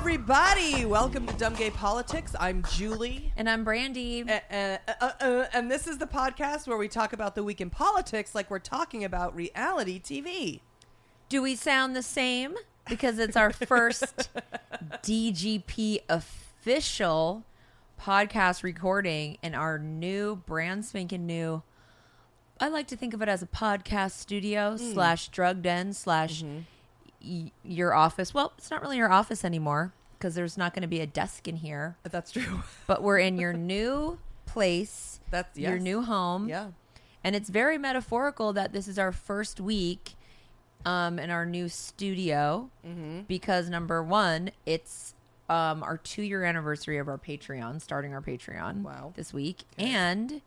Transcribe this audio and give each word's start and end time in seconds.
Everybody. 0.00 0.86
Welcome 0.86 1.26
to 1.26 1.34
Dumb 1.34 1.56
Gay 1.56 1.70
Politics. 1.70 2.36
I'm 2.38 2.62
Julie. 2.70 3.32
And 3.36 3.50
I'm 3.50 3.64
Brandy. 3.64 4.22
Uh, 4.22 4.38
uh, 4.88 5.10
uh, 5.20 5.46
and 5.52 5.68
this 5.68 5.88
is 5.88 5.98
the 5.98 6.06
podcast 6.06 6.68
where 6.68 6.78
we 6.78 6.86
talk 6.86 7.12
about 7.12 7.34
the 7.34 7.42
week 7.42 7.60
in 7.60 7.68
politics 7.68 8.32
like 8.32 8.48
we're 8.48 8.60
talking 8.60 9.02
about 9.02 9.34
reality 9.34 10.00
TV. 10.00 10.60
Do 11.28 11.42
we 11.42 11.56
sound 11.56 11.96
the 11.96 12.04
same? 12.04 12.54
Because 12.88 13.18
it's 13.18 13.36
our 13.36 13.52
first 13.52 14.30
DGP 15.02 16.02
official 16.08 17.42
podcast 18.00 18.62
recording 18.62 19.36
in 19.42 19.52
our 19.56 19.80
new, 19.80 20.36
brand 20.46 20.84
spanking 20.84 21.26
new. 21.26 21.64
I 22.60 22.68
like 22.68 22.86
to 22.86 22.96
think 22.96 23.14
of 23.14 23.20
it 23.20 23.28
as 23.28 23.42
a 23.42 23.48
podcast 23.48 24.12
studio 24.12 24.76
slash 24.76 25.28
drug 25.28 25.60
den 25.60 25.92
slash 25.92 26.44
y- 27.24 27.52
your 27.64 27.94
office. 27.94 28.32
Well, 28.34 28.52
it's 28.58 28.70
not 28.70 28.82
really 28.82 28.96
your 28.96 29.10
office 29.12 29.44
anymore 29.44 29.92
because 30.18 30.34
there's 30.34 30.58
not 30.58 30.74
going 30.74 30.82
to 30.82 30.88
be 30.88 31.00
a 31.00 31.06
desk 31.06 31.46
in 31.48 31.56
here. 31.56 31.96
That's 32.02 32.30
true. 32.32 32.60
But 32.86 33.02
we're 33.02 33.18
in 33.18 33.38
your 33.38 33.52
new 33.52 34.18
place. 34.46 35.20
That's- 35.30 35.56
your 35.56 35.78
new 35.78 36.02
home. 36.02 36.48
yeah. 36.48 36.68
And 37.24 37.34
it's 37.34 37.48
very 37.50 37.78
metaphorical 37.78 38.52
that 38.52 38.72
this 38.72 38.86
is 38.88 38.98
our 38.98 39.10
first 39.12 39.60
week 39.60 40.12
um, 40.86 41.18
in 41.18 41.30
our 41.30 41.44
new 41.44 41.68
studio 41.68 42.70
Mm-hmm. 42.86 43.22
because 43.28 43.68
number 43.68 44.02
one, 44.02 44.50
it's 44.64 45.14
um, 45.48 45.82
our 45.82 45.96
two 45.98 46.22
year 46.22 46.44
anniversary 46.44 46.96
of 46.98 47.08
our 47.08 47.18
Patreon, 47.18 47.80
starting 47.82 48.14
our 48.14 48.22
Patreon 48.22 48.82
Wow. 48.82 49.12
this 49.16 49.32
week. 49.34 49.64
And 49.76 50.40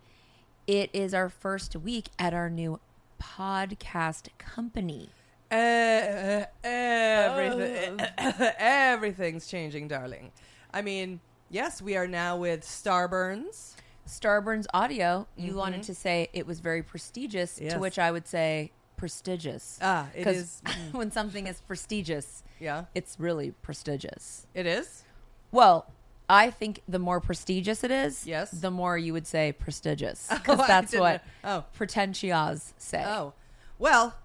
it 0.68 0.90
is 0.94 1.14
our 1.14 1.28
first 1.28 1.76
week 1.76 2.06
at 2.18 2.34
our 2.34 2.50
new 2.50 2.80
podcast 3.22 4.30
company. 4.38 5.10
Uh, 5.52 6.46
everything, 6.64 8.00
everything's 8.58 9.48
changing, 9.48 9.88
darling. 9.88 10.32
I 10.74 10.82
mean, 10.82 11.20
yes, 11.50 11.82
we 11.82 11.96
are 11.98 12.08
now 12.08 12.38
with 12.38 12.62
Starburns. 12.62 13.76
Starburns 14.08 14.66
Audio, 14.74 15.28
you 15.38 15.56
wanted 15.56 15.84
to 15.84 15.94
say 15.96 16.30
it 16.34 16.46
was 16.48 16.60
very 16.60 16.82
prestigious, 16.84 17.56
Mm-hmm. 17.56 17.64
Yes. 17.66 17.74
to 17.74 17.80
which 17.80 18.00
I 18.00 18.12
would 18.12 18.28
say 18.28 18.72
prestigious. 18.98 19.78
Ah, 19.82 20.08
it 20.16 20.24
'Cause 20.24 20.36
is- 20.38 20.62
when 20.92 21.12
something 21.12 21.48
is 21.48 21.62
prestigious, 21.62 22.44
Yeah, 22.60 22.86
it's 22.96 23.16
really 23.20 23.52
prestigious. 23.62 24.48
it 24.54 24.66
is. 24.66 25.04
Well, 25.52 25.86
I 26.30 26.50
think 26.50 26.82
the 26.88 27.00
more 27.00 27.20
prestigious 27.20 27.84
it 27.84 27.92
is, 27.92 28.26
Yes. 28.26 28.52
the 28.52 28.72
more 28.72 28.98
you 28.98 29.12
would 29.14 29.28
say 29.28 29.52
prestigious 29.52 30.28
Oh, 30.32 30.36
because 30.38 30.60
I 30.62 30.68
that's 30.68 30.96
what. 30.96 31.24
Oh. 31.44 31.66
pretentious 31.74 32.74
say. 32.78 33.04
Oh, 33.06 33.34
well, 33.80 34.16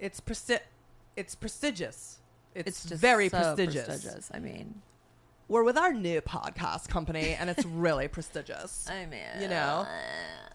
it's 0.00 0.20
presti- 0.20 0.60
It's 1.16 1.34
prestigious. 1.36 2.18
It's, 2.54 2.68
It's 2.68 2.84
just 2.88 3.00
very 3.00 3.28
so 3.28 3.38
prestigious. 3.54 4.30
I 4.34 4.40
mean, 4.40 4.82
We're 5.48 5.62
with 5.62 5.76
our 5.78 5.92
new 5.92 6.20
podcast 6.20 6.88
company, 6.88 7.36
and 7.38 7.48
it's 7.50 7.64
really 7.86 8.08
prestigious. 8.08 8.88
I 8.90 9.06
mean, 9.06 9.20
You 9.40 9.48
know, 9.48 9.86
well, 9.86 9.88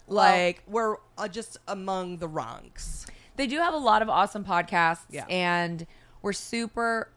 like 0.08 0.62
we're 0.66 0.96
uh, 1.16 1.28
just 1.28 1.56
among 1.68 2.18
the 2.18 2.28
ranks. 2.28 3.06
they 3.36 3.46
do 3.46 3.58
have 3.58 3.72
a 3.74 3.78
lot 3.78 4.02
of 4.02 4.08
awesome 4.10 4.44
podcasts, 4.44 5.04
Yeah. 5.10 5.24
and 5.30 5.86
we're 6.22 6.32
super. 6.34 7.08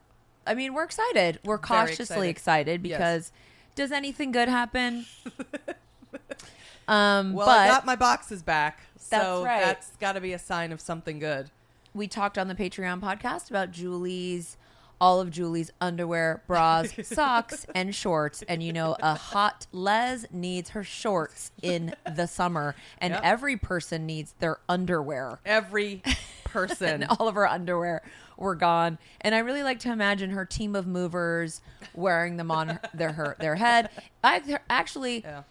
I 0.48 0.56
mean, 0.56 0.74
we're 0.74 0.84
excited. 0.86 1.40
We're 1.44 1.58
cautiously 1.58 2.30
excited. 2.30 2.82
excited, 2.84 2.86
Yes. 2.86 2.98
because 2.98 3.32
does 3.76 3.92
anything 3.92 4.32
good 4.32 4.50
happen? 4.50 5.06
um, 6.88 7.34
Well, 7.34 7.46
but 7.48 7.60
I 7.60 7.68
got 7.68 7.86
my 7.86 7.96
boxes 7.96 8.42
back, 8.42 8.82
so 8.98 9.10
That's 9.18 9.46
right. 9.46 9.62
that's 9.66 9.96
got 9.98 10.14
to 10.14 10.22
be 10.22 10.34
a 10.34 10.40
sign 10.40 10.72
of 10.72 10.82
something 10.82 11.20
good. 11.20 11.52
We 11.94 12.08
talked 12.08 12.38
on 12.38 12.48
the 12.48 12.56
Patreon 12.56 13.00
podcast 13.02 13.50
about 13.50 13.72
Julie's 13.72 14.58
all 15.02 15.22
of 15.22 15.32
Julie's 15.32 15.72
underwear, 15.80 16.44
bras, 16.46 16.94
socks, 17.08 17.66
and 17.74 17.96
shorts. 17.96 18.44
And 18.50 18.62
you 18.62 18.74
know, 18.74 18.98
a 19.02 19.16
hot 19.16 19.66
Les 19.72 20.26
needs 20.30 20.72
her 20.72 20.84
shorts 20.84 21.52
in 21.62 21.96
the 22.16 22.28
summer, 22.28 22.76
and 22.98 23.14
Yep. 23.14 23.22
every 23.24 23.56
person 23.56 24.06
needs 24.06 24.34
their 24.40 24.58
underwear. 24.68 25.40
Every 25.46 26.02
person. 26.44 27.04
And 27.04 27.06
all 27.18 27.30
of 27.30 27.36
her 27.36 27.48
underwear 27.48 28.02
were 28.38 28.56
gone. 28.56 28.98
And 29.22 29.34
I 29.34 29.40
really 29.40 29.64
like 29.64 29.80
to 29.82 29.92
imagine 29.92 30.32
her 30.32 30.44
team 30.46 30.76
of 30.76 30.86
movers 30.86 31.62
wearing 31.94 32.36
them 32.36 32.52
on 32.52 32.68
her- 32.70 32.82
their 32.94 33.14
her, 33.14 33.38
their 33.40 33.56
head. 33.56 33.90
I 34.22 34.60
actually 34.70 35.22
yeah. 35.22 35.44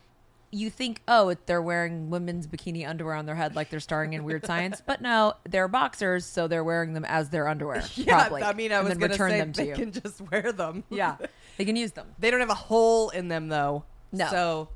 You 0.50 0.70
think, 0.70 1.03
oh, 1.06 1.34
they're 1.47 1.60
wearing 1.60 2.09
women's 2.10 2.47
bikini 2.47 2.88
underwear 2.88 3.14
on 3.14 3.26
their 3.26 3.34
head 3.34 3.54
like 3.54 3.69
they're 3.69 3.81
starring 3.81 4.14
in 4.14 4.25
Weird 4.25 4.47
Science, 4.47 4.82
but 4.84 5.03
no, 5.03 5.34
they're 5.48 5.69
boxers, 5.69 6.25
so 6.25 6.48
they're 6.48 6.64
wearing 6.64 6.94
them 6.94 7.04
as 7.04 7.28
their 7.28 7.47
underwear. 7.48 7.84
Yeah, 7.97 8.20
probably, 8.20 8.42
I 8.42 8.53
mean, 8.54 8.72
I 8.72 8.78
and 8.78 8.88
was 8.88 8.97
going 8.98 9.10
to 9.10 9.16
say 9.19 9.38
them 9.38 9.53
to 9.53 9.60
they 9.62 9.69
you. 9.69 9.75
can 9.75 9.92
just 9.92 10.20
wear 10.31 10.50
them. 10.53 10.84
yeah, 10.91 11.16
they 11.58 11.64
can 11.66 11.76
use 11.76 11.92
them. 11.92 12.06
they 12.19 12.31
don't 12.31 12.41
have 12.41 12.48
a 12.50 12.54
hole 12.54 13.10
in 13.10 13.28
them 13.28 13.48
though. 13.48 13.84
No. 14.10 14.26
so 14.31 14.69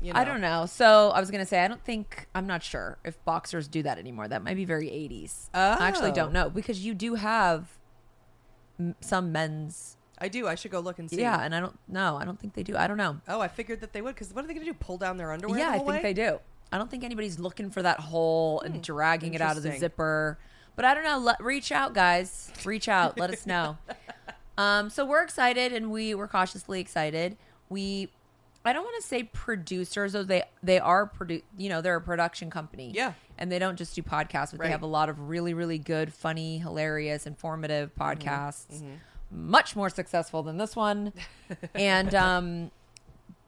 you 0.00 0.12
know. 0.12 0.20
I 0.20 0.24
don't 0.24 0.40
know. 0.40 0.66
So 0.66 1.10
I 1.10 1.18
was 1.18 1.30
gonna 1.30 1.46
say, 1.46 1.64
I 1.64 1.66
don't 1.68 1.82
think 1.82 2.28
I'm 2.34 2.46
not 2.46 2.62
sure 2.62 2.98
if 3.04 3.22
boxers 3.24 3.66
do 3.68 3.82
that 3.84 3.98
anymore. 3.98 4.28
That 4.28 4.44
might 4.44 4.54
be 4.54 4.64
very 4.64 4.86
80s. 4.88 5.48
I 5.54 5.88
actually 5.88 6.10
Oh. 6.10 6.14
don't 6.14 6.32
know 6.32 6.50
because 6.50 6.84
you 6.84 6.94
do 6.94 7.14
have 7.16 7.66
m- 8.78 8.94
some 9.00 9.32
men's. 9.32 9.96
I 10.24 10.28
do. 10.28 10.48
I 10.48 10.54
should 10.54 10.70
go 10.70 10.80
look 10.80 10.98
and 10.98 11.08
see. 11.10 11.20
Yeah, 11.20 11.38
and 11.40 11.54
I 11.54 11.60
don't 11.60 11.78
know. 11.88 12.16
I 12.20 12.24
don't 12.24 12.40
think 12.40 12.54
they 12.54 12.62
do. 12.62 12.76
I 12.76 12.86
don't 12.86 12.96
know. 12.96 13.20
Oh, 13.28 13.40
I 13.40 13.48
figured 13.48 13.80
that 13.82 13.92
they 13.92 14.00
would. 14.02 14.14
Because 14.14 14.32
what 14.32 14.44
are 14.44 14.48
they 14.48 14.54
going 14.54 14.66
to 14.66 14.72
do? 14.72 14.78
Pull 14.78 14.98
down 14.98 15.16
their 15.18 15.32
underwear? 15.32 15.58
yeah, 15.58 15.66
the 15.70 15.74
I 15.74 15.78
think 15.78 15.88
way? 15.88 16.02
they 16.02 16.12
do. 16.14 16.38
I 16.72 16.78
don't 16.78 16.90
think 16.90 17.04
anybody's 17.04 17.38
looking 17.38 17.70
for 17.70 17.82
that 17.82 18.00
hole 18.00 18.60
and 18.62 18.82
dragging 18.82 19.34
it 19.34 19.40
out 19.40 19.56
of 19.56 19.62
the 19.62 19.76
zipper. 19.78 20.38
But 20.76 20.84
I 20.84 20.94
don't 20.94 21.04
know. 21.04 21.18
Let, 21.18 21.40
reach 21.44 21.70
out, 21.70 21.94
guys. 21.94 22.50
Reach 22.64 22.88
out. 22.88 23.18
Let 23.18 23.30
us 23.30 23.46
know. 23.46 23.76
Um, 24.56 24.88
so 24.88 25.04
we're 25.04 25.24
excited, 25.24 25.72
and 25.72 25.90
we 25.90 26.14
were 26.14 26.28
cautiously 26.28 26.80
excited. 26.80 27.36
We, 27.68 28.08
I 28.64 28.72
don't 28.72 28.84
want 28.84 29.02
to 29.02 29.06
say 29.08 29.24
producers, 29.24 30.12
though 30.12 30.22
they 30.22 30.44
they 30.62 30.78
are 30.78 31.10
produ- 31.10 31.42
You 31.58 31.68
know, 31.70 31.80
they're 31.80 31.96
a 31.96 32.00
production 32.00 32.50
company. 32.50 32.92
Yeah. 32.94 33.14
and 33.36 33.50
they 33.50 33.58
don't 33.58 33.74
just 33.76 33.96
do 33.96 34.02
podcasts, 34.02 34.52
but 34.52 34.60
Right. 34.60 34.66
they 34.66 34.70
have 34.70 34.82
a 34.82 34.86
lot 34.86 35.08
of 35.08 35.28
really, 35.28 35.54
really 35.54 35.78
good, 35.78 36.12
funny, 36.14 36.58
hilarious, 36.58 37.26
informative 37.26 37.92
Mm-hmm. 37.96 38.28
podcasts. 38.28 38.82
Much 39.34 39.74
more 39.74 39.90
successful 39.90 40.42
than 40.44 40.56
this 40.58 40.76
one, 40.76 41.12
and 41.74 42.14
um, 42.14 42.70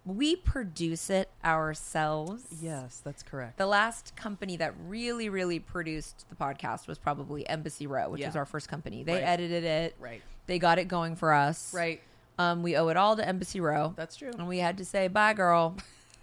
we 0.05 0.35
produce 0.37 1.11
it 1.11 1.31
ourselves. 1.45 2.45
Yes, 2.61 3.01
that's 3.05 3.23
correct. 3.23 3.57
The 3.59 3.67
last 3.67 4.15
company 4.17 4.57
that 4.57 4.75
really, 4.89 5.29
really 5.29 5.59
produced 5.61 6.27
the 6.29 6.35
podcast 6.37 6.87
was 6.89 6.99
probably 6.99 7.49
Embassy 7.49 7.87
Row, 7.87 8.09
which 8.11 8.21
Yeah. 8.21 8.29
was 8.29 8.37
our 8.37 8.45
first 8.45 8.69
company. 8.69 9.03
They 9.05 9.15
Right. 9.15 9.23
edited 9.23 9.65
it. 9.65 9.97
Right. 10.01 10.23
They 10.47 10.59
got 10.59 10.79
it 10.79 10.87
going 10.89 11.17
for 11.17 11.33
us. 11.33 11.73
Right. 11.75 12.01
Um, 12.39 12.63
we 12.63 12.77
owe 12.77 12.89
it 12.89 12.97
all 12.97 13.17
to 13.17 13.27
Embassy 13.27 13.61
Row. 13.61 13.95
That's 13.97 14.17
true. 14.17 14.31
And 14.37 14.47
we 14.47 14.59
had 14.59 14.77
to 14.79 14.85
say, 14.85 15.09
bye, 15.09 15.33
girl. 15.35 15.77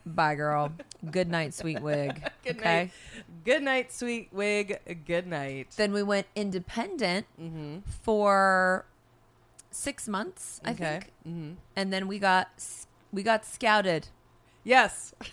bye, 0.05 0.35
girl. 0.35 0.71
Good 1.09 1.29
night, 1.29 1.53
sweet 1.53 1.81
wig. 1.81 2.21
Good 2.43 2.57
okay. 2.59 2.79
night. 2.83 2.91
Good 3.45 3.63
night, 3.63 3.91
sweet 3.91 4.29
wig. 4.31 4.79
Good 5.07 5.25
night. 5.27 5.69
Then 5.77 5.91
we 5.93 6.03
went 6.03 6.27
independent 6.35 7.25
Mm-hmm. 7.41 7.79
for 8.01 8.85
six 9.73 10.07
months, 10.07 10.61
I 10.63 10.71
Okay. 10.71 10.83
think. 10.85 11.11
Mm-hmm. 11.27 11.51
And 11.75 11.91
then 11.93 12.07
we 12.07 12.19
got 12.19 12.49
we 13.11 13.23
got 13.23 13.45
scouted. 13.45 14.07
Yes. 14.63 15.13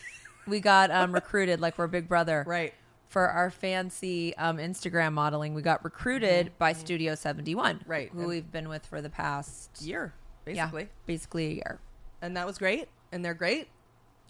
We 0.47 0.59
got 0.59 0.91
um, 0.91 1.13
recruited 1.13 1.61
like 1.61 1.79
we're 1.79 1.87
Big 1.87 2.09
Brother. 2.09 2.45
right. 2.49 2.75
for 3.09 3.29
our 3.29 3.51
fancy 3.51 4.35
um, 4.37 4.57
Instagram 4.57 5.13
modeling, 5.13 5.55
we 5.55 5.63
got 5.63 5.85
recruited 5.85 6.51
by 6.59 6.73
Studio 6.73 7.15
71, 7.15 7.77
Mm-hmm. 7.81 7.91
Right. 7.91 8.11
Who 8.13 8.21
And- 8.21 8.29
we've 8.29 8.51
been 8.51 8.69
with 8.69 8.85
for 8.87 9.01
the 9.01 9.11
past 9.11 9.81
Year, 9.83 10.13
yeah, 10.47 10.65
basically. 10.65 10.89
basically 11.07 11.47
a 11.47 11.51
year. 11.55 11.79
And 12.23 12.37
that 12.37 12.47
was 12.47 12.59
great. 12.59 12.89
And 13.13 13.25
they're 13.25 13.35
great. 13.35 13.69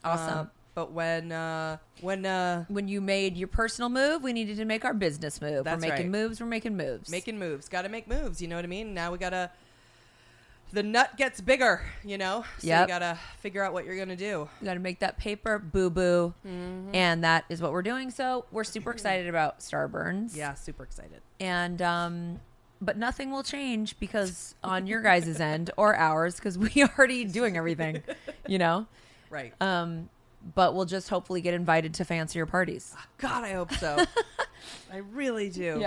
Awesome. 0.05 0.39
Uh, 0.39 0.45
but 0.75 0.93
when 0.93 1.33
uh, 1.33 1.79
when 2.01 2.27
uh, 2.27 2.65
When 2.69 2.87
you 2.89 3.01
made 3.01 3.37
your 3.37 3.49
personal 3.49 3.89
move, 3.89 4.23
we 4.23 4.33
needed 4.33 4.57
to 4.59 4.65
make 4.65 4.85
our 4.85 4.95
business 4.95 5.41
move. 5.41 5.65
That's 5.65 5.83
we're 5.83 5.91
making 5.91 6.13
right. 6.13 6.21
moves. 6.23 6.41
We're 6.41 6.47
making 6.49 6.77
moves. 6.77 7.09
making 7.11 7.39
moves, 7.39 7.69
got 7.69 7.83
to 7.83 7.89
make 7.89 8.09
moves. 8.09 8.43
You 8.43 8.49
know 8.49 8.57
what 8.57 8.65
I 8.65 8.69
mean? 8.69 8.93
Now 8.95 9.11
we 9.13 9.17
gotta. 9.19 9.51
The 10.73 10.83
nut 10.85 11.17
gets 11.17 11.41
bigger, 11.41 11.83
you 12.05 12.17
know. 12.17 12.45
So 12.59 12.69
Yep. 12.69 12.83
you 12.83 12.87
gotta 12.95 13.19
figure 13.41 13.65
out 13.65 13.73
what 13.73 13.85
you're 13.85 13.97
gonna 13.99 14.15
do. 14.17 14.49
You 14.61 14.65
got 14.65 14.75
to 14.75 14.81
make 14.81 15.01
that 15.01 15.19
paper 15.19 15.59
boo 15.59 15.91
boo, 15.91 16.33
Mm-hmm. 16.47 16.95
and 16.95 17.25
that 17.25 17.45
is 17.49 17.61
what 17.61 17.73
we're 17.73 17.83
doing. 17.83 18.11
So 18.11 18.45
we're 18.53 18.65
super 18.65 18.91
excited 18.93 19.29
about 19.29 19.61
Starburns. 19.61 20.37
Yeah, 20.37 20.55
super 20.55 20.85
excited. 20.85 21.21
and 21.41 21.83
um, 21.83 22.41
but 22.81 22.97
nothing 22.97 23.31
will 23.31 23.43
change 23.43 23.99
because 23.99 24.55
on 24.65 24.87
your 24.87 25.03
guys' 25.03 25.41
end 25.41 25.71
or 25.77 25.97
ours, 25.97 26.37
because 26.37 26.57
we 26.57 26.71
are 26.83 26.91
already 26.99 27.25
doing 27.25 27.57
everything, 27.57 28.03
you 28.47 28.59
know. 28.59 28.87
Right. 29.29 29.53
Um, 29.61 30.09
but 30.55 30.75
we'll 30.75 30.87
just 30.87 31.09
hopefully 31.11 31.41
get 31.43 31.53
invited 31.53 31.93
to 31.95 32.05
fancier 32.05 32.47
parties. 32.47 32.95
God, 33.19 33.45
I 33.45 33.53
hope 33.53 33.73
so. 33.73 34.05
I 34.93 34.99
really 34.99 35.51
do. 35.51 35.85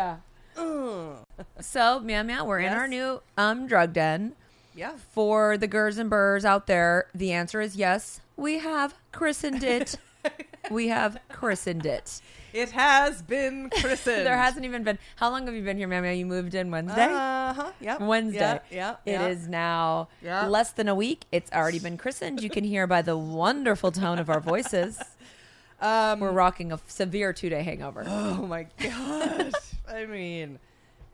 Ugh. 0.57 1.15
So, 1.61 1.99
meow 1.99 2.21
meow, 2.21 2.45
we're 2.45 2.59
in 2.59 2.73
our 2.73 2.87
new 2.87 3.21
um 3.37 3.65
drug 3.65 3.93
den. 3.93 4.35
Yeah. 4.75 4.93
For 5.11 5.57
the 5.57 5.67
gers 5.67 5.97
and 5.97 6.09
burrs 6.09 6.45
out 6.45 6.67
there, 6.67 7.07
the 7.13 7.31
answer 7.31 7.61
is 7.61 7.75
yes. 7.75 8.21
We 8.37 8.59
have 8.59 8.95
christened 9.11 9.63
it. 9.63 9.95
we 10.71 10.87
have 10.87 11.17
christened 11.29 11.85
it. 11.85 12.21
It 12.53 12.71
has 12.71 13.21
been 13.21 13.69
christened. 13.81 14.25
There 14.25 14.37
hasn't 14.37 14.65
even 14.65 14.83
been. 14.83 14.99
How 15.15 15.29
long 15.31 15.45
have 15.47 15.55
you 15.55 15.63
been 15.63 15.77
here, 15.77 15.87
meow? 15.87 16.11
You 16.11 16.25
moved 16.25 16.53
in 16.55 16.69
Wednesday. 16.71 17.05
Uh 17.05 17.53
huh. 17.53 17.71
Yep. 17.81 18.01
Wednesday. 18.01 18.59
Yeah. 18.69 18.95
Yeah. 19.05 19.13
It 19.13 19.19
yeah. 19.19 19.27
is 19.27 19.47
now 19.47 20.07
Yeah. 20.21 20.47
less 20.47 20.71
than 20.71 20.87
a 20.87 20.95
week. 20.95 21.25
It's 21.31 21.51
already 21.51 21.79
been 21.79 21.97
christened. 21.97 22.41
You 22.41 22.49
can 22.49 22.63
hear 22.63 22.85
by 22.87 23.01
the 23.01 23.17
wonderful 23.17 23.91
tone 23.91 24.19
of 24.19 24.29
our 24.29 24.39
voices. 24.39 24.99
Um, 25.81 26.21
We're 26.21 26.31
rocking 26.31 26.71
a 26.71 26.79
severe 26.87 27.33
two 27.33 27.49
day 27.49 27.61
hangover. 27.61 28.05
Oh 28.07 28.47
my 28.47 28.67
god! 28.81 29.51
I 29.85 30.05
mean, 30.05 30.57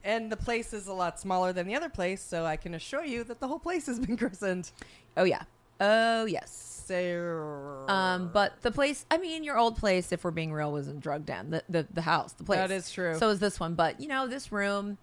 and 0.04 0.30
the 0.30 0.36
place 0.36 0.72
is 0.72 0.86
a 0.86 0.92
lot 0.92 1.18
smaller 1.20 1.52
than 1.52 1.66
the 1.66 1.74
other 1.74 1.88
place, 1.88 2.22
so 2.22 2.44
I 2.46 2.56
can 2.56 2.74
assure 2.74 3.04
you 3.04 3.24
that 3.24 3.40
the 3.40 3.48
whole 3.48 3.58
place 3.58 3.86
has 3.86 3.98
been 4.00 4.16
christened. 4.18 4.70
Oh, 5.16 5.24
yeah. 5.24 5.42
Oh, 5.80 6.24
yes. 6.26 6.84
So, 6.86 7.84
Um, 7.88 8.30
but 8.32 8.60
the 8.62 8.70
place, 8.72 9.06
I 9.10 9.16
mean, 9.18 9.44
your 9.44 9.56
old 9.56 9.76
place, 9.76 10.10
if 10.12 10.24
we're 10.24 10.30
being 10.32 10.52
real, 10.52 10.72
was 10.72 10.88
in 10.88 10.98
drug 11.00 11.24
den. 11.24 11.50
The, 11.50 11.62
the, 11.68 11.86
the 11.92 12.02
house, 12.02 12.32
the 12.32 12.44
place. 12.44 12.58
That 12.58 12.70
is 12.70 12.90
true. 12.90 13.16
So 13.16 13.30
is 13.30 13.38
this 13.38 13.60
one. 13.60 13.74
But, 13.74 14.00
you 14.00 14.08
know, 14.08 14.26
this 14.26 14.50
room, 14.50 14.98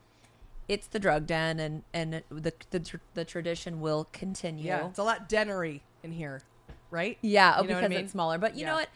it's 0.68 0.88
the 0.88 1.00
drug 1.00 1.26
den, 1.26 1.60
and, 1.60 1.84
and 1.94 2.22
the, 2.30 2.54
the, 2.72 2.80
tr- 2.82 2.98
the 3.14 3.24
tradition 3.26 3.80
will 3.80 4.08
continue. 4.12 4.66
yeah, 4.66 4.88
it's 4.88 5.00
a 5.00 5.04
lot 5.04 5.30
dennery 5.30 5.82
in 6.04 6.12
here, 6.12 6.42
right? 6.92 7.18
Yeah, 7.22 7.56
oh, 7.58 7.62
You 7.62 7.70
know 7.70 7.76
because 7.76 7.86
I 7.86 7.88
mean? 7.88 8.00
it's 8.00 8.12
smaller. 8.12 8.38
But 8.38 8.56
you 8.58 8.66
know 8.66 8.76
what? 8.76 8.90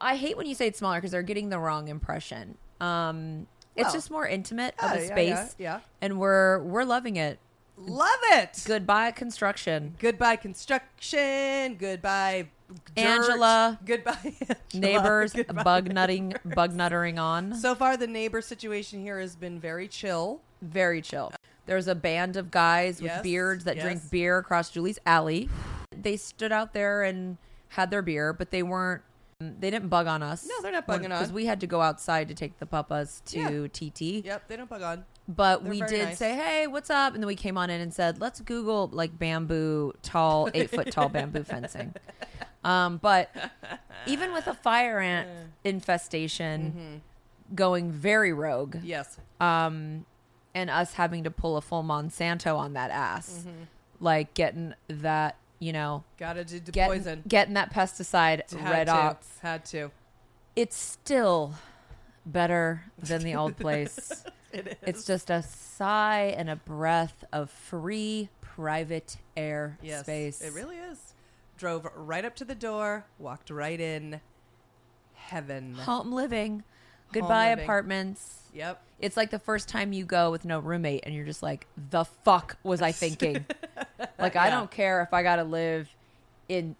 I 0.00 0.16
hate 0.16 0.36
when 0.36 0.46
you 0.46 0.54
say 0.54 0.66
it's 0.66 0.78
smaller 0.80 0.98
because 0.98 1.12
they're 1.12 1.22
getting 1.22 1.48
the 1.48 1.58
wrong 1.58 1.88
impression. 1.88 2.58
Um, 2.80 3.46
it's 3.76 3.84
Well, 3.84 3.92
just 3.92 4.10
more 4.10 4.26
intimate 4.26 4.74
of 4.82 4.92
a 4.92 5.06
space, 5.06 5.54
yeah, 5.58 5.74
yeah. 5.76 5.80
and 6.00 6.18
we're 6.18 6.60
we're 6.62 6.84
loving 6.84 7.16
it. 7.16 7.38
Love 7.78 8.08
it. 8.32 8.62
Goodbye 8.64 9.10
construction, 9.10 9.94
Goodbye 9.98 10.36
construction. 10.36 11.74
Goodbye 11.78 12.48
dirt. 12.96 13.04
Angela. 13.04 13.78
Goodbye 13.84 14.16
Angela. 14.24 14.56
neighbors, 14.74 15.32
Goodbye. 15.32 15.62
bug 15.62 15.92
nutting, 15.92 16.34
bug 16.44 16.74
nuttering 16.74 17.18
on. 17.18 17.54
So 17.54 17.74
far, 17.74 17.96
the 17.96 18.06
neighbor 18.06 18.40
situation 18.40 19.00
here 19.02 19.20
has 19.20 19.36
been 19.36 19.60
very 19.60 19.88
chill. 19.88 20.40
Very 20.62 21.02
chill. 21.02 21.32
There's 21.66 21.88
a 21.88 21.94
band 21.94 22.36
of 22.36 22.50
guys 22.50 23.02
with 23.02 23.10
Yes, 23.10 23.22
beards 23.22 23.64
that 23.64 23.78
drink 23.78 24.10
beer 24.10 24.38
across 24.38 24.70
Julie's 24.70 24.98
alley. 25.04 25.48
They 25.90 26.16
stood 26.16 26.52
out 26.52 26.72
there 26.72 27.02
and 27.02 27.36
had 27.70 27.90
their 27.90 28.02
beer, 28.02 28.32
but 28.32 28.50
they 28.52 28.62
weren't. 28.62 29.02
They 29.38 29.70
didn't 29.70 29.88
bug 29.88 30.06
on 30.06 30.22
us. 30.22 30.46
No, 30.48 30.62
they're 30.62 30.72
not 30.72 30.86
bugging 30.86 31.10
us. 31.12 31.18
because 31.20 31.32
we 31.32 31.44
had 31.44 31.60
to 31.60 31.66
go 31.66 31.82
outside 31.82 32.28
to 32.28 32.34
take 32.34 32.58
the 32.58 32.64
puppas 32.64 33.22
to 33.26 33.68
TT. 33.68 34.24
Yep, 34.24 34.48
they 34.48 34.56
don't 34.56 34.68
bug 34.70 34.80
on. 34.80 35.04
But 35.28 35.62
They're 35.62 35.70
we 35.72 35.78
very 35.80 35.90
did 35.90 36.04
nice. 36.06 36.18
say, 36.18 36.34
"Hey, 36.34 36.66
what's 36.66 36.88
up?" 36.88 37.12
And 37.12 37.22
then 37.22 37.26
we 37.26 37.34
came 37.34 37.58
on 37.58 37.68
in 37.68 37.80
and 37.82 37.92
said, 37.92 38.18
"Let's 38.18 38.40
Google 38.40 38.88
like 38.92 39.18
bamboo, 39.18 39.92
tall, 40.02 40.48
eight 40.54 40.70
foot 40.74 40.90
tall 40.90 41.10
bamboo 41.10 41.42
fencing." 41.44 41.94
Um, 42.64 42.96
but 42.96 43.30
even 44.06 44.32
with 44.32 44.46
a 44.46 44.54
fire 44.54 45.00
ant 45.00 45.28
infestation 45.64 46.62
Mm-hmm. 46.62 47.54
going 47.54 47.90
very 47.92 48.32
rogue, 48.32 48.76
Yes. 48.82 49.18
um, 49.40 50.06
and 50.54 50.70
us 50.70 50.94
having 50.94 51.24
to 51.24 51.30
pull 51.30 51.56
a 51.58 51.60
full 51.60 51.82
Monsanto 51.84 52.56
on 52.56 52.72
that 52.72 52.90
ass, 52.90 53.40
Mm-hmm. 53.46 53.62
like 54.00 54.32
getting 54.32 54.72
that, 54.88 55.36
you 55.58 55.72
know, 55.72 56.04
Gotta 56.18 56.44
do 56.44 56.60
the 56.60 56.72
getting, 56.72 56.98
poison. 57.00 57.22
getting 57.28 57.54
that 57.54 57.72
pesticide 57.72 58.50
Had 58.52 58.70
red 58.70 58.86
to. 58.86 58.92
ox. 58.92 59.38
Had 59.42 59.64
to. 59.66 59.90
It's 60.54 60.76
still 60.76 61.54
better 62.24 62.84
than 62.98 63.22
the 63.22 63.34
old 63.34 63.56
place. 63.56 64.24
It 64.52 64.68
is. 64.68 64.74
It's 64.82 65.04
just 65.04 65.28
a 65.28 65.42
sigh 65.42 66.34
and 66.38 66.48
a 66.48 66.56
breath 66.56 67.24
of 67.30 67.50
free 67.50 68.30
private 68.40 69.18
air 69.36 69.76
Yes, 69.82 70.04
space. 70.04 70.40
It 70.40 70.54
really 70.54 70.76
is. 70.78 71.12
Drove 71.58 71.86
right 71.94 72.24
up 72.24 72.34
to 72.36 72.44
the 72.46 72.54
door, 72.54 73.04
walked 73.18 73.50
right 73.50 73.78
in. 73.78 74.20
Heaven. 75.14 75.74
home 75.74 76.12
living. 76.12 76.62
Goodbye 77.12 77.50
living. 77.50 77.64
apartments. 77.64 78.40
Yep. 78.54 78.82
It's 78.98 79.16
like 79.16 79.30
the 79.30 79.38
first 79.38 79.68
time 79.68 79.92
you 79.92 80.04
go 80.04 80.30
with 80.30 80.44
no 80.44 80.58
roommate 80.58 81.02
and 81.04 81.14
you're 81.14 81.26
just 81.26 81.42
like, 81.42 81.66
the 81.90 82.04
fuck 82.04 82.56
was 82.62 82.80
I 82.82 82.92
thinking? 82.92 83.44
like 84.18 84.36
I 84.36 84.46
Yeah. 84.48 84.50
don't 84.56 84.70
care 84.70 85.02
if 85.02 85.12
I 85.12 85.22
got 85.22 85.36
to 85.36 85.44
live 85.44 85.88
in 86.48 86.76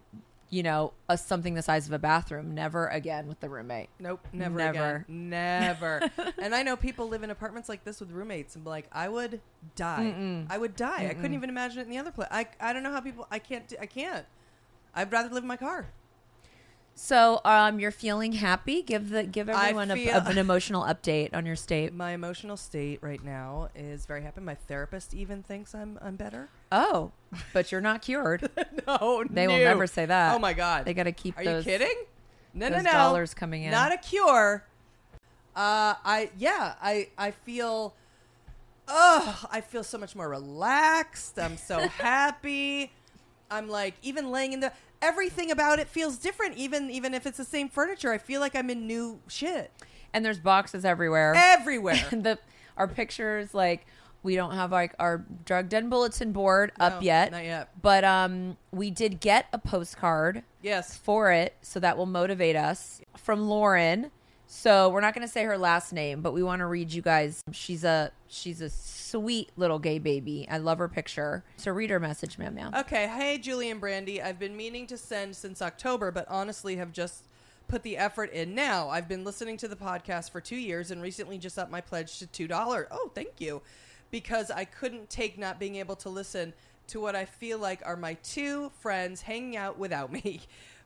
you 0.49 0.63
know, 0.63 0.93
a 1.09 1.17
something 1.17 1.55
the 1.55 1.61
size 1.61 1.87
of 1.87 1.91
a 1.91 1.99
bathroom. 1.99 2.55
Never 2.55 2.87
again 2.87 3.27
with 3.27 3.37
the 3.41 3.49
roommate. 3.49 3.89
Nope. 3.99 4.25
Never. 4.31 4.55
Never. 4.57 4.95
Again. 5.05 5.29
Never. 5.29 6.09
and 6.37 6.55
I 6.55 6.63
know 6.63 6.77
people 6.77 7.09
live 7.09 7.21
in 7.23 7.29
apartments 7.29 7.67
like 7.67 7.83
this 7.83 7.99
with 7.99 8.11
roommates, 8.11 8.55
and 8.55 8.63
be 8.63 8.69
like, 8.69 8.87
I 8.93 9.09
would 9.09 9.41
die. 9.75 10.45
I 10.49 10.57
would 10.57 10.77
die. 10.77 11.07
I 11.09 11.13
couldn't 11.15 11.33
even 11.33 11.49
imagine 11.49 11.79
it 11.79 11.83
in 11.83 11.89
the 11.89 11.97
other 11.97 12.11
place. 12.11 12.29
I, 12.31 12.47
I 12.61 12.71
don't 12.71 12.81
know 12.83 12.93
how 12.93 13.01
people. 13.01 13.27
I 13.29 13.39
can't. 13.39 13.67
Do, 13.67 13.75
I 13.81 13.87
can't. 13.87 14.25
I'd 14.95 15.11
rather 15.11 15.27
live 15.27 15.43
in 15.43 15.49
my 15.49 15.57
car. 15.57 15.87
So, 16.99 17.41
um, 17.45 17.79
you're 17.79 17.91
feeling 17.91 18.31
happy? 18.31 18.81
Give 18.81 19.09
the 19.09 19.23
give 19.23 19.49
everyone 19.49 19.91
a, 19.91 20.07
a- 20.07 20.19
an 20.23 20.39
emotional 20.39 20.81
update 20.83 21.31
on 21.35 21.45
your 21.45 21.55
state. 21.55 21.93
My 21.93 22.11
emotional 22.13 22.57
state 22.57 22.97
right 23.03 23.23
now 23.23 23.69
is 23.75 24.07
very 24.07 24.23
happy. 24.23 24.41
My 24.41 24.55
therapist 24.55 25.13
even 25.13 25.43
thinks 25.43 25.75
I'm 25.75 25.99
I'm 26.01 26.15
better. 26.15 26.49
Oh, 26.71 27.11
but 27.53 27.71
you're 27.71 27.81
not 27.81 28.01
cured. 28.01 28.49
no, 28.87 28.97
no. 28.97 29.23
They 29.29 29.47
will 29.47 29.59
never 29.59 29.85
say 29.85 30.07
that. 30.07 30.33
Oh 30.33 30.39
my 30.39 30.53
god, 30.53 30.85
They 30.85 30.95
got 30.95 31.03
to 31.03 31.11
keep 31.11 31.37
Are 31.37 31.43
those. 31.43 31.65
you 31.67 31.71
kidding? 31.73 32.03
No, 32.55 32.67
no, 32.69 32.81
no. 32.81 32.91
dollars 32.91 33.35
coming 33.35 33.61
in. 33.63 33.69
Not 33.69 33.93
a 33.93 33.97
cure. 33.97 34.65
Uh, 35.55 35.93
I 36.03 36.31
yeah, 36.35 36.73
I 36.81 37.09
I 37.15 37.29
feel. 37.29 37.93
Oh, 38.87 39.45
I 39.51 39.61
feel 39.61 39.83
so 39.83 39.99
much 39.99 40.15
more 40.15 40.29
relaxed. 40.29 41.37
I'm 41.37 41.57
so 41.57 41.79
happy. 41.99 42.91
I'm 43.49 43.67
like 43.69 43.95
even 44.01 44.31
laying 44.31 44.53
in 44.53 44.59
the 44.59 44.71
everything 45.01 45.51
about 45.51 45.79
it 45.79 45.87
feels 45.87 46.17
different. 46.17 46.57
Even 46.57 46.89
even 46.89 47.13
if 47.13 47.25
it's 47.25 47.37
the 47.37 47.45
same 47.45 47.69
furniture, 47.69 48.11
I 48.11 48.17
feel 48.17 48.41
like 48.41 48.55
I'm 48.55 48.69
in 48.69 48.87
new 48.87 49.19
shit 49.27 49.71
And 50.13 50.23
there's 50.25 50.39
boxes 50.39 50.85
everywhere. 50.85 51.33
everywhere. 51.35 51.95
The 52.11 52.39
our 52.77 52.87
pictures 52.87 53.53
like 53.53 53.85
we 54.23 54.35
don't 54.35 54.51
have 54.55 54.71
like 54.71 54.93
our 54.99 55.23
drug 55.45 55.69
den 55.69 55.89
bulletin 55.89 56.31
board 56.31 56.71
up 56.79 57.01
yet. 57.01 57.31
not 57.31 57.43
yet. 57.45 57.69
But 57.81 58.03
um 58.03 58.57
we 58.71 58.91
did 58.91 59.19
get 59.19 59.45
a 59.53 59.57
postcard 59.57 60.43
yes, 60.61 60.97
for 60.97 61.31
it, 61.31 61.55
so 61.61 61.79
that 61.79 61.97
will 61.97 62.05
motivate 62.07 62.55
us 62.55 63.01
from 63.15 63.47
Lauren. 63.47 64.11
So 64.49 64.87
we're 64.89 65.01
not 65.01 65.13
going 65.13 65.27
to 65.27 65.31
say 65.31 65.43
her 65.43 65.57
last 65.57 65.91
name, 65.91 66.21
but 66.21 66.31
we 66.33 66.41
want 66.41 66.59
to 66.61 66.65
read 66.65 66.91
you 66.93 67.01
guys. 67.01 67.41
She's 67.51 67.83
a 67.83 68.11
she's 68.29 68.61
a 68.61 68.69
sweet 68.69 69.51
little 69.57 69.77
gay 69.77 69.99
baby. 69.99 70.47
I 70.49 70.57
love 70.57 70.77
her 70.79 70.87
picture. 70.87 71.43
So 71.57 71.71
read 71.71 71.89
her 71.89 71.99
message, 71.99 72.37
ma'am. 72.37 72.71
Okay, 72.75 73.07
hey 73.07 73.37
Julie 73.37 73.69
and 73.69 73.79
Brandy. 73.81 74.21
I've 74.21 74.39
been 74.39 74.55
meaning 74.55 74.87
to 74.87 74.97
send 74.97 75.35
since 75.35 75.61
October, 75.61 76.11
but 76.11 76.25
honestly 76.29 76.77
have 76.77 76.93
just 76.93 77.25
put 77.67 77.83
the 77.83 77.97
effort 77.97 78.31
in 78.31 78.55
now. 78.55 78.87
I've 78.89 79.09
been 79.09 79.25
listening 79.25 79.57
to 79.57 79.67
the 79.67 79.75
podcast 79.75 80.31
for 80.31 80.39
two 80.39 80.55
years 80.55 80.91
and 80.91 81.01
recently 81.01 81.37
just 81.37 81.59
upped 81.59 81.71
my 81.71 81.81
pledge 81.81 82.17
to 82.19 82.27
two 82.27 82.47
dollars. 82.47 82.87
Oh, 82.89 83.11
thank 83.13 83.39
you. 83.41 83.61
Because 84.11 84.49
I 84.49 84.63
couldn't 84.63 85.09
take 85.09 85.37
not 85.37 85.59
being 85.59 85.75
able 85.75 85.97
to 85.97 86.09
listen 86.09 86.53
to 86.87 87.01
what 87.01 87.17
I 87.17 87.25
feel 87.25 87.59
like 87.59 87.81
are 87.85 87.97
my 87.97 88.13
two 88.23 88.71
friends 88.79 89.21
hanging 89.23 89.57
out 89.57 89.77
without 89.77 90.09
me. 90.23 90.39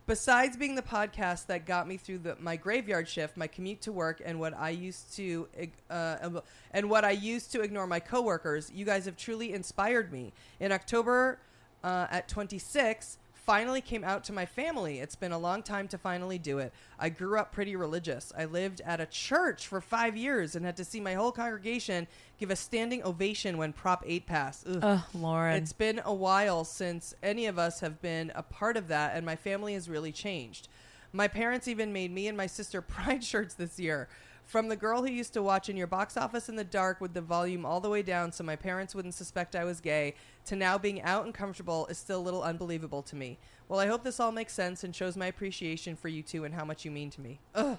Besides 0.08 0.58
being 0.58 0.76
the 0.76 0.82
podcast 0.82 1.46
that 1.46 1.66
got 1.66 1.88
me 1.88 1.96
through 1.96 2.20
the, 2.20 2.36
my 2.40 2.56
graveyard 2.56 3.08
shift, 3.08 3.38
my 3.38 3.48
commute 3.48 3.82
to 3.82 3.92
work, 3.92 4.22
and 4.26 4.40
what 4.40 4.58
I 4.58 4.72
used 4.72 5.16
to 5.16 5.48
uh, 5.90 6.42
and 6.72 6.90
what 6.90 7.06
I 7.06 7.12
used 7.12 7.52
to 7.54 7.62
ignore 7.62 7.88
my 7.88 8.00
coworkers, 8.00 8.72
you 8.74 8.84
guys 8.84 9.06
have 9.06 9.16
truly 9.16 9.54
inspired 9.54 10.12
me. 10.12 10.34
In 10.60 10.72
October, 10.72 11.40
uh, 11.84 12.08
at 12.10 12.28
26, 12.28 13.18
finally 13.46 13.82
came 13.82 14.04
out 14.04 14.24
to 14.26 14.34
my 14.34 14.46
family. 14.46 15.00
It's 15.00 15.16
been 15.16 15.32
a 15.32 15.38
long 15.38 15.64
time 15.64 15.88
to 15.90 15.98
finally 15.98 16.38
do 16.38 16.60
it. 16.60 16.74
I 17.00 17.10
grew 17.10 17.40
up 17.40 17.52
pretty 17.52 17.76
religious. 17.76 18.32
I 18.38 18.46
lived 18.46 18.82
at 18.86 19.02
a 19.02 19.06
church 19.06 19.68
for 19.68 19.82
five 19.82 20.16
years 20.16 20.56
and 20.56 20.66
had 20.66 20.78
to 20.78 20.86
see 20.86 21.00
my 21.00 21.16
whole 21.16 21.32
congregation 21.32 22.08
give 22.40 22.52
a 22.52 22.56
standing 22.56 23.04
ovation 23.04 23.58
when 23.58 23.74
Prop 23.74 24.04
8 24.06 24.26
passed. 24.26 24.68
Ugh. 24.68 24.80
Oh, 24.82 25.06
Lauren. 25.14 25.58
It's 25.58 25.74
been 25.74 26.02
a 26.06 26.14
while 26.14 26.64
since 26.64 27.14
any 27.24 27.48
of 27.48 27.58
us 27.58 27.80
have 27.80 28.02
been 28.02 28.32
a 28.36 28.44
part 28.44 28.78
of 28.78 28.88
that, 28.90 29.16
and 29.16 29.26
my 29.26 29.36
family 29.36 29.74
has 29.74 29.90
really 29.90 30.12
changed. 30.12 30.68
My 31.14 31.28
parents 31.28 31.68
even 31.68 31.92
made 31.92 32.12
me 32.12 32.28
and 32.28 32.38
my 32.38 32.48
sister 32.48 32.82
pride 32.82 33.24
shirts 33.24 33.56
this 33.56 33.80
year. 33.80 34.08
From 34.52 34.68
the 34.68 34.76
girl 34.76 35.02
who 35.02 35.10
used 35.10 35.32
to 35.36 35.42
watch 35.42 35.70
in 35.70 35.78
your 35.78 35.88
box 35.88 36.18
office 36.18 36.50
in 36.50 36.58
the 36.58 36.66
dark 36.66 37.00
with 37.00 37.14
the 37.14 37.22
volume 37.22 37.66
all 37.66 37.80
the 37.80 37.88
way 37.90 38.02
down 38.02 38.34
so 38.34 38.44
my 38.44 38.58
parents 38.58 38.94
wouldn't 38.94 39.14
suspect 39.14 39.56
I 39.56 39.64
was 39.64 39.80
gay, 39.80 40.14
to 40.48 40.58
now 40.58 40.78
being 40.78 41.02
out 41.04 41.24
and 41.24 41.34
comfortable 41.34 41.88
is 41.88 41.98
still 41.98 42.20
a 42.20 42.22
little 42.22 42.44
unbelievable 42.44 43.02
to 43.04 43.16
me. 43.16 43.38
Well, 43.70 43.80
I 43.80 43.88
hope 43.88 44.04
this 44.04 44.20
all 44.20 44.34
makes 44.34 44.52
sense 44.52 44.84
and 44.84 44.94
shows 44.94 45.16
my 45.16 45.28
appreciation 45.28 45.96
for 45.96 46.10
you 46.10 46.22
two 46.22 46.44
and 46.44 46.54
how 46.54 46.66
much 46.66 46.84
you 46.84 46.92
mean 46.92 47.10
to 47.12 47.22
me. 47.22 47.40
Ugh. 47.56 47.78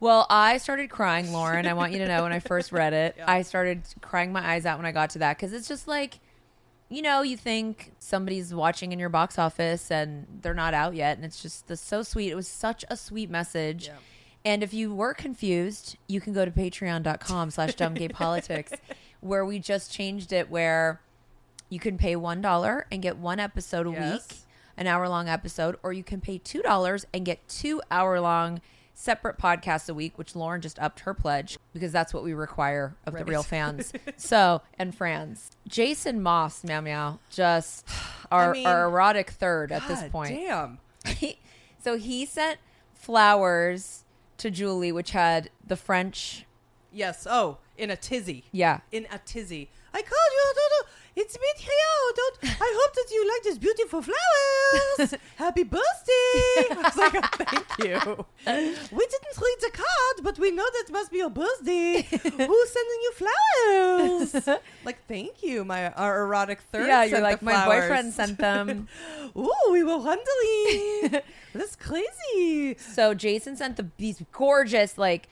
Well, 0.00 0.24
I 0.30 0.56
started 0.56 0.88
crying, 0.88 1.34
Lauren. 1.34 1.66
I 1.66 1.74
want 1.74 1.92
you 1.92 1.98
to 1.98 2.08
know 2.08 2.22
when 2.22 2.32
I 2.32 2.38
first 2.38 2.72
read 2.72 2.94
it, 2.94 3.14
Yeah. 3.18 3.30
I 3.30 3.42
started 3.42 3.82
crying 4.00 4.32
my 4.32 4.54
eyes 4.54 4.64
out 4.64 4.78
when 4.78 4.86
I 4.86 4.92
got 4.92 5.10
to 5.10 5.18
that 5.18 5.36
because 5.36 5.52
it's 5.52 5.68
just 5.68 5.86
like, 5.86 6.20
you 6.88 7.02
know, 7.02 7.20
you 7.20 7.36
think 7.36 7.92
somebody's 7.98 8.54
watching 8.54 8.92
in 8.92 8.98
your 8.98 9.10
box 9.10 9.38
office 9.38 9.90
and 9.90 10.26
they're 10.40 10.54
not 10.54 10.72
out 10.72 10.94
yet, 10.94 11.18
and 11.18 11.26
it's 11.26 11.42
just 11.42 11.68
the, 11.68 11.76
so 11.76 12.02
sweet. 12.02 12.30
It 12.30 12.36
was 12.36 12.48
such 12.48 12.86
a 12.88 12.96
sweet 12.96 13.28
message. 13.28 13.88
Yeah. 13.88 13.96
And 14.44 14.62
if 14.62 14.72
you 14.72 14.94
were 14.94 15.12
confused, 15.14 15.96
you 16.06 16.20
can 16.20 16.32
go 16.32 16.44
to 16.44 16.50
patreon.com 16.50 17.50
slash 17.50 17.74
dumbgaypolitics 17.74 18.72
where 19.20 19.44
we 19.44 19.58
just 19.58 19.92
changed 19.92 20.32
it 20.32 20.50
where 20.50 21.00
you 21.68 21.78
can 21.78 21.98
pay 21.98 22.16
$1 22.16 22.82
and 22.90 23.02
get 23.02 23.16
one 23.18 23.38
episode 23.38 23.86
a 23.86 23.90
Yes. 23.90 24.28
week, 24.28 24.38
an 24.76 24.86
hour 24.86 25.08
long 25.08 25.28
episode, 25.28 25.76
or 25.82 25.92
you 25.92 26.02
can 26.02 26.20
pay 26.20 26.38
$2 26.38 27.04
and 27.12 27.24
get 27.26 27.46
two 27.48 27.82
hour 27.90 28.18
long 28.20 28.60
separate 28.94 29.38
podcasts 29.38 29.88
a 29.88 29.94
week, 29.94 30.16
which 30.18 30.34
Lauren 30.34 30.60
just 30.60 30.78
upped 30.78 31.00
her 31.00 31.14
pledge 31.14 31.58
because 31.72 31.92
that's 31.92 32.12
what 32.12 32.22
we 32.24 32.32
require 32.34 32.96
of 33.06 33.14
the 33.14 33.24
real 33.24 33.42
fans. 33.42 33.92
so, 34.16 34.62
and 34.78 34.94
friends. 34.94 35.50
Jason 35.68 36.22
Moss, 36.22 36.64
meow 36.64 36.80
meow, 36.80 37.18
just 37.30 37.86
our, 38.32 38.52
mean, 38.52 38.66
our 38.66 38.86
erotic 38.86 39.30
third 39.30 39.70
at 39.70 39.86
this 39.86 40.02
point. 40.10 40.34
Damn. 40.34 40.78
so 41.78 41.96
he 41.96 42.26
sent 42.26 42.58
flowers 42.94 44.04
to 44.40 44.50
Julie, 44.50 44.92
which 44.92 45.12
had 45.12 45.50
the 45.66 45.76
French. 45.76 46.44
Yes. 46.92 47.26
Oh, 47.28 47.58
in 47.78 47.90
a 47.90 47.96
tizzy. 47.96 48.44
Yeah. 48.52 48.80
In 48.90 49.06
a 49.12 49.18
tizzy. 49.18 49.70
I 49.92 50.02
called 50.02 50.12
you. 50.32 50.40
It's 51.16 51.34
me 51.34 51.46
here. 51.56 51.70
Don't. 52.16 52.38
I 52.44 52.78
hope 52.80 52.94
that 52.94 53.06
you 53.10 53.28
like 53.28 53.42
these 53.42 53.58
beautiful 53.58 54.02
flowers. 54.02 55.14
Happy 55.36 55.64
birthday. 55.64 55.82
I 56.70 56.82
was 56.84 56.96
like, 56.96 57.14
oh, 57.16 57.44
thank 57.44 57.66
you. 57.78 58.26
We 58.92 59.06
didn't 59.06 59.36
read 59.38 59.56
the 59.60 59.70
card, 59.72 60.24
but 60.24 60.38
we 60.38 60.50
know 60.50 60.64
that 60.64 60.90
must 60.90 61.10
be 61.10 61.18
your 61.18 61.30
birthday. 61.30 62.02
Who's 62.02 62.70
sending 62.70 63.00
you 63.02 63.12
flowers? 63.14 64.48
like, 64.84 65.06
thank 65.08 65.42
you. 65.42 65.64
My 65.64 65.90
our 65.92 66.22
erotic 66.22 66.60
third. 66.72 66.86
yeah, 66.86 67.04
you're 67.04 67.20
like, 67.20 67.42
my 67.42 67.64
boyfriend 67.66 68.12
sent 68.14 68.38
them. 68.38 68.88
Ooh, 69.36 69.72
we 69.72 69.82
were 69.82 69.98
wondering. 69.98 71.22
That's 71.52 71.76
crazy. 71.76 72.76
so 72.78 73.14
Jason 73.14 73.56
sent 73.56 73.76
the, 73.76 73.88
these 73.98 74.22
gorgeous, 74.32 74.96
like, 74.96 75.28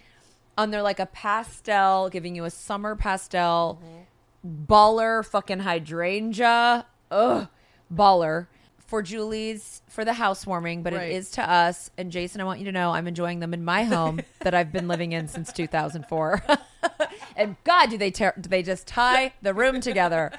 on 0.58 0.72
their 0.72 0.82
like 0.82 0.98
a 0.98 1.06
pastel, 1.06 2.10
giving 2.10 2.34
you 2.34 2.44
a 2.44 2.50
summer 2.50 2.96
pastel, 2.96 3.78
mm-hmm. 3.80 4.02
Baller 4.48 5.24
fucking 5.24 5.60
hydrangea. 5.60 6.86
Ugh, 7.10 7.48
baller. 7.92 8.46
For 8.78 9.02
Julie's, 9.02 9.82
for 9.86 10.02
the 10.02 10.14
housewarming, 10.14 10.82
but 10.82 10.94
Right. 10.94 11.10
it 11.10 11.14
is 11.14 11.30
to 11.32 11.46
us. 11.46 11.90
And 11.98 12.10
Jason, 12.10 12.40
I 12.40 12.44
want 12.44 12.58
you 12.58 12.64
to 12.64 12.72
know 12.72 12.92
I'm 12.92 13.06
enjoying 13.06 13.40
them 13.40 13.52
in 13.52 13.62
my 13.62 13.84
home 13.84 14.20
that 14.40 14.54
I've 14.54 14.72
been 14.72 14.88
living 14.88 15.12
in 15.12 15.28
since 15.28 15.52
2004. 15.52 16.42
and 17.36 17.56
God, 17.64 17.90
do 17.90 17.98
they 17.98 18.10
tear, 18.10 18.32
do 18.40 18.48
they 18.48 18.62
just 18.62 18.86
tie 18.86 19.34
the 19.42 19.52
room 19.52 19.82
together? 19.82 20.32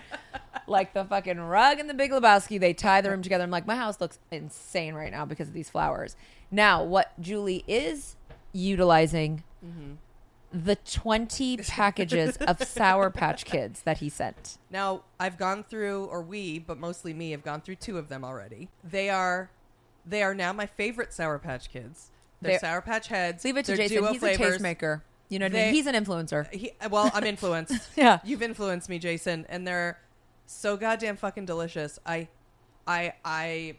like 0.67 0.93
the 0.93 1.03
fucking 1.03 1.39
rug 1.39 1.79
in 1.79 1.87
the 1.87 1.93
Big 1.93 2.11
Lebowski. 2.11 2.59
They 2.59 2.73
tie 2.73 3.01
the 3.01 3.09
room 3.09 3.21
together. 3.21 3.43
I'm 3.43 3.51
like, 3.51 3.67
my 3.67 3.75
house 3.75 3.99
looks 3.99 4.19
insane 4.31 4.93
right 4.93 5.11
now 5.11 5.25
because 5.25 5.47
of 5.47 5.53
these 5.53 5.69
flowers. 5.69 6.15
Now, 6.51 6.83
what 6.83 7.19
Julie 7.19 7.63
is 7.67 8.15
utilizing 8.53 9.43
mm-hmm. 9.65 9.93
The 10.51 10.75
20 10.75 11.57
packages 11.57 12.37
of 12.37 12.63
Sour 12.63 13.09
Patch 13.09 13.45
Kids 13.45 13.81
that 13.83 13.99
he 13.99 14.09
sent. 14.09 14.57
Now, 14.71 15.03
I've 15.19 15.37
gone 15.37 15.63
through, 15.63 16.05
or 16.05 16.21
we, 16.21 16.59
but 16.59 16.77
mostly 16.77 17.13
me, 17.13 17.31
have 17.31 17.43
gone 17.43 17.61
through 17.61 17.75
two 17.75 17.97
of 17.97 18.09
them 18.09 18.23
already. 18.25 18.69
They 18.83 19.09
are, 19.09 19.51
they 20.05 20.23
are 20.23 20.33
now 20.33 20.51
my 20.53 20.65
favorite 20.65 21.13
Sour 21.13 21.39
Patch 21.39 21.69
Kids. 21.71 22.09
They're, 22.41 22.51
They're- 22.53 22.59
Sour 22.59 22.81
Patch 22.81 23.07
Heads. 23.07 23.43
Leave 23.43 23.57
it 23.57 23.65
to 23.65 23.75
Jason. 23.75 24.05
He's 24.07 24.19
flavors. 24.19 24.55
a 24.55 24.59
tastemaker. 24.59 25.01
You 25.29 25.37
know 25.37 25.45
what 25.45 25.55
I 25.55 25.65
mean? 25.65 25.73
He's 25.75 25.85
an 25.85 25.93
influencer. 25.93 26.51
He, 26.51 26.71
well, 26.89 27.11
I'm 27.13 27.23
influenced. 27.23 27.87
Yeah. 27.95 28.19
you've 28.23 28.41
influenced 28.41 28.89
me, 28.89 28.97
Jason, 28.97 29.45
and 29.49 29.67
they're 29.67 29.99
so 30.47 30.75
goddamn 30.75 31.17
fucking 31.17 31.45
delicious. 31.45 31.99
I, 32.05 32.27
I, 32.87 33.13
I, 33.23 33.77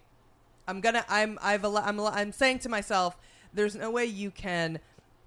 I'm 0.68 0.80
gonna. 0.80 1.04
I'm. 1.08 1.36
I've 1.42 1.64
I'm 1.64 1.98
I'm 1.98 2.30
saying 2.30 2.60
to 2.60 2.68
myself, 2.68 3.16
there's 3.52 3.74
no 3.74 3.90
way 3.90 4.04
you 4.04 4.30
can 4.30 4.78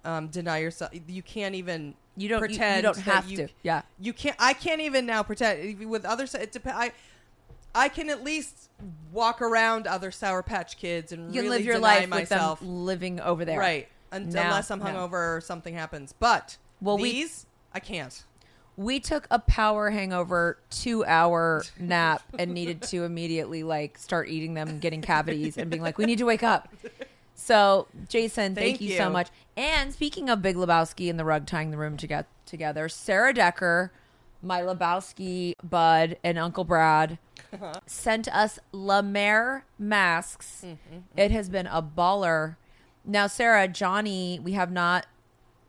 um, 0.04 0.28
deny 0.28 0.58
yourself. 0.58 0.92
You 1.06 1.22
can't 1.22 1.54
even. 1.54 1.94
You 2.16 2.28
don't- 2.28 2.38
you- 2.42 2.48
you 2.50 2.58
pretend. 2.58 2.82
don't 2.84 2.96
have 2.98 3.28
you, 3.28 3.36
to. 3.38 3.48
Yeah. 3.62 3.82
You 3.98 4.12
can't. 4.12 4.36
I 4.38 4.52
can't 4.52 4.80
even 4.80 5.06
now 5.06 5.22
pretend 5.22 5.78
with 5.88 6.04
other. 6.04 6.24
It 6.34 6.52
depends. 6.52 6.78
I. 6.78 6.92
I 7.76 7.88
can 7.88 8.08
at 8.08 8.22
least 8.22 8.70
walk 9.12 9.42
around 9.42 9.88
other 9.88 10.12
Sour 10.12 10.44
Patch 10.44 10.76
Kids 10.76 11.10
and 11.10 11.34
You 11.34 11.42
really 11.42 11.56
live 11.56 11.66
your 11.66 11.74
deny 11.74 11.98
life 12.00 12.08
myself. 12.08 12.60
living 12.62 13.18
over 13.18 13.44
there. 13.44 13.58
Right. 13.58 13.88
Un- 14.12 14.28
Now- 14.28 14.44
unless 14.44 14.70
I'm 14.70 14.78
no. 14.78 14.84
hungover 14.84 15.36
or 15.36 15.40
something 15.44 15.74
happens. 15.74 16.14
But 16.16 16.56
Well, 16.80 16.98
we- 16.98 17.26
I 17.72 17.80
can't. 17.80 18.22
We 18.76 19.00
took 19.00 19.26
a 19.28 19.40
power 19.40 19.90
hangover 19.90 20.58
two 20.70 21.04
hour 21.04 21.64
nap 21.80 22.22
and 22.38 22.52
needed 22.54 22.80
to 22.82 23.02
immediately 23.02 23.64
like 23.64 23.98
start 23.98 24.28
eating 24.28 24.54
them 24.54 24.78
getting 24.78 25.02
cavities 25.02 25.58
and 25.58 25.68
being 25.68 25.82
like, 25.82 25.98
we 25.98 26.06
need 26.06 26.18
to 26.18 26.26
wake 26.26 26.44
up. 26.44 26.68
So, 27.44 27.88
Jason, 28.08 28.54
thank, 28.54 28.78
Thank 28.78 28.80
you, 28.80 28.96
so 28.96 29.10
much. 29.10 29.28
And 29.54 29.92
speaking 29.92 30.30
of 30.30 30.40
Big 30.40 30.56
Lebowski 30.56 31.10
and 31.10 31.18
the 31.18 31.26
rug 31.26 31.44
tying 31.46 31.72
the 31.72 31.76
room 31.76 31.98
to 31.98 32.06
get 32.06 32.26
together, 32.46 32.88
Sarah 32.88 33.34
Decker, 33.34 33.92
my 34.40 34.62
Lebowski 34.62 35.52
bud, 35.62 36.16
and 36.24 36.38
Uncle 36.38 36.64
Brad 36.64 37.18
uh-huh. 37.52 37.80
sent 37.84 38.34
us 38.34 38.58
La 38.72 39.02
Mer 39.02 39.66
masks. 39.78 40.62
Mm-hmm, 40.64 40.94
mm-hmm. 40.94 41.18
It 41.18 41.32
has 41.32 41.50
been 41.50 41.66
a 41.66 41.82
baller. 41.82 42.56
Now, 43.04 43.26
Sarah, 43.26 43.68
Johnny, 43.68 44.40
we 44.42 44.52
have 44.52 44.72
not 44.72 45.04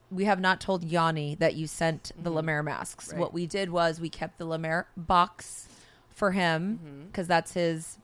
we 0.09 0.23
have 0.23 0.39
not 0.39 0.61
told 0.61 0.85
Yanni 0.85 1.35
that 1.35 1.55
you 1.55 1.67
sent 1.67 2.13
the 2.17 2.29
La 2.29 2.41
Mer 2.41 2.59
mm-hmm. 2.59 2.67
masks. 2.67 3.11
Right. 3.11 3.19
What 3.19 3.33
we 3.33 3.47
did 3.47 3.69
was 3.69 3.99
we 3.99 4.07
kept 4.07 4.37
the 4.37 4.45
La 4.45 4.57
Mer 4.57 4.87
box 4.95 5.67
for 6.09 6.31
him 6.31 7.07
because 7.11 7.27
that's 7.27 7.53
his. 7.53 7.97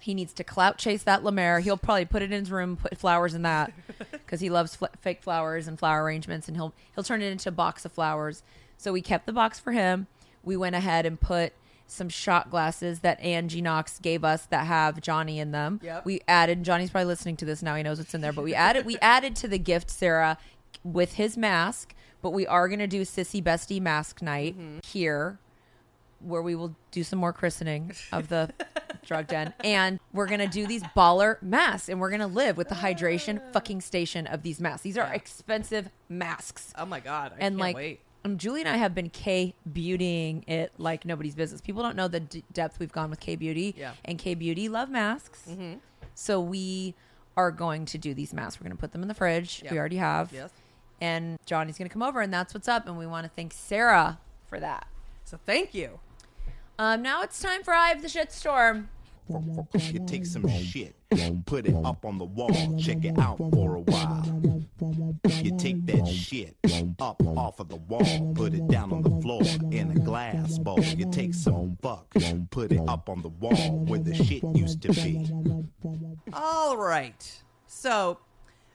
He 0.00 0.14
needs 0.14 0.32
to 0.34 0.44
clout 0.44 0.78
chase 0.78 1.02
that 1.04 1.22
La 1.22 1.30
Mer. 1.30 1.60
He'll 1.60 1.76
probably 1.76 2.06
put 2.06 2.22
it 2.22 2.32
in 2.32 2.40
his 2.40 2.50
room, 2.50 2.76
put 2.76 2.96
flowers 2.96 3.34
in 3.34 3.42
that 3.42 3.72
because 4.10 4.40
he 4.40 4.50
loves 4.50 4.74
fl- 4.74 4.86
fake 5.00 5.22
flowers 5.22 5.68
and 5.68 5.78
flower 5.78 6.02
arrangements, 6.04 6.48
and 6.48 6.56
he'll 6.56 6.72
he'll 6.94 7.04
turn 7.04 7.22
it 7.22 7.30
into 7.30 7.50
a 7.50 7.52
box 7.52 7.84
of 7.84 7.92
flowers. 7.92 8.42
So 8.76 8.92
we 8.92 9.02
kept 9.02 9.26
the 9.26 9.32
box 9.32 9.60
for 9.60 9.72
him. 9.72 10.06
We 10.42 10.56
went 10.56 10.74
ahead 10.74 11.04
and 11.04 11.20
put 11.20 11.52
some 11.86 12.08
shot 12.08 12.50
glasses 12.50 13.00
that 13.00 13.20
Angie 13.20 13.60
Knox 13.60 13.98
gave 13.98 14.24
us 14.24 14.46
that 14.46 14.66
have 14.66 15.00
Johnny 15.00 15.38
in 15.38 15.50
them. 15.50 15.80
Yep. 15.82 16.04
We 16.06 16.20
added. 16.26 16.62
Johnny's 16.62 16.90
probably 16.90 17.06
listening 17.06 17.36
to 17.38 17.44
this 17.44 17.62
now. 17.62 17.74
He 17.74 17.82
knows 17.82 17.98
what's 17.98 18.14
in 18.14 18.20
there. 18.20 18.32
But 18.32 18.44
we 18.44 18.54
added. 18.54 18.86
We 18.86 18.96
added 18.98 19.36
to 19.36 19.48
the 19.48 19.58
gift 19.58 19.90
Sarah 19.90 20.38
with 20.82 21.14
his 21.14 21.36
mask. 21.36 21.94
But 22.22 22.30
we 22.30 22.46
are 22.46 22.68
going 22.68 22.80
to 22.80 22.86
do 22.86 23.02
Sissy 23.02 23.42
Bestie 23.42 23.80
Mask 23.80 24.20
Night 24.20 24.58
mm-hmm. 24.58 24.78
here, 24.86 25.38
where 26.20 26.42
we 26.42 26.54
will 26.54 26.74
do 26.90 27.02
some 27.04 27.18
more 27.18 27.32
christening 27.32 27.92
of 28.12 28.28
the 28.28 28.50
drug 29.06 29.26
den, 29.26 29.54
and 29.64 29.98
we're 30.12 30.26
going 30.26 30.40
to 30.40 30.46
do 30.48 30.66
these 30.66 30.82
baller 30.96 31.40
masks, 31.42 31.88
and 31.88 32.00
we're 32.00 32.10
going 32.10 32.20
to 32.20 32.26
live 32.26 32.56
with 32.56 32.68
the 32.68 32.74
hydration 32.76 33.40
fucking 33.52 33.80
station 33.80 34.26
of 34.26 34.42
these 34.42 34.60
masks. 34.60 34.82
These 34.82 34.98
are 34.98 35.06
Yeah. 35.06 35.14
expensive 35.14 35.88
masks 36.08 36.72
Oh 36.76 36.84
my 36.86 37.00
god! 37.00 37.32
I 37.32 37.34
and 37.36 37.40
can't 37.54 37.56
like 37.58 37.76
wait. 37.76 38.00
um, 38.24 38.36
Julie 38.38 38.60
and 38.60 38.68
I 38.68 38.76
have 38.76 38.94
been 38.94 39.08
K 39.10 39.54
beautying 39.72 40.46
it 40.48 40.72
like 40.78 41.04
nobody's 41.04 41.34
business. 41.34 41.60
People 41.60 41.82
don't 41.82 41.96
know 41.96 42.08
the 42.08 42.20
d- 42.20 42.44
depth 42.52 42.78
we've 42.78 42.92
gone 42.92 43.10
with 43.10 43.20
K 43.20 43.36
beauty. 43.36 43.74
Yeah. 43.78 43.92
And 44.04 44.18
K 44.18 44.34
beauty 44.34 44.68
love 44.68 44.90
masks. 44.90 45.48
So 46.14 46.40
we 46.40 46.94
are 47.36 47.50
going 47.50 47.86
to 47.86 47.96
do 47.98 48.12
these 48.12 48.34
masks. 48.34 48.60
We're 48.60 48.64
going 48.64 48.76
to 48.76 48.80
put 48.80 48.92
them 48.92 49.02
in 49.02 49.08
the 49.08 49.14
fridge. 49.14 49.62
Yep. 49.62 49.72
We 49.72 49.78
already 49.78 49.96
have. 49.96 50.32
Yes. 50.32 50.50
And 51.00 51.38
Johnny's 51.46 51.78
going 51.78 51.88
to 51.88 51.92
come 51.92 52.02
over, 52.02 52.20
and 52.20 52.30
that's 52.34 52.52
what's 52.52 52.68
up. 52.68 52.86
And 52.86 52.98
we 52.98 53.06
want 53.06 53.24
to 53.24 53.30
thank 53.34 53.54
Sarah 53.54 54.18
for 54.48 54.60
that. 54.60 54.86
So 55.24 55.38
thank 55.46 55.72
you. 55.72 55.98
Um, 56.80 57.02
now 57.02 57.20
it's 57.20 57.38
time 57.42 57.62
for 57.62 57.74
Eye 57.74 57.90
of 57.90 58.00
the 58.00 58.08
Shitstorm. 58.08 58.86
You 59.28 60.02
take 60.06 60.24
some 60.24 60.48
shit, 60.48 60.94
put 61.44 61.66
it 61.66 61.74
up 61.84 62.06
on 62.06 62.16
the 62.16 62.24
wall, 62.24 62.78
check 62.78 63.04
it 63.04 63.18
out 63.18 63.36
for 63.36 63.74
a 63.74 63.80
while. 63.80 64.24
You 65.42 65.58
take 65.58 65.84
that 65.84 66.08
shit 66.08 66.56
up 66.98 67.22
off 67.36 67.60
of 67.60 67.68
the 67.68 67.76
wall, 67.76 68.32
put 68.34 68.54
it 68.54 68.66
down 68.68 68.94
on 68.94 69.02
the 69.02 69.10
floor 69.20 69.42
in 69.70 69.90
a 69.90 70.00
glass 70.00 70.56
bowl. 70.56 70.80
You 70.80 71.10
take 71.12 71.34
some 71.34 71.76
fuck, 71.82 72.14
put 72.50 72.72
it 72.72 72.80
up 72.88 73.10
on 73.10 73.20
the 73.20 73.28
wall 73.28 73.84
where 73.84 74.00
the 74.00 74.14
shit 74.14 74.42
used 74.56 74.80
to 74.80 74.94
be. 74.94 75.30
All 76.32 76.78
right. 76.78 77.42
So, 77.66 78.20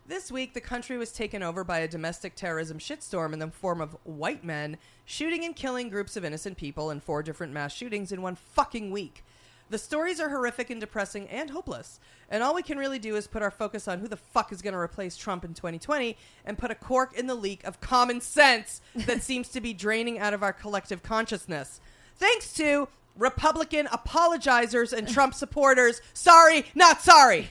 this 0.07 0.31
week 0.31 0.53
the 0.53 0.61
country 0.61 0.97
was 0.97 1.11
taken 1.11 1.41
over 1.41 1.63
by 1.63 1.79
a 1.79 1.87
domestic 1.87 2.35
terrorism 2.35 2.77
shitstorm 2.77 3.33
in 3.33 3.39
the 3.39 3.47
form 3.47 3.81
of 3.81 3.97
white 4.03 4.43
men 4.43 4.77
shooting 5.03 5.43
and 5.43 5.55
killing 5.55 5.89
groups 5.89 6.15
of 6.15 6.23
innocent 6.23 6.57
people 6.57 6.91
in 6.91 6.99
four 6.99 7.23
different 7.23 7.53
mass 7.53 7.73
shootings 7.73 8.11
in 8.11 8.21
one 8.21 8.35
fucking 8.35 8.91
week. 8.91 9.23
The 9.69 9.77
stories 9.79 10.19
are 10.19 10.29
horrific 10.29 10.69
and 10.69 10.79
depressing 10.79 11.27
and 11.27 11.49
hopeless. 11.49 11.99
And 12.29 12.43
all 12.43 12.53
we 12.53 12.61
can 12.61 12.77
really 12.77 12.99
do 12.99 13.15
is 13.15 13.25
put 13.25 13.41
our 13.41 13.49
focus 13.49 13.87
on 13.87 13.99
who 13.99 14.07
the 14.07 14.15
fuck 14.15 14.51
is 14.51 14.61
going 14.61 14.73
to 14.73 14.79
replace 14.79 15.17
Trump 15.17 15.43
in 15.43 15.55
2020 15.55 16.15
and 16.45 16.57
put 16.57 16.69
a 16.69 16.75
cork 16.75 17.17
in 17.17 17.25
the 17.25 17.35
leak 17.35 17.63
of 17.63 17.81
common 17.81 18.21
sense 18.21 18.81
that 18.95 19.23
seems 19.23 19.49
to 19.49 19.61
be 19.61 19.73
draining 19.73 20.19
out 20.19 20.35
of 20.35 20.43
our 20.43 20.53
collective 20.53 21.01
consciousness. 21.01 21.79
Thanks 22.15 22.53
to 22.53 22.87
Republican 23.17 23.87
apologizers 23.87 24.93
and 24.93 25.07
Trump 25.07 25.33
supporters. 25.33 26.01
Sorry, 26.13 26.65
not 26.75 27.01
sorry. 27.01 27.49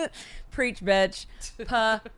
Preach, 0.50 0.80
bitch. 0.80 1.26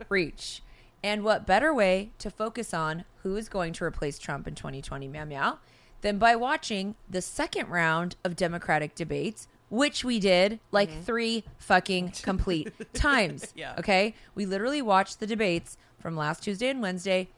Preach. 0.09 0.63
And 1.03 1.23
what 1.23 1.47
better 1.47 1.73
way 1.73 2.11
to 2.19 2.31
focus 2.31 2.75
on 2.75 3.05
who 3.23 3.37
is 3.37 3.49
going 3.49 3.73
to 3.75 3.85
replace 3.85 4.19
Trump 4.19 4.49
in 4.49 4.55
2020, 4.55 5.09
meow 5.09 5.25
meow, 5.25 5.59
than 6.01 6.19
by 6.19 6.37
watching 6.37 6.95
the 7.09 7.23
second 7.23 7.69
round 7.69 8.17
of 8.25 8.37
Democratic 8.37 8.95
debates, 8.95 9.49
which 9.69 10.05
we 10.05 10.19
did 10.19 10.61
like 10.71 10.91
mm-hmm. 10.91 11.01
three 11.03 11.45
fucking 11.59 12.13
complete 12.23 12.73
times. 12.93 13.53
Yeah. 13.55 13.75
Okay. 13.79 14.15
We 14.35 14.47
literally 14.47 14.83
watched 14.83 15.21
the 15.21 15.27
debates 15.27 15.77
from 15.99 16.17
last 16.17 16.43
Tuesday 16.43 16.69
and 16.69 16.81
Wednesday 16.81 17.29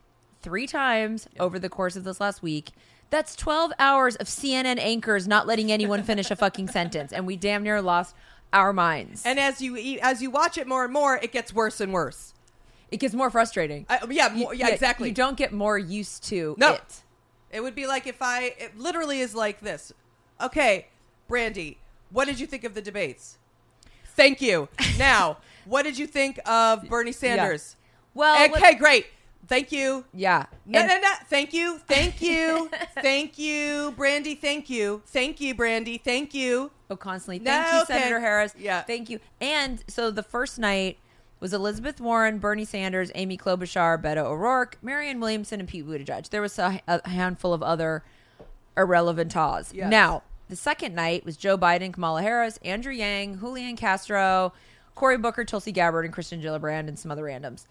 three 0.40 0.66
times 0.66 1.28
over 1.40 1.58
the 1.58 1.68
course 1.68 1.96
of 1.96 2.04
this 2.04 2.20
last 2.20 2.42
week. 2.42 2.70
That's 3.10 3.34
12 3.36 3.72
hours 3.78 4.16
of 4.16 4.26
CNN 4.26 4.78
anchors 4.78 5.26
not 5.26 5.46
letting 5.46 5.72
anyone 5.72 6.02
finish 6.02 6.30
a 6.30 6.36
fucking 6.36 6.68
sentence. 6.68 7.12
And 7.12 7.26
we 7.26 7.36
damn 7.36 7.62
near 7.62 7.80
lost 7.80 8.14
our 8.52 8.72
minds. 8.72 9.24
And 9.24 9.38
as 9.38 9.60
you 9.62 9.76
eat, 9.76 10.00
as 10.02 10.20
you 10.22 10.30
watch 10.30 10.58
it 10.58 10.66
more 10.66 10.84
and 10.84 10.92
more, 10.92 11.16
it 11.22 11.32
gets 11.32 11.52
worse 11.54 11.80
and 11.80 11.92
worse. 11.92 12.34
it 12.90 12.98
gets 12.98 13.14
more 13.14 13.30
frustrating. 13.30 13.84
I, 13.88 14.00
yeah, 14.10 14.28
more, 14.34 14.54
yeah, 14.54 14.68
exactly. 14.68 15.08
You 15.08 15.14
don't 15.14 15.36
get 15.36 15.52
more 15.52 15.76
used 15.78 16.22
to 16.24 16.54
No. 16.58 16.74
it. 16.74 17.02
It 17.50 17.60
would 17.62 17.74
be 17.74 17.86
like 17.86 18.06
if 18.06 18.20
I 18.20 18.54
it 18.58 18.78
literally 18.78 19.20
is 19.20 19.34
like 19.34 19.60
this. 19.60 19.92
Okay, 20.40 20.86
Brandy, 21.28 21.78
what 22.10 22.26
did 22.26 22.38
you 22.40 22.46
think 22.46 22.64
of 22.64 22.74
the 22.74 22.82
debates? 22.82 23.38
Thank 24.16 24.40
you. 24.40 24.68
Now, 24.98 25.38
what 25.64 25.82
did 25.84 25.96
you 25.98 26.06
think 26.06 26.40
of 26.46 26.88
Bernie 26.88 27.12
Sanders? 27.12 27.76
Well, 28.14 28.50
okay, 28.50 28.74
great. 28.74 29.06
Thank 29.46 29.72
you. 29.72 30.04
yeah. 30.12 30.46
No, 30.66 30.80
And- 30.80 30.88
no, 30.88 31.00
no. 31.00 31.12
Thank 31.28 31.52
you. 31.54 31.78
Thank 31.88 32.20
you. 32.22 32.70
thank 33.00 33.38
you, 33.38 33.92
Brandy. 33.96 34.34
Thank 34.34 34.68
you. 34.68 35.02
Thank 35.06 35.40
you, 35.40 35.54
Brandy. 35.54 35.96
Thank 35.98 36.34
you. 36.34 36.70
Oh, 36.90 36.96
constantly. 36.96 37.38
No, 37.38 37.50
Thank 37.52 37.72
you, 37.72 37.80
okay. 37.82 37.94
Senator 38.02 38.20
Harris. 38.20 38.54
Yeah. 38.58 38.82
Thank 38.82 39.08
you. 39.10 39.20
And 39.40 39.82
so 39.88 40.10
the 40.10 40.22
first 40.22 40.58
night 40.58 40.98
was 41.40 41.52
Elizabeth 41.54 42.00
Warren, 42.00 42.38
Bernie 42.38 42.64
Sanders, 42.64 43.10
Amy 43.14 43.38
Klobuchar, 43.38 44.02
Beto 44.02 44.24
O'Rourke, 44.24 44.76
Marianne 44.82 45.20
Williamson, 45.20 45.60
and 45.60 45.68
Pete 45.68 45.86
Buttigieg. 45.86 46.28
There 46.30 46.42
was 46.42 46.58
a, 46.58 46.80
a 46.88 47.08
handful 47.08 47.52
of 47.54 47.62
other 47.62 48.02
irrelevant 48.76 49.30
taws. 49.30 49.72
Yes. 49.72 49.90
Now, 49.90 50.22
the 50.48 50.56
second 50.56 50.94
night 50.94 51.24
was 51.24 51.36
Joe 51.36 51.56
Biden, 51.58 51.92
Kamala 51.92 52.22
Harris, 52.22 52.58
Andrew 52.64 52.92
Yang, 52.92 53.38
Julian 53.40 53.76
Castro, 53.76 54.52
Cory 54.94 55.18
Booker, 55.18 55.44
Tulsi 55.44 55.72
Gabbard, 55.72 56.04
and 56.04 56.12
Kirsten 56.14 56.40
Gillibrand, 56.42 56.88
and 56.88 56.98
some 56.98 57.10
other 57.10 57.24
randoms. 57.24 57.66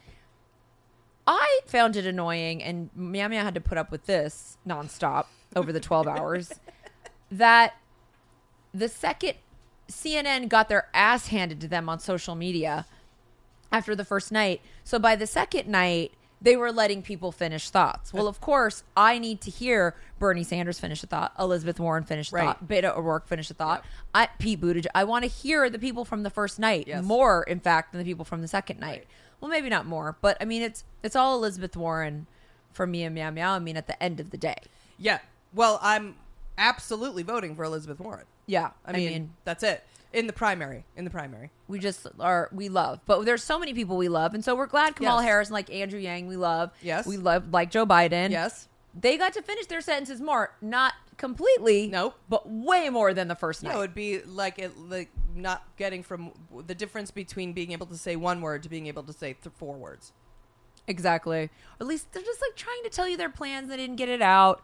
I 1.28 1.60
found 1.66 1.96
it 1.98 2.06
annoying, 2.06 2.64
and 2.64 2.90
Meow 2.96 3.28
Meow 3.28 3.44
had 3.44 3.54
to 3.56 3.62
put 3.62 3.78
up 3.78 3.92
with 3.92 4.06
this 4.06 4.58
nonstop 4.68 5.26
over 5.56 5.74
the 5.74 5.80
12 5.80 6.08
hours, 6.08 6.54
that 7.32 7.74
the 8.74 8.88
second 8.88 9.34
CNN 9.92 10.48
got 10.50 10.70
their 10.70 10.88
ass 10.94 11.28
handed 11.28 11.60
to 11.62 11.68
them 11.68 11.90
on 11.90 12.00
social 12.00 12.36
media 12.36 12.86
after 13.72 13.96
the 13.96 14.06
first 14.06 14.32
night. 14.32 14.62
So 14.84 15.00
by 15.00 15.16
the 15.16 15.28
second 15.28 15.68
night, 15.68 16.14
they 16.42 16.56
were 16.56 16.72
letting 16.72 17.02
people 17.02 17.32
finish 17.32 17.70
thoughts. 17.70 18.14
Well, 18.14 18.28
of 18.28 18.40
course, 18.40 18.84
I 18.96 19.18
need 19.18 19.42
to 19.42 19.50
hear 19.50 19.96
Bernie 20.20 20.44
Sanders 20.44 20.80
finish 20.80 21.02
a 21.04 21.08
thought, 21.08 21.34
Elizabeth 21.40 21.80
Warren 21.80 22.04
finish 22.04 22.32
a 22.32 22.36
Right. 22.36 22.46
thought, 22.46 22.68
Beto 22.68 22.96
O'Rourke 22.96 23.28
finish 23.28 23.50
a 23.50 23.54
thought, 23.56 23.84
I, 24.14 24.28
Pete 24.38 24.62
Buttigieg. 24.62 24.86
I 24.94 25.04
want 25.04 25.24
to 25.24 25.30
hear 25.30 25.70
the 25.70 25.80
people 25.80 26.06
from 26.06 26.22
the 26.24 26.30
first 26.30 26.60
night 26.60 26.86
Yes. 26.88 27.04
more, 27.04 27.44
in 27.44 27.60
fact, 27.60 27.92
than 27.92 28.00
the 28.00 28.06
people 28.06 28.24
from 28.24 28.42
the 28.42 28.48
second 28.48 28.80
night. 28.80 29.08
Well, 29.40 29.50
maybe 29.52 29.70
not 29.70 29.86
more, 29.86 30.18
but 30.22 30.38
I 30.42 30.46
mean, 30.46 30.62
it's 30.62 30.84
it's 31.04 31.16
all 31.16 31.36
Elizabeth 31.36 31.76
Warren 31.78 32.28
for 32.74 32.88
me 32.88 33.04
and 33.04 33.14
Meow 33.16 33.30
Meow. 33.32 33.54
I 33.54 33.60
mean, 33.60 33.78
at 33.78 33.88
the 33.88 34.02
end 34.02 34.20
of 34.20 34.32
the 34.32 34.38
day, 34.38 34.56
Yeah. 34.98 35.20
Well, 35.54 35.80
I'm 35.82 36.16
absolutely 36.58 37.24
voting 37.24 37.56
for 37.56 37.64
Elizabeth 37.64 38.00
Warren. 38.00 38.26
yeah. 38.46 38.72
I 38.86 38.92
mean, 38.94 39.34
that's 39.46 39.64
it. 39.64 39.84
In 40.14 40.26
the 40.28 40.34
primary. 40.34 40.86
In 40.96 41.04
the 41.06 41.12
primary. 41.12 41.52
we 41.68 41.80
just 41.80 42.08
are 42.20 42.50
we 42.54 42.70
love 42.70 43.00
but 43.06 43.24
there's 43.26 43.44
so 43.44 43.60
many 43.60 43.74
people 43.74 43.98
we 43.98 44.08
love 44.08 44.34
and 44.34 44.44
so 44.44 44.56
we're 44.56 44.66
glad 44.66 44.96
kamala 44.96 45.22
Yes. 45.22 45.28
harris 45.30 45.48
and 45.50 45.54
like 45.54 45.70
andrew 45.70 46.00
yang 46.00 46.26
we 46.28 46.38
love 46.38 46.72
Yes. 46.82 47.06
we 47.06 47.18
love 47.18 47.52
like 47.52 47.70
joe 47.70 47.86
biden 47.86 48.32
Yes. 48.32 48.70
they 49.00 49.18
got 49.18 49.34
to 49.34 49.42
finish 49.42 49.66
their 49.68 49.82
sentences 49.82 50.22
more 50.22 50.54
not 50.62 50.94
completely 51.18 51.88
Nope. 51.88 52.16
but 52.30 52.48
way 52.50 52.90
more 52.90 53.14
than 53.14 53.28
the 53.28 53.36
first 53.36 53.64
No, 53.64 53.70
night 53.70 53.76
it 53.76 53.80
would 53.80 53.96
be 53.96 54.22
like 54.22 54.60
it, 54.60 54.78
like 54.78 55.10
not 55.36 55.64
getting 55.78 56.04
from 56.04 56.32
the 56.66 56.76
difference 56.76 57.12
between 57.12 57.54
being 57.54 57.72
able 57.72 57.88
to 57.88 57.98
say 57.98 58.16
one 58.16 58.42
word 58.42 58.64
to 58.64 58.70
being 58.70 58.88
able 58.88 59.04
to 59.04 59.14
say 59.14 59.34
th- 59.34 59.54
four 59.58 59.76
words. 59.76 60.14
exactly 60.88 61.44
or 61.46 61.50
at 61.82 61.88
least 61.88 62.12
they're 62.14 62.24
just 62.24 62.42
like 62.42 62.56
trying 62.56 62.82
to 62.84 62.90
tell 62.90 63.08
you 63.08 63.18
their 63.18 63.30
plans 63.30 63.68
they 63.70 63.78
didn't 63.78 63.96
get 63.98 64.10
it 64.10 64.22
out 64.22 64.64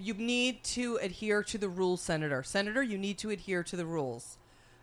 You 0.00 0.14
need 0.14 0.62
to 0.78 0.96
adhere 1.02 1.42
to 1.42 1.58
the 1.58 1.68
rules, 1.68 2.00
Senator. 2.00 2.44
Senator, 2.44 2.82
you 2.82 2.96
need 2.96 3.18
to 3.18 3.30
adhere 3.30 3.64
to 3.64 3.76
the 3.76 3.84
rules. 3.84 4.38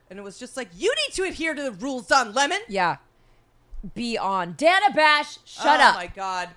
And 0.10 0.20
it 0.20 0.24
was 0.24 0.38
just 0.38 0.58
like, 0.58 0.68
you 0.76 0.94
need 0.94 1.14
to 1.16 1.24
adhere 1.24 1.54
to 1.56 1.64
the 1.64 1.72
rules, 1.72 2.08
Don 2.08 2.34
Lemon. 2.34 2.60
yeah 2.68 2.98
be 3.94 4.18
on 4.18 4.54
dana 4.54 4.90
bash 4.96 5.38
shut 5.46 5.80
oh 5.80 5.84
up 5.84 5.96
my 5.96 6.08
God. 6.08 6.50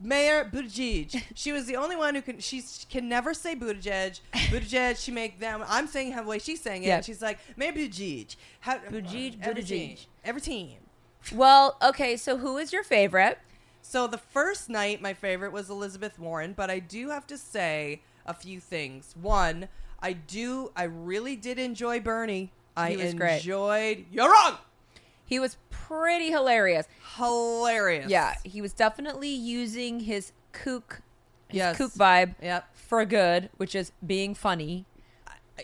Mayor 0.00 0.44
Buttigieg. 0.44 1.22
she 1.34 1.52
was 1.52 1.66
the 1.66 1.76
only 1.76 1.96
one 1.96 2.14
who 2.14 2.22
can. 2.22 2.38
She 2.38 2.62
can 2.90 3.08
never 3.08 3.32
say 3.34 3.54
Buttigieg. 3.56 4.20
Buttigieg. 4.32 5.02
She 5.02 5.10
make 5.10 5.38
them. 5.40 5.64
I'm 5.66 5.86
saying 5.86 6.12
how 6.12 6.22
the 6.22 6.28
way 6.28 6.38
she's 6.38 6.60
saying 6.60 6.84
it. 6.84 6.88
And 6.88 7.04
She's 7.04 7.22
like 7.22 7.38
Mayor 7.56 7.72
Buttigieg. 7.72 8.36
How, 8.60 8.78
Buttigieg, 8.78 9.38
every 9.42 9.62
Buttigieg. 9.62 9.66
team. 9.68 9.96
Every 10.24 10.40
team. 10.40 10.76
well 11.34 11.76
okay 11.82 12.16
so 12.16 12.36
who 12.36 12.56
is 12.56 12.72
your 12.72 12.84
favorite 12.84 13.38
So 13.82 14.06
the 14.06 14.18
first 14.18 14.68
night, 14.68 15.00
my 15.02 15.12
favorite 15.14 15.52
was 15.52 15.70
Elizabeth 15.70 16.18
Warren, 16.18 16.52
but 16.56 16.70
I 16.70 16.78
do 16.78 17.10
have 17.10 17.26
to 17.28 17.38
say 17.38 18.02
a 18.24 18.34
few 18.34 18.60
things. 18.60 19.14
One, 19.20 19.68
I 20.02 20.12
do, 20.12 20.70
I 20.76 20.84
really 20.84 21.36
did 21.36 21.58
enjoy 21.58 22.00
Bernie. 22.00 22.52
I 22.76 22.96
was 22.96 23.14
great. 23.14 23.36
enjoyed. 23.38 24.04
You're 24.12 24.30
wrong. 24.30 24.56
He 25.26 25.38
was 25.38 25.56
pretty 25.70 26.30
hilarious 26.30 26.86
Hilarious. 27.16 28.10
Yeah, 28.10 28.34
he 28.44 28.60
was 28.62 28.72
definitely 28.72 29.30
using 29.30 30.00
his 30.00 30.32
kook, 30.52 31.00
his 31.48 31.58
Yes. 31.58 31.76
kook 31.78 31.92
vibe 31.92 32.34
Yep. 32.42 32.66
for 32.74 33.04
good, 33.04 33.50
which 33.56 33.74
is 33.74 33.92
being 34.06 34.34
funny, 34.34 34.84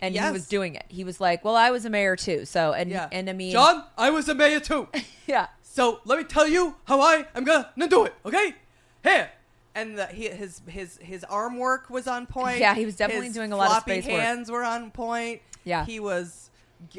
and 0.00 0.14
he 0.16 0.30
was 0.30 0.48
doing 0.48 0.74
it. 0.74 0.84
He 0.88 1.04
was 1.04 1.20
like, 1.20 1.44
"Well, 1.44 1.54
I 1.56 1.70
was 1.70 1.84
a 1.84 1.90
mayor 1.90 2.16
too, 2.16 2.44
so 2.46 2.72
and 2.72 2.90
Yeah. 2.90 3.08
and 3.12 3.28
I 3.28 3.32
mean, 3.34 3.52
John, 3.52 3.84
I 3.98 4.10
was 4.10 4.28
a 4.28 4.34
mayor 4.34 4.60
too. 4.60 4.88
yeah, 5.26 5.48
so 5.62 6.00
let 6.06 6.18
me 6.18 6.24
tell 6.24 6.48
you 6.48 6.76
how 6.84 7.00
I 7.00 7.26
am 7.34 7.44
gonna 7.44 7.70
do 7.88 8.04
it. 8.04 8.14
Okay, 8.24 8.54
here. 9.04 9.30
And 9.74 9.98
the, 9.98 10.06
he, 10.06 10.28
his 10.28 10.60
his 10.68 10.98
his 11.02 11.24
arm 11.24 11.58
work 11.58 11.88
was 11.90 12.06
on 12.06 12.26
point. 12.26 12.58
Yeah, 12.60 12.74
he 12.74 12.84
was 12.86 12.96
definitely 12.96 13.26
His 13.28 13.34
doing 13.34 13.52
a 13.52 13.56
lot 13.56 13.70
of 13.76 13.82
space 13.82 14.04
work. 14.04 14.12
His 14.12 14.20
hands 14.20 14.50
were 14.50 14.64
on 14.64 14.90
point. 14.90 15.40
Yeah. 15.64 15.84
he 15.86 16.00
was 16.00 16.41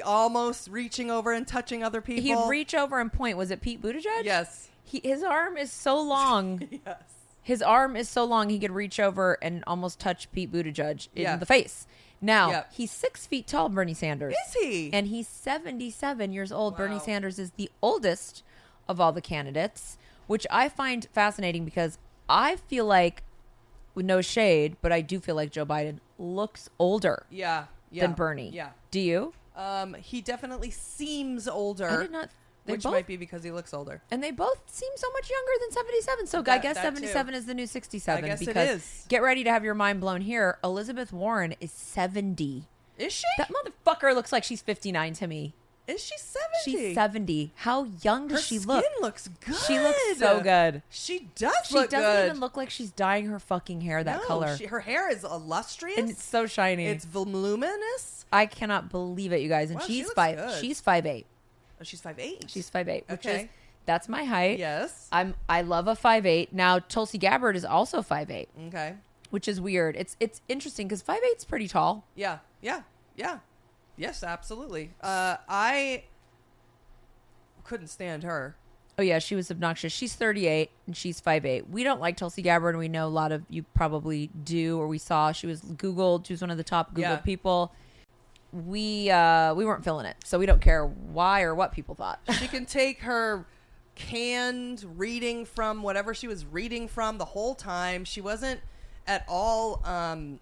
almost 0.06 0.70
reaching 0.70 1.10
over 1.12 1.32
and 1.34 1.48
touching 1.48 1.84
other 1.84 2.02
people. 2.02 2.24
he'd 2.24 2.50
reach 2.50 2.74
over 2.74 3.00
and 3.00 3.12
point. 3.12 3.38
Was 3.38 3.52
it 3.52 3.62
Pete 3.62 3.82
Buttigieg? 3.82 4.24
Yes. 4.24 4.70
He, 4.84 5.02
his 5.04 5.24
arm 5.24 5.58
is 5.58 5.72
so 5.72 6.00
long. 6.02 6.68
Yes. 6.86 7.02
his 7.42 7.62
arm 7.62 7.96
is 7.98 8.08
so 8.08 8.24
long 8.24 8.50
he 8.50 8.58
could 8.60 8.72
reach 8.72 9.00
over 9.00 9.38
and 9.42 9.64
almost 9.68 10.00
touch 10.00 10.32
Pete 10.32 10.52
Buttigieg 10.52 11.08
in 11.16 11.24
Yeah. 11.24 11.36
the 11.38 11.46
face. 11.46 11.86
Now 12.22 12.50
Yeah. 12.52 12.64
he's 12.72 12.92
six 12.92 13.26
feet 13.28 13.48
tall, 13.48 13.68
Bernie 13.70 13.94
Sanders. 13.94 14.34
Is 14.48 14.54
he? 14.54 14.90
And 14.94 15.08
he's 15.08 15.28
seventy-seven 15.28 16.32
years 16.32 16.52
old. 16.54 16.78
Bernie 16.78 17.00
Sanders 17.00 17.38
is 17.40 17.52
the 17.52 17.70
oldest 17.82 18.44
of 18.88 19.02
all 19.02 19.12
the 19.12 19.22
candidates, 19.22 19.98
which 20.28 20.48
I 20.50 20.70
find 20.70 21.06
fascinating 21.12 21.66
because 21.66 21.98
I 22.30 22.56
feel 22.56 22.86
like, 22.86 23.24
with 23.94 24.06
no 24.06 24.22
shade, 24.22 24.78
but 24.82 24.92
I 24.94 25.02
do 25.02 25.20
feel 25.20 25.36
like 25.36 25.52
Joe 25.52 25.66
Biden 25.66 26.00
looks 26.18 26.70
older 26.80 27.26
Yeah. 27.30 27.66
Yeah. 27.92 28.04
than 28.08 28.14
Bernie. 28.14 28.50
Yeah. 28.54 28.70
Do 28.90 29.00
you? 29.02 29.34
Um, 29.56 29.94
he 29.96 30.22
definitely 30.22 30.72
seems 30.72 31.48
older. 31.48 31.88
I 31.90 32.02
did 32.04 32.12
not. 32.12 32.30
They 32.66 32.74
which 32.74 32.84
both, 32.84 32.94
might 32.94 33.08
be 33.08 33.18
because 33.18 33.44
he 33.44 33.52
looks 33.52 33.74
older. 33.74 34.02
and 34.10 34.24
they 34.24 34.32
both 34.32 34.62
seem 34.68 34.92
so 34.96 35.12
much 35.12 35.30
younger 35.30 35.52
than 35.60 35.72
77. 35.72 36.28
So 36.28 36.40
I 36.48 36.60
guess 36.60 36.76
that 36.76 36.92
too. 36.92 37.08
77 37.08 37.34
is 37.34 37.46
the 37.46 37.54
new 37.54 37.68
67. 37.68 38.24
I 38.24 38.28
guess 38.28 38.42
it 38.42 38.46
because 38.46 38.70
is. 38.70 39.06
get 39.10 39.22
ready 39.22 39.44
to 39.44 39.52
have 39.52 39.66
your 39.66 39.74
mind 39.74 40.00
blown 40.00 40.22
here. 40.22 40.60
Elizabeth 40.64 41.12
Warren 41.12 41.56
is 41.60 41.74
70. 41.74 42.64
Is 42.98 43.12
she? 43.12 43.24
That 43.38 43.50
motherfucker 43.50 44.16
looks 44.16 44.32
like 44.32 44.46
she's 44.46 44.62
59 44.62 45.14
to 45.16 45.28
me. 45.28 45.56
Is 45.86 46.02
she 46.02 46.16
seventy? 46.18 46.86
She's 46.88 46.96
70. 46.96 47.52
How 47.58 47.88
young 48.04 48.30
Her 48.30 48.36
does 48.38 48.46
she 48.46 48.58
skin 48.58 48.68
look? 48.76 48.86
looks 49.02 49.28
good. 49.28 49.56
She 49.68 49.78
looks 49.80 50.00
so 50.18 50.40
good. 50.42 50.82
She 50.90 51.28
does 51.36 51.72
look. 51.74 51.90
She 51.90 51.96
doesn't 51.98 52.00
good. 52.22 52.26
even 52.30 52.40
look 52.40 52.56
like 52.56 52.70
she's 52.70 52.92
dyeing 52.92 53.26
her 53.26 53.38
fucking 53.40 53.82
hair 53.82 54.02
that 54.02 54.22
No, 54.22 54.26
color. 54.28 54.56
she- 54.56 54.68
her 54.68 54.80
hair 54.80 55.12
is 55.12 55.24
illustrious. 55.26 55.98
and 55.98 56.10
it's 56.10 56.24
so 56.24 56.46
shiny. 56.48 56.86
It's 56.86 57.04
voluminous. 57.04 58.26
I 58.32 58.46
cannot 58.46 58.90
believe 58.90 59.34
it, 59.34 59.42
you 59.42 59.50
guys. 59.50 59.70
And 59.72 59.80
Wow, 59.80 59.86
she's 59.86 60.04
looks 60.06 60.16
five. 60.16 60.38
good. 60.38 60.62
She's 60.62 60.80
five 60.82 61.06
eight. 61.06 61.26
Oh, 61.80 61.84
she's 61.84 62.02
five 62.02 62.18
eight. 62.20 62.46
She's 62.50 62.70
five 62.70 62.88
eight, 62.88 63.04
which 63.10 63.26
Okay. 63.26 63.42
is 63.44 63.50
that's 63.86 64.08
my 64.08 64.24
height. 64.24 64.60
yes. 64.60 65.10
I'm 65.12 65.36
I 65.50 65.62
love 65.62 65.88
a 65.90 65.96
five 65.96 66.26
eight. 66.26 66.54
Now 66.54 66.80
Tulsi 66.80 67.18
Gabbard 67.18 67.56
is 67.58 67.66
also 67.66 68.02
five 68.02 68.32
eight, 68.32 68.48
Okay. 68.68 68.96
which 69.32 69.48
is 69.50 69.60
weird. 69.60 69.98
It's 69.98 70.16
it's 70.22 70.40
interesting 70.48 70.88
because 70.88 71.02
five 71.02 71.20
eight's 71.30 71.44
pretty 71.44 71.68
tall. 71.68 72.06
Yeah. 72.16 72.40
Yeah. 72.62 72.84
Yeah. 73.18 73.40
Yes, 73.98 74.24
absolutely. 74.24 74.92
Uh, 75.02 75.38
I 75.48 76.04
couldn't 77.64 77.88
stand 77.88 78.24
her. 78.24 78.56
Oh 78.98 79.02
yeah, 79.02 79.18
she 79.20 79.36
was 79.36 79.50
obnoxious. 79.50 79.92
She's 79.92 80.14
38 80.14 80.70
and 80.86 80.96
she's 80.96 81.20
5'8. 81.20 81.70
We 81.70 81.84
don't 81.84 82.00
like 82.00 82.16
Tulsi 82.18 82.42
Gabbard, 82.44 82.76
and 82.76 82.80
we 82.80 82.88
know 82.88 83.08
a 83.08 83.10
lot 83.10 83.32
of 83.32 83.44
you 83.50 83.64
probably 83.74 84.28
do, 84.44 84.78
or 84.80 84.88
we 84.88 85.00
saw 85.00 85.32
she 85.32 85.48
was 85.48 85.62
Googled. 85.62 86.28
She 86.28 86.34
was 86.34 86.42
one 86.42 86.52
of 86.52 86.58
the 86.58 86.64
top 86.64 86.92
Googled 86.94 87.00
Yeah. 87.00 87.16
people. 87.18 87.74
We 88.52 89.10
uh, 89.10 89.56
we 89.56 89.66
weren't 89.66 89.84
feeling 89.84 90.06
it, 90.06 90.16
so 90.24 90.38
we 90.38 90.46
don't 90.46 90.62
care 90.62 90.86
why 90.86 91.42
or 91.42 91.56
what 91.56 91.72
people 91.72 91.96
thought. 91.96 92.20
She 92.40 92.48
can 92.48 92.66
take 92.68 93.02
her 93.02 93.46
canned 93.96 94.86
reading 94.98 95.46
from 95.46 95.82
whatever 95.82 96.14
she 96.14 96.28
was 96.28 96.46
reading 96.46 96.88
from 96.88 97.18
the 97.18 97.26
whole 97.26 97.56
time. 97.56 98.06
She 98.06 98.22
wasn't 98.22 98.60
at 99.08 99.26
all 99.28 99.82
um, 99.86 100.40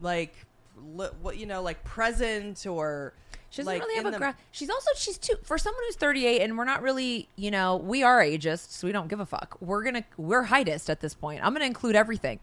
like 0.00 0.34
li- 0.34 0.44
what 0.76 1.36
you 1.36 1.46
know, 1.46 1.62
like 1.62 1.82
present 1.84 2.66
or 2.66 3.14
She 3.50 3.62
doesn't 3.62 3.72
like 3.72 3.82
really 3.82 3.96
have 3.96 4.06
a 4.06 4.10
the- 4.10 4.18
gra- 4.18 4.36
She's 4.50 4.70
also 4.70 4.90
she's 4.96 5.18
too 5.18 5.34
for 5.42 5.58
someone 5.58 5.82
who's 5.86 5.96
38 5.96 6.40
and 6.42 6.56
we're 6.58 6.64
not 6.64 6.82
really, 6.82 7.28
you 7.36 7.50
know, 7.50 7.76
we 7.76 8.02
are 8.02 8.20
ageist, 8.20 8.70
so 8.72 8.86
we 8.86 8.92
don't 8.92 9.08
give 9.08 9.20
a 9.20 9.26
fuck. 9.26 9.56
We're 9.60 9.82
going 9.82 9.94
to 9.94 10.04
we're 10.16 10.46
heightist 10.46 10.88
at 10.90 11.00
this 11.00 11.14
point. 11.14 11.40
I'm 11.44 11.52
going 11.52 11.60
to 11.60 11.66
include 11.66 11.96
everything. 11.96 12.40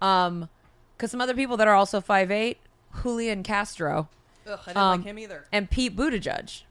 Um 0.00 0.48
cuz 0.98 1.10
some 1.10 1.20
other 1.20 1.34
people 1.34 1.56
that 1.56 1.66
are 1.68 1.74
also 1.74 2.00
5'8, 2.00 2.56
Julian 3.02 3.42
Castro 3.42 4.08
Ugh, 4.46 4.58
I 4.62 4.66
didn't 4.66 4.76
um, 4.76 5.00
like 5.00 5.06
him 5.06 5.18
either. 5.18 5.46
and 5.52 5.70
Pete 5.70 5.96
Buttigieg. 5.96 6.62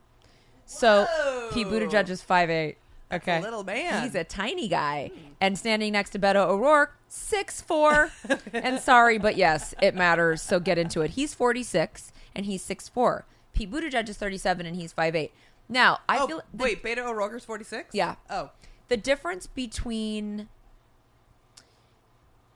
So 0.66 1.06
Whoa. 1.10 1.50
Pete 1.54 1.68
Buttigieg 1.68 2.10
is 2.10 2.22
5'8. 2.22 2.76
Okay. 3.16 3.42
little 3.42 3.64
man. 3.64 4.04
He's 4.04 4.16
a 4.16 4.24
tiny 4.24 4.68
guy. 4.68 5.12
And 5.40 5.58
standing 5.58 5.94
next 5.94 6.12
to 6.12 6.20
Beto 6.20 6.48
O'Rourke, 6.48 6.96
6'4. 7.10 8.12
and 8.54 8.80
sorry, 8.80 9.18
but 9.18 9.36
yes, 9.36 9.76
it 9.82 9.94
matters. 9.94 10.42
So 10.42 10.60
get 10.60 10.78
into 10.78 11.02
it. 11.02 11.12
He's 11.12 11.34
46 11.34 12.12
and 12.34 12.46
he's 12.46 12.66
6'4. 12.66 13.24
Pete 13.54 13.70
Buttigieg 13.70 14.10
is 14.10 14.18
37 14.18 14.66
and 14.66 14.76
he's 14.76 14.94
5'8. 14.94 15.30
Now, 15.70 16.00
I 16.10 16.20
oh, 16.20 16.28
feel 16.28 16.42
the, 16.54 16.64
wait, 16.64 16.84
Beto 16.84 17.36
is 17.36 17.46
forty 17.46 17.64
six. 17.64 17.94
Yeah. 17.94 18.16
Oh, 18.30 18.52
the 18.90 18.98
difference 18.98 19.48
between 19.48 20.50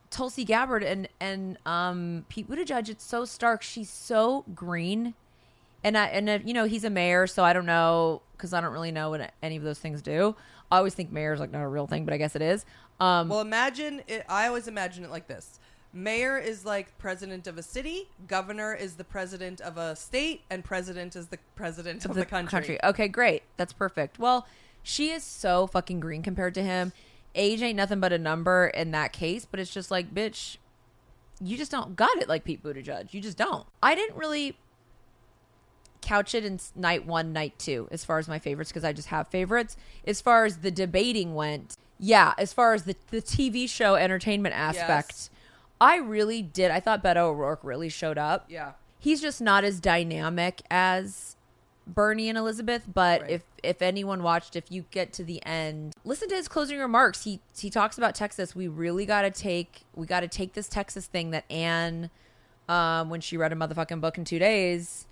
Tulsi 0.09 0.43
Gabbard 0.43 0.83
and 0.83 1.07
and 1.19 1.57
um, 1.65 2.25
Pete 2.29 2.49
Buttigieg, 2.49 2.89
it's 2.89 3.03
so 3.03 3.25
stark. 3.25 3.63
She's 3.63 3.89
so 3.89 4.43
green, 4.53 5.13
and 5.83 5.97
I 5.97 6.05
and 6.07 6.29
uh, 6.29 6.39
you 6.43 6.53
know 6.53 6.65
he's 6.65 6.83
a 6.83 6.89
mayor, 6.89 7.27
so 7.27 7.43
I 7.43 7.53
don't 7.53 7.65
know 7.65 8.21
because 8.33 8.53
I 8.53 8.61
don't 8.61 8.73
really 8.73 8.91
know 8.91 9.09
what 9.09 9.31
any 9.41 9.57
of 9.57 9.63
those 9.63 9.79
things 9.79 10.01
do. 10.01 10.35
I 10.71 10.77
always 10.77 10.93
think 10.93 11.11
mayor's 11.11 11.39
like 11.39 11.51
not 11.51 11.61
a 11.63 11.67
real 11.67 11.87
thing, 11.87 12.05
but 12.05 12.13
I 12.13 12.17
guess 12.17 12.35
it 12.35 12.41
is. 12.41 12.65
Um, 12.99 13.29
well, 13.29 13.41
imagine 13.41 14.01
it. 14.07 14.25
I 14.27 14.47
always 14.47 14.67
imagine 14.67 15.03
it 15.03 15.11
like 15.11 15.27
this: 15.27 15.59
Mayor 15.93 16.37
is 16.37 16.65
like 16.65 16.97
president 16.97 17.47
of 17.47 17.57
a 17.57 17.63
city, 17.63 18.09
governor 18.27 18.73
is 18.73 18.95
the 18.95 19.03
president 19.03 19.61
of 19.61 19.77
a 19.77 19.95
state, 19.95 20.41
and 20.49 20.63
president 20.63 21.15
is 21.15 21.27
the 21.27 21.39
president 21.55 22.05
of, 22.05 22.13
the, 22.15 22.25
country. 22.25 22.77
Okay, 22.83 23.07
great. 23.07 23.43
That's 23.55 23.73
perfect. 23.73 24.19
Well, 24.19 24.45
she 24.83 25.09
is 25.09 25.23
so 25.23 25.67
fucking 25.67 25.99
green 25.99 26.21
compared 26.21 26.53
to 26.55 26.61
him. 26.61 26.93
Age 27.35 27.61
ain't 27.61 27.77
nothing 27.77 27.99
but 27.99 28.11
a 28.11 28.17
number 28.17 28.67
in 28.67 28.91
that 28.91 29.13
case, 29.13 29.45
but 29.45 29.59
it's 29.59 29.73
just 29.73 29.89
like, 29.89 30.13
bitch, 30.13 30.57
you 31.41 31.57
just 31.57 31.71
don't 31.71 31.95
got 31.95 32.15
it 32.17 32.27
like 32.27 32.43
Pete 32.43 32.63
Buttigieg. 32.63 33.13
You 33.13 33.21
just 33.21 33.37
don't. 33.37 33.65
I 33.81 33.95
didn't 33.95 34.17
really 34.17 34.57
couch 36.07 36.33
it 36.35 36.45
in 36.45 36.59
night 36.75 37.05
one, 37.05 37.33
night 37.33 37.57
two, 37.59 37.87
as 37.91 38.05
far 38.05 38.17
as 38.19 38.27
my 38.27 38.39
favorites, 38.39 38.69
because 38.71 38.83
I 38.83 38.93
just 38.93 39.09
have 39.09 39.27
favorites. 39.27 39.75
As 40.05 40.21
far 40.21 40.45
as 40.45 40.57
the 40.57 40.71
debating 40.71 41.35
went, 41.35 41.75
yeah, 41.99 42.33
as 42.37 42.53
far 42.53 42.73
as 42.73 42.83
the, 42.83 42.95
the 43.11 43.21
TV 43.21 43.67
show 43.69 43.95
entertainment 43.95 44.55
aspect, 44.55 45.11
Yes. 45.11 45.29
I 45.79 45.97
really 45.97 46.41
did. 46.41 46.71
I 46.71 46.79
thought 46.79 47.03
Beto 47.03 47.17
O'Rourke 47.17 47.59
really 47.63 47.89
showed 47.89 48.17
up 48.17 48.45
Yeah. 48.49 48.71
he's 48.99 49.21
just 49.21 49.41
not 49.41 49.63
as 49.63 49.79
dynamic 49.79 50.61
as 50.71 51.35
Bernie 51.85 52.29
and 52.29 52.37
Elizabeth. 52.37 52.83
But 52.93 53.21
Right. 53.21 53.29
if 53.31 53.41
if 53.63 53.81
anyone 53.81 54.23
watched, 54.23 54.55
if 54.55 54.71
you 54.71 54.85
get 54.91 55.11
to 55.13 55.23
the 55.23 55.43
end, 55.45 55.93
listen 56.05 56.29
to 56.29 56.35
his 56.35 56.47
closing 56.47 56.79
remarks. 56.79 57.23
He 57.25 57.39
he 57.57 57.69
talks 57.69 57.97
about 57.97 58.15
Texas. 58.15 58.55
We 58.55 58.67
really 58.67 59.05
got 59.05 59.21
to 59.23 59.31
take 59.31 59.83
we 59.95 60.05
got 60.07 60.21
to 60.21 60.27
take 60.27 60.53
this 60.53 60.67
Texas 60.67 61.05
thing 61.07 61.31
that 61.31 61.43
Anne, 61.51 62.09
um, 62.69 63.09
when 63.09 63.21
she 63.21 63.37
read 63.37 63.51
a 63.51 63.55
motherfucking 63.55 64.01
book 64.01 64.17
in 64.17 64.25
two 64.25 64.39
days, 64.39 65.05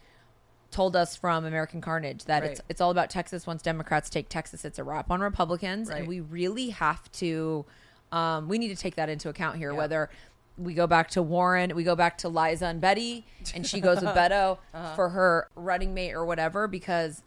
told 0.72 0.96
us 0.96 1.16
from 1.16 1.46
American 1.46 1.80
Carnage 1.82 2.26
that 2.26 2.44
it's 2.44 2.62
it's 2.70 2.82
all 2.82 2.92
about 2.92 3.10
Texas. 3.10 3.48
Once 3.48 3.62
Democrats 3.62 4.10
take 4.10 4.30
Texas, 4.30 4.66
it's 4.66 4.80
a 4.80 4.84
wrap 4.84 5.10
on 5.12 5.22
Republicans, 5.22 5.90
Right. 5.90 6.00
and 6.00 6.08
we 6.08 6.20
really 6.20 6.70
have 6.72 7.12
to. 7.14 7.66
Um, 8.12 8.48
we 8.48 8.58
need 8.58 8.70
to 8.70 8.76
take 8.76 8.96
that 8.96 9.10
into 9.10 9.30
account 9.30 9.58
here. 9.58 9.72
Yeah. 9.72 9.78
Whether 9.78 10.10
we 10.58 10.74
go 10.74 10.88
back 10.88 11.10
to 11.12 11.22
Warren, 11.22 11.76
we 11.76 11.84
go 11.84 11.96
back 11.96 12.18
to 12.20 12.30
Liza 12.30 12.66
and 12.68 12.80
Betty, 12.80 13.26
and 13.54 13.66
she 13.68 13.82
goes 13.82 13.98
with 14.02 14.10
Beto 14.16 14.58
Uh-huh. 14.74 14.96
for 14.96 15.10
her 15.10 15.50
running 15.56 15.94
mate 15.94 16.14
or 16.14 16.24
whatever, 16.26 16.68
because 16.68 17.24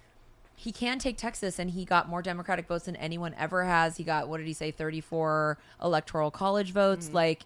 he 0.54 0.72
can 0.72 0.98
take 0.98 1.16
Texas, 1.18 1.58
and 1.58 1.70
he 1.70 1.84
got 1.84 2.08
more 2.08 2.20
Democratic 2.22 2.66
votes 2.66 2.86
than 2.86 2.96
anyone 2.96 3.34
ever 3.38 3.64
has. 3.64 3.96
He 3.98 4.04
got 4.04 4.28
what 4.28 4.38
did 4.38 4.46
he 4.46 4.52
say, 4.52 4.70
thirty 4.70 5.00
four 5.00 5.58
electoral 5.82 6.30
college 6.30 6.72
votes. 6.72 7.06
Mm-hmm. 7.06 7.16
Like, 7.16 7.42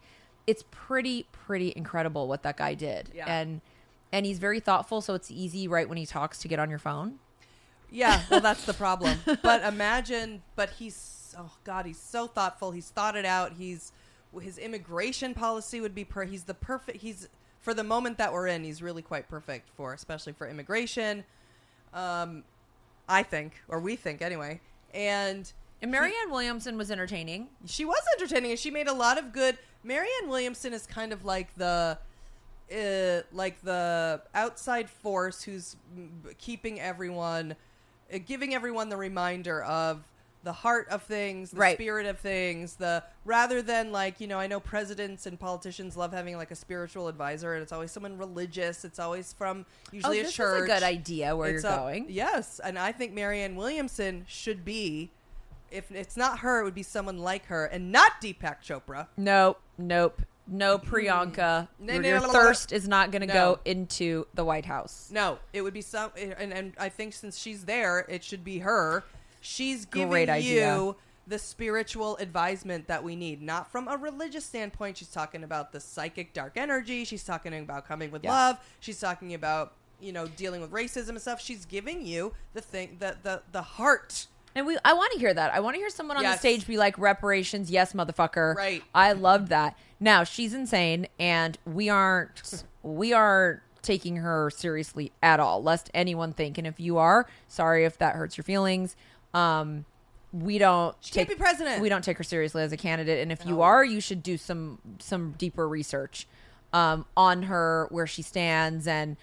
it's 0.47 0.65
pretty 0.71 1.27
pretty 1.33 1.73
incredible 1.77 2.27
what 2.29 2.43
that 2.45 2.57
guy 2.57 2.75
did, 2.75 3.11
Yeah. 3.15 3.27
and 3.27 3.61
and 4.13 4.27
he's 4.27 4.39
very 4.39 4.61
thoughtful, 4.61 5.01
so 5.01 5.15
it's 5.15 5.31
easy 5.31 5.67
right 5.69 5.89
when 5.89 5.99
he 5.99 6.07
talks 6.07 6.39
to 6.41 6.49
get 6.49 6.59
on 6.59 6.69
your 6.71 6.79
phone. 6.79 7.19
Yeah, 7.91 8.23
well, 8.31 8.41
that's 8.49 8.65
the 8.65 8.75
problem. 8.75 9.19
but 9.43 9.63
imagine, 9.65 10.43
but 10.57 10.71
he's 10.71 11.35
oh 11.39 11.51
god, 11.65 11.87
he's 11.87 11.99
so 12.01 12.27
thoughtful. 12.27 12.71
He's 12.73 12.89
thought 12.91 13.17
it 13.17 13.25
out. 13.25 13.53
He's 13.59 13.93
his 14.41 14.57
immigration 14.59 15.35
policy 15.35 15.81
would 15.81 15.95
be 15.95 16.05
per. 16.05 16.25
He's 16.25 16.45
the 16.45 16.55
perfect. 16.55 16.99
He's 16.99 17.29
for 17.59 17.75
the 17.75 17.85
moment 17.85 18.19
that 18.19 18.33
we're 18.33 18.47
in. 18.49 18.65
He's 18.65 18.83
really 18.83 19.03
quite 19.03 19.29
perfect 19.29 19.69
for, 19.77 19.93
especially 19.95 20.33
for 20.33 20.49
immigration. 20.49 21.25
Um, 21.95 22.45
I 23.09 23.23
think, 23.23 23.61
or 23.69 23.81
we 23.81 23.97
think 23.97 24.23
anyway. 24.23 24.61
And 24.95 25.51
And 25.83 25.91
Marianne 25.91 26.31
Williamson 26.31 26.77
was 26.79 26.91
entertaining. 26.91 27.49
she 27.67 27.85
was 27.85 28.01
entertaining 28.19 28.51
and 28.53 28.59
she 28.61 28.71
made 28.71 28.89
a 28.89 28.93
lot 28.93 29.19
of 29.19 29.33
good 29.33 29.59
marianne 29.85 30.29
williamson 30.29 30.73
is 30.73 30.87
kind 30.87 31.13
of 31.13 31.25
like 31.25 31.53
the 31.57 31.99
uh, 32.73 33.23
like 33.33 33.61
the 33.63 34.23
outside 34.35 34.89
force 34.91 35.43
who's 35.43 35.77
keeping 36.39 36.81
everyone 36.81 37.55
uh, 38.13 38.19
giving 38.27 38.55
everyone 38.55 38.89
the 38.89 38.97
reminder 38.97 39.63
of 39.65 40.03
the 40.45 40.53
heart 40.53 40.89
of 40.89 41.03
things 41.05 41.53
the 41.53 41.57
Right. 41.59 41.77
spirit 41.77 42.05
of 42.07 42.19
things 42.19 42.75
the 42.75 43.05
rather 43.25 43.63
than 43.63 43.93
like 43.93 44.21
you 44.21 44.27
know 44.27 44.41
i 44.41 44.49
know 44.49 44.59
presidents 44.59 45.27
and 45.27 45.39
politicians 45.39 45.97
love 45.97 46.13
having 46.13 46.37
like 46.37 46.51
a 46.51 46.57
spiritual 46.57 47.07
advisor 47.07 47.55
and 47.55 47.63
it's 47.63 47.71
always 47.71 47.93
someone 47.93 48.19
religious 48.19 48.85
it's 48.85 48.99
always 48.99 49.33
from 49.33 49.65
usually 49.93 50.21
oh, 50.21 50.27
a 50.27 50.29
church 50.29 50.65
a 50.65 50.67
good 50.67 50.83
idea 50.83 51.37
where 51.37 51.51
it's 51.55 51.63
you're 51.63 51.73
a- 51.73 51.77
going. 51.77 52.07
Yes, 52.09 52.59
and 52.65 52.77
I 52.79 52.91
think 52.91 53.13
Marianne 53.13 53.55
Williamson 53.55 54.25
should 54.27 54.65
be. 54.65 55.11
If 55.71 55.91
it's 55.91 56.19
not 56.19 56.41
her, 56.41 56.61
it 56.61 56.65
would 56.65 56.75
be 56.75 56.83
someone 56.83 57.17
like 57.19 57.47
her, 57.47 57.65
and 57.65 57.91
not 57.91 58.21
Deepak 58.21 58.63
Chopra. 58.63 59.07
Nope, 59.17 59.59
nope, 59.79 60.21
no 60.47 60.79
Priyanka. 60.79 61.35
Mm-hmm. 61.37 61.87
No, 61.87 61.93
your 61.95 62.21
no, 62.21 62.27
no, 62.27 62.33
thirst 62.33 62.73
is 62.73 62.89
not 62.89 63.11
going 63.11 63.21
to 63.21 63.27
go 63.33 63.61
into 63.65 64.27
the 64.35 64.45
White 64.45 64.67
House. 64.67 65.09
No, 65.13 65.39
it 65.53 65.63
would 65.63 65.75
be 65.75 65.83
some. 65.83 66.11
And, 66.17 66.53
and 66.53 66.73
I 66.79 66.89
think 66.89 67.15
since 67.15 67.39
she's 67.39 67.65
there, 67.65 68.05
it 68.09 68.23
should 68.25 68.45
be 68.45 68.59
her. 68.59 69.05
She's 69.41 69.85
giving 69.87 70.09
Great 70.09 70.29
idea. 70.29 70.75
you 70.77 70.97
the 71.27 71.39
spiritual 71.39 72.17
advisement 72.19 72.89
that 72.89 73.03
we 73.05 73.15
need, 73.15 73.41
not 73.41 73.71
from 73.71 73.87
a 73.89 73.97
religious 73.97 74.45
standpoint. 74.45 74.97
She's 74.99 75.09
talking 75.11 75.45
about 75.45 75.73
the 75.73 75.79
psychic 75.81 76.33
dark 76.33 76.57
energy. 76.57 77.05
She's 77.05 77.25
talking 77.25 77.55
about 77.57 77.87
coming 77.87 78.11
with 78.11 78.25
Yeah. 78.25 78.31
love. 78.33 78.59
She's 78.81 78.99
talking 79.01 79.35
about 79.35 79.75
you 80.01 80.13
know 80.13 80.27
dealing 80.27 80.61
with 80.61 80.71
racism 80.73 81.11
and 81.11 81.21
stuff. 81.21 81.41
She's 81.41 81.65
giving 81.65 82.05
you 82.05 82.35
the 82.55 82.61
thing, 82.61 82.97
the 82.99 83.17
the 83.23 83.43
the 83.53 83.63
heart. 83.63 84.27
And 84.55 84.67
we, 84.67 84.77
I 84.85 84.93
want 84.93 85.13
to 85.13 85.19
hear 85.19 85.33
that. 85.33 85.53
I 85.55 85.61
want 85.61 85.75
to 85.75 85.81
hear 85.81 85.91
someone 85.91 86.17
on 86.19 86.23
the 86.23 86.37
stage 86.37 86.67
be 86.67 86.77
like, 86.77 86.99
reparations, 86.99 87.71
yes, 87.71 87.93
motherfucker. 87.93 88.55
Right. 88.55 88.83
I 88.95 89.13
love 89.13 89.49
that. 89.49 89.77
Now 89.99 90.25
she's 90.25 90.53
insane, 90.53 91.07
and 91.19 91.57
we 91.65 91.89
aren't, 91.89 92.65
we 92.83 93.13
aren't 93.13 93.61
taking 93.83 94.17
her 94.17 94.51
seriously 94.51 95.13
at 95.23 95.41
all, 95.41 95.63
lest 95.63 95.91
anyone 95.95 96.33
think. 96.33 96.59
And 96.59 96.67
if 96.67 96.79
you 96.79 96.99
are, 96.99 97.27
sorry 97.49 97.85
if 97.85 97.99
that 97.99 98.15
hurts 98.17 98.37
your 98.37 98.45
feelings. 98.45 98.97
Um, 99.33 99.85
we 100.33 100.59
don't 100.59 100.97
She 101.01 101.13
can't 101.13 101.29
be 101.29 101.35
president. 101.35 101.83
We 101.83 101.89
don't 101.89 102.03
take 102.03 102.17
her 102.19 102.25
seriously 102.25 102.63
as 102.63 102.73
a 102.73 102.77
candidate, 102.77 103.21
and 103.21 103.31
if 103.31 103.45
you 103.45 103.61
are, 103.61 103.85
you 103.85 104.01
should 104.01 104.23
do 104.23 104.39
some 104.39 104.79
some 104.99 105.35
deeper 105.37 105.69
research 105.69 106.27
um, 106.73 107.05
on 107.17 107.45
her, 107.45 107.87
where 107.91 108.07
she 108.07 108.23
stands, 108.23 108.87
and 108.87 109.17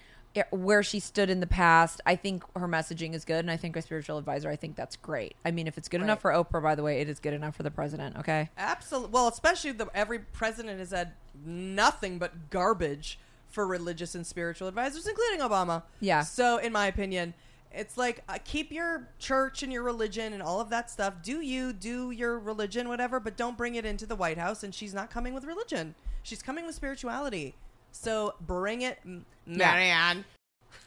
where 0.50 0.82
she 0.82 1.00
stood 1.00 1.28
in 1.28 1.40
the 1.40 1.46
past. 1.46 2.00
I 2.06 2.16
think 2.16 2.44
her 2.56 2.68
messaging 2.68 3.14
is 3.14 3.24
good, 3.24 3.40
and 3.40 3.50
I 3.50 3.56
think 3.56 3.76
a 3.76 3.82
spiritual 3.82 4.18
advisor. 4.18 4.48
I 4.48 4.56
think 4.56 4.76
that's 4.76 4.96
great. 4.96 5.34
I 5.44 5.50
mean, 5.50 5.66
if 5.66 5.76
it's 5.76 5.88
good 5.88 6.02
enough 6.02 6.20
for 6.20 6.30
Oprah, 6.30 6.62
by 6.62 6.74
the 6.74 6.82
way, 6.82 7.00
it 7.00 7.08
is 7.08 7.18
good 7.18 7.34
enough 7.34 7.56
for 7.56 7.62
the 7.62 7.70
president. 7.70 8.16
Okay. 8.16 8.48
Absolutely. 8.56 9.10
Well, 9.10 9.28
especially 9.28 9.72
the 9.72 9.88
every 9.94 10.20
president 10.20 10.78
has 10.78 10.90
had 10.92 11.12
nothing 11.44 12.18
but 12.18 12.50
garbage 12.50 13.18
for 13.48 13.66
religious 13.66 14.14
and 14.14 14.26
spiritual 14.26 14.68
advisors, 14.68 15.06
including 15.06 15.40
Obama. 15.40 15.82
Yeah. 15.98 16.22
So, 16.22 16.58
in 16.58 16.72
my 16.72 16.86
opinion, 16.86 17.34
it's 17.72 17.96
like 17.96 18.22
uh, 18.28 18.38
keep 18.44 18.70
your 18.70 19.08
church 19.18 19.62
and 19.62 19.72
your 19.72 19.82
religion 19.82 20.32
and 20.32 20.42
all 20.42 20.60
of 20.60 20.70
that 20.70 20.90
stuff. 20.90 21.14
Do 21.22 21.40
you 21.40 21.72
do 21.72 22.10
your 22.10 22.38
religion, 22.38 22.88
whatever, 22.88 23.20
but 23.20 23.36
don't 23.36 23.56
bring 23.56 23.74
it 23.74 23.84
into 23.84 24.06
the 24.06 24.16
White 24.16 24.38
House. 24.38 24.62
And 24.62 24.74
she's 24.74 24.94
not 24.94 25.10
coming 25.10 25.34
with 25.34 25.44
religion; 25.44 25.94
she's 26.22 26.42
coming 26.42 26.66
with 26.66 26.74
spirituality. 26.74 27.56
So 27.92 28.34
bring 28.40 28.82
it, 28.82 28.98
M- 29.04 29.24
Yeah. 29.46 29.56
Marianne. 29.72 30.24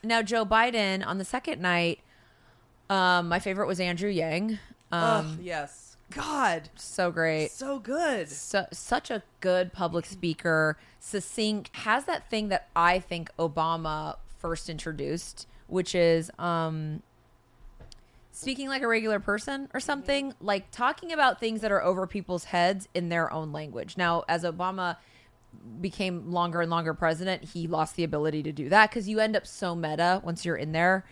now 0.03 0.21
Joe 0.21 0.45
Biden 0.45 1.05
on 1.05 1.17
the 1.17 1.25
second 1.25 1.61
night, 1.61 1.99
um, 2.89 3.27
my 3.29 3.39
favorite 3.39 3.67
was 3.67 3.79
Andrew 3.79 4.09
Yang. 4.09 4.59
Um, 4.91 5.01
Ugh, 5.01 5.37
yes. 5.41 5.97
God, 6.11 6.69
so 6.75 7.09
great. 7.11 7.49
so 7.51 7.79
good. 7.79 8.29
so, 8.29 8.67
such 8.71 9.09
a 9.09 9.23
good 9.39 9.73
public 9.73 10.05
speaker, 10.05 10.77
succinct, 10.99 11.71
has 11.77 12.05
that 12.05 12.29
thing 12.29 12.49
that 12.49 12.67
I 12.75 12.99
think 12.99 13.31
Obama 13.39 14.17
first 14.37 14.69
introduced, 14.69 15.47
which 15.67 15.95
is 15.95 16.29
um, 16.37 17.01
speaking 18.31 18.67
like 18.67 18.83
a 18.83 18.87
regular 18.87 19.19
person 19.19 19.69
or 19.73 19.79
something, 19.79 20.33
like 20.39 20.69
talking 20.71 21.11
about 21.11 21.39
things 21.39 21.61
that 21.61 21.71
are 21.71 21.81
over 21.83 22.05
people's 22.05 22.45
heads 22.45 22.87
in 22.93 23.09
their 23.09 23.31
own 23.33 23.51
language. 23.51 23.97
Now, 23.97 24.23
as 24.27 24.43
Obama 24.43 24.97
became 25.81 26.31
longer 26.31 26.61
and 26.61 26.69
longer 26.71 26.93
president, 26.93 27.43
he 27.43 27.67
lost 27.67 27.95
the 27.95 28.03
ability 28.03 28.43
to 28.43 28.51
do 28.51 28.69
that 28.69 28.89
because 28.89 29.07
you 29.07 29.19
end 29.19 29.35
up 29.35 29.45
so 29.45 29.75
meta 29.75 30.21
once 30.23 30.45
you're 30.45 30.55
in 30.55 30.71
there. 30.71 31.05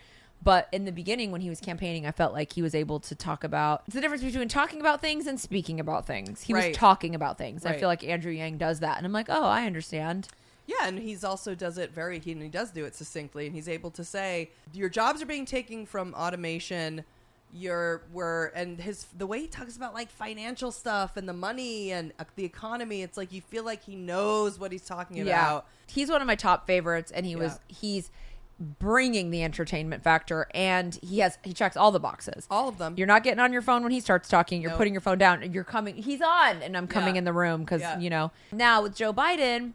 But 0.44 0.68
in 0.72 0.84
the 0.86 0.92
beginning, 0.92 1.30
when 1.30 1.40
he 1.40 1.48
was 1.48 1.60
campaigning, 1.60 2.04
I 2.04 2.10
felt 2.10 2.32
like 2.32 2.52
he 2.52 2.62
was 2.62 2.74
able 2.74 2.98
to 3.00 3.14
talk 3.14 3.44
about 3.44 3.82
it's 3.86 3.94
the 3.94 4.00
difference 4.00 4.24
between 4.24 4.48
talking 4.48 4.80
about 4.80 5.00
things 5.00 5.26
and 5.28 5.38
speaking 5.38 5.78
about 5.78 6.06
things. 6.06 6.42
He 6.42 6.52
Right. 6.52 6.68
was 6.70 6.76
talking 6.76 7.14
about 7.14 7.38
things. 7.38 7.64
I 7.64 7.78
feel 7.78 7.88
like 7.88 8.02
Andrew 8.02 8.32
Yang 8.32 8.58
does 8.58 8.80
that, 8.80 8.96
and 8.96 9.06
I'm 9.06 9.12
like, 9.12 9.28
oh, 9.28 9.44
I 9.44 9.66
understand. 9.66 10.28
Yeah, 10.66 10.86
and 10.86 10.98
he's 10.98 11.22
also 11.24 11.54
does 11.54 11.78
it 11.78 11.92
very 11.92 12.18
he, 12.18 12.32
and 12.32 12.42
he 12.42 12.48
does 12.48 12.70
do 12.70 12.84
it 12.84 12.94
succinctly 12.94 13.46
and 13.46 13.54
he's 13.54 13.68
able 13.68 13.90
to 13.90 14.04
say 14.04 14.50
your 14.72 14.88
jobs 14.88 15.20
are 15.20 15.26
being 15.26 15.44
taken 15.44 15.86
from 15.86 16.14
automation 16.14 17.04
your 17.54 18.02
were 18.12 18.50
and 18.54 18.80
his 18.80 19.06
the 19.16 19.26
way 19.26 19.40
he 19.40 19.46
talks 19.46 19.76
about 19.76 19.92
like 19.92 20.10
financial 20.10 20.72
stuff 20.72 21.16
and 21.18 21.28
the 21.28 21.34
money 21.34 21.92
and 21.92 22.12
uh, 22.18 22.24
the 22.34 22.44
economy 22.44 23.02
it's 23.02 23.18
like 23.18 23.30
you 23.30 23.42
feel 23.42 23.62
like 23.62 23.84
he 23.84 23.94
knows 23.94 24.58
what 24.58 24.72
he's 24.72 24.86
talking 24.86 25.20
about 25.20 25.66
yeah. 25.66 25.92
he's 25.94 26.08
one 26.10 26.22
of 26.22 26.26
my 26.26 26.34
top 26.34 26.66
favorites, 26.66 27.12
and 27.12 27.26
he 27.26 27.36
was 27.36 27.60
he's 27.68 28.10
bringing 28.78 29.30
the 29.30 29.42
entertainment 29.42 30.04
factor, 30.04 30.46
and 30.54 30.98
he 31.02 31.18
has 31.18 31.36
he 31.42 31.52
checks 31.52 31.76
all 31.76 31.90
the 31.90 31.98
boxes. 32.00 32.46
all 32.50 32.68
of 32.68 32.78
them 32.78 32.94
You're 32.96 33.06
not 33.06 33.22
getting 33.24 33.40
on 33.40 33.52
your 33.52 33.62
phone 33.62 33.82
when 33.82 33.92
he 33.92 34.00
starts 34.00 34.28
talking. 34.28 34.62
You're 34.62 34.70
Nope. 34.70 34.78
putting 34.78 34.94
your 34.94 35.00
phone 35.00 35.18
down. 35.18 35.42
and 35.42 35.52
You're 35.54 35.64
coming. 35.64 35.96
He's 35.96 36.22
on, 36.22 36.62
and 36.62 36.76
I'm 36.76 36.86
coming 36.86 37.16
Yeah. 37.16 37.20
in 37.20 37.24
the 37.24 37.32
room 37.32 37.60
because 37.60 37.80
Yeah. 37.80 37.98
you 37.98 38.08
know. 38.08 38.30
Now 38.52 38.82
with 38.82 38.94
Joe 38.94 39.12
Biden, 39.12 39.72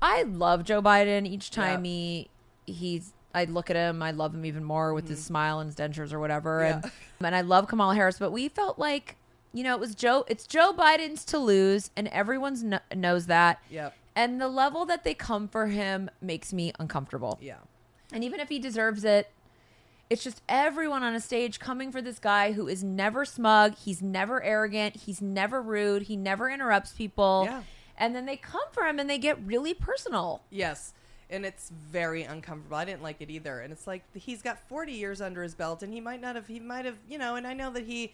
I 0.00 0.22
love 0.22 0.64
Joe 0.64 0.80
Biden. 0.80 1.26
Each 1.26 1.50
time 1.50 1.84
Yeah. 1.84 1.90
he 1.90 2.30
he's, 2.66 3.12
I 3.34 3.44
look 3.44 3.70
at 3.70 3.76
him, 3.76 4.02
I 4.02 4.10
love 4.10 4.34
him 4.34 4.44
even 4.44 4.64
more 4.64 4.92
with 4.92 5.08
his 5.08 5.18
mm-hmm. 5.18 5.26
smile 5.26 5.60
and 5.60 5.68
his 5.68 5.76
dentures 5.76 6.12
or 6.12 6.18
whatever. 6.18 6.62
And 6.62 6.84
Yeah. 6.84 6.90
and 7.26 7.36
I 7.36 7.42
love 7.42 7.68
Kamala 7.68 7.94
Harris, 7.94 8.18
but 8.18 8.32
we 8.32 8.48
felt 8.48 8.78
like 8.78 9.16
you 9.52 9.62
know 9.64 9.74
it 9.74 9.80
was 9.80 9.94
Joe. 9.94 10.24
It's 10.28 10.46
Joe 10.46 10.72
Biden's 10.72 11.24
to 11.26 11.38
lose, 11.38 11.90
and 11.96 12.08
everyone's 12.08 12.62
kn- 12.62 12.80
knows 12.94 13.26
that. 13.26 13.60
Yep. 13.70 13.94
And 14.16 14.40
the 14.40 14.48
level 14.48 14.84
that 14.86 15.04
they 15.04 15.14
come 15.14 15.48
for 15.48 15.68
him 15.68 16.10
makes 16.20 16.52
me 16.52 16.72
uncomfortable. 16.78 17.38
yeah 17.40 17.58
And 18.12 18.24
even 18.24 18.40
if 18.40 18.48
he 18.48 18.58
deserves 18.58 19.04
it, 19.04 19.30
it's 20.10 20.24
just 20.24 20.42
everyone 20.48 21.04
on 21.04 21.14
a 21.14 21.20
stage 21.20 21.60
coming 21.60 21.92
for 21.92 22.02
this 22.02 22.18
guy 22.18 22.52
who 22.52 22.66
is 22.66 22.82
never 22.82 23.24
smug, 23.24 23.76
he's 23.76 24.02
never 24.02 24.42
arrogant, 24.42 24.96
he's 24.96 25.22
never 25.22 25.62
rude, 25.62 26.02
he 26.02 26.16
never 26.16 26.50
interrupts 26.50 26.92
people. 26.92 27.44
Yeah. 27.46 27.62
And 27.96 28.16
then 28.16 28.26
they 28.26 28.36
come 28.36 28.62
for 28.72 28.84
him 28.84 28.98
and 28.98 29.08
they 29.08 29.18
get 29.18 29.38
really 29.44 29.72
personal. 29.72 30.42
Yes. 30.50 30.92
And 31.30 31.46
it's 31.46 31.70
very 31.70 32.24
uncomfortable. 32.24 32.76
I 32.76 32.84
didn't 32.84 33.02
like 33.02 33.20
it 33.20 33.30
either. 33.30 33.60
And 33.60 33.72
it's 33.72 33.86
like 33.86 34.02
he's 34.14 34.42
got 34.42 34.58
40 34.68 34.92
years 34.92 35.20
under 35.20 35.42
his 35.42 35.54
belt, 35.54 35.82
and 35.82 35.92
he 35.92 36.00
might 36.00 36.20
not 36.20 36.34
have, 36.34 36.48
he 36.48 36.58
might 36.58 36.84
have, 36.84 36.96
you 37.08 37.18
know, 37.18 37.36
and 37.36 37.46
I 37.46 37.52
know 37.52 37.70
that 37.70 37.84
he, 37.84 38.12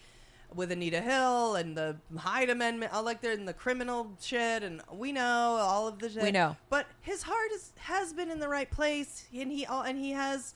with 0.53 0.71
Anita 0.71 1.01
Hill 1.01 1.55
and 1.55 1.75
the 1.75 1.97
Hyde 2.15 2.49
Amendment, 2.49 2.93
I 2.93 2.99
like 2.99 3.21
they're 3.21 3.33
in 3.33 3.45
the 3.45 3.53
criminal 3.53 4.11
shit, 4.21 4.63
and 4.63 4.81
we 4.91 5.11
know 5.11 5.23
all 5.59 5.87
of 5.87 5.99
the 5.99 6.09
shit. 6.09 6.23
We 6.23 6.31
know. 6.31 6.55
But 6.69 6.85
his 7.01 7.23
heart 7.23 7.51
is, 7.53 7.71
has 7.79 8.13
been 8.13 8.29
in 8.29 8.39
the 8.39 8.47
right 8.47 8.69
place, 8.69 9.25
and 9.35 9.51
he, 9.51 9.65
all 9.65 9.81
and 9.81 9.97
he 9.97 10.11
has, 10.11 10.53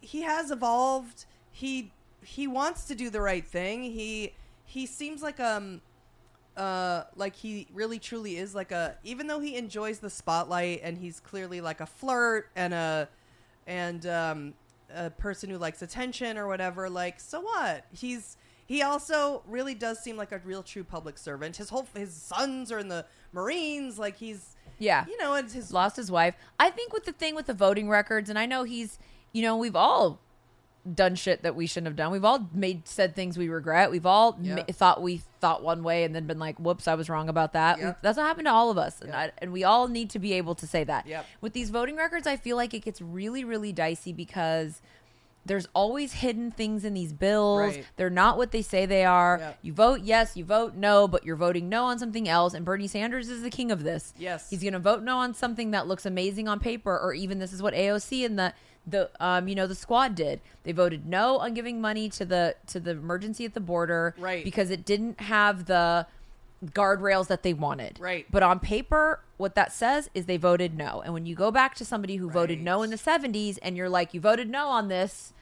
he 0.00 0.22
has 0.22 0.50
evolved. 0.50 1.26
He, 1.52 1.92
he 2.22 2.46
wants 2.46 2.86
to 2.86 2.94
do 2.94 3.10
the 3.10 3.20
right 3.20 3.46
thing. 3.46 3.82
He, 3.82 4.32
he 4.64 4.86
seems 4.86 5.22
like, 5.22 5.38
um, 5.38 5.82
uh 6.56 7.02
like 7.16 7.34
he 7.34 7.66
really 7.72 7.98
truly 7.98 8.36
is 8.36 8.54
like 8.54 8.70
a 8.72 8.96
even 9.02 9.26
though 9.26 9.40
he 9.40 9.56
enjoys 9.56 9.98
the 9.98 10.10
spotlight 10.10 10.80
and 10.84 10.96
he's 10.98 11.18
clearly 11.20 11.60
like 11.60 11.80
a 11.80 11.86
flirt 11.86 12.48
and 12.54 12.72
a 12.72 13.08
and 13.66 14.06
um 14.06 14.54
a 14.94 15.10
person 15.10 15.50
who 15.50 15.58
likes 15.58 15.82
attention 15.82 16.38
or 16.38 16.46
whatever 16.46 16.88
like 16.88 17.18
so 17.18 17.40
what 17.40 17.84
he's 17.92 18.36
he 18.66 18.82
also 18.82 19.42
really 19.48 19.74
does 19.74 19.98
seem 19.98 20.16
like 20.16 20.30
a 20.32 20.40
real 20.44 20.62
true 20.62 20.84
public 20.84 21.18
servant 21.18 21.56
his 21.56 21.68
whole 21.70 21.86
his 21.96 22.12
sons 22.12 22.70
are 22.70 22.78
in 22.78 22.88
the 22.88 23.04
marines 23.32 23.98
like 23.98 24.16
he's 24.16 24.54
Yeah. 24.78 25.04
you 25.08 25.16
know 25.18 25.34
it's 25.34 25.54
his 25.54 25.72
Lost 25.72 25.96
his 25.96 26.10
wife. 26.10 26.36
I 26.60 26.70
think 26.70 26.92
with 26.92 27.04
the 27.04 27.12
thing 27.12 27.34
with 27.34 27.46
the 27.46 27.54
voting 27.54 27.88
records, 27.88 28.30
and 28.30 28.38
I 28.38 28.46
know 28.46 28.62
he's, 28.64 28.98
you 29.32 29.42
know, 29.42 29.56
we've 29.56 29.74
all 29.76 30.20
done 30.92 31.14
shit 31.14 31.42
that 31.42 31.54
we 31.56 31.66
shouldn't 31.66 31.86
have 31.86 31.96
done. 31.96 32.12
We've 32.12 32.24
all 32.24 32.48
made 32.52 32.86
said 32.86 33.14
things 33.16 33.38
we 33.38 33.48
regret. 33.48 33.90
We've 33.90 34.04
all 34.04 34.36
Yeah. 34.40 34.56
ma- 34.56 34.62
thought 34.70 35.00
we 35.00 35.22
thought 35.40 35.62
one 35.62 35.82
way 35.82 36.04
and 36.04 36.14
then 36.14 36.26
been 36.26 36.38
like, 36.38 36.58
"Whoops, 36.58 36.86
I 36.86 36.94
was 36.94 37.08
wrong 37.08 37.28
about 37.28 37.54
that." 37.54 37.78
Yep. 37.78 37.98
That's 38.02 38.18
what 38.18 38.26
happened 38.26 38.46
to 38.46 38.52
all 38.52 38.70
of 38.70 38.76
us, 38.78 39.00
and, 39.00 39.14
I, 39.14 39.32
and 39.38 39.50
we 39.52 39.64
all 39.64 39.88
need 39.88 40.10
to 40.10 40.18
be 40.18 40.34
able 40.34 40.54
to 40.56 40.66
say 40.66 40.84
that. 40.84 41.06
Yep. 41.06 41.24
With 41.40 41.52
these 41.54 41.70
voting 41.70 41.96
records, 41.96 42.26
I 42.26 42.36
feel 42.36 42.56
like 42.56 42.74
it 42.74 42.80
gets 42.84 43.00
really, 43.00 43.44
really 43.44 43.72
dicey 43.72 44.12
because 44.12 44.82
there's 45.46 45.68
always 45.74 46.14
hidden 46.14 46.50
things 46.50 46.84
in 46.86 46.94
these 46.94 47.12
bills. 47.12 47.76
Right. 47.76 47.84
They're 47.96 48.08
not 48.08 48.38
what 48.38 48.50
they 48.50 48.62
say 48.62 48.86
they 48.86 49.04
are. 49.04 49.38
Yep. 49.40 49.58
You 49.62 49.72
vote 49.74 50.00
yes, 50.02 50.36
you 50.38 50.44
vote 50.44 50.74
no, 50.74 51.06
but 51.06 51.24
you're 51.24 51.36
voting 51.36 51.68
no 51.68 51.84
on 51.84 51.98
something 51.98 52.26
else. 52.28 52.54
And 52.54 52.64
Bernie 52.64 52.86
Sanders 52.88 53.28
is 53.28 53.42
the 53.42 53.50
king 53.50 53.70
of 53.70 53.82
this. 53.84 54.14
Yes. 54.18 54.48
he's 54.48 54.62
going 54.62 54.72
to 54.72 54.78
vote 54.78 55.02
no 55.02 55.18
on 55.18 55.34
something 55.34 55.72
that 55.72 55.86
looks 55.86 56.06
amazing 56.06 56.48
on 56.48 56.60
paper, 56.60 56.98
or 56.98 57.12
even 57.12 57.38
this 57.40 57.52
is 57.52 57.62
what 57.62 57.74
AOC 57.74 58.24
and 58.24 58.38
the 58.38 58.54
the 58.86 59.10
um 59.20 59.48
you 59.48 59.54
know 59.54 59.66
the 59.66 59.74
squad 59.74 60.14
did. 60.14 60.40
They 60.62 60.72
voted 60.72 61.06
no 61.06 61.38
on 61.38 61.54
giving 61.54 61.80
money 61.80 62.08
to 62.10 62.24
the 62.24 62.56
to 62.68 62.80
the 62.80 62.92
emergency 62.92 63.44
at 63.44 63.54
the 63.54 63.60
border, 63.60 64.14
Right. 64.18 64.44
Because 64.44 64.70
it 64.70 64.84
didn't 64.84 65.20
have 65.20 65.66
the 65.66 66.06
guardrails 66.66 67.26
that 67.28 67.42
they 67.42 67.52
wanted, 67.52 67.98
Right. 68.00 68.26
But 68.30 68.42
on 68.42 68.58
paper, 68.60 69.20
what 69.36 69.54
that 69.54 69.72
says 69.72 70.08
is 70.14 70.26
they 70.26 70.36
voted 70.36 70.76
no. 70.76 71.02
And 71.04 71.12
when 71.12 71.26
you 71.26 71.34
go 71.34 71.50
back 71.50 71.74
to 71.76 71.84
somebody 71.84 72.16
who 72.16 72.30
voted 72.30 72.62
no 72.62 72.82
in 72.82 72.90
the 72.90 72.96
'70s, 72.96 73.58
and 73.62 73.76
you're 73.76 73.88
like, 73.88 74.14
you 74.14 74.20
voted 74.20 74.48
no 74.48 74.68
on 74.68 74.88
this. 74.88 75.32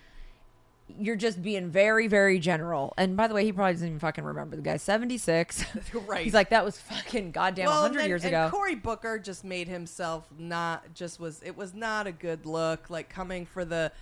You're 0.98 1.16
just 1.16 1.42
being 1.42 1.70
very, 1.70 2.06
very 2.06 2.38
general. 2.38 2.94
And 2.96 3.16
by 3.16 3.28
the 3.28 3.34
way, 3.34 3.44
he 3.44 3.52
probably 3.52 3.74
doesn't 3.74 3.86
even 3.86 3.98
fucking 3.98 4.24
remember. 4.24 4.56
The 4.56 4.62
guy's 4.62 4.82
76. 4.82 5.64
Right. 6.06 6.24
He's 6.24 6.34
like, 6.34 6.50
that 6.50 6.64
was 6.64 6.78
fucking 6.78 7.32
goddamn 7.32 7.66
well, 7.66 7.82
100 7.82 8.00
and, 8.00 8.08
years 8.08 8.24
and 8.24 8.34
ago. 8.34 8.48
Cory 8.50 8.74
Booker 8.74 9.18
just 9.18 9.44
made 9.44 9.68
himself 9.68 10.28
not 10.38 10.94
just 10.94 11.20
was 11.20 11.42
it 11.42 11.56
was 11.56 11.74
not 11.74 12.06
a 12.06 12.12
good 12.12 12.44
look. 12.44 12.90
Like 12.90 13.08
coming 13.08 13.46
for 13.46 13.64
the, 13.64 13.92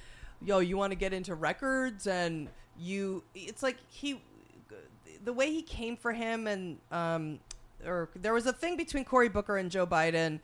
yo, 0.40 0.58
you 0.58 0.76
want 0.76 0.92
to 0.92 0.96
get 0.96 1.12
into 1.12 1.34
records 1.34 2.06
and 2.06 2.48
you, 2.78 3.22
it's 3.34 3.62
like 3.62 3.76
he, 3.88 4.22
the 5.24 5.32
way 5.32 5.52
he 5.52 5.62
came 5.62 5.96
for 5.96 6.12
him 6.12 6.46
and 6.46 6.78
um, 6.90 7.40
or 7.84 8.10
there 8.14 8.34
was 8.34 8.46
a 8.46 8.52
thing 8.52 8.76
between 8.76 9.04
Cory 9.04 9.28
Booker 9.28 9.56
and 9.56 9.70
Joe 9.70 9.86
Biden. 9.86 10.40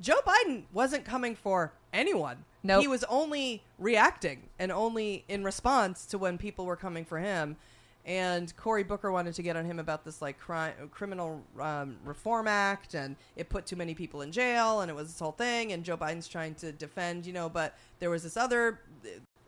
Joe 0.00 0.20
Biden 0.26 0.64
wasn't 0.72 1.04
coming 1.04 1.34
for 1.34 1.72
anyone. 1.92 2.44
Nope. 2.62 2.82
He 2.82 2.88
was 2.88 3.04
only 3.04 3.62
reacting 3.78 4.48
and 4.58 4.72
only 4.72 5.24
in 5.28 5.44
response 5.44 6.06
to 6.06 6.18
when 6.18 6.38
people 6.38 6.66
were 6.66 6.76
coming 6.76 7.04
for 7.04 7.18
him. 7.18 7.56
And 8.04 8.56
Cory 8.56 8.84
Booker 8.84 9.12
wanted 9.12 9.34
to 9.34 9.42
get 9.42 9.54
on 9.54 9.66
him 9.66 9.78
about 9.78 10.04
this 10.04 10.22
like 10.22 10.38
crime, 10.38 10.72
criminal 10.90 11.42
um, 11.60 11.98
reform 12.04 12.48
act, 12.48 12.94
and 12.94 13.16
it 13.36 13.50
put 13.50 13.66
too 13.66 13.76
many 13.76 13.94
people 13.94 14.22
in 14.22 14.32
jail, 14.32 14.80
and 14.80 14.90
it 14.90 14.94
was 14.94 15.08
this 15.08 15.18
whole 15.18 15.32
thing. 15.32 15.72
And 15.72 15.84
Joe 15.84 15.96
Biden's 15.98 16.26
trying 16.26 16.54
to 16.56 16.72
defend, 16.72 17.26
you 17.26 17.34
know, 17.34 17.50
but 17.50 17.76
there 17.98 18.08
was 18.08 18.22
this 18.22 18.38
other, 18.38 18.80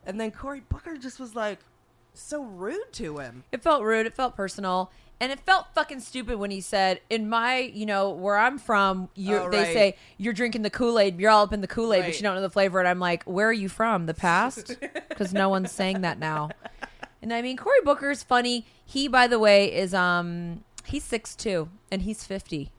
and 0.04 0.20
then 0.20 0.30
Cory 0.30 0.62
Booker 0.68 0.98
just 0.98 1.18
was 1.18 1.34
like 1.34 1.60
so 2.12 2.42
rude 2.42 2.92
to 2.92 3.18
him. 3.18 3.44
It 3.50 3.62
felt 3.62 3.82
rude. 3.82 4.04
It 4.04 4.14
felt 4.14 4.36
personal. 4.36 4.90
And 5.20 5.30
it 5.30 5.38
felt 5.40 5.66
fucking 5.74 6.00
stupid 6.00 6.38
when 6.38 6.50
he 6.50 6.60
said, 6.62 7.00
"In 7.10 7.28
my, 7.28 7.58
you 7.58 7.84
know, 7.84 8.08
where 8.10 8.38
I'm 8.38 8.58
from, 8.58 9.10
you 9.14 9.36
Oh, 9.36 9.50
they 9.50 9.58
right. 9.64 9.72
say 9.74 9.96
you're 10.16 10.32
drinking 10.32 10.62
the 10.62 10.70
Kool 10.70 10.98
Aid. 10.98 11.20
You're 11.20 11.30
all 11.30 11.44
up 11.44 11.52
in 11.52 11.60
the 11.60 11.66
Kool 11.66 11.92
Aid, 11.92 12.06
but 12.06 12.16
you 12.16 12.22
don't 12.22 12.34
know 12.34 12.40
the 12.40 12.48
flavor." 12.50 12.78
And 12.78 12.88
I'm 12.88 12.98
like, 13.00 13.24
"Where 13.24 13.48
are 13.48 13.52
you 13.52 13.68
from? 13.68 14.06
The 14.06 14.14
past?" 14.14 14.76
Because 15.10 15.34
no 15.34 15.50
one's 15.50 15.70
saying 15.70 16.00
that 16.00 16.18
now. 16.18 16.48
And 17.20 17.34
I 17.34 17.42
mean, 17.42 17.58
Cory 17.58 17.80
Booker's 17.84 18.22
funny. 18.22 18.64
He, 18.86 19.06
by 19.08 19.26
the 19.26 19.38
way, 19.38 19.70
is 19.70 19.92
um 19.92 20.64
he's 20.84 21.04
six 21.04 21.36
two 21.36 21.68
and 21.92 22.00
he's 22.02 22.24
fifty. 22.24 22.72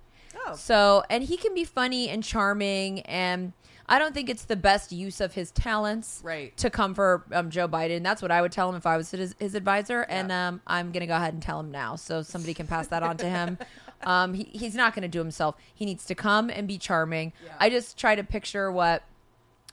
Oh, 0.48 0.56
So, 0.56 1.04
and 1.12 1.24
he 1.26 1.38
can 1.38 1.54
be 1.54 1.64
funny 1.64 2.10
and 2.10 2.24
charming, 2.24 3.02
and 3.02 3.54
I 3.92 4.00
don't 4.00 4.14
think 4.14 4.30
it's 4.30 4.46
the 4.46 4.56
best 4.56 4.92
use 4.92 5.20
of 5.22 5.34
his 5.34 5.52
talents, 5.52 6.22
Right. 6.24 6.56
to 6.58 6.70
come 6.70 6.96
for 6.96 7.26
um, 7.34 7.50
Joe 7.52 7.68
Biden. 7.68 8.02
That's 8.04 8.22
what 8.22 8.32
I 8.32 8.42
would 8.42 8.52
tell 8.52 8.70
him 8.70 8.76
if 8.76 8.86
I 8.86 8.96
was 8.98 9.12
his, 9.12 9.36
his 9.38 9.54
advisor, 9.54 10.02
and 10.04 10.32
um, 10.32 10.62
I'm 10.66 10.92
gonna 10.92 11.08
go 11.08 11.16
ahead 11.16 11.34
and 11.34 11.44
tell 11.44 11.60
him 11.60 11.70
now, 11.72 11.98
so 11.98 12.22
somebody 12.22 12.54
can 12.54 12.66
pass 12.68 12.88
that 12.88 13.04
on 13.04 13.18
to 13.18 13.30
him. 13.30 13.58
Um, 14.04 14.34
he, 14.34 14.46
he's 14.46 14.74
not 14.74 14.96
gonna 14.96 15.08
do 15.08 15.20
himself. 15.20 15.56
He 15.76 15.86
needs 15.86 16.06
to 16.06 16.16
come 16.16 16.50
and 16.50 16.68
be 16.68 16.80
charming. 16.80 17.34
Yeah. 17.46 17.52
I 17.60 17.70
just 17.70 18.00
try 18.00 18.16
to 18.16 18.24
picture 18.24 18.72
what. 18.72 19.04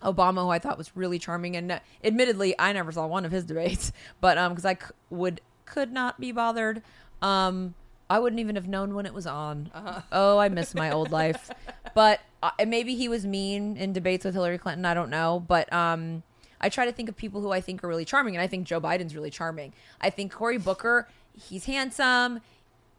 Obama, 0.03 0.43
who 0.43 0.51
I 0.51 0.59
thought 0.59 0.77
was 0.77 0.95
really 0.95 1.19
charming, 1.19 1.57
and 1.57 1.81
admittedly, 2.05 2.55
I 2.59 2.75
never 2.75 2.93
saw 2.93 3.07
one 3.07 3.25
of 3.25 3.33
his 3.33 3.45
debates, 3.45 3.91
but 4.21 4.37
um, 4.37 4.53
because 4.53 4.67
I 4.67 4.75
c- 4.75 4.81
would 5.09 5.41
could 5.65 5.93
not 5.93 6.21
be 6.21 6.31
bothered, 6.31 6.83
um, 7.23 7.75
I 8.11 8.19
wouldn't 8.19 8.39
even 8.41 8.55
have 8.57 8.69
known 8.69 8.95
when 8.95 9.07
it 9.07 9.15
was 9.15 9.27
on. 9.27 9.71
Oh, 10.13 10.37
I 10.39 10.51
miss 10.51 10.75
my 10.75 10.91
old 10.91 11.11
life. 11.11 11.51
But 11.95 12.21
uh, 12.43 12.51
maybe 12.67 12.95
he 12.95 13.09
was 13.09 13.27
mean 13.27 13.77
in 13.77 13.93
debates 13.93 14.25
with 14.25 14.35
Hillary 14.35 14.59
Clinton. 14.59 14.85
I 14.85 14.95
don't 14.95 15.11
know, 15.11 15.45
but 15.47 15.73
um, 15.73 16.23
I 16.61 16.69
try 16.69 16.85
to 16.85 16.93
think 16.93 17.09
of 17.09 17.17
people 17.17 17.41
who 17.41 17.53
I 17.53 17.61
think 17.61 17.83
are 17.83 17.89
really 17.89 18.05
charming, 18.05 18.37
and 18.37 18.43
I 18.43 18.47
think 18.47 18.67
Joe 18.67 18.81
Biden's 18.81 19.15
really 19.15 19.31
charming. 19.31 19.73
I 20.01 20.11
think 20.11 20.33
Cory 20.33 20.59
Booker, 20.59 21.09
he's 21.33 21.65
handsome 21.67 22.41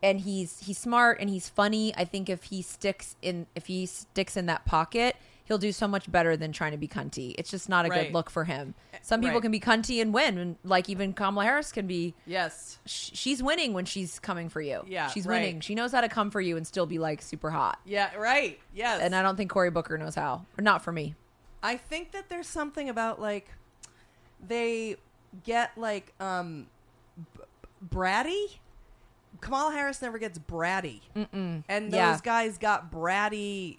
and 0.02 0.22
he's 0.22 0.60
he's 0.60 0.78
smart 0.78 1.20
and 1.20 1.30
he's 1.30 1.50
funny. 1.50 1.94
I 1.96 2.06
think 2.06 2.30
if 2.30 2.44
he 2.44 2.62
sticks 2.62 3.16
in 3.22 3.48
if 3.56 3.68
he 3.68 3.86
sticks 3.86 4.38
in 4.38 4.46
that 4.48 4.66
pocket, 4.66 5.16
he'll 5.50 5.58
do 5.58 5.72
so 5.74 5.88
much 5.88 6.10
better 6.10 6.38
than 6.38 6.52
trying 6.54 6.72
to 6.72 6.78
be 6.78 6.88
cunty. 6.88 7.34
It's 7.38 7.50
just 7.52 7.68
not 7.68 7.86
a 7.86 7.90
Right. 7.90 8.06
good 8.06 8.14
look 8.14 8.30
for 8.30 8.46
him. 8.46 8.76
Some 9.02 9.20
people 9.20 9.36
Right. 9.38 9.42
can 9.42 9.52
be 9.52 9.60
cunty 9.60 10.00
and 10.02 10.14
win, 10.14 10.38
and 10.38 10.56
like 10.64 10.88
even 10.90 11.12
Kamala 11.12 11.44
Harris 11.44 11.72
can 11.72 11.88
be. 11.88 12.14
Yes. 12.26 12.78
sh- 12.86 13.10
She's 13.14 13.42
winning 13.44 13.74
when 13.74 13.84
she's 13.86 14.20
coming 14.20 14.48
for 14.48 14.62
you. 14.62 14.84
Yeah, 14.88 15.08
she's 15.08 15.26
right. 15.26 15.42
winning. 15.42 15.60
She 15.62 15.74
knows 15.76 15.92
how 15.92 16.02
to 16.02 16.08
come 16.08 16.30
for 16.32 16.40
you 16.40 16.56
and 16.56 16.66
still 16.66 16.86
be 16.86 17.00
like 17.00 17.22
super 17.22 17.50
hot. 17.50 17.80
Yeah, 17.84 18.16
right. 18.16 18.60
Yes. 18.74 19.02
And 19.02 19.16
I 19.16 19.22
don't 19.24 19.36
think 19.36 19.50
Cory 19.50 19.72
Booker 19.72 19.98
knows 19.98 20.16
how. 20.16 20.46
Or 20.58 20.62
not 20.62 20.84
for 20.84 20.92
me. 20.92 21.16
I 21.64 21.76
think 21.78 22.12
that 22.12 22.30
there's 22.30 22.48
something 22.48 22.88
about 22.88 23.20
like 23.20 23.50
they 24.48 24.96
get 25.44 25.72
like 25.78 26.14
um 26.20 26.68
b- 27.36 27.42
bratty. 27.90 28.60
Kamala 29.42 29.74
Harris 29.74 30.02
never 30.02 30.18
gets 30.20 30.38
bratty, 30.38 31.02
Mm-mm. 31.16 31.64
and 31.70 31.86
those 31.92 31.98
Yeah. 31.98 32.20
guys 32.24 32.58
got 32.58 32.92
bratty 32.92 33.78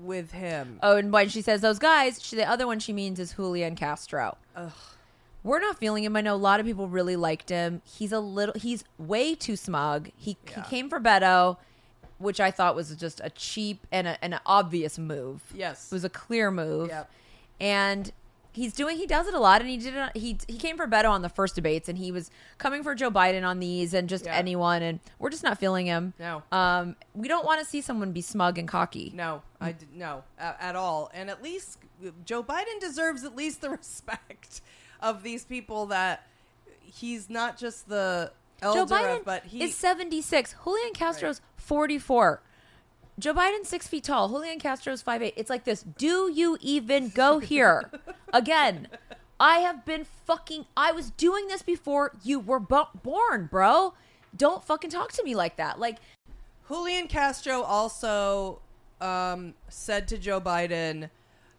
with 0.00 0.32
him. 0.32 0.78
Oh, 0.82 0.96
and 0.96 1.12
when 1.12 1.28
she 1.28 1.42
says 1.42 1.60
those 1.60 1.78
guys, 1.78 2.22
she, 2.22 2.36
the 2.36 2.48
other 2.48 2.66
one 2.66 2.78
she 2.78 2.92
means 2.92 3.18
is 3.20 3.34
Julian 3.34 3.76
Castro. 3.76 4.36
We're 5.44 5.60
not 5.60 5.78
feeling 5.78 6.04
him. 6.04 6.16
I 6.16 6.20
know 6.20 6.34
a 6.34 6.36
lot 6.36 6.60
of 6.60 6.66
people 6.66 6.86
really 6.88 7.16
liked 7.16 7.48
him. 7.48 7.82
He's 7.84 8.12
a 8.12 8.20
little. 8.20 8.54
He's 8.58 8.84
way 8.98 9.34
too 9.34 9.56
smug. 9.56 10.10
He 10.16 10.36
Yeah. 10.48 10.62
he 10.62 10.70
came 10.70 10.88
for 10.88 11.00
Beto, 11.00 11.56
which 12.18 12.38
I 12.38 12.50
thought 12.52 12.76
was 12.76 12.94
just 12.96 13.20
a 13.24 13.30
cheap 13.30 13.84
and 13.90 14.06
a, 14.06 14.24
an 14.24 14.38
obvious 14.46 14.98
move. 14.98 15.42
Yes. 15.54 15.90
it 15.90 15.94
was 15.94 16.04
a 16.04 16.08
clear 16.08 16.50
move. 16.52 16.88
Yep. 16.90 17.10
And 17.60 18.12
he's 18.52 18.72
doing. 18.72 18.96
He 18.96 19.06
does 19.06 19.26
it 19.26 19.34
a 19.34 19.38
lot, 19.40 19.60
and 19.60 19.70
he 19.70 19.76
did 19.78 19.94
it. 19.94 20.16
He 20.16 20.38
he 20.46 20.56
came 20.58 20.76
for 20.76 20.86
Beto 20.86 21.10
on 21.10 21.22
the 21.22 21.28
first 21.28 21.54
debates, 21.54 21.88
and 21.88 21.98
he 21.98 22.12
was 22.12 22.30
coming 22.58 22.82
for 22.82 22.94
Joe 22.94 23.10
Biden 23.10 23.46
on 23.46 23.58
these, 23.58 23.94
and 23.94 24.08
just 24.08 24.26
Yeah. 24.26 24.34
anyone. 24.34 24.82
And 24.82 25.00
we're 25.18 25.30
just 25.30 25.42
not 25.42 25.58
feeling 25.58 25.86
him. 25.86 26.14
No. 26.18 26.42
Um, 26.52 26.96
we 27.14 27.28
don't 27.28 27.44
want 27.44 27.60
to 27.60 27.66
see 27.66 27.80
someone 27.80 28.12
be 28.12 28.20
smug 28.22 28.58
and 28.58 28.68
cocky. 28.68 29.12
No, 29.14 29.42
I 29.60 29.72
did 29.72 29.94
no 29.96 30.24
a- 30.38 30.62
at 30.62 30.76
all. 30.76 31.10
And 31.14 31.30
at 31.30 31.42
least 31.42 31.78
Joe 32.24 32.42
Biden 32.42 32.80
deserves 32.80 33.24
at 33.24 33.34
least 33.36 33.60
the 33.60 33.70
respect 33.78 34.60
of 35.00 35.22
these 35.22 35.44
people 35.44 35.86
that 35.86 36.26
he's 36.80 37.28
not 37.30 37.56
just 37.56 37.88
the 37.88 38.32
elder, 38.60 38.80
Joe 38.80 38.86
Biden 38.96 39.16
of, 39.20 39.24
but 39.24 39.44
he 39.44 39.62
is 39.64 39.74
76. 39.74 40.54
Julian 40.64 40.92
Castro's 40.92 41.40
44. 41.56 42.42
Joe 43.18 43.34
Biden's 43.34 43.68
six 43.68 43.86
feet 43.86 44.04
tall. 44.04 44.28
Julian 44.28 44.58
Castro's 44.58 45.02
five 45.02 45.22
eight. 45.22 45.34
It's 45.36 45.50
like 45.50 45.64
this. 45.64 45.82
Do 45.82 46.30
you 46.32 46.56
even 46.60 47.08
go 47.10 47.38
here? 47.38 47.90
Again, 48.32 48.88
I 49.38 49.58
have 49.58 49.84
been 49.84 50.04
fucking. 50.04 50.66
I 50.76 50.92
was 50.92 51.10
doing 51.10 51.48
this 51.48 51.62
before 51.62 52.12
you 52.22 52.40
were 52.40 52.60
bo- 52.60 52.88
born, 53.02 53.48
bro. 53.50 53.94
Don't 54.34 54.64
fucking 54.64 54.90
talk 54.90 55.12
to 55.12 55.22
me 55.24 55.34
like 55.34 55.56
that. 55.56 55.78
Like, 55.78 55.98
Julian 56.68 57.06
Castro 57.06 57.62
also 57.62 58.60
um, 59.00 59.54
said 59.68 60.08
to 60.08 60.16
Joe 60.16 60.40
Biden, 60.40 61.10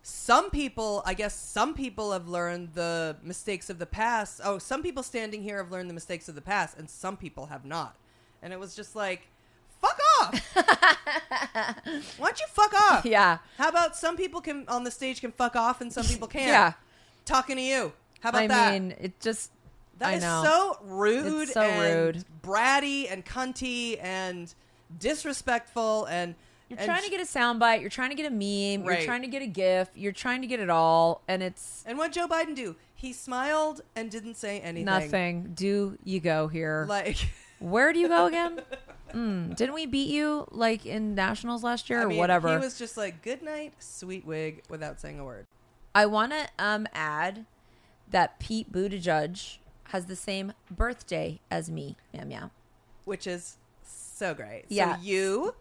some 0.02 0.50
people, 0.50 1.04
I 1.06 1.13
guess 1.13 1.34
some 1.34 1.74
people 1.74 2.12
have 2.12 2.28
learned 2.28 2.74
the 2.74 3.16
mistakes 3.22 3.70
of 3.70 3.80
the 3.80 3.86
past. 3.86 4.42
Oh, 4.44 4.58
some 4.58 4.82
people 4.82 5.04
standing 5.04 5.44
here 5.44 5.58
have 5.58 5.72
learned 5.72 5.89
the 5.89 5.94
mistakes 5.94 6.28
of 6.28 6.36
the 6.36 6.42
past, 6.42 6.78
and 6.78 6.89
some 6.89 7.16
people 7.16 7.46
have 7.48 7.63
not. 7.63 7.96
And 8.42 8.52
it 8.52 8.60
was 8.60 8.76
just 8.76 8.96
like, 8.96 9.28
fuck 9.84 10.00
off. 10.22 10.56
Why 12.17 12.28
don't 12.28 12.39
you 12.39 12.46
fuck 12.50 12.74
off? 12.91 13.06
yeah. 13.06 13.39
How 13.58 13.69
about 13.69 13.96
some 13.96 14.17
people 14.17 14.41
can 14.41 14.65
on 14.67 14.84
the 14.84 14.91
stage 14.91 15.22
can 15.22 15.32
fuck 15.32 15.56
off 15.56 15.82
and 15.82 15.91
some 15.91 16.06
people 16.06 16.28
can't? 16.28 16.48
Yeah. 16.48 16.74
Talking 17.26 17.58
to 17.58 17.62
you. 17.62 17.93
How 18.22 18.30
about 18.30 18.48
that? 18.48 18.67
I 18.67 18.72
that? 18.72 18.82
mean, 18.82 18.96
it 19.00 19.19
just. 19.19 19.52
That 20.00 20.10
I 20.10 20.13
is 20.15 20.24
know. 20.24 20.41
so 20.43 20.78
rude. 20.86 21.43
It's 21.43 21.54
so 21.54 21.62
and 21.62 22.15
rude. 22.15 22.26
bratty 22.41 23.12
and 23.12 23.24
cunty 23.26 24.04
and 24.04 24.54
disrespectful 25.00 26.06
and 26.06 26.34
You're 26.69 26.80
and 26.80 26.86
trying 26.88 27.04
to 27.04 27.10
get 27.12 27.19
a 27.22 27.26
soundbite. 27.26 27.82
You're 27.82 27.89
trying 27.91 28.10
to 28.10 28.15
get 28.15 28.26
a 28.26 28.32
meme. 28.32 28.88
Right. 28.88 28.98
You're 29.00 29.06
trying 29.06 29.22
to 29.22 29.28
get 29.28 29.41
a 29.43 29.48
GIF. 29.48 29.89
You're 29.96 30.12
trying 30.12 30.41
to 30.41 30.48
get 30.48 30.60
it 30.60 30.69
all. 30.69 31.22
And 31.28 31.43
it's 31.43 31.84
And 31.86 31.98
what 31.98 32.12
Joe 32.12 32.28
Biden 32.28 32.56
do? 32.56 32.76
He 32.96 33.13
smiled 33.13 33.82
and 33.96 34.10
didn't 34.10 34.36
say 34.36 34.60
anything. 34.62 34.86
nothing. 34.86 35.52
Do 35.54 35.98
you 36.04 36.19
go 36.19 36.48
here? 36.48 36.86
Like 36.89 37.17
Where 37.60 37.93
do 37.93 38.00
you 38.00 38.08
go 38.08 38.26
again? 38.26 38.62
mm, 39.13 39.56
didn't 39.56 39.76
we 39.76 39.86
beat 39.86 40.10
you 40.10 40.45
like 40.52 40.86
in 40.86 41.15
nationals 41.15 41.63
last 41.63 41.89
year 41.89 41.99
I 41.99 42.04
or 42.04 42.08
mean, 42.08 42.17
whatever? 42.17 42.49
He 42.52 42.58
was 42.63 42.78
just 42.78 42.97
like, 42.97 43.21
"Good 43.21 43.41
night, 43.41 43.73
sweet 43.80 44.26
wig," 44.26 44.63
without 44.69 44.99
saying 44.99 45.19
a 45.19 45.23
word. 45.26 45.45
I 45.95 46.06
want 46.08 46.32
to 46.34 46.47
um 46.60 46.88
add 46.93 47.45
that 48.10 48.39
Pete 48.39 48.71
Buttigieg 48.71 49.58
has 49.89 50.06
the 50.08 50.15
same 50.15 50.54
birthday 50.71 51.39
as 51.52 51.69
me. 51.69 51.95
Meow 52.13 52.23
meow. 52.26 52.52
Which 53.06 53.28
is 53.28 53.58
so 53.84 54.34
great. 54.34 54.65
Yeah. 54.69 54.95
So 54.95 55.02
you, 55.02 55.56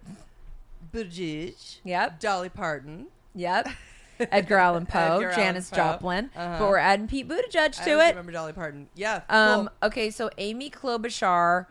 Buttigieg, 0.93 1.79
Yep. 1.85 2.21
Dolly 2.21 2.49
Parton, 2.49 3.07
Yep. 3.35 3.69
Edgar 4.31 4.59
Allan 4.59 4.87
Poe, 4.87 5.21
Edgar 5.21 5.31
Poe. 5.53 5.61
Joplin, 5.77 6.31
Uh-huh. 6.37 6.57
but 6.59 6.69
we're 6.69 6.77
adding 6.77 7.09
Pete 7.09 7.29
Buttigieg 7.29 7.73
to 7.85 7.93
always 7.93 8.09
it. 8.09 8.11
Remember 8.11 8.33
Dolly 8.33 8.53
Parton? 8.53 8.89
Yeah. 8.95 9.23
Um, 9.29 9.67
cool. 9.81 9.89
okay, 9.89 10.11
so 10.11 10.31
Amy 10.39 10.71
Klobuchar, 10.71 11.67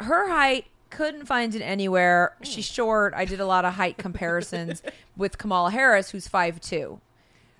her 0.00 0.28
height 0.30 0.66
couldn't 0.90 1.26
find 1.26 1.54
it 1.54 1.60
anywhere. 1.62 2.34
Hmm. 2.38 2.44
She's 2.44 2.64
short. 2.64 3.14
I 3.14 3.24
did 3.24 3.40
a 3.40 3.46
lot 3.46 3.64
of 3.64 3.74
height 3.74 3.98
comparisons 3.98 4.82
with 5.16 5.38
Kamala 5.38 5.70
Harris, 5.70 6.10
who's 6.10 6.28
5'2". 6.28 7.00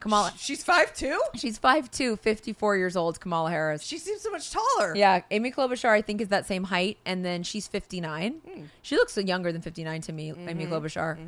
Kamala, 0.01 0.33
She's 0.37 0.63
five 0.63 0.95
two. 0.95 1.21
she's 1.35 1.59
5'2", 1.59 2.21
54 2.21 2.77
years 2.77 2.97
old, 2.97 3.19
Kamala 3.19 3.51
Harris. 3.51 3.83
She 3.83 3.99
seems 3.99 4.21
so 4.21 4.31
much 4.31 4.53
taller. 4.53 4.95
Yeah, 4.95 5.23
Amy 5.33 5.51
Klobuchar, 5.51 5.89
I 5.91 6.03
think, 6.03 6.21
is 6.21 6.29
that 6.29 6.47
same 6.47 6.63
height, 6.63 6.99
and 7.05 7.25
then 7.25 7.43
she's 7.43 7.67
59. 7.67 8.35
Hmm. 8.35 8.63
She 8.81 8.95
looks 8.95 9.17
younger 9.17 9.51
than 9.51 9.61
59 9.61 10.01
to 10.03 10.13
me, 10.13 10.31
Amy 10.31 10.67
Mm-hmm. 10.67 10.73
Klobuchar. 10.73 11.19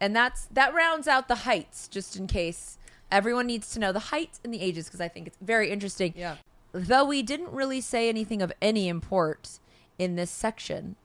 And 0.00 0.16
that's 0.16 0.46
that 0.52 0.72
rounds 0.72 1.06
out 1.06 1.28
the 1.28 1.34
heights, 1.34 1.86
just 1.86 2.16
in 2.16 2.26
case 2.26 2.78
everyone 3.10 3.46
needs 3.46 3.70
to 3.72 3.78
know 3.78 3.92
the 3.92 3.98
heights 3.98 4.40
and 4.42 4.54
the 4.54 4.62
ages, 4.62 4.86
because 4.86 5.02
I 5.02 5.08
think 5.08 5.26
it's 5.26 5.36
very 5.42 5.70
interesting. 5.70 6.14
Yeah. 6.16 6.36
Though 6.72 7.04
we 7.04 7.22
didn't 7.22 7.52
really 7.52 7.82
say 7.82 8.08
anything 8.08 8.40
of 8.40 8.50
any 8.62 8.88
import 8.88 9.58
in 9.98 10.16
this 10.16 10.30
section, 10.30 10.96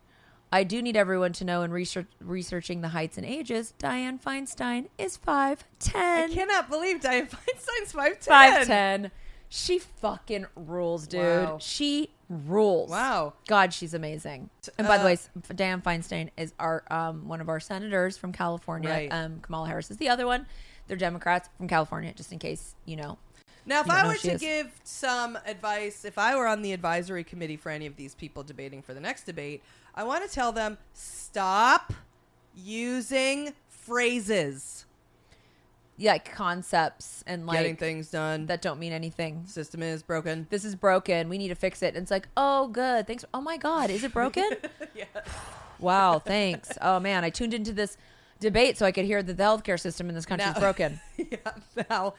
I 0.51 0.63
do 0.63 0.81
need 0.81 0.95
everyone 0.95 1.33
to 1.33 1.43
know 1.45 1.61
in 1.63 1.71
research, 1.71 2.07
researching 2.21 2.81
the 2.81 2.87
heights 2.89 3.17
and 3.17 3.25
ages, 3.25 3.73
Dianne 3.79 4.21
Feinstein 4.21 4.87
is 4.97 5.17
5'10". 5.17 5.63
I 5.95 6.29
cannot 6.33 6.69
believe 6.69 7.01
Dianne 7.01 7.29
Feinstein's 7.31 7.91
five 7.91 8.19
ten. 8.65 9.03
5'10". 9.05 9.11
She 9.49 9.79
fucking 9.79 10.45
rules, 10.55 11.07
dude. 11.07 11.21
Wow. 11.21 11.57
She 11.61 12.11
rules. 12.29 12.89
Wow. 12.89 13.33
God, 13.47 13.73
she's 13.73 13.93
amazing. 13.93 14.49
And 14.77 14.87
by 14.87 14.97
the 14.97 15.03
Uh, 15.03 15.07
way, 15.07 15.17
Dianne 15.53 15.81
Feinstein 15.83 16.29
is 16.37 16.53
our 16.59 16.83
um, 16.91 17.27
one 17.27 17.39
of 17.39 17.47
our 17.49 17.59
senators 17.61 18.17
from 18.17 18.33
California. 18.33 18.89
Right. 18.89 19.09
Um, 19.11 19.39
Kamala 19.41 19.67
Harris 19.67 19.89
is 19.89 19.97
the 19.97 20.09
other 20.09 20.25
one. 20.25 20.45
They're 20.87 20.97
Democrats 20.97 21.49
from 21.57 21.67
California, 21.67 22.13
just 22.13 22.31
in 22.33 22.39
case 22.39 22.75
you 22.85 22.95
know. 22.97 23.17
Now, 23.67 23.81
if 23.81 23.89
I 23.89 24.07
were 24.07 24.15
to 24.15 24.31
is. 24.31 24.41
give 24.41 24.71
some 24.85 25.37
advice, 25.45 26.05
if 26.05 26.17
I 26.17 26.37
were 26.37 26.47
on 26.47 26.61
the 26.61 26.71
advisory 26.71 27.25
committee 27.25 27.57
for 27.57 27.69
any 27.69 27.85
of 27.85 27.97
these 27.97 28.15
people 28.15 28.41
debating 28.41 28.81
for 28.81 28.93
the 28.93 29.01
next 29.01 29.25
debate, 29.25 29.61
I 29.93 30.05
want 30.05 30.27
to 30.27 30.33
tell 30.33 30.53
them 30.53 30.77
stop 30.93 31.91
using 32.55 33.53
phrases. 33.67 34.85
Yeah, 35.97 36.13
like 36.13 36.31
concepts 36.31 37.23
and 37.27 37.45
like 37.45 37.57
Getting 37.57 37.75
things 37.75 38.09
done. 38.11 38.45
that 38.45 38.61
don't 38.61 38.79
mean 38.79 38.93
anything. 38.93 39.45
system 39.47 39.83
is 39.83 40.01
broken. 40.01 40.47
This 40.49 40.63
is 40.63 40.75
broken. 40.75 41.27
We 41.27 41.37
need 41.37 41.47
to 41.49 41.55
fix 41.55 41.81
it. 41.81 41.95
And 41.95 42.03
it's 42.03 42.11
like, 42.11 42.27
oh, 42.37 42.67
good. 42.67 43.07
Thanks. 43.07 43.25
Oh 43.33 43.41
my 43.41 43.57
God, 43.57 43.89
is 43.89 44.03
it 44.03 44.13
broken? 44.13 44.49
yeah. 44.95 45.05
wow, 45.79 46.19
thanks. 46.19 46.69
Oh 46.81 46.99
man, 46.99 47.23
I 47.23 47.31
tuned 47.31 47.53
into 47.53 47.73
this 47.73 47.97
debate 48.39 48.77
so 48.77 48.85
I 48.85 48.91
could 48.91 49.05
hear 49.05 49.23
that 49.23 49.37
the 49.37 49.43
healthcare 49.43 49.79
system 49.79 50.09
in 50.09 50.15
this 50.15 50.25
country 50.25 50.47
is 50.47 50.59
broken. 50.59 50.99
yeah. 51.17 51.37
Now, 51.89 52.13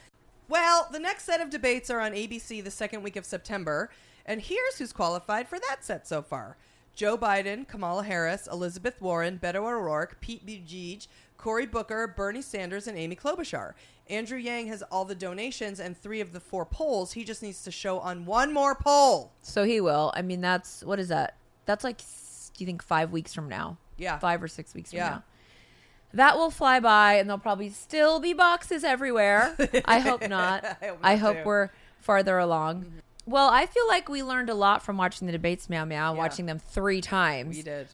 well, 0.49 0.89
the 0.91 0.99
next 0.99 1.25
set 1.25 1.41
of 1.41 1.51
debates 1.51 1.91
are 1.91 2.01
on 2.01 2.12
ABC 2.12 2.62
the 2.62 2.70
second 2.70 3.03
week 3.03 3.16
of 3.16 3.25
September, 3.25 3.91
and 4.27 4.41
here's 4.41 4.79
who's 4.79 4.93
qualified 4.93 5.49
for 5.49 5.59
that 5.59 5.85
set 5.85 6.07
so 6.07 6.22
far: 6.22 6.57
Joe 6.95 7.16
Biden, 7.18 7.66
Kamala 7.66 8.05
Harris, 8.05 8.47
Elizabeth 8.51 9.01
Warren, 9.01 9.39
Beto 9.43 9.57
O'Rourke, 9.66 10.20
Pete 10.20 10.45
Buttigieg, 10.47 11.07
Cory 11.37 11.66
Booker, 11.66 12.07
Bernie 12.16 12.43
Sanders, 12.43 12.87
and 12.87 12.99
Amy 12.99 13.16
Klobuchar. 13.16 13.72
Andrew 14.11 14.39
Yang 14.39 14.68
has 14.68 14.83
all 14.85 15.05
the 15.05 15.14
donations 15.14 15.81
and 15.81 15.97
three 15.97 16.20
of 16.22 16.33
the 16.33 16.41
four 16.41 16.64
polls. 16.64 17.12
He 17.12 17.25
just 17.25 17.43
needs 17.43 17.62
to 17.64 17.70
show 17.70 18.01
on 18.01 18.25
one 18.25 18.53
more 18.55 18.75
poll. 18.75 19.33
So 19.43 19.64
he 19.64 19.81
will. 19.83 20.12
I 20.16 20.22
mean, 20.22 20.41
that's 20.41 20.83
what 20.83 20.99
is 20.99 21.09
that? 21.09 21.37
That's 21.66 21.85
like, 21.85 21.99
do 21.99 22.05
you 22.57 22.66
think 22.66 22.83
five 22.83 23.12
weeks 23.12 23.35
from 23.35 23.49
now? 23.51 23.77
Yeah. 23.99 24.18
Five 24.18 24.43
or 24.43 24.49
six 24.49 24.72
weeks 24.75 24.91
from 24.91 24.97
Yeah. 24.99 25.09
now. 25.11 25.25
That 26.15 26.37
will 26.37 26.51
fly 26.51 26.81
by, 26.81 27.15
and 27.15 27.29
there'll 27.29 27.39
probably 27.39 27.69
still 27.69 28.19
be 28.19 28.33
boxes 28.33 28.83
everywhere. 28.85 29.55
I 29.85 29.99
hope 29.99 30.23
not. 30.29 30.65
I 30.65 30.87
hope 30.87 30.99
I 31.03 31.17
hope 31.17 31.45
we're 31.45 31.69
farther 32.01 32.39
along. 32.39 32.83
Mm-hmm. 32.85 32.99
Well, 33.27 33.51
I 33.51 33.67
feel 33.67 33.87
like 33.89 34.09
we 34.09 34.23
learned 34.23 34.49
a 34.49 34.55
lot 34.55 34.83
from 34.83 34.97
watching 34.97 35.27
the 35.27 35.33
debates, 35.33 35.69
meow 35.69 35.85
meow, 35.85 36.13
Yeah. 36.15 36.19
watching 36.19 36.47
them 36.47 36.59
three 36.59 37.03
times. 37.03 37.57
We 37.57 37.63
did. 37.63 37.89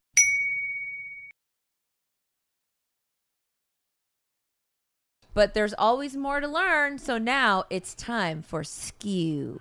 But 5.33 5.55
there's 5.55 5.75
always 5.75 6.17
more 6.17 6.39
to 6.39 6.47
learn. 6.47 6.99
So 6.99 7.19
now 7.19 7.65
it's 7.69 7.95
time 7.95 8.43
for 8.43 8.62
Skew. 8.62 9.61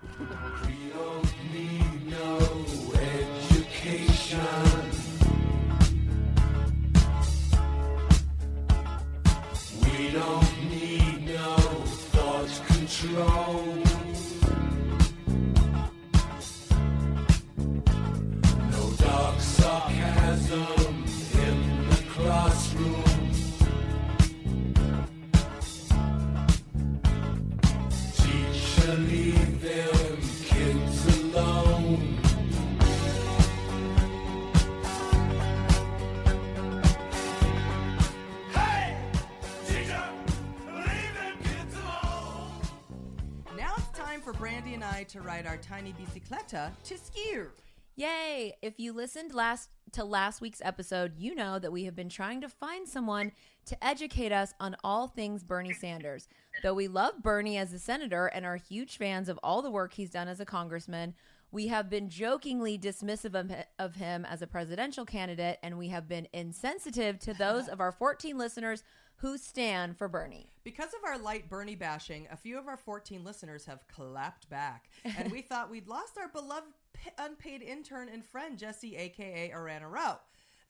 Thought 13.12 13.73
I 44.94 45.02
to 45.02 45.22
ride 45.22 45.44
our 45.44 45.56
tiny 45.56 45.92
bicicleta 45.92 46.70
to 46.84 46.96
ski. 46.96 47.40
Yay! 47.96 48.54
If 48.62 48.78
you 48.78 48.92
listened 48.92 49.34
last 49.34 49.70
to 49.90 50.04
last 50.04 50.40
week's 50.40 50.62
episode, 50.62 51.18
you 51.18 51.34
know 51.34 51.58
that 51.58 51.72
we 51.72 51.82
have 51.82 51.96
been 51.96 52.08
trying 52.08 52.40
to 52.42 52.48
find 52.48 52.86
someone 52.86 53.32
to 53.66 53.84
educate 53.84 54.30
us 54.30 54.54
on 54.60 54.76
all 54.84 55.08
things 55.08 55.42
Bernie 55.42 55.72
Sanders. 55.72 56.28
Though 56.62 56.74
we 56.74 56.86
love 56.86 57.24
Bernie 57.24 57.58
as 57.58 57.72
a 57.72 57.78
senator 57.80 58.26
and 58.26 58.46
are 58.46 58.54
huge 58.54 58.96
fans 58.96 59.28
of 59.28 59.40
all 59.42 59.62
the 59.62 59.70
work 59.70 59.94
he's 59.94 60.10
done 60.10 60.28
as 60.28 60.38
a 60.38 60.44
congressman, 60.44 61.14
we 61.50 61.66
have 61.68 61.90
been 61.90 62.08
jokingly 62.08 62.78
dismissive 62.78 63.34
of, 63.34 63.52
of 63.80 63.96
him 63.96 64.24
as 64.24 64.42
a 64.42 64.46
presidential 64.46 65.04
candidate, 65.04 65.58
and 65.64 65.76
we 65.76 65.88
have 65.88 66.08
been 66.08 66.28
insensitive 66.32 67.18
to 67.18 67.34
those 67.34 67.66
of 67.68 67.80
our 67.80 67.90
14 67.90 68.38
listeners 68.38 68.84
who 69.16 69.38
stand 69.38 69.96
for 69.96 70.08
Bernie. 70.08 70.50
Because 70.64 70.94
of 70.94 71.04
our 71.04 71.18
light 71.18 71.48
Bernie 71.48 71.74
bashing, 71.74 72.26
a 72.30 72.36
few 72.36 72.58
of 72.58 72.68
our 72.68 72.76
14 72.76 73.24
listeners 73.24 73.64
have 73.66 73.86
clapped 73.88 74.48
back, 74.48 74.90
and 75.04 75.30
we 75.30 75.42
thought 75.42 75.70
we'd 75.70 75.88
lost 75.88 76.18
our 76.18 76.28
beloved 76.28 76.66
unpaid 77.18 77.62
intern 77.62 78.08
and 78.08 78.24
friend, 78.24 78.58
Jesse, 78.58 78.96
aka 78.96 79.50
Arana 79.52 79.88
Rowe. 79.88 80.18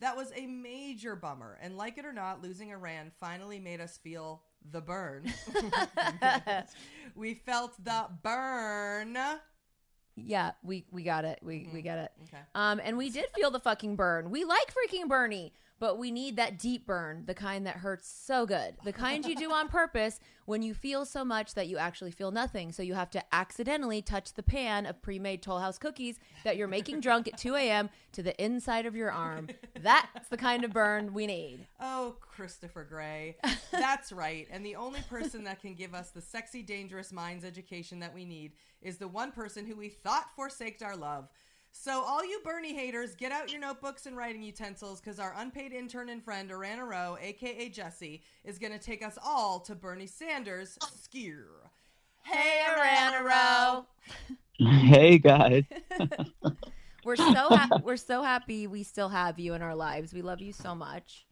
That 0.00 0.16
was 0.16 0.32
a 0.34 0.46
major 0.46 1.16
bummer, 1.16 1.58
and 1.62 1.76
like 1.76 1.98
it 1.98 2.04
or 2.04 2.12
not, 2.12 2.42
losing 2.42 2.70
Iran 2.70 3.12
finally 3.18 3.60
made 3.60 3.80
us 3.80 3.96
feel 3.98 4.42
the 4.70 4.80
burn. 4.80 5.32
we 7.14 7.34
felt 7.34 7.82
the 7.82 8.06
burn. 8.22 9.16
Yeah, 10.16 10.52
we 10.62 10.86
we 10.90 11.02
got 11.02 11.24
it. 11.24 11.40
We 11.42 11.68
we 11.72 11.82
get 11.82 11.98
it. 11.98 12.12
Okay. 12.24 12.42
Um, 12.54 12.80
and 12.82 12.96
we 12.96 13.10
did 13.10 13.26
feel 13.34 13.50
the 13.50 13.60
fucking 13.60 13.96
burn. 13.96 14.30
We 14.30 14.44
like 14.44 14.72
freaking 14.72 15.08
Bernie, 15.08 15.52
but 15.84 15.98
we 15.98 16.10
need 16.10 16.36
that 16.36 16.58
deep 16.58 16.86
burn, 16.86 17.24
the 17.26 17.34
kind 17.34 17.66
that 17.66 17.76
hurts 17.76 18.08
so 18.08 18.46
good, 18.46 18.74
the 18.84 18.92
kind 18.92 19.26
you 19.26 19.36
do 19.36 19.52
on 19.52 19.68
purpose 19.68 20.18
when 20.46 20.62
you 20.62 20.72
feel 20.72 21.04
so 21.04 21.22
much 21.22 21.52
that 21.52 21.68
you 21.68 21.76
actually 21.76 22.10
feel 22.10 22.30
nothing. 22.30 22.72
So 22.72 22.82
you 22.82 22.94
have 22.94 23.10
to 23.10 23.22
accidentally 23.34 24.00
touch 24.00 24.32
the 24.32 24.42
pan 24.42 24.86
of 24.86 25.02
pre-made 25.02 25.42
Toll 25.42 25.58
House 25.58 25.76
cookies 25.76 26.18
that 26.42 26.56
you're 26.56 26.68
making 26.68 27.00
drunk 27.00 27.28
at 27.28 27.36
2 27.36 27.54
a.m. 27.56 27.90
to 28.12 28.22
the 28.22 28.42
inside 28.42 28.86
of 28.86 28.96
your 28.96 29.12
arm. 29.12 29.48
That's 29.78 30.30
the 30.30 30.38
kind 30.38 30.64
of 30.64 30.72
burn 30.72 31.12
we 31.12 31.26
need. 31.26 31.66
Oh, 31.78 32.16
Christopher 32.18 32.84
Gray. 32.84 33.36
That's 33.70 34.10
right. 34.10 34.48
And 34.50 34.64
the 34.64 34.76
only 34.76 35.02
person 35.10 35.44
that 35.44 35.60
can 35.60 35.74
give 35.74 35.92
us 35.92 36.08
the 36.08 36.22
sexy, 36.22 36.62
dangerous 36.62 37.12
minds 37.12 37.44
education 37.44 37.98
that 37.98 38.14
we 38.14 38.24
need 38.24 38.52
is 38.80 38.96
the 38.96 39.08
one 39.08 39.32
person 39.32 39.66
who 39.66 39.76
we 39.76 39.90
thought 39.90 40.30
forsaked 40.34 40.82
our 40.82 40.96
love. 40.96 41.28
So, 41.76 42.02
all 42.02 42.24
you 42.24 42.40
Bernie 42.44 42.72
haters, 42.72 43.16
get 43.16 43.32
out 43.32 43.50
your 43.50 43.60
notebooks 43.60 44.06
and 44.06 44.16
writing 44.16 44.42
utensils 44.42 45.00
because 45.00 45.18
our 45.18 45.34
unpaid 45.36 45.72
intern 45.72 46.08
and 46.08 46.22
friend, 46.22 46.50
Arana 46.50 46.84
Rowe, 46.84 47.18
aka 47.20 47.68
Jesse, 47.68 48.22
is 48.44 48.58
going 48.60 48.72
to 48.72 48.78
take 48.78 49.04
us 49.04 49.18
all 49.22 49.58
to 49.60 49.74
Bernie 49.74 50.06
Sanders' 50.06 50.78
skier. 50.80 51.44
Hey, 52.22 52.62
Arana 52.70 53.24
Rowe. 53.24 53.86
Hey 54.56 55.18
guys. 55.18 55.64
We're 57.04 57.16
so 57.16 57.24
ha- 57.32 57.80
we're 57.82 57.96
so 57.96 58.22
happy 58.22 58.68
we 58.68 58.84
still 58.84 59.08
have 59.08 59.40
you 59.40 59.54
in 59.54 59.62
our 59.62 59.74
lives. 59.74 60.14
We 60.14 60.22
love 60.22 60.40
you 60.40 60.52
so 60.52 60.76
much, 60.76 61.26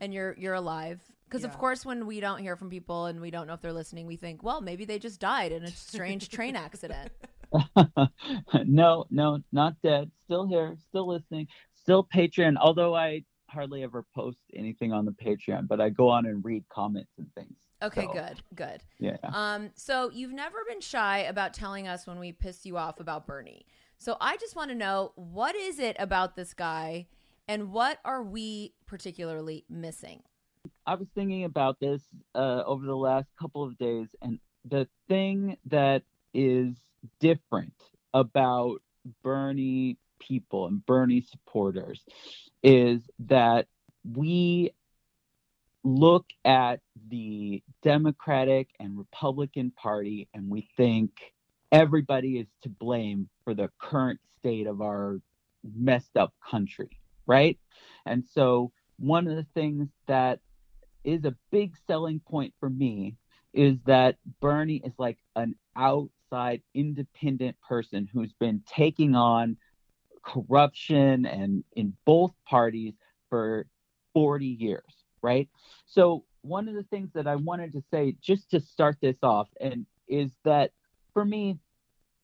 and 0.00 0.12
you're 0.12 0.34
you're 0.38 0.54
alive. 0.54 1.02
Because 1.28 1.44
of 1.44 1.58
course, 1.58 1.84
when 1.84 2.06
we 2.06 2.18
don't 2.18 2.38
hear 2.38 2.56
from 2.56 2.70
people 2.70 3.06
and 3.06 3.20
we 3.20 3.30
don't 3.30 3.46
know 3.46 3.52
if 3.52 3.60
they're 3.60 3.74
listening, 3.74 4.06
we 4.06 4.16
think, 4.16 4.42
well, 4.42 4.62
maybe 4.62 4.86
they 4.86 4.98
just 4.98 5.20
died 5.20 5.52
in 5.52 5.64
a 5.64 5.70
strange 5.70 6.30
train 6.30 6.56
accident. 6.56 7.10
no, 8.64 9.06
no, 9.10 9.38
not 9.52 9.74
dead. 9.82 10.10
Still 10.24 10.46
here, 10.46 10.76
still 10.88 11.08
listening, 11.08 11.48
still 11.74 12.06
Patreon. 12.14 12.56
Although 12.60 12.94
I 12.94 13.24
hardly 13.48 13.82
ever 13.82 14.04
post 14.14 14.38
anything 14.54 14.92
on 14.92 15.04
the 15.04 15.12
Patreon, 15.12 15.68
but 15.68 15.80
I 15.80 15.88
go 15.88 16.08
on 16.08 16.26
and 16.26 16.44
read 16.44 16.64
comments 16.68 17.12
and 17.18 17.32
things. 17.34 17.56
Okay, 17.82 18.06
So, 18.06 18.12
good, 18.12 18.42
good. 18.54 18.82
Yeah. 18.98 19.16
Um, 19.22 19.70
so 19.74 20.10
you've 20.10 20.32
never 20.32 20.58
been 20.68 20.80
shy 20.80 21.20
about 21.20 21.54
telling 21.54 21.86
us 21.86 22.06
when 22.06 22.18
we 22.18 22.32
piss 22.32 22.64
you 22.64 22.76
off 22.76 23.00
about 23.00 23.26
Bernie. 23.26 23.66
So 23.98 24.16
I 24.20 24.36
just 24.36 24.56
want 24.56 24.70
to 24.70 24.74
know 24.74 25.12
what 25.14 25.54
is 25.54 25.78
it 25.78 25.96
about 25.98 26.36
this 26.36 26.54
guy, 26.54 27.06
and 27.48 27.72
what 27.72 27.98
are 28.04 28.22
we 28.22 28.74
particularly 28.86 29.64
missing? 29.68 30.22
I 30.86 30.94
was 30.94 31.08
thinking 31.14 31.44
about 31.44 31.80
this 31.80 32.02
uh, 32.34 32.62
over 32.66 32.84
the 32.84 32.96
last 32.96 33.28
couple 33.40 33.62
of 33.62 33.76
days, 33.78 34.08
and 34.22 34.38
the 34.64 34.88
thing 35.08 35.56
that 35.66 36.02
is 36.34 36.76
different 37.20 37.74
about 38.14 38.78
Bernie 39.22 39.98
people 40.18 40.66
and 40.66 40.84
Bernie 40.86 41.20
supporters 41.20 42.02
is 42.62 43.00
that 43.20 43.66
we 44.14 44.72
look 45.84 46.26
at 46.44 46.80
the 47.08 47.62
Democratic 47.82 48.68
and 48.80 48.98
Republican 48.98 49.70
Party 49.70 50.28
and 50.34 50.50
we 50.50 50.68
think 50.76 51.10
everybody 51.70 52.38
is 52.38 52.48
to 52.62 52.68
blame 52.68 53.28
for 53.44 53.54
the 53.54 53.70
current 53.78 54.20
state 54.38 54.66
of 54.66 54.80
our 54.80 55.20
messed 55.74 56.16
up 56.16 56.32
country, 56.48 56.98
right? 57.26 57.58
And 58.04 58.24
so, 58.32 58.72
one 58.98 59.28
of 59.28 59.36
the 59.36 59.46
things 59.54 59.88
that 60.06 60.40
is 61.04 61.24
a 61.24 61.36
big 61.50 61.74
selling 61.86 62.20
point 62.20 62.54
for 62.58 62.70
me 62.70 63.14
is 63.52 63.76
that 63.86 64.16
Bernie 64.40 64.82
is 64.84 64.92
like 64.98 65.18
an 65.34 65.54
outside 66.26 66.62
independent 66.74 67.56
person 67.66 68.08
who's 68.12 68.32
been 68.34 68.62
taking 68.66 69.14
on 69.14 69.56
corruption 70.24 71.26
and 71.26 71.64
in 71.74 71.92
both 72.04 72.32
parties 72.48 72.94
for 73.30 73.66
40 74.14 74.46
years, 74.46 75.04
right? 75.22 75.48
So 75.86 76.24
one 76.42 76.68
of 76.68 76.74
the 76.74 76.82
things 76.84 77.10
that 77.14 77.26
I 77.26 77.36
wanted 77.36 77.72
to 77.72 77.82
say 77.90 78.16
just 78.20 78.50
to 78.50 78.60
start 78.60 78.96
this 79.00 79.16
off 79.22 79.48
and 79.60 79.86
is 80.08 80.30
that 80.44 80.70
for 81.12 81.24
me 81.24 81.58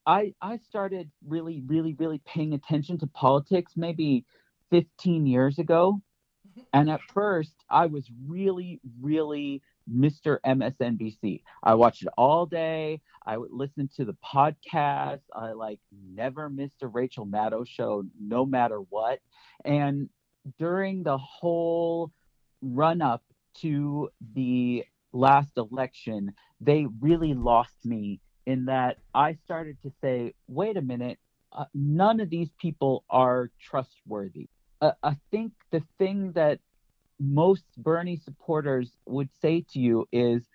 I 0.07 0.35
I 0.41 0.59
started 0.59 1.11
really 1.27 1.63
really 1.67 1.95
really 1.95 2.21
paying 2.25 2.55
attention 2.55 2.99
to 2.99 3.07
politics 3.09 3.73
maybe 3.77 4.25
15 4.71 5.27
years 5.27 5.59
ago 5.59 6.01
mm-hmm. 6.49 6.61
and 6.73 6.91
at 6.91 7.01
first, 7.13 7.55
I 7.69 7.87
was 7.87 8.09
really, 8.29 8.81
really 9.01 9.63
Mr. 9.91 10.39
MSNBC. 10.47 11.43
I 11.63 11.75
watched 11.75 12.03
it 12.03 12.09
all 12.17 12.47
day. 12.47 13.01
I 13.25 13.37
would 13.37 13.53
listen 13.53 13.89
to 13.97 14.05
the 14.05 14.17
podcast. 14.25 15.23
I 15.35 15.53
like 15.53 15.81
never 16.15 16.49
missed 16.49 16.83
a 16.83 16.89
Rachel 16.89 17.27
Maddow 17.27 17.67
show, 17.67 18.05
no 18.21 18.45
matter 18.45 18.79
what. 18.79 19.21
And 19.65 20.09
during 20.59 21.03
the 21.03 21.19
whole 21.19 22.11
run 22.61 23.03
up 23.03 23.23
to 23.61 24.11
the 24.35 24.85
last 25.13 25.53
election, 25.57 26.33
they 26.61 26.87
really 27.01 27.35
lost 27.35 27.75
me 27.85 28.21
in 28.47 28.65
that 28.67 28.99
I 29.15 29.35
started 29.45 29.77
to 29.83 29.93
say, 30.01 30.35
wait 30.49 30.77
a 30.77 30.83
minute, 30.83 31.19
uh, 31.53 31.65
none 31.75 32.21
of 32.21 32.31
these 32.31 32.51
people 32.61 33.05
are 33.11 33.51
trustworthy. 33.61 34.49
Uh, 34.81 34.93
I 35.03 35.17
think 35.31 35.53
the 35.71 35.83
thing 35.99 36.33
that 36.33 36.59
most 37.23 37.65
Bernie 37.77 38.17
supporters 38.17 38.91
would 39.07 39.29
say 39.41 39.65
to 39.73 39.79
you 39.79 40.09
is 40.13 40.49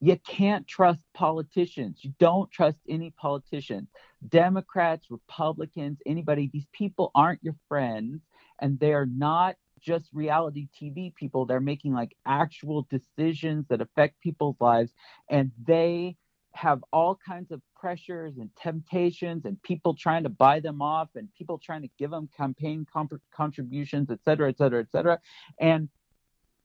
you 0.00 0.16
can't 0.18 0.66
trust 0.66 1.04
politicians. 1.12 1.98
You 2.02 2.12
don't 2.18 2.50
trust 2.50 2.78
any 2.88 3.10
politicians. 3.10 3.88
Democrats, 4.28 5.10
Republicans, 5.10 5.98
anybody, 6.06 6.50
these 6.52 6.68
people 6.72 7.10
aren't 7.14 7.42
your 7.42 7.56
friends 7.68 8.22
and 8.60 8.78
they're 8.78 9.06
not 9.06 9.56
just 9.80 10.08
reality 10.12 10.68
TV 10.80 11.14
people. 11.14 11.46
They're 11.46 11.60
making 11.60 11.92
like 11.94 12.16
actual 12.26 12.86
decisions 12.90 13.66
that 13.68 13.80
affect 13.80 14.20
people's 14.20 14.56
lives 14.60 14.92
and 15.28 15.50
they 15.66 16.16
have 16.52 16.82
all 16.92 17.18
kinds 17.24 17.52
of 17.52 17.60
pressures 17.76 18.38
and 18.38 18.50
temptations 18.60 19.44
and 19.44 19.62
people 19.62 19.94
trying 19.94 20.24
to 20.24 20.28
buy 20.28 20.58
them 20.58 20.82
off 20.82 21.08
and 21.14 21.28
people 21.36 21.58
trying 21.58 21.82
to 21.82 21.88
give 21.98 22.10
them 22.10 22.28
campaign 22.36 22.86
comp- 22.92 23.20
contributions, 23.32 24.10
et 24.10 24.18
cetera, 24.24 24.48
et 24.48 24.58
cetera, 24.58 24.80
et 24.80 24.90
cetera. 24.90 25.20
And 25.60 25.88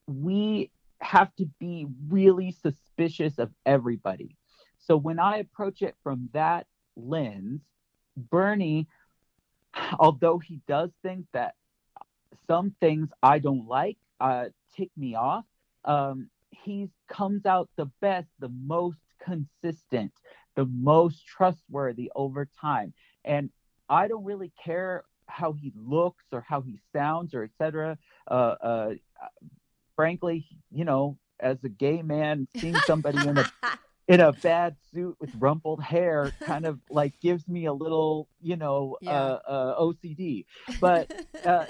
we 0.08 0.72
have 1.01 1.34
to 1.36 1.45
be 1.60 1.88
really 2.10 2.51
suspicious 2.51 3.38
of 3.38 3.51
everybody. 3.66 4.38
So 4.80 4.97
when 4.97 5.20
I 5.20 5.38
approach 5.38 5.82
it 5.82 5.95
from 6.04 6.30
that 6.34 6.68
lens, 6.95 7.62
Bernie, 8.16 8.88
although 9.99 10.39
he 10.39 10.62
does 10.68 10.89
things 11.01 11.26
that 11.34 11.56
some 12.47 12.76
things 12.80 13.10
I 13.22 13.39
don't 13.39 13.68
like, 13.68 13.97
uh, 14.20 14.45
tick 14.76 14.89
me 14.97 15.16
off, 15.16 15.45
um, 15.86 16.30
he 16.51 16.89
comes 17.08 17.45
out 17.45 17.70
the 17.76 17.86
best, 18.01 18.28
the 18.39 18.51
most 18.66 18.97
consistent, 19.20 20.12
the 20.56 20.66
most 20.66 21.26
trustworthy 21.26 22.12
over 22.16 22.47
time. 22.60 22.93
And 23.26 23.49
I 23.89 24.08
don't 24.08 24.24
really 24.24 24.51
care 24.64 25.04
how 25.28 25.54
he 25.54 25.74
looks 25.76 26.26
or 26.32 26.41
how 26.41 26.62
he 26.62 26.80
sounds 26.93 27.34
or 27.34 27.43
etc. 27.43 27.97
Uh, 28.30 28.34
uh, 28.34 28.89
frankly, 29.96 30.46
you 30.72 30.86
know, 30.86 31.18
as 31.39 31.64
a 31.64 31.70
gay 31.70 32.02
man, 32.02 32.48
seeing 32.60 32.76
somebody 32.88 33.20
in 33.28 33.38
a 33.38 33.44
in 34.08 34.20
a 34.20 34.34
bad 34.34 34.76
suit 34.94 35.16
with 35.20 35.30
rumpled 35.39 35.82
hair 35.82 36.30
kind 36.46 36.66
of 36.66 36.80
like 36.89 37.14
gives 37.22 37.48
me 37.48 37.66
a 37.66 37.74
little, 37.74 38.28
you 38.41 38.56
know, 38.58 38.98
Yeah. 39.02 39.12
uh, 39.14 39.39
uh, 39.48 39.80
OCD. 39.82 40.46
But 40.82 41.10
uh, 41.46 41.66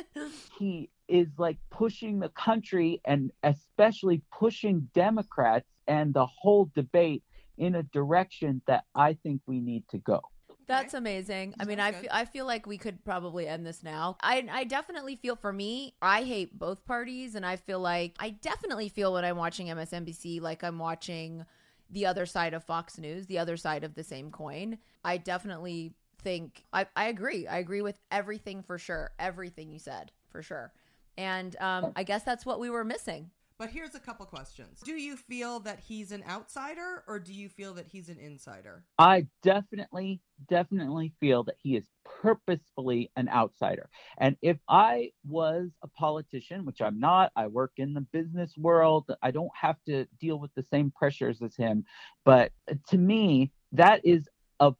he 0.57 0.89
is 1.07 1.27
like 1.37 1.57
pushing 1.69 2.19
the 2.19 2.29
country 2.29 3.01
and 3.05 3.31
especially 3.43 4.23
pushing 4.31 4.89
Democrats 4.95 5.67
and 5.87 6.13
the 6.13 6.25
whole 6.25 6.71
debate 6.73 7.23
in 7.57 7.75
a 7.75 7.83
direction 7.83 8.61
that 8.65 8.85
I 8.95 9.13
think 9.13 9.41
we 9.45 9.59
need 9.59 9.83
to 9.89 9.99
go. 9.99 10.21
That's 10.67 10.93
amazing. 10.93 11.55
I 11.59 11.65
mean, 11.65 11.79
I 11.79 11.91
feel. 11.91 12.09
I 12.11 12.25
feel 12.25 12.45
like 12.45 12.65
we 12.65 12.77
could 12.77 13.03
probably 13.03 13.47
end 13.47 13.65
this 13.65 13.83
now. 13.83 14.17
I 14.21 14.47
I 14.51 14.63
definitely 14.63 15.15
feel 15.15 15.35
for 15.35 15.51
me, 15.53 15.95
I 16.01 16.23
hate 16.23 16.57
both 16.57 16.85
parties 16.85 17.35
and 17.35 17.45
I 17.45 17.55
feel 17.55 17.79
like 17.79 18.15
I 18.19 18.31
definitely 18.31 18.89
feel 18.89 19.13
when 19.13 19.25
I'm 19.25 19.37
watching 19.37 19.67
MSNBC 19.67 20.41
like 20.41 20.63
I'm 20.63 20.79
watching 20.79 21.45
the 21.89 22.05
other 22.05 22.25
side 22.25 22.53
of 22.53 22.63
Fox 22.63 22.97
News, 22.97 23.27
the 23.27 23.39
other 23.39 23.57
side 23.57 23.83
of 23.83 23.93
the 23.95 24.03
same 24.03 24.31
coin. 24.31 24.77
I 25.03 25.17
definitely 25.17 25.93
think 26.21 26.63
I 26.73 26.87
I 26.95 27.05
agree. 27.05 27.47
I 27.47 27.57
agree 27.57 27.81
with 27.81 27.99
everything 28.11 28.63
for 28.63 28.77
sure. 28.77 29.11
Everything 29.19 29.71
you 29.71 29.79
said, 29.79 30.11
for 30.31 30.41
sure. 30.41 30.73
And 31.17 31.55
um 31.59 31.91
I 31.95 32.03
guess 32.03 32.23
that's 32.23 32.45
what 32.45 32.59
we 32.59 32.69
were 32.69 32.83
missing. 32.83 33.31
But 33.57 33.69
here's 33.69 33.95
a 33.95 33.99
couple 33.99 34.25
questions. 34.25 34.81
Do 34.83 34.93
you 34.93 35.15
feel 35.15 35.59
that 35.61 35.79
he's 35.79 36.11
an 36.11 36.23
outsider 36.27 37.03
or 37.07 37.19
do 37.19 37.33
you 37.33 37.49
feel 37.49 37.73
that 37.75 37.87
he's 37.87 38.09
an 38.09 38.17
insider? 38.17 38.83
I 38.97 39.27
definitely, 39.43 40.21
definitely 40.49 41.13
feel 41.19 41.43
that 41.43 41.55
he 41.61 41.75
is 41.75 41.85
purposefully 42.03 43.11
an 43.15 43.29
outsider. 43.29 43.89
And 44.17 44.37
if 44.41 44.57
I 44.67 45.11
was 45.27 45.69
a 45.83 45.87
politician, 45.87 46.65
which 46.65 46.81
I'm 46.81 46.99
not, 46.99 47.31
I 47.35 47.47
work 47.47 47.73
in 47.77 47.93
the 47.93 48.01
business 48.01 48.53
world, 48.57 49.11
I 49.21 49.31
don't 49.31 49.51
have 49.59 49.77
to 49.85 50.07
deal 50.19 50.39
with 50.39 50.53
the 50.55 50.65
same 50.71 50.91
pressures 50.91 51.41
as 51.41 51.55
him. 51.55 51.85
But 52.25 52.51
to 52.89 52.97
me, 52.97 53.51
that 53.73 54.05
is 54.05 54.27
a 54.59 54.73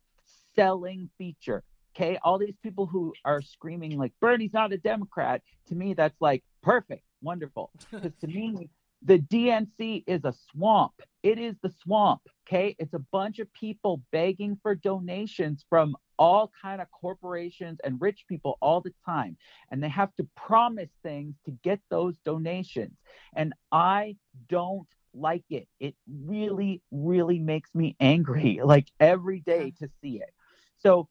selling 0.56 1.10
feature. 1.18 1.64
Okay. 1.96 2.18
All 2.24 2.40
these 2.40 2.58
people 2.64 2.88
who 2.88 3.14
are 3.24 3.42
screaming, 3.42 4.00
like, 4.00 4.14
Bernie's 4.20 4.54
not 4.54 4.74
a 4.74 4.78
Democrat, 4.78 5.44
to 5.68 5.76
me, 5.76 5.94
that's 5.94 6.20
like 6.20 6.44
perfect, 6.64 7.04
wonderful. 7.24 7.72
Because 7.92 8.14
to 8.22 8.28
me, 8.28 8.70
the 9.02 9.20
DNC 9.20 10.04
is 10.08 10.24
a 10.24 10.34
swamp. 10.52 10.94
It 11.24 11.40
is 11.40 11.56
the 11.62 11.74
swamp. 11.84 12.22
Okay. 12.48 12.76
It's 12.80 12.94
a 12.94 13.06
bunch 13.12 13.40
of 13.40 13.52
people 13.54 14.02
begging 14.12 14.58
for 14.62 14.76
donations 14.76 15.66
from 15.70 15.96
all 16.20 16.52
kind 16.62 16.82
of 16.82 16.88
corporations 16.92 17.80
and 17.84 18.00
rich 18.00 18.26
people 18.28 18.58
all 18.62 18.82
the 18.82 18.94
time. 19.06 19.38
And 19.72 19.84
they 19.84 19.90
have 19.90 20.14
to 20.16 20.28
promise 20.36 20.90
things 21.02 21.36
to 21.46 21.52
get 21.64 21.80
those 21.90 22.16
donations. 22.26 22.96
And 23.36 23.54
I 23.72 24.16
don't 24.50 24.88
like 25.14 25.44
it. 25.50 25.68
It 25.80 25.96
really, 26.08 26.82
really 26.92 27.40
makes 27.40 27.74
me 27.74 27.96
angry, 28.00 28.62
like 28.64 28.88
every 29.00 29.40
day 29.42 29.74
to 29.80 29.90
see 30.02 30.18
it. 30.18 30.34
So 30.80 31.08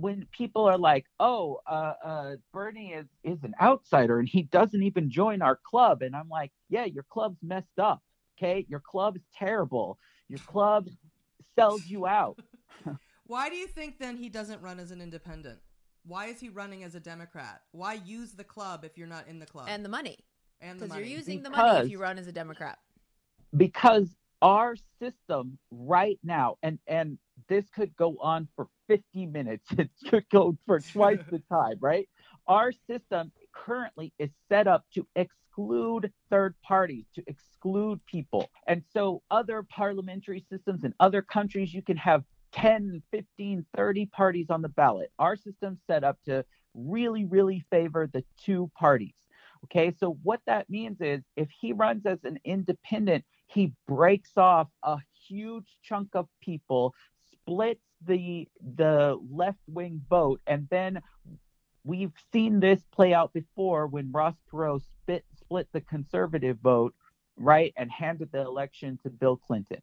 when 0.00 0.26
people 0.32 0.64
are 0.64 0.78
like, 0.78 1.06
"Oh, 1.18 1.60
uh, 1.66 1.94
uh, 2.04 2.36
Bernie 2.52 2.92
is 2.92 3.06
is 3.24 3.38
an 3.42 3.54
outsider 3.60 4.18
and 4.18 4.28
he 4.28 4.42
doesn't 4.42 4.82
even 4.82 5.10
join 5.10 5.42
our 5.42 5.56
club," 5.56 6.02
and 6.02 6.14
I'm 6.14 6.28
like, 6.28 6.52
"Yeah, 6.68 6.84
your 6.84 7.04
club's 7.04 7.38
messed 7.42 7.78
up. 7.78 8.02
Okay, 8.38 8.64
your 8.68 8.80
club 8.80 9.16
is 9.16 9.22
terrible. 9.36 9.98
Your 10.28 10.40
club 10.40 10.88
sells 11.56 11.82
you 11.86 12.06
out." 12.06 12.38
Why 13.26 13.48
do 13.50 13.56
you 13.56 13.66
think 13.66 13.98
then 13.98 14.16
he 14.16 14.28
doesn't 14.28 14.62
run 14.62 14.78
as 14.80 14.90
an 14.90 15.00
independent? 15.00 15.58
Why 16.04 16.26
is 16.26 16.40
he 16.40 16.48
running 16.48 16.84
as 16.84 16.94
a 16.94 17.00
Democrat? 17.00 17.60
Why 17.72 17.94
use 17.94 18.32
the 18.32 18.44
club 18.44 18.84
if 18.84 18.96
you're 18.96 19.06
not 19.06 19.28
in 19.28 19.38
the 19.40 19.46
club? 19.46 19.66
And 19.68 19.84
the 19.84 19.88
money. 19.90 20.16
and 20.60 20.80
the 20.80 20.86
Because 20.86 20.96
you're 20.96 21.04
money? 21.04 21.14
using 21.14 21.42
the 21.42 21.50
money 21.50 21.78
if 21.84 21.90
you 21.90 21.98
run 21.98 22.18
as 22.18 22.26
a 22.26 22.32
Democrat. 22.32 22.78
because 23.56 24.14
our 24.40 24.76
system 25.00 25.58
right 25.70 26.18
now 26.22 26.56
and 26.62 26.78
and 26.86 27.18
this 27.48 27.68
could 27.70 27.94
go 27.96 28.16
on 28.20 28.48
for 28.56 28.68
50 28.88 29.26
minutes. 29.26 29.66
It 29.78 29.90
could 30.08 30.28
go 30.30 30.56
for 30.66 30.80
twice 30.80 31.20
the 31.30 31.40
time 31.50 31.76
right? 31.80 32.08
Our 32.46 32.72
system 32.72 33.32
currently 33.54 34.12
is 34.18 34.30
set 34.48 34.66
up 34.66 34.84
to 34.94 35.06
exclude 35.16 36.12
third 36.30 36.54
parties 36.62 37.04
to 37.14 37.22
exclude 37.26 38.00
people. 38.06 38.48
And 38.66 38.82
so 38.92 39.22
other 39.30 39.62
parliamentary 39.62 40.44
systems 40.50 40.84
in 40.84 40.94
other 41.00 41.22
countries 41.22 41.72
you 41.72 41.82
can 41.82 41.96
have 41.96 42.24
10 42.52 43.02
15 43.10 43.66
30 43.76 44.06
parties 44.06 44.46
on 44.50 44.62
the 44.62 44.68
ballot. 44.70 45.10
Our 45.18 45.36
system's 45.36 45.80
set 45.86 46.04
up 46.04 46.18
to 46.24 46.44
really 46.74 47.24
really 47.24 47.64
favor 47.70 48.08
the 48.12 48.24
two 48.44 48.70
parties. 48.78 49.14
Okay 49.64 49.94
so 49.98 50.18
what 50.22 50.40
that 50.46 50.70
means 50.70 51.00
is 51.00 51.22
if 51.36 51.48
he 51.60 51.72
runs 51.72 52.06
as 52.06 52.18
an 52.24 52.38
independent 52.44 53.24
he 53.48 53.72
breaks 53.86 54.36
off 54.36 54.68
a 54.82 54.98
huge 55.28 55.66
chunk 55.82 56.08
of 56.14 56.26
people 56.40 56.94
splits 57.48 57.84
the 58.06 58.48
the 58.76 59.18
left 59.30 59.60
wing 59.68 60.02
vote 60.10 60.40
and 60.46 60.68
then 60.70 61.00
we've 61.84 62.12
seen 62.32 62.60
this 62.60 62.82
play 62.92 63.14
out 63.14 63.32
before 63.32 63.86
when 63.86 64.12
Ross 64.12 64.36
Perot 64.52 64.82
split 64.82 65.24
split 65.36 65.68
the 65.72 65.80
conservative 65.82 66.58
vote 66.62 66.94
right 67.36 67.72
and 67.76 67.90
handed 67.90 68.30
the 68.32 68.40
election 68.40 68.98
to 69.04 69.10
Bill 69.10 69.36
Clinton 69.36 69.82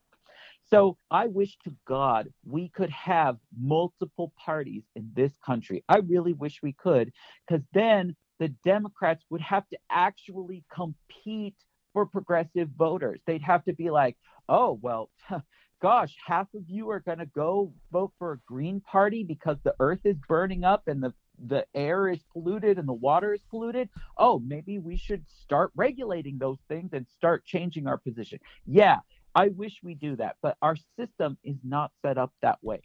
so 0.65 0.97
I 1.11 1.27
wish 1.27 1.57
to 1.65 1.73
God 1.87 2.29
we 2.45 2.69
could 2.69 2.89
have 2.91 3.37
multiple 3.59 4.33
parties 4.43 4.83
in 4.95 5.11
this 5.15 5.33
country. 5.45 5.83
I 5.89 5.99
really 5.99 6.33
wish 6.33 6.61
we 6.63 6.73
could, 6.73 7.11
because 7.47 7.65
then 7.73 8.15
the 8.39 8.49
Democrats 8.65 9.23
would 9.29 9.41
have 9.41 9.67
to 9.69 9.77
actually 9.91 10.63
compete 10.73 11.55
for 11.93 12.05
progressive 12.05 12.69
voters. 12.77 13.21
They'd 13.27 13.43
have 13.43 13.63
to 13.65 13.73
be 13.73 13.91
like, 13.91 14.17
oh, 14.49 14.79
well, 14.81 15.09
gosh, 15.81 16.15
half 16.25 16.47
of 16.53 16.63
you 16.67 16.89
are 16.89 16.99
going 16.99 17.19
to 17.19 17.25
go 17.25 17.73
vote 17.91 18.13
for 18.17 18.33
a 18.33 18.39
Green 18.47 18.81
Party 18.81 19.23
because 19.23 19.57
the 19.63 19.75
earth 19.79 19.99
is 20.03 20.17
burning 20.27 20.63
up 20.63 20.87
and 20.87 21.01
the 21.03 21.13
the 21.37 21.65
air 21.75 22.07
is 22.07 22.19
polluted 22.31 22.79
and 22.79 22.87
the 22.87 22.93
water 22.93 23.33
is 23.33 23.41
polluted. 23.49 23.89
Oh, 24.17 24.39
maybe 24.39 24.79
we 24.79 24.95
should 24.95 25.25
start 25.43 25.71
regulating 25.75 26.37
those 26.37 26.59
things 26.69 26.91
and 26.93 27.05
start 27.17 27.45
changing 27.45 27.87
our 27.87 27.97
position. 27.97 28.39
Yeah, 28.65 28.99
I 29.33 29.49
wish 29.49 29.81
we 29.83 29.95
do 29.95 30.15
that, 30.15 30.37
but 30.41 30.57
our 30.61 30.77
system 30.97 31.37
is 31.43 31.57
not 31.63 31.91
set 32.01 32.17
up 32.17 32.31
that 32.41 32.59
way. 32.61 32.81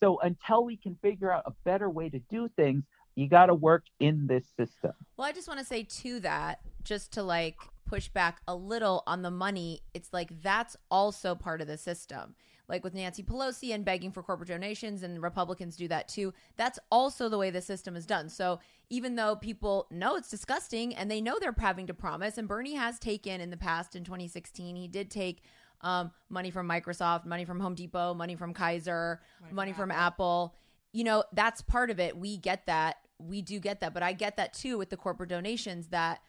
So 0.00 0.18
until 0.20 0.64
we 0.64 0.76
can 0.76 0.98
figure 1.00 1.32
out 1.32 1.44
a 1.46 1.52
better 1.64 1.88
way 1.88 2.10
to 2.10 2.18
do 2.30 2.48
things, 2.56 2.84
you 3.14 3.28
got 3.28 3.46
to 3.46 3.54
work 3.54 3.84
in 4.00 4.26
this 4.26 4.44
system. 4.56 4.92
Well, 5.16 5.26
I 5.26 5.32
just 5.32 5.48
want 5.48 5.60
to 5.60 5.66
say 5.66 5.84
to 5.84 6.20
that, 6.20 6.60
just 6.82 7.12
to 7.12 7.22
like 7.22 7.56
push 7.84 8.08
back 8.08 8.40
a 8.48 8.54
little 8.54 9.02
on 9.06 9.22
the 9.22 9.30
money, 9.30 9.82
it's 9.94 10.12
like 10.12 10.42
that's 10.42 10.76
also 10.90 11.34
part 11.34 11.60
of 11.60 11.66
the 11.66 11.78
system. 11.78 12.34
Like 12.68 12.82
with 12.82 12.94
Nancy 12.94 13.22
Pelosi 13.22 13.74
and 13.74 13.84
begging 13.84 14.10
for 14.10 14.22
corporate 14.22 14.48
donations, 14.48 15.02
and 15.02 15.22
Republicans 15.22 15.76
do 15.76 15.86
that 15.88 16.08
too. 16.08 16.32
That's 16.56 16.78
also 16.90 17.28
the 17.28 17.36
way 17.36 17.50
the 17.50 17.60
system 17.60 17.94
is 17.94 18.06
done. 18.06 18.28
So 18.28 18.58
even 18.88 19.16
though 19.16 19.36
people 19.36 19.86
know 19.90 20.16
it's 20.16 20.30
disgusting 20.30 20.94
and 20.94 21.10
they 21.10 21.20
know 21.20 21.36
they're 21.38 21.54
having 21.58 21.86
to 21.88 21.94
promise, 21.94 22.38
and 22.38 22.48
Bernie 22.48 22.74
has 22.74 22.98
taken 22.98 23.40
in 23.40 23.50
the 23.50 23.56
past 23.56 23.96
in 23.96 24.04
2016, 24.04 24.76
he 24.76 24.88
did 24.88 25.10
take 25.10 25.42
um, 25.82 26.10
money 26.30 26.50
from 26.50 26.66
Microsoft, 26.66 27.26
money 27.26 27.44
from 27.44 27.60
Home 27.60 27.74
Depot, 27.74 28.14
money 28.14 28.34
from 28.34 28.54
Kaiser, 28.54 29.20
money 29.52 29.72
from 29.72 29.90
Apple. 29.90 30.54
You 30.92 31.04
know, 31.04 31.24
that's 31.32 31.60
part 31.60 31.90
of 31.90 32.00
it. 32.00 32.16
We 32.16 32.38
get 32.38 32.66
that. 32.66 32.96
We 33.18 33.42
do 33.42 33.60
get 33.60 33.80
that. 33.80 33.92
But 33.92 34.02
I 34.02 34.14
get 34.14 34.38
that 34.38 34.54
too 34.54 34.78
with 34.78 34.88
the 34.88 34.96
corporate 34.96 35.28
donations 35.28 35.88
that 35.88 36.20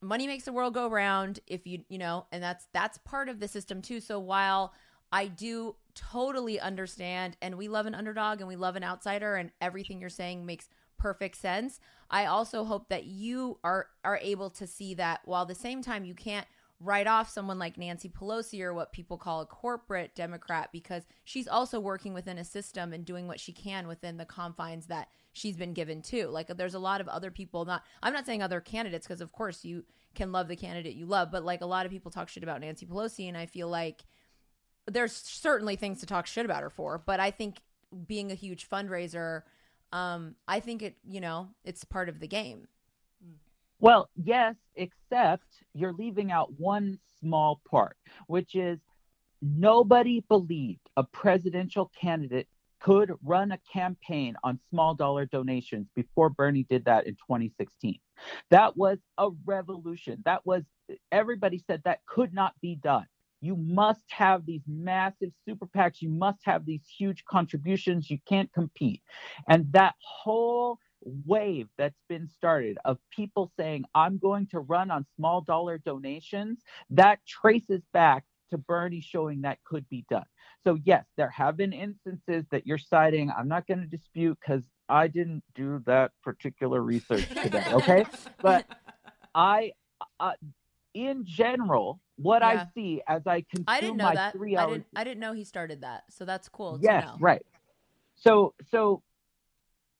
money 0.00 0.26
makes 0.26 0.44
the 0.44 0.52
world 0.52 0.74
go 0.74 0.88
round 0.88 1.40
if 1.46 1.66
you, 1.66 1.84
you 1.88 1.98
know, 1.98 2.26
and 2.32 2.42
that's 2.42 2.68
that's 2.72 2.98
part 2.98 3.28
of 3.28 3.40
the 3.40 3.48
system 3.48 3.82
too. 3.82 4.00
So 4.00 4.18
while 4.18 4.72
I 5.12 5.26
do 5.26 5.76
totally 5.94 6.60
understand 6.60 7.36
and 7.40 7.56
we 7.56 7.68
love 7.68 7.86
an 7.86 7.94
underdog 7.94 8.40
and 8.40 8.48
we 8.48 8.56
love 8.56 8.76
an 8.76 8.84
outsider 8.84 9.36
and 9.36 9.50
everything 9.60 10.00
you're 10.00 10.10
saying 10.10 10.44
makes 10.44 10.68
perfect 10.98 11.36
sense. 11.36 11.80
I 12.10 12.26
also 12.26 12.64
hope 12.64 12.88
that 12.88 13.04
you 13.04 13.58
are 13.64 13.88
are 14.04 14.18
able 14.22 14.50
to 14.50 14.66
see 14.66 14.94
that 14.94 15.20
while 15.24 15.46
the 15.46 15.54
same 15.54 15.82
time 15.82 16.04
you 16.04 16.14
can't 16.14 16.46
write 16.80 17.06
off 17.06 17.30
someone 17.30 17.58
like 17.58 17.78
Nancy 17.78 18.08
Pelosi 18.08 18.60
or 18.60 18.74
what 18.74 18.92
people 18.92 19.16
call 19.16 19.40
a 19.40 19.46
corporate 19.46 20.14
Democrat 20.14 20.68
because 20.72 21.04
she's 21.24 21.48
also 21.48 21.80
working 21.80 22.12
within 22.12 22.38
a 22.38 22.44
system 22.44 22.92
and 22.92 23.04
doing 23.04 23.26
what 23.26 23.40
she 23.40 23.52
can 23.52 23.88
within 23.88 24.18
the 24.18 24.26
confines 24.26 24.86
that 24.86 25.08
she's 25.36 25.56
been 25.56 25.74
given 25.74 26.00
too. 26.00 26.28
Like 26.28 26.48
there's 26.48 26.74
a 26.74 26.78
lot 26.78 27.00
of 27.00 27.08
other 27.08 27.30
people 27.30 27.64
not 27.64 27.82
I'm 28.02 28.12
not 28.12 28.26
saying 28.26 28.42
other 28.42 28.60
candidates 28.60 29.06
because 29.06 29.20
of 29.20 29.32
course 29.32 29.64
you 29.64 29.84
can 30.14 30.32
love 30.32 30.48
the 30.48 30.56
candidate 30.56 30.96
you 30.96 31.06
love, 31.06 31.30
but 31.30 31.44
like 31.44 31.60
a 31.60 31.66
lot 31.66 31.84
of 31.84 31.92
people 31.92 32.10
talk 32.10 32.28
shit 32.28 32.42
about 32.42 32.60
Nancy 32.60 32.86
Pelosi 32.86 33.28
and 33.28 33.36
I 33.36 33.46
feel 33.46 33.68
like 33.68 34.04
there's 34.86 35.12
certainly 35.12 35.76
things 35.76 36.00
to 36.00 36.06
talk 36.06 36.26
shit 36.26 36.44
about 36.44 36.62
her 36.62 36.70
for, 36.70 37.02
but 37.04 37.20
I 37.20 37.30
think 37.30 37.60
being 38.06 38.32
a 38.32 38.34
huge 38.34 38.68
fundraiser 38.68 39.42
um 39.92 40.34
I 40.48 40.60
think 40.60 40.82
it, 40.82 40.96
you 41.06 41.20
know, 41.20 41.48
it's 41.64 41.84
part 41.84 42.08
of 42.08 42.18
the 42.18 42.28
game. 42.28 42.66
Well, 43.78 44.08
yes, 44.16 44.54
except 44.74 45.44
you're 45.74 45.92
leaving 45.92 46.32
out 46.32 46.58
one 46.58 46.98
small 47.20 47.60
part, 47.70 47.98
which 48.26 48.54
is 48.54 48.78
nobody 49.42 50.24
believed 50.28 50.88
a 50.96 51.04
presidential 51.04 51.90
candidate 52.00 52.48
could 52.80 53.12
run 53.24 53.52
a 53.52 53.58
campaign 53.72 54.36
on 54.44 54.58
small 54.70 54.94
dollar 54.94 55.26
donations 55.26 55.88
before 55.94 56.30
Bernie 56.30 56.66
did 56.68 56.84
that 56.84 57.06
in 57.06 57.14
2016. 57.14 57.98
That 58.50 58.76
was 58.76 58.98
a 59.18 59.30
revolution. 59.44 60.22
That 60.24 60.44
was, 60.46 60.62
everybody 61.12 61.62
said 61.66 61.82
that 61.84 62.00
could 62.06 62.34
not 62.34 62.54
be 62.60 62.76
done. 62.76 63.06
You 63.40 63.56
must 63.56 64.04
have 64.10 64.46
these 64.46 64.62
massive 64.66 65.30
super 65.46 65.66
PACs. 65.66 66.00
You 66.00 66.08
must 66.08 66.40
have 66.44 66.64
these 66.64 66.86
huge 66.98 67.24
contributions. 67.26 68.10
You 68.10 68.18
can't 68.26 68.52
compete. 68.52 69.02
And 69.48 69.70
that 69.72 69.94
whole 70.00 70.78
wave 71.02 71.68
that's 71.78 72.00
been 72.08 72.26
started 72.28 72.78
of 72.84 72.98
people 73.10 73.52
saying, 73.58 73.84
I'm 73.94 74.18
going 74.18 74.46
to 74.48 74.60
run 74.60 74.90
on 74.90 75.06
small 75.16 75.42
dollar 75.42 75.78
donations, 75.78 76.60
that 76.90 77.20
traces 77.26 77.82
back 77.92 78.24
to 78.50 78.58
Bernie 78.58 79.00
showing 79.00 79.42
that 79.42 79.58
could 79.64 79.88
be 79.88 80.04
done. 80.10 80.24
So, 80.64 80.78
yes, 80.84 81.04
there 81.16 81.30
have 81.30 81.56
been 81.56 81.72
instances 81.72 82.44
that 82.50 82.66
you're 82.66 82.78
citing. 82.78 83.30
I'm 83.30 83.48
not 83.48 83.66
going 83.66 83.80
to 83.80 83.86
dispute 83.86 84.38
because 84.40 84.64
I 84.88 85.08
didn't 85.08 85.42
do 85.54 85.82
that 85.86 86.12
particular 86.22 86.80
research 86.82 87.28
today. 87.28 87.64
Okay. 87.72 88.04
but 88.42 88.66
I, 89.34 89.72
uh, 90.20 90.32
in 90.94 91.24
general, 91.24 92.00
what 92.16 92.42
Yeah. 92.42 92.48
I 92.48 92.66
see 92.74 93.02
as 93.06 93.26
I 93.26 93.42
consume 93.42 93.64
I 93.68 93.80
didn't 93.80 93.96
know 93.98 94.04
my 94.04 94.14
that. 94.14 94.32
three 94.32 94.56
I 94.56 94.62
hours 94.62 94.72
didn't 94.72 94.86
I 94.96 95.04
didn't 95.04 95.20
know 95.20 95.32
he 95.34 95.44
started 95.44 95.82
that. 95.82 96.04
So 96.10 96.24
that's 96.24 96.48
cool 96.48 96.78
yes 96.80 97.04
to 97.04 97.10
know. 97.10 97.16
right 97.20 97.44
so 98.14 98.54
so 98.70 99.02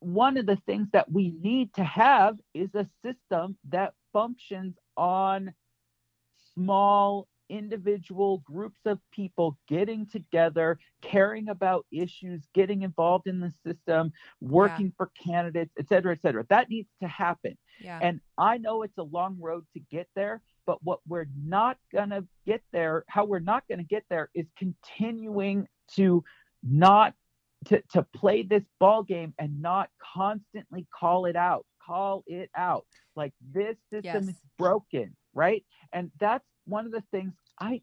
one 0.01 0.38
of 0.38 0.47
the 0.47 0.57
things 0.64 0.88
that 0.94 1.12
we 1.12 1.34
need 1.42 1.74
to 1.74 1.84
have 1.84 2.38
is 2.55 2.70
a 2.74 2.86
system 3.05 3.59
that 3.68 3.92
functions 4.14 4.76
on 4.97 5.53
small 6.55 7.28
individual 7.49 8.38
groups 8.44 8.80
of 8.86 8.99
people 9.12 9.57
getting 9.68 10.07
together 10.07 10.78
caring 11.03 11.49
about 11.49 11.86
issues 11.90 12.42
getting 12.55 12.82
involved 12.82 13.26
in 13.26 13.40
the 13.40 13.53
system 13.64 14.12
working 14.40 14.92
for 14.97 15.11
candidates 15.22 15.72
et 15.78 15.88
cetera 15.88 16.12
et 16.12 16.20
cetera 16.20 16.44
that 16.49 16.68
needs 16.68 16.88
to 17.01 17.09
happen 17.09 17.57
Yeah. 17.80 17.99
and 18.03 18.20
I 18.38 18.59
know 18.59 18.82
it's 18.82 18.99
a 18.99 19.03
long 19.03 19.36
road 19.40 19.64
to 19.74 19.80
get 19.90 20.09
there, 20.14 20.42
but 20.66 20.82
what 20.82 21.01
we're 21.09 21.28
not 21.44 21.78
going 21.92 22.11
to 22.11 22.24
get 22.44 22.62
there, 22.72 23.05
how 23.09 23.24
we're 23.24 23.38
not 23.38 23.66
going 23.68 23.78
to 23.78 23.84
get 23.84 24.05
there 24.11 24.28
is 24.34 24.47
continuing 24.59 25.66
to 25.94 26.22
not 26.62 27.14
to, 27.66 27.82
to 27.92 28.03
play 28.03 28.42
this 28.42 28.62
ball 28.78 29.03
game 29.03 29.34
and 29.38 29.61
not 29.61 29.88
constantly 30.01 30.86
call 30.94 31.24
it 31.26 31.36
out, 31.36 31.64
call 31.84 32.22
it 32.26 32.51
out. 32.57 32.86
Like 33.16 33.32
this 33.53 33.76
system 33.90 34.24
Yes. 34.26 34.28
is 34.34 34.40
broken, 34.59 35.16
right? 35.34 35.64
And 35.92 36.11
that's 36.20 36.44
one 36.66 36.86
of 36.86 36.92
the 36.92 37.02
things 37.10 37.32
I 37.58 37.82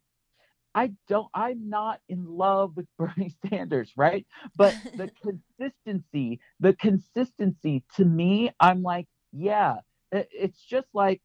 I 0.75 0.91
don't 1.07 1.27
I'm 1.33 1.69
not 1.69 1.99
in 2.09 2.25
love 2.25 2.75
with 2.75 2.87
Bernie 2.97 3.35
Sanders, 3.49 3.91
right? 3.95 4.25
But 4.55 4.75
the 4.95 5.09
consistency, 5.59 6.39
the 6.59 6.73
consistency 6.73 7.83
to 7.95 8.05
me, 8.05 8.51
I'm 8.59 8.81
like, 8.83 9.07
yeah, 9.31 9.77
it's 10.11 10.63
just 10.63 10.87
like 10.93 11.21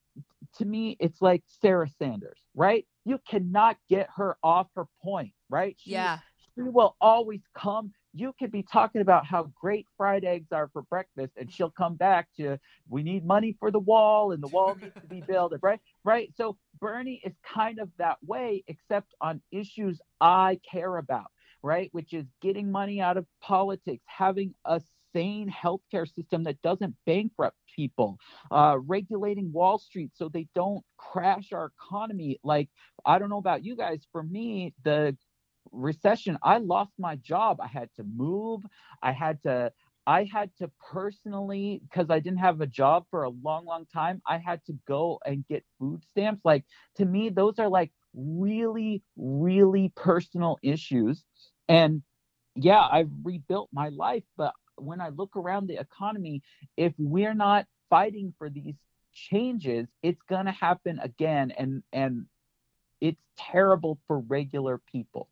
to 0.57 0.65
me, 0.65 0.97
it's 1.01 1.21
like 1.21 1.43
Sarah 1.61 1.89
Sanders, 1.99 2.39
right? 2.55 2.87
You 3.05 3.19
cannot 3.29 3.77
get 3.89 4.09
her 4.17 4.37
off 4.43 4.69
her 4.77 4.87
point, 5.03 5.33
right? 5.51 5.77
She, 5.79 5.93
yeah. 5.93 6.19
she 6.55 6.63
will 6.63 6.97
always 7.01 7.41
come. 7.57 7.93
You 8.15 8.33
could 8.39 8.51
be 8.51 8.63
talking 8.63 9.03
about 9.03 9.27
how 9.27 9.51
great 9.61 9.87
fried 9.97 10.25
eggs 10.25 10.49
are 10.53 10.69
for 10.73 10.83
breakfast, 10.83 11.35
and 11.37 11.53
she'll 11.53 11.71
come 11.71 11.97
back 11.97 12.29
to 12.39 12.59
we 12.89 13.03
need 13.03 13.25
money 13.25 13.57
for 13.61 13.71
the 13.71 13.79
wall, 13.79 14.33
and 14.33 14.43
the 14.43 14.49
wall 14.49 14.77
needs 14.81 14.95
to 14.95 15.07
be 15.07 15.21
built, 15.21 15.53
right? 15.63 15.81
Right. 16.09 16.33
So 16.39 16.57
Bernie 16.81 17.21
is 17.23 17.35
kind 17.45 17.79
of 17.79 17.91
that 17.99 18.17
way, 18.27 18.65
except 18.67 19.15
on 19.21 19.43
issues 19.51 20.01
I 20.23 20.59
care 20.71 20.97
about, 20.97 21.27
right? 21.63 21.91
Which 21.93 22.15
is 22.15 22.25
getting 22.41 22.73
money 22.73 22.99
out 22.99 23.19
of 23.19 23.27
politics, 23.43 24.03
having 24.07 24.55
a 24.65 24.81
sane 25.13 25.53
healthcare 25.53 26.09
system 26.11 26.45
that 26.45 26.63
doesn't 26.63 26.97
bankrupt 27.05 27.59
people, 27.77 28.17
uh, 28.51 28.79
regulating 28.87 29.53
Wall 29.53 29.77
Street 29.79 30.13
so 30.15 30.31
they 30.31 30.47
don't 30.55 30.83
crash 30.97 31.53
our 31.53 31.71
economy. 31.79 32.41
Like, 32.43 32.71
I 33.05 33.19
don't 33.19 33.29
know 33.29 33.37
about 33.37 33.63
you 33.63 33.77
guys. 33.77 34.07
For 34.11 34.23
me, 34.23 34.73
the 34.85 35.15
recession, 35.73 36.39
I 36.43 36.57
lost 36.57 36.93
my 36.99 37.17
job. 37.17 37.61
I 37.61 37.67
had 37.67 37.91
to 37.97 38.05
move. 38.05 38.63
I 39.03 39.13
had 39.13 39.43
to. 39.43 39.73
I 40.09 40.25
had 40.25 40.51
to 40.57 40.71
personally, 40.91 41.83
because 41.83 42.09
I 42.09 42.19
didn't 42.19 42.39
have 42.39 42.63
a 42.63 42.67
job 42.67 43.05
for 43.11 43.25
a 43.25 43.29
long, 43.29 43.67
long 43.67 43.85
time, 43.93 44.23
I 44.27 44.39
had 44.39 44.65
to 44.65 44.73
go 44.89 45.21
and 45.27 45.47
get 45.47 45.67
food 45.79 46.03
stamps. 46.11 46.41
Like, 46.47 46.65
to 46.97 47.05
me, 47.05 47.29
those 47.29 47.59
are 47.59 47.69
like 47.69 47.93
really, 48.15 49.03
really 49.19 49.93
personal 49.95 50.59
issues. 50.63 51.23
And 51.69 52.03
yeah, 52.55 52.81
I've 52.91 53.11
rebuilt 53.23 53.69
my 53.71 53.91
life. 53.91 54.25
But 54.39 54.55
when 54.77 55.03
I 55.03 55.11
look 55.11 55.37
around 55.37 55.67
the 55.67 55.79
economy, 55.79 56.43
if 56.79 56.95
we're 56.97 57.35
not 57.35 57.67
fighting 57.91 58.33
for 58.39 58.49
these 58.49 58.77
changes, 59.13 59.89
it's 60.03 60.23
going 60.23 60.47
to 60.47 60.53
happen 60.53 61.01
again. 61.03 61.53
And, 61.59 61.83
and, 61.93 62.25
it's 63.01 63.23
terrible 63.37 63.99
for 64.07 64.19
regular 64.19 64.81
people. 64.91 65.29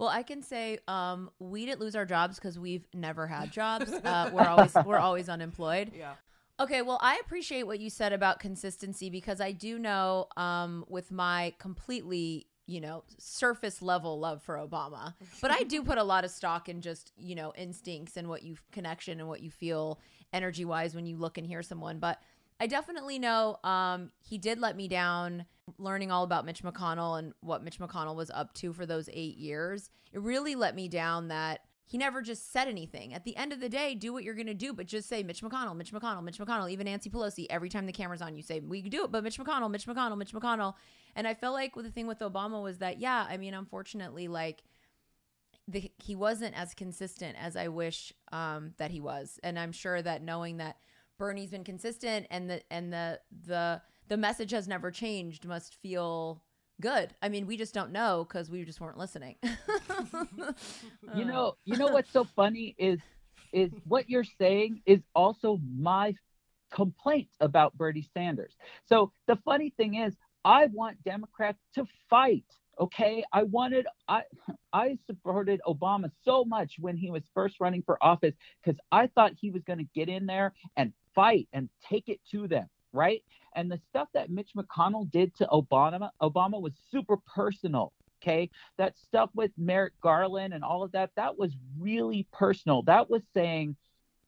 Well, 0.00 0.08
I 0.08 0.22
can 0.22 0.42
say 0.42 0.78
um, 0.88 1.30
we 1.38 1.66
didn't 1.66 1.78
lose 1.80 1.94
our 1.94 2.06
jobs 2.06 2.36
because 2.36 2.58
we've 2.58 2.86
never 2.94 3.26
had 3.26 3.52
jobs. 3.52 3.92
Uh, 3.92 4.30
we're 4.32 4.48
always 4.48 4.74
we're 4.86 4.98
always 4.98 5.28
unemployed. 5.28 5.92
Yeah. 6.00 6.14
Okay, 6.58 6.82
well, 6.82 6.98
I 7.02 7.20
appreciate 7.24 7.64
what 7.64 7.80
you 7.80 7.90
said 7.90 8.12
about 8.12 8.38
consistency 8.38 9.10
because 9.10 9.40
I 9.40 9.52
do 9.52 9.78
know 9.78 10.28
um, 10.36 10.84
with 10.88 11.10
my 11.10 11.54
completely, 11.58 12.46
you 12.66 12.80
know, 12.80 13.04
surface 13.18 13.80
level 13.82 14.18
love 14.18 14.42
for 14.42 14.56
Obama, 14.56 15.14
but 15.42 15.50
I 15.50 15.62
do 15.64 15.82
put 15.82 15.98
a 15.98 16.02
lot 16.02 16.24
of 16.24 16.30
stock 16.30 16.68
in 16.68 16.80
just, 16.80 17.12
you 17.16 17.34
know, 17.34 17.52
instincts 17.56 18.16
and 18.16 18.28
what 18.28 18.42
you 18.42 18.56
connection 18.72 19.20
and 19.20 19.28
what 19.28 19.42
you 19.42 19.50
feel 19.50 20.00
energy 20.32 20.64
wise 20.64 20.94
when 20.94 21.06
you 21.06 21.16
look 21.16 21.36
and 21.38 21.46
hear 21.46 21.62
someone. 21.62 21.98
But 21.98 22.20
I 22.60 22.66
definitely 22.66 23.18
know 23.18 23.56
um, 23.64 24.12
he 24.20 24.36
did 24.36 24.60
let 24.60 24.76
me 24.76 24.86
down 24.86 25.46
learning 25.78 26.10
all 26.10 26.24
about 26.24 26.44
Mitch 26.44 26.62
McConnell 26.62 27.18
and 27.18 27.32
what 27.40 27.64
Mitch 27.64 27.78
McConnell 27.78 28.14
was 28.14 28.30
up 28.30 28.52
to 28.54 28.72
for 28.72 28.84
those 28.84 29.08
eight 29.12 29.38
years. 29.38 29.88
It 30.12 30.20
really 30.20 30.54
let 30.54 30.74
me 30.74 30.86
down 30.88 31.28
that 31.28 31.60
he 31.86 31.96
never 31.98 32.22
just 32.22 32.52
said 32.52 32.68
anything. 32.68 33.14
At 33.14 33.24
the 33.24 33.36
end 33.36 33.52
of 33.52 33.60
the 33.60 33.68
day, 33.68 33.94
do 33.94 34.12
what 34.12 34.22
you're 34.22 34.34
going 34.34 34.46
to 34.46 34.54
do, 34.54 34.72
but 34.72 34.86
just 34.86 35.08
say 35.08 35.22
Mitch 35.22 35.42
McConnell, 35.42 35.74
Mitch 35.74 35.92
McConnell, 35.92 36.22
Mitch 36.22 36.38
McConnell, 36.38 36.70
even 36.70 36.84
Nancy 36.84 37.10
Pelosi. 37.10 37.46
Every 37.50 37.68
time 37.68 37.86
the 37.86 37.92
camera's 37.92 38.22
on, 38.22 38.36
you 38.36 38.42
say, 38.42 38.60
we 38.60 38.82
do 38.82 39.04
it, 39.04 39.10
but 39.10 39.24
Mitch 39.24 39.38
McConnell, 39.38 39.70
Mitch 39.70 39.86
McConnell, 39.86 40.18
Mitch 40.18 40.32
McConnell. 40.32 40.74
And 41.16 41.26
I 41.26 41.34
felt 41.34 41.54
like 41.54 41.74
with 41.74 41.86
the 41.86 41.90
thing 41.90 42.06
with 42.06 42.20
Obama 42.20 42.62
was 42.62 42.78
that, 42.78 43.00
yeah, 43.00 43.26
I 43.28 43.38
mean, 43.38 43.54
unfortunately, 43.54 44.28
like, 44.28 44.62
the, 45.66 45.90
he 45.98 46.14
wasn't 46.14 46.56
as 46.56 46.74
consistent 46.74 47.36
as 47.40 47.56
I 47.56 47.68
wish 47.68 48.12
um, 48.32 48.74
that 48.78 48.90
he 48.90 49.00
was, 49.00 49.38
and 49.42 49.58
I'm 49.58 49.72
sure 49.72 50.00
that 50.02 50.22
knowing 50.22 50.58
that 50.58 50.76
Bernie's 51.20 51.50
been 51.50 51.64
consistent 51.64 52.26
and 52.30 52.48
the 52.48 52.62
and 52.72 52.90
the 52.90 53.20
the 53.46 53.82
the 54.08 54.16
message 54.16 54.52
has 54.52 54.66
never 54.66 54.90
changed 54.90 55.44
must 55.44 55.74
feel 55.82 56.42
good. 56.80 57.14
I 57.20 57.28
mean, 57.28 57.46
we 57.46 57.58
just 57.58 57.74
don't 57.74 57.92
know 57.92 58.24
because 58.26 58.50
we 58.50 58.64
just 58.64 58.80
weren't 58.80 58.98
listening. 58.98 59.36
You 61.14 61.24
know, 61.24 61.56
you 61.64 61.76
know 61.76 61.88
what's 61.88 62.10
so 62.10 62.24
funny 62.36 62.74
is 62.78 63.00
is 63.52 63.70
what 63.84 64.08
you're 64.08 64.24
saying 64.24 64.80
is 64.86 65.00
also 65.14 65.58
my 65.76 66.14
complaint 66.72 67.28
about 67.40 67.76
Bernie 67.76 68.08
Sanders. 68.14 68.54
So 68.86 69.12
the 69.26 69.36
funny 69.44 69.74
thing 69.76 69.96
is, 69.96 70.14
I 70.44 70.66
want 70.66 71.02
Democrats 71.04 71.58
to 71.74 71.84
fight. 72.08 72.44
Okay, 72.78 73.24
I 73.32 73.42
wanted 73.42 73.86
I 74.08 74.22
I 74.72 74.98
supported 75.06 75.60
Obama 75.66 76.10
so 76.24 76.44
much 76.44 76.76
when 76.78 76.96
he 76.96 77.10
was 77.10 77.24
first 77.34 77.56
running 77.60 77.82
for 77.82 78.02
office 78.02 78.34
because 78.64 78.80
I 78.90 79.08
thought 79.08 79.32
he 79.38 79.50
was 79.50 79.62
going 79.64 79.80
to 79.80 79.88
get 79.94 80.08
in 80.08 80.26
there 80.26 80.54
and 80.76 80.92
fight 81.14 81.48
and 81.52 81.68
take 81.88 82.08
it 82.08 82.20
to 82.30 82.48
them, 82.48 82.68
right? 82.92 83.22
And 83.54 83.70
the 83.70 83.80
stuff 83.88 84.08
that 84.14 84.30
Mitch 84.30 84.50
McConnell 84.56 85.10
did 85.10 85.34
to 85.36 85.46
Obama, 85.46 86.10
Obama 86.22 86.60
was 86.60 86.72
super 86.90 87.16
personal. 87.16 87.92
Okay, 88.22 88.50
that 88.76 88.98
stuff 88.98 89.30
with 89.34 89.50
Merrick 89.56 89.98
Garland 90.02 90.52
and 90.52 90.62
all 90.62 90.82
of 90.82 90.92
that, 90.92 91.10
that 91.16 91.38
was 91.38 91.52
really 91.78 92.26
personal. 92.32 92.82
That 92.82 93.08
was 93.08 93.22
saying, 93.32 93.76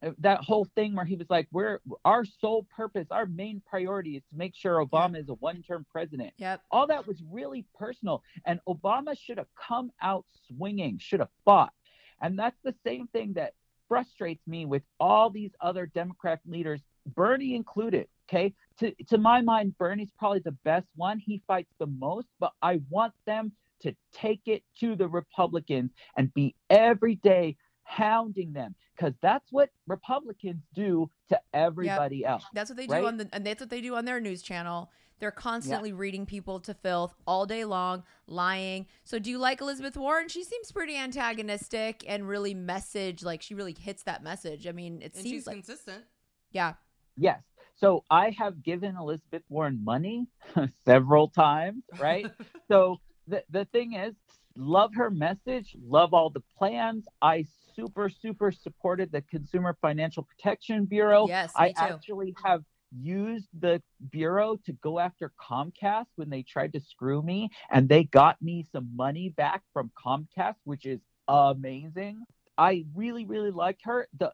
uh, 0.02 0.12
that 0.18 0.40
whole 0.40 0.64
thing 0.74 0.94
where 0.94 1.04
he 1.04 1.14
was 1.14 1.28
like, 1.28 1.46
"We're 1.52 1.78
our 2.02 2.24
sole 2.24 2.66
purpose, 2.74 3.08
our 3.10 3.26
main 3.26 3.60
priority 3.66 4.16
is 4.16 4.22
to 4.30 4.34
make 4.34 4.54
sure 4.54 4.82
Obama 4.82 5.18
is 5.18 5.28
a 5.28 5.34
one-term 5.34 5.84
president." 5.92 6.32
Yep. 6.38 6.62
All 6.70 6.86
that 6.86 7.06
was 7.06 7.22
really 7.30 7.66
personal, 7.74 8.22
and 8.46 8.60
Obama 8.66 9.14
should 9.16 9.36
have 9.36 9.54
come 9.56 9.92
out 10.00 10.24
swinging, 10.48 10.96
should 10.96 11.20
have 11.20 11.28
fought, 11.44 11.74
and 12.22 12.38
that's 12.38 12.58
the 12.64 12.74
same 12.84 13.08
thing 13.08 13.34
that 13.34 13.52
frustrates 13.92 14.46
me 14.46 14.64
with 14.64 14.82
all 14.98 15.28
these 15.28 15.50
other 15.60 15.84
Democrat 15.84 16.40
leaders, 16.46 16.80
Bernie 17.14 17.54
included. 17.54 18.08
Okay, 18.28 18.54
to 18.78 18.94
to 19.08 19.18
my 19.18 19.42
mind, 19.42 19.76
Bernie's 19.76 20.12
probably 20.18 20.38
the 20.38 20.56
best 20.64 20.86
one. 20.96 21.18
He 21.18 21.42
fights 21.46 21.74
the 21.78 21.86
most, 21.86 22.28
but 22.40 22.52
I 22.62 22.80
want 22.88 23.12
them 23.26 23.52
to 23.82 23.94
take 24.14 24.40
it 24.46 24.62
to 24.80 24.96
the 24.96 25.08
Republicans 25.08 25.90
and 26.16 26.32
be 26.32 26.54
every 26.70 27.16
day 27.16 27.56
hounding 27.82 28.52
them 28.52 28.74
because 28.96 29.12
that's 29.20 29.52
what 29.52 29.68
Republicans 29.86 30.62
do 30.74 31.10
to 31.28 31.38
everybody 31.52 32.24
else. 32.24 32.44
That's 32.54 32.70
what 32.70 32.78
they 32.78 32.86
do 32.86 32.92
Right? 32.94 33.04
on 33.04 33.18
the 33.18 33.28
and 33.32 33.44
that's 33.44 33.60
what 33.60 33.68
they 33.68 33.82
do 33.82 33.94
on 33.96 34.06
their 34.06 34.20
news 34.20 34.40
channel. 34.40 34.90
They're 35.22 35.30
constantly 35.30 35.92
reading 35.92 36.26
people 36.26 36.58
to 36.58 36.74
filth 36.74 37.14
all 37.28 37.46
day 37.46 37.64
long, 37.64 38.02
lying. 38.26 38.88
So 39.04 39.20
do 39.20 39.30
you 39.30 39.38
like 39.38 39.60
Elizabeth 39.60 39.96
Warren? 39.96 40.26
She 40.26 40.42
seems 40.42 40.72
pretty 40.72 40.96
antagonistic 40.96 42.02
and 42.08 42.26
really 42.26 42.54
message 42.54 43.22
like 43.22 43.40
she 43.40 43.54
really 43.54 43.72
hits 43.72 44.02
that 44.02 44.24
message. 44.24 44.66
I 44.66 44.72
mean, 44.72 45.00
it 45.00 45.14
and 45.14 45.22
seems 45.22 45.28
she's 45.28 45.46
like 45.46 45.54
consistent. 45.54 46.02
yeah. 46.50 46.74
Yes. 47.16 47.40
So 47.76 48.02
I 48.10 48.30
have 48.30 48.64
given 48.64 48.96
Elizabeth 48.96 49.44
Warren 49.48 49.84
money 49.84 50.26
several 50.84 51.28
times, 51.28 51.84
right? 52.00 52.26
so 52.68 52.96
the 53.28 53.44
the 53.48 53.64
thing 53.66 53.92
is, 53.92 54.16
love 54.56 54.90
her 54.96 55.08
message, 55.08 55.76
love 55.86 56.14
all 56.14 56.30
the 56.30 56.42
plans. 56.58 57.06
I 57.22 57.44
super 57.76 58.08
super 58.08 58.50
supported 58.50 59.12
the 59.12 59.20
Consumer 59.20 59.76
Financial 59.80 60.24
Protection 60.24 60.84
Bureau. 60.84 61.28
Yes, 61.28 61.52
I 61.54 61.68
too. 61.68 61.74
actually 61.76 62.34
have 62.44 62.64
used 63.00 63.48
the 63.58 63.82
bureau 64.10 64.56
to 64.66 64.72
go 64.74 64.98
after 64.98 65.32
Comcast 65.40 66.06
when 66.16 66.30
they 66.30 66.42
tried 66.42 66.72
to 66.74 66.80
screw 66.80 67.22
me 67.22 67.50
and 67.70 67.88
they 67.88 68.04
got 68.04 68.40
me 68.42 68.66
some 68.72 68.88
money 68.94 69.30
back 69.30 69.62
from 69.72 69.90
Comcast, 70.04 70.56
which 70.64 70.86
is 70.86 71.00
amazing. 71.28 72.24
I 72.58 72.84
really 72.94 73.24
really 73.24 73.50
liked 73.50 73.82
her. 73.84 74.08
The 74.18 74.32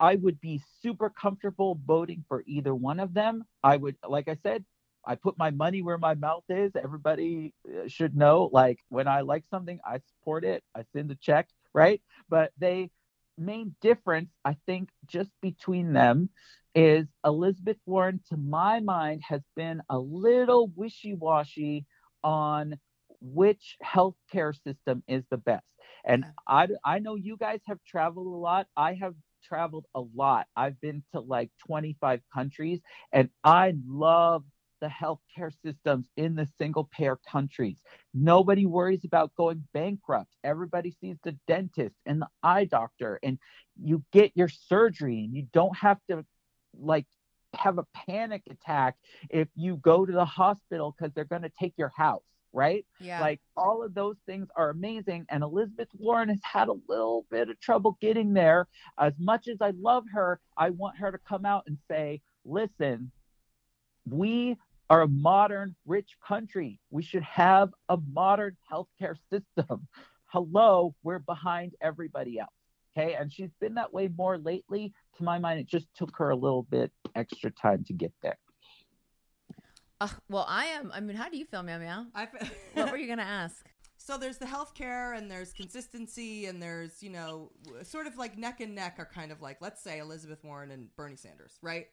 I 0.00 0.16
would 0.16 0.40
be 0.40 0.60
super 0.82 1.10
comfortable 1.10 1.78
voting 1.86 2.24
for 2.28 2.42
either 2.46 2.74
one 2.74 3.00
of 3.00 3.14
them. 3.14 3.44
I 3.62 3.76
would, 3.76 3.96
like 4.06 4.28
I 4.28 4.36
said, 4.42 4.64
I 5.06 5.14
put 5.14 5.38
my 5.38 5.50
money 5.50 5.82
where 5.82 5.98
my 5.98 6.14
mouth 6.14 6.44
is. 6.48 6.72
Everybody 6.74 7.54
uh, 7.68 7.88
should 7.88 8.16
know, 8.16 8.50
like, 8.52 8.80
when 8.88 9.06
I 9.06 9.20
like 9.20 9.44
something, 9.50 9.78
I 9.84 10.00
support 10.08 10.44
it. 10.44 10.64
I 10.74 10.84
send 10.94 11.10
a 11.10 11.14
check, 11.16 11.48
right? 11.72 12.00
But 12.28 12.52
they, 12.58 12.90
main 13.38 13.74
difference, 13.80 14.30
I 14.44 14.56
think, 14.66 14.88
just 15.06 15.30
between 15.40 15.92
them 15.92 16.30
is 16.74 17.06
Elizabeth 17.24 17.76
Warren, 17.86 18.20
to 18.30 18.36
my 18.36 18.80
mind, 18.80 19.22
has 19.28 19.42
been 19.56 19.82
a 19.88 19.98
little 19.98 20.70
wishy 20.74 21.14
washy 21.14 21.86
on 22.22 22.78
which 23.20 23.76
healthcare 23.82 24.54
system 24.64 25.02
is 25.08 25.24
the 25.30 25.36
best. 25.36 25.64
And 26.04 26.24
I, 26.46 26.68
I 26.84 26.98
know 26.98 27.14
you 27.14 27.36
guys 27.36 27.60
have 27.66 27.78
traveled 27.86 28.26
a 28.26 28.30
lot. 28.30 28.66
I 28.76 28.94
have 28.94 29.14
traveled 29.44 29.86
a 29.94 30.02
lot. 30.14 30.46
I've 30.56 30.80
been 30.80 31.02
to 31.12 31.20
like 31.20 31.50
25 31.66 32.20
countries, 32.32 32.80
and 33.12 33.30
I 33.42 33.74
love 33.86 34.44
the 34.80 34.88
healthcare 34.88 35.52
systems 35.64 36.06
in 36.16 36.34
the 36.34 36.46
single 36.58 36.90
payer 36.92 37.18
countries. 37.30 37.78
Nobody 38.12 38.66
worries 38.66 39.04
about 39.04 39.34
going 39.34 39.66
bankrupt. 39.72 40.30
Everybody 40.42 40.94
sees 41.00 41.16
the 41.24 41.38
dentist 41.46 41.94
and 42.04 42.20
the 42.20 42.28
eye 42.42 42.64
doctor, 42.64 43.18
and 43.22 43.38
you 43.82 44.04
get 44.12 44.32
your 44.34 44.48
surgery, 44.48 45.24
and 45.24 45.34
you 45.34 45.46
don't 45.52 45.76
have 45.78 45.98
to 46.10 46.24
like 46.80 47.06
have 47.56 47.78
a 47.78 47.86
panic 47.94 48.42
attack 48.50 48.96
if 49.30 49.48
you 49.54 49.76
go 49.76 50.04
to 50.04 50.12
the 50.12 50.24
hospital 50.24 50.94
because 50.96 51.12
they're 51.14 51.24
going 51.24 51.42
to 51.42 51.52
take 51.58 51.74
your 51.76 51.92
house, 51.96 52.22
right? 52.52 52.84
Yeah. 53.00 53.20
Like 53.20 53.40
all 53.56 53.82
of 53.82 53.94
those 53.94 54.16
things 54.26 54.48
are 54.56 54.70
amazing. 54.70 55.26
And 55.30 55.42
Elizabeth 55.42 55.88
Warren 55.98 56.28
has 56.28 56.40
had 56.42 56.68
a 56.68 56.74
little 56.88 57.26
bit 57.30 57.48
of 57.50 57.60
trouble 57.60 57.96
getting 58.00 58.32
there. 58.32 58.66
As 58.98 59.12
much 59.18 59.48
as 59.48 59.58
I 59.60 59.72
love 59.78 60.04
her, 60.12 60.40
I 60.56 60.70
want 60.70 60.98
her 60.98 61.12
to 61.12 61.18
come 61.18 61.44
out 61.44 61.64
and 61.66 61.78
say, 61.88 62.20
listen, 62.44 63.10
we 64.08 64.56
are 64.90 65.02
a 65.02 65.08
modern, 65.08 65.74
rich 65.86 66.16
country. 66.26 66.78
We 66.90 67.02
should 67.02 67.22
have 67.22 67.70
a 67.88 67.96
modern 68.12 68.56
healthcare 68.70 69.16
system. 69.30 69.88
Hello, 70.26 70.94
we're 71.02 71.20
behind 71.20 71.74
everybody 71.80 72.38
else. 72.38 72.50
Okay. 72.96 73.14
And 73.14 73.32
she's 73.32 73.50
been 73.60 73.74
that 73.74 73.92
way 73.92 74.08
more 74.16 74.38
lately. 74.38 74.92
To 75.18 75.24
my 75.24 75.38
mind, 75.38 75.60
it 75.60 75.66
just 75.66 75.86
took 75.96 76.16
her 76.16 76.30
a 76.30 76.36
little 76.36 76.62
bit 76.62 76.92
extra 77.14 77.50
time 77.50 77.84
to 77.84 77.92
get 77.92 78.12
there. 78.22 78.38
Ugh, 80.00 80.10
well, 80.28 80.46
I 80.48 80.66
am. 80.66 80.90
I 80.92 81.00
mean, 81.00 81.16
how 81.16 81.28
do 81.28 81.36
you 81.36 81.44
feel, 81.44 81.62
Meow 81.62 81.78
Meow? 81.78 82.06
I 82.14 82.28
What 82.74 82.90
were 82.90 82.96
you 82.96 83.06
gonna 83.06 83.22
ask? 83.22 83.68
So 83.96 84.18
there's 84.18 84.38
the 84.38 84.46
healthcare 84.46 85.16
and 85.16 85.30
there's 85.30 85.52
consistency 85.52 86.46
and 86.46 86.60
there's, 86.60 87.02
you 87.02 87.10
know, 87.10 87.52
sort 87.82 88.06
of 88.06 88.18
like 88.18 88.36
neck 88.36 88.60
and 88.60 88.74
neck 88.74 88.96
are 88.98 89.06
kind 89.06 89.32
of 89.32 89.40
like, 89.40 89.58
let's 89.62 89.82
say 89.82 89.98
Elizabeth 89.98 90.44
Warren 90.44 90.70
and 90.72 90.94
Bernie 90.96 91.16
Sanders, 91.16 91.58
right? 91.62 91.86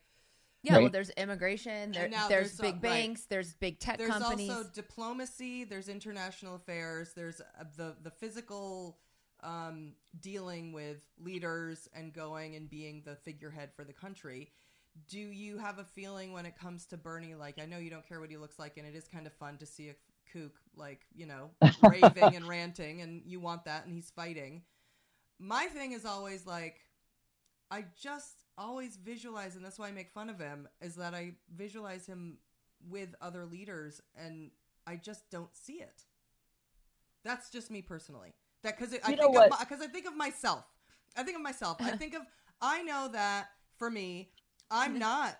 Yeah, 0.63 0.77
well, 0.77 0.89
there's 0.89 1.09
immigration. 1.11 1.91
There, 1.91 2.09
now 2.09 2.27
there's, 2.27 2.57
there's, 2.57 2.59
uh, 2.59 2.63
big 2.63 2.73
right. 2.73 2.81
banks. 2.81 3.25
There's 3.25 3.53
big 3.53 3.79
tech 3.79 3.97
There's 3.97 4.11
companies. 4.11 4.47
There's 4.47 4.57
also 4.59 4.69
diplomacy, 4.73 5.63
there's 5.63 5.89
international 5.89 6.55
affairs, 6.55 7.13
there's 7.15 7.41
uh, 7.41 7.63
the 7.77 7.95
the 8.03 8.11
physical 8.11 8.99
um, 9.43 9.93
dealing 10.19 10.71
with 10.73 11.05
leaders 11.19 11.89
and 11.93 12.13
going 12.13 12.55
and 12.55 12.69
being 12.69 13.01
the 13.05 13.15
figurehead 13.15 13.71
for 13.75 13.83
the 13.83 13.93
country. 13.93 14.51
Do 15.07 15.19
you 15.19 15.57
have 15.57 15.79
a 15.79 15.83
feeling 15.83 16.33
when 16.33 16.45
it 16.45 16.57
comes 16.57 16.85
to 16.87 16.97
Bernie? 16.97 17.35
Like, 17.35 17.59
I 17.59 17.65
know 17.65 17.77
you 17.77 17.89
don't 17.89 18.07
care 18.07 18.19
what 18.19 18.29
he 18.29 18.37
looks 18.37 18.59
like, 18.59 18.77
and 18.77 18.85
it 18.85 18.95
is 18.95 19.07
kind 19.07 19.25
of 19.25 19.33
fun 19.33 19.57
to 19.57 19.65
see 19.65 19.89
a 19.89 19.95
kook, 20.31 20.53
like, 20.75 21.05
you 21.15 21.25
know, 21.25 21.51
raving 21.81 22.35
and 22.35 22.47
ranting, 22.47 23.01
and 23.01 23.23
you 23.25 23.39
want 23.39 23.65
that, 23.65 23.85
and 23.85 23.95
he's 23.95 24.11
fighting. 24.11 24.63
My 25.39 25.65
thing 25.65 25.93
is 25.93 26.05
always 26.05 26.45
like, 26.45 26.81
I 27.71 27.85
just 28.01 28.43
always 28.57 28.97
visualize, 28.97 29.55
and 29.55 29.63
that's 29.63 29.79
why 29.79 29.87
I 29.87 29.91
make 29.91 30.11
fun 30.11 30.29
of 30.29 30.39
him, 30.39 30.67
is 30.81 30.95
that 30.95 31.13
I 31.13 31.35
visualize 31.55 32.05
him 32.05 32.37
with 32.89 33.15
other 33.21 33.45
leaders, 33.45 34.01
and 34.15 34.51
I 34.85 34.97
just 34.97 35.29
don't 35.31 35.55
see 35.55 35.75
it. 35.75 36.03
That's 37.23 37.49
just 37.49 37.71
me 37.71 37.81
personally. 37.81 38.33
That 38.63 38.77
because 38.77 38.93
I 39.03 39.15
think 39.15 39.35
of 39.35 39.59
because 39.59 39.81
I 39.81 39.87
think 39.87 40.07
of 40.07 40.15
myself. 40.15 40.65
I 41.17 41.23
think 41.23 41.35
of 41.35 41.43
myself. 41.43 41.77
I 41.79 41.91
think 41.91 42.13
of 42.13 42.21
I 42.61 42.83
know 42.83 43.09
that 43.11 43.47
for 43.77 43.89
me, 43.89 44.31
I'm 44.69 44.99
not 44.99 45.37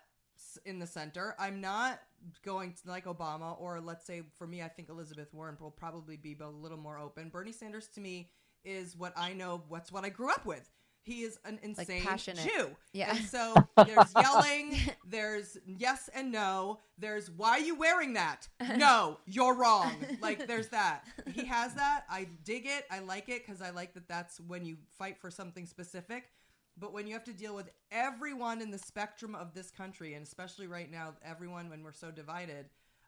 in 0.66 0.80
the 0.80 0.88
center. 0.88 1.36
I'm 1.40 1.62
not 1.62 2.00
going 2.44 2.74
to 2.74 2.90
like 2.90 3.06
Obama 3.06 3.60
or 3.60 3.80
let's 3.80 4.06
say 4.06 4.24
for 4.38 4.48
me, 4.48 4.62
I 4.62 4.68
think 4.68 4.90
Elizabeth 4.90 5.34
Warren 5.34 5.58
will 5.60 5.72
probably 5.72 6.18
be 6.18 6.36
a 6.40 6.48
little 6.48 6.78
more 6.78 6.98
open. 6.98 7.30
Bernie 7.30 7.52
Sanders 7.52 7.88
to 7.90 8.02
me 8.02 8.32
is 8.64 8.96
what 8.96 9.14
I 9.16 9.34
know. 9.34 9.64
What's 9.68 9.92
what 9.92 10.04
I 10.04 10.10
grew 10.10 10.30
up 10.30 10.46
with. 10.46 10.70
He 11.04 11.24
is 11.24 11.40
an 11.46 11.60
insane 11.64 12.04
passionate. 12.04 12.44
Jew. 12.44 12.70
Yeah. 12.94 13.16
And 13.16 13.26
so 13.26 13.56
there's 13.86 14.14
yelling, 14.16 14.78
there's 15.08 15.58
yes 15.66 16.10
and 16.14 16.32
no, 16.32 16.80
there's 16.98 17.32
why 17.32 17.52
are 17.52 17.60
you 17.60 17.76
wearing 17.76 18.14
that? 18.14 18.48
No, 18.78 19.18
you're 19.26 19.56
wrong. 19.56 19.94
Like 20.22 20.46
there's 20.48 20.70
that. 20.70 21.06
He 21.34 21.46
has 21.46 21.74
that. 21.74 22.04
I 22.10 22.28
dig 22.44 22.66
it. 22.66 22.86
I 22.92 23.00
like 23.00 23.30
it 23.30 23.46
because 23.46 23.62
I 23.62 23.72
like 23.72 23.94
that 23.96 24.08
that's 24.08 24.40
when 24.40 24.64
you 24.64 24.78
fight 24.98 25.18
for 25.18 25.32
something 25.32 25.66
specific. 25.66 26.30
But 26.78 26.94
when 26.94 27.08
you 27.08 27.14
have 27.14 27.24
to 27.26 27.34
deal 27.34 27.56
with 27.56 27.70
everyone 27.92 28.62
in 28.62 28.72
the 28.72 28.78
spectrum 28.78 29.36
of 29.36 29.54
this 29.54 29.72
country, 29.72 30.14
and 30.14 30.26
especially 30.26 30.68
right 30.68 30.90
now, 30.90 31.14
everyone 31.24 31.70
when 31.70 31.84
we're 31.84 31.92
so 31.92 32.12
divided, 32.12 32.68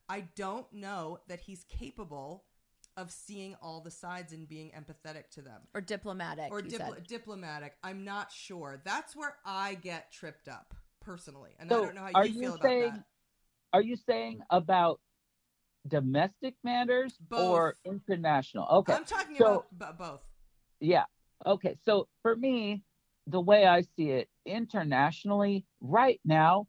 I 0.09 0.25
don't 0.35 0.71
know 0.73 1.19
that 1.27 1.41
he's 1.41 1.63
capable 1.65 2.43
of 2.95 3.11
seeing 3.11 3.55
all 3.61 3.81
the 3.81 3.91
sides 3.91 4.33
and 4.33 4.47
being 4.47 4.71
empathetic 4.71 5.29
to 5.31 5.41
them 5.41 5.61
or 5.73 5.81
diplomatic. 5.81 6.51
or 6.51 6.61
dipl- 6.61 7.05
diplomatic. 7.07 7.75
I'm 7.83 8.03
not 8.03 8.31
sure. 8.31 8.81
That's 8.83 9.15
where 9.15 9.35
I 9.45 9.75
get 9.75 10.11
tripped 10.11 10.47
up 10.47 10.73
personally, 11.01 11.51
and 11.59 11.69
So, 11.69 11.81
I 11.81 11.85
don't 11.85 11.95
know 11.95 12.01
how 12.01 12.11
are 12.13 12.25
you 12.25 12.33
you 12.33 12.39
feel 12.51 12.57
saying- 12.61 12.83
about 12.89 12.95
that. 12.97 13.05
Are 13.73 13.81
you 13.81 13.95
saying 13.95 14.43
about 14.51 15.01
domestic 15.87 16.53
matters 16.63 17.17
or 17.31 17.75
international? 17.83 18.67
Okay. 18.69 18.93
I'm 18.93 19.03
talking 19.05 19.35
so- 19.37 19.65
about 19.71 19.97
b- 19.97 20.03
both. 20.03 20.21
Yeah. 20.79 21.05
Okay. 21.45 21.77
So 21.83 22.07
for 22.21 22.35
me, 22.35 22.83
the 23.25 23.41
way 23.41 23.65
I 23.65 23.81
see 23.81 24.11
it 24.11 24.29
internationally, 24.45 25.65
right 25.81 26.21
now, 26.23 26.67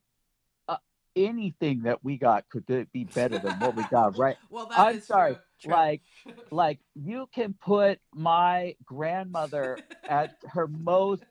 uh, 0.68 0.79
anything 1.14 1.83
that 1.83 2.03
we 2.03 2.16
got 2.16 2.49
could 2.49 2.64
be 2.93 3.05
better 3.05 3.39
than 3.39 3.59
what 3.61 3.77
we 3.77 3.85
got, 3.91 4.16
right? 4.18 4.37
Well, 4.51 4.66
that 4.68 4.79
I'm 4.79 4.97
is 4.97 5.07
sorry. 5.07 5.35
true. 5.35 5.43
True. 5.65 5.73
Like, 5.73 6.03
like 6.51 6.79
you 6.95 7.29
can 7.35 7.55
put 7.55 7.99
my 8.15 8.77
grandmother 8.85 9.79
at 10.09 10.37
her 10.47 10.67
most, 10.67 11.25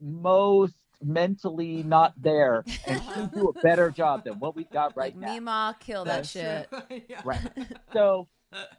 most 0.00 0.74
mentally 1.02 1.82
not 1.82 2.14
there, 2.20 2.64
and 2.86 3.02
she 3.14 3.38
do 3.38 3.48
a 3.48 3.60
better 3.60 3.90
job 3.90 4.24
than 4.24 4.34
what 4.40 4.56
we 4.56 4.64
got 4.64 4.96
right 4.96 5.14
like 5.14 5.16
now. 5.16 5.34
Mima, 5.34 5.76
kill 5.80 6.04
that 6.04 6.24
That's 6.24 6.30
shit. 6.30 6.68
yeah. 7.08 7.22
Right. 7.24 7.40
So 7.92 8.28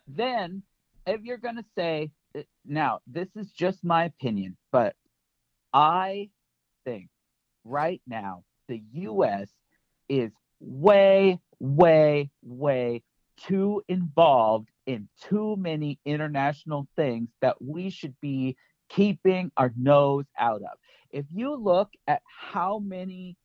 then, 0.08 0.64
if 1.06 1.22
you're 1.22 1.38
going 1.38 1.58
to 1.58 1.66
say, 1.76 2.12
eh, 2.36 2.44
now, 2.66 3.00
this 3.06 3.28
is 3.36 3.52
just 3.52 3.84
my 3.84 4.06
opinion, 4.06 4.58
but 4.72 4.96
I 5.74 6.30
think 6.86 7.10
Right 7.70 8.02
now, 8.08 8.44
the 8.68 8.82
US 8.94 9.50
is 10.08 10.32
way, 10.60 11.40
way, 11.60 12.32
way 12.42 13.04
too 13.38 13.84
involved 13.88 14.70
in 14.90 15.08
too 15.22 15.56
many 15.56 16.00
international 16.04 16.88
things 16.96 17.30
that 17.42 17.62
we 17.62 17.92
should 17.92 18.16
be 18.22 18.58
keeping 18.90 19.52
our 19.56 19.72
nose 19.78 20.26
out 20.36 20.64
of. 20.64 20.80
If 21.12 21.26
you 21.32 21.56
look 21.56 21.92
at 22.08 22.24
how 22.26 22.80
many 22.80 23.38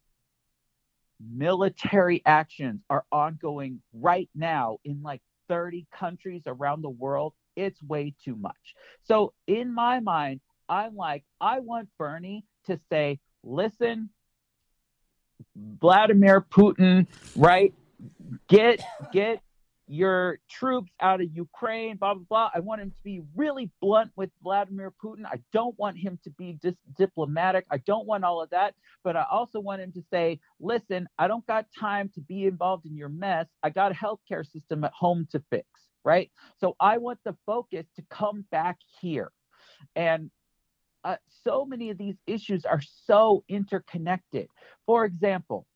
military 1.20 2.22
actions 2.24 2.80
are 2.88 3.04
ongoing 3.12 3.82
right 3.92 4.30
now 4.34 4.78
in 4.86 5.02
like 5.02 5.20
30 5.50 5.86
countries 5.94 6.40
around 6.46 6.80
the 6.80 6.88
world, 6.88 7.34
it's 7.56 7.82
way 7.82 8.14
too 8.24 8.36
much. 8.36 8.74
So, 9.02 9.34
in 9.46 9.74
my 9.74 10.00
mind, 10.00 10.40
I'm 10.66 10.96
like, 10.96 11.24
I 11.42 11.60
want 11.60 11.90
Bernie 11.98 12.46
to 12.68 12.80
say, 12.90 13.20
listen, 13.42 14.08
Vladimir 15.54 16.40
Putin, 16.40 17.06
right? 17.36 17.74
Get 18.48 18.80
get 19.12 19.42
your 19.86 20.38
troops 20.48 20.90
out 21.00 21.20
of 21.20 21.28
Ukraine, 21.34 21.96
blah 21.96 22.14
blah 22.14 22.24
blah. 22.28 22.50
I 22.54 22.60
want 22.60 22.80
him 22.80 22.90
to 22.90 23.02
be 23.02 23.22
really 23.36 23.70
blunt 23.80 24.10
with 24.16 24.30
Vladimir 24.42 24.92
Putin. 25.02 25.26
I 25.26 25.40
don't 25.52 25.78
want 25.78 25.98
him 25.98 26.18
to 26.24 26.30
be 26.30 26.58
dis- 26.62 26.74
diplomatic. 26.96 27.66
I 27.70 27.78
don't 27.78 28.06
want 28.06 28.24
all 28.24 28.42
of 28.42 28.50
that, 28.50 28.74
but 29.02 29.16
I 29.16 29.24
also 29.30 29.60
want 29.60 29.82
him 29.82 29.92
to 29.92 30.02
say, 30.10 30.40
"Listen, 30.58 31.08
I 31.18 31.28
don't 31.28 31.46
got 31.46 31.66
time 31.78 32.10
to 32.14 32.20
be 32.20 32.46
involved 32.46 32.86
in 32.86 32.96
your 32.96 33.10
mess. 33.10 33.46
I 33.62 33.70
got 33.70 33.92
a 33.92 33.94
healthcare 33.94 34.46
system 34.46 34.84
at 34.84 34.92
home 34.92 35.26
to 35.32 35.42
fix." 35.50 35.66
Right? 36.04 36.30
So 36.58 36.76
I 36.80 36.98
want 36.98 37.18
the 37.24 37.36
focus 37.46 37.86
to 37.96 38.02
come 38.10 38.44
back 38.50 38.78
here. 39.00 39.32
And 39.96 40.30
uh, 41.04 41.16
so 41.44 41.64
many 41.64 41.90
of 41.90 41.98
these 41.98 42.16
issues 42.26 42.64
are 42.64 42.80
so 43.06 43.44
interconnected. 43.48 44.48
For 44.86 45.04
example, 45.04 45.66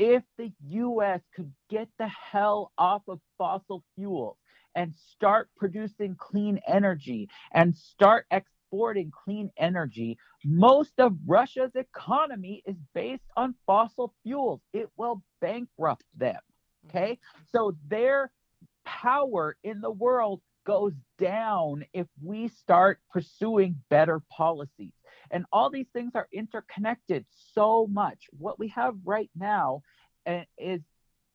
if 0.00 0.22
the 0.38 0.50
US 0.70 1.20
could 1.36 1.52
get 1.68 1.88
the 1.98 2.08
hell 2.08 2.72
off 2.78 3.02
of 3.06 3.20
fossil 3.36 3.84
fuels 3.94 4.38
and 4.74 4.94
start 4.94 5.50
producing 5.58 6.16
clean 6.18 6.58
energy 6.66 7.28
and 7.52 7.76
start 7.76 8.24
exporting 8.30 9.12
clean 9.24 9.50
energy, 9.58 10.16
most 10.42 10.98
of 10.98 11.12
Russia's 11.26 11.72
economy 11.74 12.62
is 12.64 12.76
based 12.94 13.26
on 13.36 13.54
fossil 13.66 14.14
fuels. 14.22 14.62
It 14.72 14.88
will 14.96 15.22
bankrupt 15.42 16.04
them. 16.16 16.40
Okay. 16.88 17.12
Mm-hmm. 17.12 17.42
So 17.54 17.76
their 17.86 18.30
power 18.86 19.58
in 19.62 19.82
the 19.82 19.90
world 19.90 20.40
goes 20.66 20.94
down 21.18 21.84
if 21.92 22.06
we 22.22 22.48
start 22.48 23.00
pursuing 23.12 23.76
better 23.90 24.22
policies. 24.30 24.92
And 25.30 25.44
all 25.52 25.70
these 25.70 25.88
things 25.92 26.12
are 26.14 26.28
interconnected 26.32 27.24
so 27.54 27.86
much. 27.86 28.26
What 28.38 28.58
we 28.58 28.68
have 28.68 28.94
right 29.04 29.30
now 29.36 29.82
uh, 30.26 30.40
is 30.58 30.80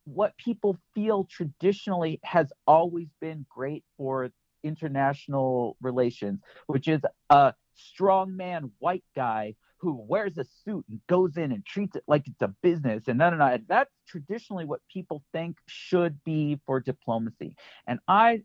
what 0.06 0.38
people 0.38 0.78
feel 0.94 1.26
traditionally 1.26 2.20
has 2.24 2.52
always 2.68 3.08
been 3.20 3.46
great 3.50 3.84
for 3.98 4.30
international 4.64 5.78
relations, 5.82 6.40
which 6.68 6.88
is 6.88 7.02
a 7.30 7.54
strong 7.76 8.36
man, 8.36 8.72
white 8.80 9.04
guy 9.16 9.56
who 9.78 10.04
wears 10.08 10.38
a 10.38 10.46
suit 10.64 10.86
and 10.90 11.00
goes 11.08 11.38
in 11.38 11.52
and 11.52 11.66
treats 11.66 11.96
it 11.96 12.04
like 12.08 12.28
it's 12.28 12.42
a 12.42 12.48
business 12.64 13.04
and 13.08 13.20
no 13.20 13.30
no 13.30 13.38
no 13.38 13.58
that's 13.68 13.92
traditionally 14.08 14.66
what 14.66 14.80
people 14.92 15.22
think 15.32 15.58
should 15.68 16.24
be 16.24 16.60
for 16.66 16.80
diplomacy 16.80 17.56
and 17.86 18.00
i 18.08 18.42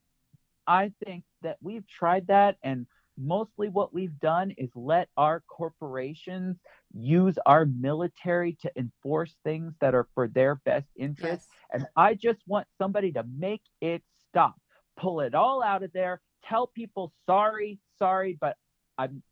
i 0.66 0.92
think 1.04 1.24
that 1.42 1.56
we've 1.62 1.86
tried 1.86 2.26
that 2.26 2.56
and 2.62 2.86
mostly 3.20 3.68
what 3.68 3.92
we've 3.92 4.18
done 4.20 4.50
is 4.56 4.70
let 4.74 5.08
our 5.16 5.42
corporations 5.48 6.56
use 6.94 7.36
our 7.46 7.66
military 7.66 8.56
to 8.62 8.70
enforce 8.76 9.36
things 9.44 9.74
that 9.80 9.94
are 9.94 10.08
for 10.14 10.26
their 10.28 10.56
best 10.64 10.86
interest. 10.96 11.46
Yes. 11.48 11.48
And 11.72 11.86
I 11.96 12.14
just 12.14 12.40
want 12.46 12.66
somebody 12.78 13.12
to 13.12 13.24
make 13.38 13.62
it 13.80 14.02
stop, 14.28 14.54
pull 14.98 15.20
it 15.20 15.34
all 15.34 15.62
out 15.62 15.82
of 15.82 15.92
there, 15.92 16.20
tell 16.44 16.66
people, 16.66 17.12
sorry, 17.26 17.78
sorry, 17.98 18.36
but 18.40 18.56
I'm 18.98 19.22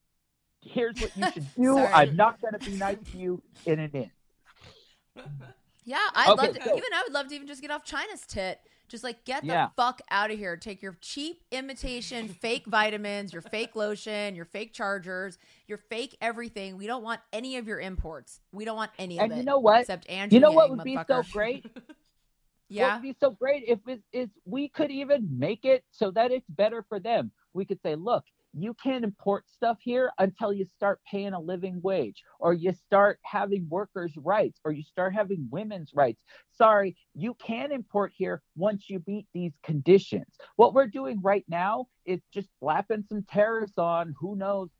here's 0.60 0.96
what 1.00 1.16
you 1.16 1.24
should 1.32 1.46
do. 1.56 1.78
I'm 1.78 2.16
not 2.16 2.40
going 2.40 2.52
to 2.58 2.70
be 2.70 2.76
nice 2.76 2.98
to 3.12 3.18
you 3.18 3.42
in 3.66 3.78
an 3.78 3.90
inch. 3.92 4.10
Yeah, 5.84 5.96
I'd 6.14 6.28
Okay, 6.32 6.46
love 6.48 6.54
to. 6.56 6.62
so- 6.64 6.76
even 6.76 6.92
I 6.94 7.02
would 7.02 7.14
love 7.14 7.28
to 7.28 7.34
even 7.34 7.46
just 7.46 7.62
get 7.62 7.70
off 7.70 7.82
China's 7.82 8.20
tit. 8.28 8.60
Just 8.88 9.04
like 9.04 9.24
get 9.24 9.42
the 9.42 9.48
Yeah. 9.48 9.68
fuck 9.76 10.00
out 10.10 10.30
of 10.30 10.38
here. 10.38 10.56
Take 10.56 10.82
your 10.82 10.96
cheap 11.00 11.42
imitation 11.50 12.28
fake 12.28 12.66
vitamins, 12.66 13.32
your 13.32 13.42
fake 13.42 13.76
lotion, 13.76 14.34
your 14.34 14.46
fake 14.46 14.72
chargers, 14.72 15.38
your 15.66 15.78
fake 15.78 16.16
everything. 16.20 16.76
We 16.76 16.86
don't 16.86 17.02
want 17.02 17.20
any 17.32 17.56
of 17.56 17.66
your 17.68 17.78
imports. 17.78 18.40
We 18.52 18.64
don't 18.64 18.76
want 18.76 18.90
any 18.98 19.18
of 19.18 19.24
And 19.24 19.32
it. 19.32 19.36
you 19.38 19.44
know 19.44 19.58
what? 19.58 19.80
Except 19.82 20.08
Andrew. 20.08 20.36
You 20.36 20.40
know 20.40 20.52
what 20.52 20.70
would 20.70 20.82
be 20.84 20.98
so 21.06 21.22
great? 21.32 21.64
What 22.70 22.76
Yeah. 22.76 22.94
would 22.96 23.02
be 23.02 23.16
so 23.18 23.30
great 23.30 23.64
if 23.66 23.78
it 23.86 24.02
is 24.12 24.28
we 24.44 24.68
could 24.68 24.90
even 24.90 25.26
make 25.38 25.64
it 25.64 25.84
so 25.90 26.10
that 26.10 26.30
it's 26.32 26.46
better 26.50 26.84
for 26.86 27.00
them. 27.00 27.30
We 27.54 27.64
could 27.64 27.80
say, 27.82 27.94
look, 27.94 28.24
you 28.52 28.74
can't 28.74 29.04
import 29.04 29.48
stuff 29.48 29.78
here 29.80 30.10
until 30.18 30.52
you 30.52 30.64
start 30.64 31.00
paying 31.10 31.32
a 31.32 31.40
living 31.40 31.80
wage, 31.82 32.22
or 32.40 32.52
you 32.52 32.72
start 32.72 33.18
having 33.24 33.68
workers' 33.68 34.16
rights, 34.16 34.60
or 34.64 34.72
you 34.72 34.82
start 34.82 35.14
having 35.14 35.48
women's 35.50 35.92
rights. 35.94 36.22
Sorry, 36.50 36.96
you 37.14 37.34
can 37.34 37.72
import 37.72 38.12
here 38.16 38.42
once 38.56 38.88
you 38.88 39.02
meet 39.06 39.26
these 39.32 39.52
conditions. 39.62 40.36
What 40.56 40.74
we're 40.74 40.86
doing 40.86 41.20
right 41.22 41.44
now 41.48 41.86
is 42.04 42.20
just 42.32 42.48
slapping 42.58 43.04
some 43.08 43.22
tariffs 43.22 43.76
on 43.78 44.14
who 44.18 44.34
knows 44.34 44.70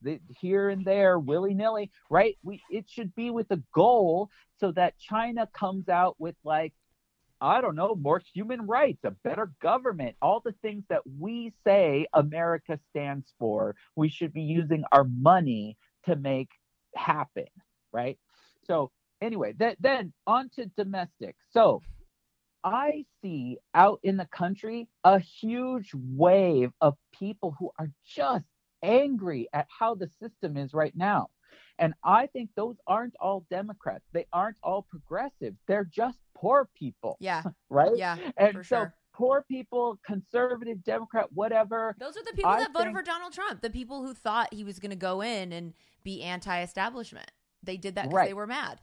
here 0.41 0.71
and 0.71 0.85
there, 0.85 1.19
willy 1.19 1.55
nilly, 1.55 1.91
right? 2.11 2.37
We 2.43 2.61
it 2.71 2.87
should 2.89 3.15
be 3.15 3.31
with 3.31 3.51
a 3.51 3.63
goal 3.75 4.31
so 4.59 4.73
that 4.73 4.99
China 4.99 5.49
comes 5.53 5.89
out 5.89 6.17
with 6.19 6.37
like 6.43 6.73
I 7.41 7.61
don't 7.61 7.77
know, 7.77 7.95
more 7.95 8.21
human 8.35 8.67
rights, 8.67 9.01
a 9.05 9.11
better 9.11 9.53
government, 9.63 10.17
all 10.21 10.41
the 10.45 10.55
things 10.63 10.85
that 10.89 11.03
we 11.19 11.53
say 11.65 12.07
America 12.15 12.79
stands 12.91 13.33
for, 13.39 13.77
we 13.97 14.09
should 14.09 14.33
be 14.33 14.43
using 14.43 14.85
our 14.93 15.05
money 15.05 15.77
to 16.07 16.17
make 16.17 16.51
happen, 16.97 17.47
right? 17.93 18.19
So, 18.67 18.91
anyway, 19.21 19.55
that, 19.59 19.77
then 19.81 20.13
on 20.27 20.51
to 20.57 20.67
domestic. 20.77 21.37
So, 21.51 21.83
I 22.65 23.05
see 23.23 23.59
out 23.75 24.01
in 24.03 24.17
the 24.17 24.27
country 24.27 24.89
a 25.05 25.21
huge 25.21 25.93
wave 25.95 26.73
of 26.81 26.97
people 27.13 27.55
who 27.59 27.71
are 27.79 27.91
just 28.05 28.45
angry 28.83 29.49
at 29.53 29.67
how 29.69 29.95
the 29.95 30.09
system 30.21 30.57
is 30.57 30.75
right 30.75 30.95
now. 30.97 31.29
And 31.79 31.95
I 32.05 32.27
think 32.27 32.51
those 32.57 32.77
aren't 32.87 33.15
all 33.21 33.45
Democrats. 33.51 34.05
They 34.13 34.27
aren't 34.33 34.57
all 34.63 34.83
progressive. 34.83 35.55
They're 35.67 35.85
just 35.85 36.19
poor 36.35 36.69
people, 36.75 37.17
Yeah. 37.21 37.43
right? 37.71 37.97
Yeah. 37.97 38.17
And 38.37 38.55
so 38.57 38.63
sure. 38.63 38.95
poor 39.15 39.45
people, 39.49 39.99
conservative, 40.05 40.83
Democrat, 40.85 41.27
whatever. 41.33 41.95
Those 42.01 42.17
are 42.17 42.25
the 42.25 42.33
people 42.33 42.51
I 42.51 42.59
that 42.61 42.73
voted 42.73 42.89
think- 42.89 42.97
for 42.99 43.03
Donald 43.05 43.33
Trump. 43.33 43.61
The 43.63 43.71
people 43.71 44.03
who 44.05 44.15
thought 44.15 44.53
he 44.53 44.65
was 44.65 44.79
going 44.79 44.91
to 44.91 44.97
go 44.97 45.21
in 45.21 45.53
and 45.53 45.75
be 46.05 46.23
anti-establishment. 46.23 47.31
They 47.63 47.77
did 47.77 47.95
that 47.97 48.05
because 48.05 48.15
Right. 48.17 48.29
they 48.29 48.35
were 48.35 48.47
mad. 48.47 48.81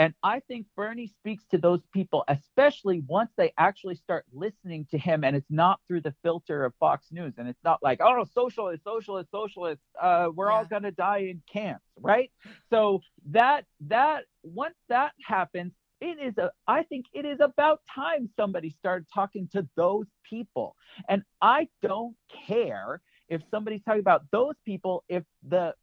And 0.00 0.14
I 0.22 0.40
think 0.40 0.64
Bernie 0.76 1.08
speaks 1.08 1.44
to 1.50 1.58
those 1.58 1.82
people, 1.92 2.24
especially 2.26 3.02
once 3.06 3.32
they 3.36 3.52
actually 3.58 3.96
start 3.96 4.24
listening 4.32 4.86
to 4.92 4.96
him, 4.96 5.24
and 5.24 5.36
it's 5.36 5.50
not 5.50 5.78
through 5.86 6.00
the 6.00 6.14
filter 6.22 6.64
of 6.64 6.72
Fox 6.80 7.08
News, 7.12 7.34
and 7.36 7.46
it's 7.46 7.62
not 7.64 7.82
like, 7.82 8.00
oh, 8.02 8.24
socialist, 8.24 8.82
socialist, 8.82 9.30
socialist, 9.30 9.82
uh, 10.00 10.28
we're 10.34 10.50
all 10.50 10.64
gonna 10.64 10.90
die 10.90 11.28
in 11.28 11.42
camps, 11.52 11.84
right? 12.00 12.30
So 12.70 13.02
that 13.32 13.66
that 13.88 14.24
once 14.42 14.76
that 14.88 15.12
happens, 15.22 15.74
it 16.00 16.18
is 16.18 16.38
a 16.38 16.50
I 16.66 16.82
think 16.84 17.04
it 17.12 17.26
is 17.26 17.40
about 17.40 17.80
time 17.94 18.30
somebody 18.36 18.70
started 18.70 19.06
talking 19.14 19.50
to 19.52 19.68
those 19.76 20.06
people. 20.24 20.76
And 21.10 21.24
I 21.42 21.68
don't 21.82 22.16
care 22.46 23.02
if 23.28 23.42
somebody's 23.50 23.82
talking 23.82 24.00
about 24.00 24.22
those 24.32 24.54
people 24.64 25.04
if 25.10 25.24
the 25.46 25.74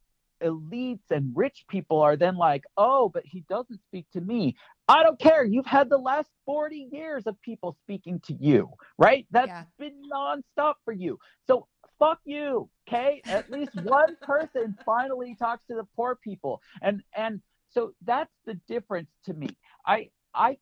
elites 0.44 1.12
and 1.12 1.32
rich 1.36 1.66
people 1.70 2.00
are 2.02 2.16
then 2.16 2.36
like, 2.38 2.64
oh, 2.78 3.10
but 3.10 3.24
he 3.26 3.42
doesn't 3.50 3.82
speak 3.84 4.06
to 4.14 4.22
me. 4.22 4.56
I 4.88 5.04
don't 5.04 5.20
care. 5.20 5.44
You've 5.44 5.66
had 5.66 5.90
the 5.90 5.98
last 5.98 6.30
40 6.46 6.90
years 6.92 7.28
of 7.28 7.42
people 7.42 7.76
speaking 7.84 8.20
to 8.28 8.34
you, 8.40 8.70
right? 8.98 9.28
That's 9.32 9.48
Yeah. 9.48 9.64
been 9.80 10.02
nonstop 10.12 10.76
for 10.86 10.94
you. 10.94 11.20
So 11.46 11.68
fuck 12.00 12.20
you. 12.26 12.70
Okay. 12.88 13.24
At 13.28 13.50
least 13.50 13.76
one 13.76 14.16
person 14.22 14.78
finally 14.86 15.36
talks 15.36 15.66
to 15.68 15.76
the 15.76 15.88
poor 15.96 16.16
people. 16.16 16.62
And 16.82 17.04
and 17.16 17.42
so 17.70 17.94
that's 18.06 18.34
the 18.46 18.56
difference 18.68 19.10
to 19.26 19.34
me. 19.34 19.50
I 19.86 20.10
I 20.34 20.58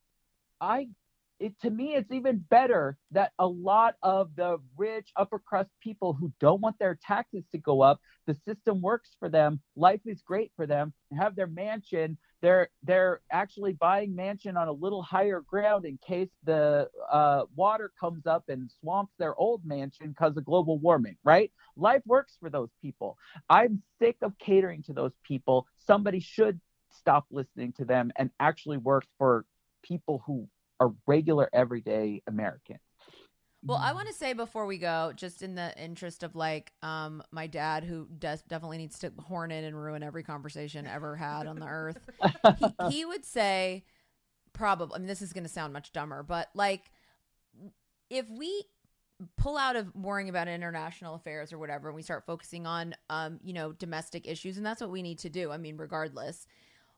I 0.60 0.90
it 1.40 1.60
to 1.62 1.70
me 1.70 1.96
it's 1.96 2.12
even 2.12 2.44
better 2.50 2.98
that 3.12 3.32
a 3.40 3.48
lot 3.48 3.96
of 4.04 4.30
the 4.36 4.58
rich 4.78 5.12
upper 5.16 5.40
crust 5.40 5.70
people 5.82 6.14
who 6.14 6.32
don't 6.40 6.62
want 6.62 6.78
their 6.80 6.98
taxes 7.02 7.44
to 7.52 7.58
go 7.58 7.82
up 7.82 8.00
the 8.28 8.36
system 8.48 8.82
works 8.82 9.16
for 9.20 9.30
them 9.30 9.60
life 9.76 10.02
is 10.06 10.22
great 10.22 10.52
for 10.56 10.66
them 10.66 10.94
have 11.18 11.36
their 11.36 11.48
mansion 11.48 12.18
they're 12.42 12.70
they're 12.84 13.22
actually 13.32 13.74
buying 13.74 14.16
mansion 14.16 14.58
on 14.58 14.68
a 14.68 14.72
little 14.72 15.02
higher 15.02 15.42
ground 15.42 15.86
in 15.86 15.98
case 16.06 16.30
the 16.44 16.88
uh, 17.12 17.44
water 17.56 17.92
comes 18.00 18.26
up 18.28 18.44
and 18.50 18.70
swamps 18.80 19.14
their 19.18 19.36
old 19.36 19.62
mansion 19.66 20.10
because 20.10 20.38
of 20.38 20.46
global 20.46 20.78
warming 20.78 21.18
right? 21.24 21.52
Life 21.76 22.04
works 22.06 22.38
for 22.40 22.50
those 22.50 22.70
people. 22.82 23.18
I'm 23.50 23.82
sick 24.00 24.18
of 24.22 24.38
catering 24.38 24.84
to 24.84 24.94
those 24.94 25.12
people. 25.24 25.68
Somebody 25.78 26.20
should 26.20 26.62
stop 26.92 27.26
listening 27.32 27.74
to 27.74 27.86
them 27.86 28.12
and 28.16 28.30
actually 28.40 28.78
work 28.78 29.06
for 29.18 29.46
people 29.84 30.24
who 30.26 30.48
are 30.80 30.94
regular 31.08 31.50
everyday 31.54 32.22
American. 32.28 32.78
Well, 33.68 33.80
I 33.82 33.94
want 33.94 34.08
to 34.08 34.14
say 34.14 34.34
before 34.34 34.68
we 34.68 34.78
go, 34.78 35.12
just 35.16 35.42
in 35.42 35.56
the 35.56 35.76
interest 35.76 36.22
of 36.22 36.36
like 36.36 36.72
um, 36.84 37.24
my 37.32 37.48
dad, 37.48 37.84
who 37.84 38.08
does 38.20 38.44
definitely 38.44 38.78
needs 38.78 39.00
to 39.00 39.12
horn 39.20 39.50
in 39.50 39.64
and 39.64 39.76
ruin 39.76 40.04
every 40.04 40.22
conversation 40.22 40.86
ever 40.86 41.16
had 41.16 41.48
on 41.48 41.60
the 41.60 41.66
earth, 41.66 41.98
he, 42.60 42.66
he 42.92 43.06
would 43.06 43.26
say, 43.26 43.84
probably, 44.54 44.96
I 44.96 45.00
mean, 45.00 45.08
this 45.08 45.24
is 45.24 45.34
going 45.34 45.46
to 45.46 45.50
sound 45.50 45.74
much 45.74 45.92
dumber, 45.94 46.22
but 46.22 46.50
like, 46.54 46.92
if 48.12 48.30
we 48.30 48.66
pull 49.36 49.58
out 49.58 49.76
of 49.76 49.96
worrying 49.96 50.30
about 50.30 50.48
international 50.48 51.16
affairs 51.16 51.52
or 51.52 51.58
whatever, 51.58 51.88
and 51.88 51.96
we 51.96 52.04
start 52.04 52.26
focusing 52.28 52.68
on, 52.68 52.94
um, 53.10 53.40
you 53.44 53.54
know, 53.54 53.72
domestic 53.72 54.28
issues, 54.28 54.58
and 54.58 54.66
that's 54.66 54.82
what 54.82 54.92
we 54.92 55.02
need 55.02 55.18
to 55.20 55.30
do. 55.30 55.52
I 55.52 55.58
mean, 55.58 55.78
regardless. 55.78 56.46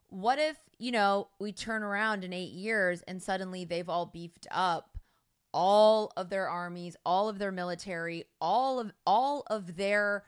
What 0.09 0.39
if, 0.39 0.57
you 0.77 0.91
know, 0.91 1.29
we 1.39 1.51
turn 1.51 1.83
around 1.83 2.23
in 2.23 2.33
eight 2.33 2.51
years 2.51 3.03
and 3.07 3.21
suddenly 3.21 3.65
they've 3.65 3.89
all 3.89 4.05
beefed 4.05 4.47
up 4.51 4.97
all 5.53 6.11
of 6.15 6.29
their 6.29 6.47
armies, 6.47 6.95
all 7.05 7.29
of 7.29 7.39
their 7.39 7.51
military, 7.51 8.25
all 8.39 8.79
of 8.79 8.91
all 9.05 9.43
of 9.47 9.75
their 9.75 10.23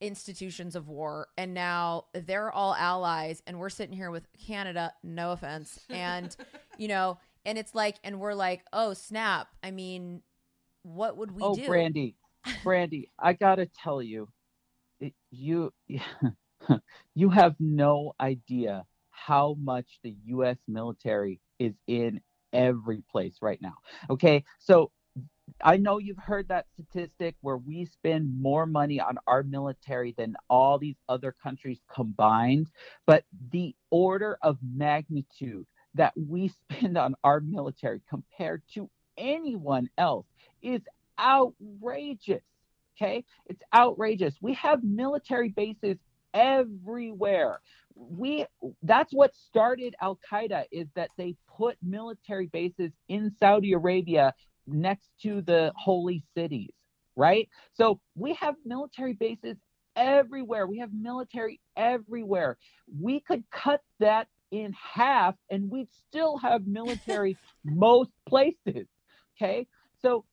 institutions 0.00 0.76
of 0.76 0.88
war 0.88 1.28
and 1.38 1.54
now 1.54 2.04
they're 2.12 2.52
all 2.52 2.74
allies 2.74 3.42
and 3.46 3.58
we're 3.58 3.70
sitting 3.70 3.96
here 3.96 4.10
with 4.10 4.26
Canada, 4.46 4.92
no 5.02 5.32
offense. 5.32 5.80
And 5.88 6.34
you 6.78 6.88
know, 6.88 7.18
and 7.44 7.58
it's 7.58 7.74
like 7.74 7.96
and 8.04 8.20
we're 8.20 8.34
like, 8.34 8.64
"Oh, 8.72 8.94
snap. 8.94 9.48
I 9.62 9.70
mean, 9.70 10.22
what 10.82 11.16
would 11.16 11.30
we 11.30 11.42
oh, 11.42 11.54
do?" 11.54 11.66
Brandy, 11.66 12.16
Brandy, 12.62 13.10
I 13.18 13.32
gotta 13.32 13.66
tell 13.66 14.02
you, 14.02 14.28
it, 15.00 15.14
you 15.30 15.72
you 17.14 17.30
have 17.30 17.54
no 17.58 18.14
idea 18.20 18.84
how 19.26 19.56
much 19.60 20.00
the 20.02 20.14
U.S. 20.26 20.56
military 20.68 21.40
is 21.58 21.72
in 21.86 22.20
every 22.52 23.02
place 23.10 23.36
right 23.40 23.60
now. 23.62 23.74
Okay, 24.10 24.44
so 24.58 24.90
I 25.62 25.76
know 25.76 25.98
you've 25.98 26.18
heard 26.18 26.48
that 26.48 26.66
statistic 26.74 27.34
where 27.40 27.56
we 27.56 27.86
spend 27.86 28.40
more 28.40 28.66
money 28.66 29.00
on 29.00 29.16
our 29.26 29.42
military 29.42 30.14
than 30.16 30.36
all 30.50 30.78
these 30.78 30.96
other 31.08 31.34
countries 31.42 31.80
combined, 31.92 32.68
but 33.06 33.24
the 33.50 33.74
order 33.90 34.38
of 34.42 34.58
magnitude 34.62 35.66
that 35.94 36.12
we 36.16 36.48
spend 36.72 36.98
on 36.98 37.14
our 37.24 37.40
military 37.40 38.00
compared 38.08 38.62
to 38.74 38.90
anyone 39.16 39.88
else 39.96 40.26
is 40.62 40.82
outrageous. 41.18 42.42
Okay, 42.96 43.24
it's 43.46 43.62
outrageous. 43.74 44.34
We 44.40 44.54
have 44.54 44.84
military 44.84 45.48
bases 45.48 45.96
everywhere 46.34 47.60
we 47.94 48.46
that's 48.82 49.12
what 49.12 49.34
started 49.34 49.94
Al 50.00 50.18
Qaeda 50.30 50.64
is 50.72 50.88
that 50.96 51.10
they 51.16 51.36
put 51.56 51.76
military 51.82 52.46
bases 52.46 52.90
in 53.08 53.32
Saudi 53.38 53.72
Arabia 53.72 54.34
next 54.66 55.10
to 55.22 55.42
the 55.42 55.72
holy 55.76 56.24
cities, 56.36 56.72
right? 57.16 57.48
So 57.74 58.00
we 58.14 58.34
have 58.34 58.54
military 58.64 59.12
bases 59.12 59.56
everywhere. 59.96 60.66
We 60.66 60.78
have 60.78 60.90
military 60.92 61.60
everywhere. 61.76 62.56
We 63.00 63.20
could 63.20 63.44
cut 63.50 63.80
that 64.00 64.28
in 64.50 64.72
half 64.72 65.34
and 65.50 65.70
we'd 65.70 65.88
still 66.08 66.38
have 66.38 66.66
military 66.66 67.38
most 67.64 68.10
places. 68.28 68.86
Okay? 69.36 69.66
So 70.00 70.24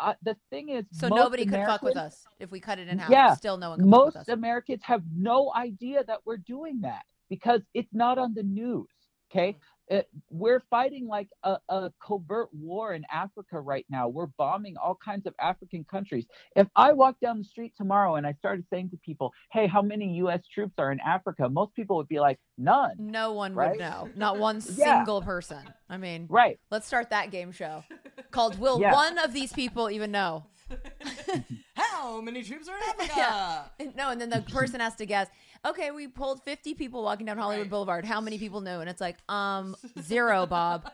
uh, 0.00 0.14
the 0.22 0.36
thing 0.50 0.68
is, 0.70 0.84
So 0.92 1.08
nobody 1.08 1.44
could 1.44 1.64
fuck 1.66 1.82
with 1.82 1.96
us 1.96 2.24
if 2.38 2.50
we 2.50 2.60
cut 2.60 2.78
it 2.78 2.88
in 2.88 2.98
half. 2.98 3.10
Yeah, 3.10 3.34
Still 3.34 3.56
no 3.56 3.70
one 3.70 3.78
could 3.78 3.84
fuck 3.84 3.90
most 3.90 4.06
with 4.06 4.16
us. 4.16 4.28
Americans 4.28 4.80
have 4.84 5.02
no 5.14 5.52
idea 5.54 6.04
that 6.04 6.20
we're 6.24 6.38
doing 6.38 6.80
that 6.82 7.02
because 7.28 7.60
it's 7.74 7.92
not 7.92 8.18
on 8.18 8.34
the 8.34 8.42
news. 8.42 8.88
Okay. 9.30 9.56
Uh, 9.90 10.02
we're 10.30 10.62
fighting 10.70 11.08
like 11.08 11.28
a, 11.42 11.56
a 11.68 11.92
covert 12.00 12.48
war 12.54 12.94
in 12.94 13.04
Africa 13.12 13.60
right 13.60 13.84
now. 13.90 14.06
We're 14.08 14.26
bombing 14.38 14.76
all 14.76 14.94
kinds 15.04 15.26
of 15.26 15.34
African 15.40 15.84
countries. 15.90 16.26
If 16.54 16.68
I 16.76 16.92
walk 16.92 17.16
down 17.20 17.38
the 17.38 17.44
street 17.44 17.72
tomorrow 17.76 18.14
and 18.14 18.24
I 18.24 18.34
started 18.34 18.64
saying 18.70 18.90
to 18.90 18.96
people, 18.98 19.32
hey, 19.50 19.66
how 19.66 19.82
many 19.82 20.14
U.S. 20.18 20.42
troops 20.46 20.74
are 20.78 20.92
in 20.92 21.00
Africa? 21.00 21.48
Most 21.48 21.74
people 21.74 21.96
would 21.96 22.06
be 22.08 22.20
like, 22.20 22.38
none. 22.56 22.92
No 22.98 23.32
one 23.32 23.54
Right? 23.54 23.70
would 23.72 23.80
know. 23.80 24.08
Not 24.14 24.38
one 24.38 24.62
Yeah. 24.76 24.98
single 24.98 25.22
person. 25.22 25.58
I 25.88 25.96
mean, 25.96 26.26
Right. 26.28 26.60
let's 26.70 26.86
start 26.86 27.10
that 27.10 27.32
game 27.32 27.50
show 27.50 27.82
called 28.30 28.60
Will 28.60 28.80
Yeah. 28.80 28.92
one 28.92 29.18
of 29.18 29.32
these 29.32 29.52
people 29.52 29.90
even 29.90 30.12
know? 30.12 30.44
How 31.74 32.20
many 32.20 32.44
troops 32.44 32.68
are 32.68 32.76
in 32.76 32.82
Africa? 32.90 33.12
Yeah. 33.16 33.86
No, 33.96 34.10
and 34.10 34.20
then 34.20 34.30
the 34.30 34.42
person 34.42 34.78
has 34.78 34.94
to 34.96 35.06
guess. 35.06 35.28
Okay, 35.66 35.90
we 35.90 36.08
pulled 36.08 36.42
50 36.42 36.74
people 36.74 37.02
walking 37.02 37.26
down 37.26 37.36
Hollywood 37.36 37.64
Right. 37.66 37.70
Boulevard. 37.70 38.04
How 38.06 38.20
many 38.20 38.38
people 38.38 38.60
knew? 38.62 38.80
And 38.80 38.88
it's 38.88 39.00
like, 39.00 39.16
um, 39.28 39.76
zero, 40.00 40.46
Bob. 40.46 40.90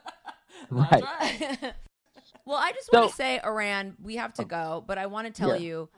Right. 0.70 1.02
Right. 1.02 1.58
well, 2.44 2.56
I 2.58 2.72
just 2.72 2.92
want 2.92 3.04
So- 3.04 3.10
to 3.10 3.14
say, 3.14 3.40
Iran, 3.44 3.96
we 4.02 4.16
have 4.16 4.34
to 4.34 4.44
go, 4.44 4.82
but 4.86 4.98
I 4.98 5.06
want 5.06 5.26
to 5.28 5.32
tell 5.32 5.50
Yeah. 5.56 5.62
you, 5.62 5.88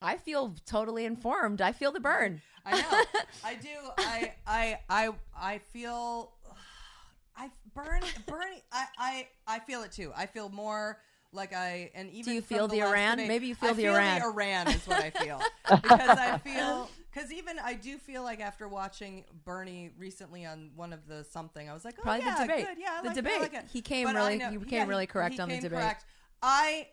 I 0.00 0.16
feel 0.16 0.54
totally 0.64 1.04
informed. 1.06 1.60
I 1.60 1.72
feel 1.72 1.90
the 1.90 1.98
burn. 2.00 2.40
I 2.64 2.80
know. 2.80 3.02
I 3.44 3.54
do. 3.54 3.68
I 3.98 4.32
I 4.46 4.78
I 4.88 5.10
I 5.36 5.58
feel 5.72 6.32
I 7.36 7.50
Bernie 7.74 8.06
Bernie 8.26 8.62
I 8.70 8.84
I 8.98 9.28
I 9.46 9.58
feel 9.60 9.82
it 9.82 9.90
too. 9.90 10.12
I 10.16 10.26
feel 10.26 10.50
more 10.50 10.98
like 11.32 11.52
I 11.54 11.90
and 11.94 12.10
even 12.10 12.24
do 12.30 12.32
you 12.32 12.42
feel 12.42 12.68
the 12.68 12.76
last 12.78 12.90
Iran? 12.90 13.10
debate, 13.16 13.28
Maybe 13.28 13.46
you 13.48 13.54
feel 13.56 13.70
I 13.70 13.72
the 13.72 13.82
feel 13.82 13.94
Iran. 13.94 14.18
The 14.20 14.26
Iran 14.26 14.68
is 14.68 14.86
what 14.86 15.00
I 15.02 15.10
feel 15.10 15.40
because 15.68 16.08
I 16.18 16.38
feel 16.38 16.90
because 17.18 17.32
even 17.32 17.58
I 17.58 17.74
do 17.74 17.98
feel 17.98 18.22
like 18.22 18.40
after 18.40 18.68
watching 18.68 19.24
Bernie 19.44 19.90
recently 19.98 20.46
on 20.46 20.70
one 20.76 20.92
of 20.92 21.06
the 21.06 21.24
something, 21.24 21.68
I 21.68 21.74
was 21.74 21.84
like, 21.84 21.96
oh 21.98 22.02
Probably 22.02 22.24
the 22.24 22.36
debate. 22.42 22.66
good, 22.66 22.78
yeah, 22.78 22.98
I 22.98 23.02
The 23.02 23.08
like 23.08 23.16
it, 23.16 23.26
I 23.26 23.30
debate. 23.30 23.40
like 23.40 23.54
it. 23.54 23.64
He 23.72 23.80
came 23.82 24.06
But 24.06 24.14
really- 24.14 24.38
know- 24.38 24.50
he 24.50 24.58
came 24.58 24.68
yeah, 24.72 24.86
really 24.86 25.06
correct 25.06 25.34
he 25.34 25.40
on 25.40 25.48
the 25.48 25.54
came 25.56 25.62
debate. 25.62 25.78
correct. 25.80 26.04
I 26.42 26.88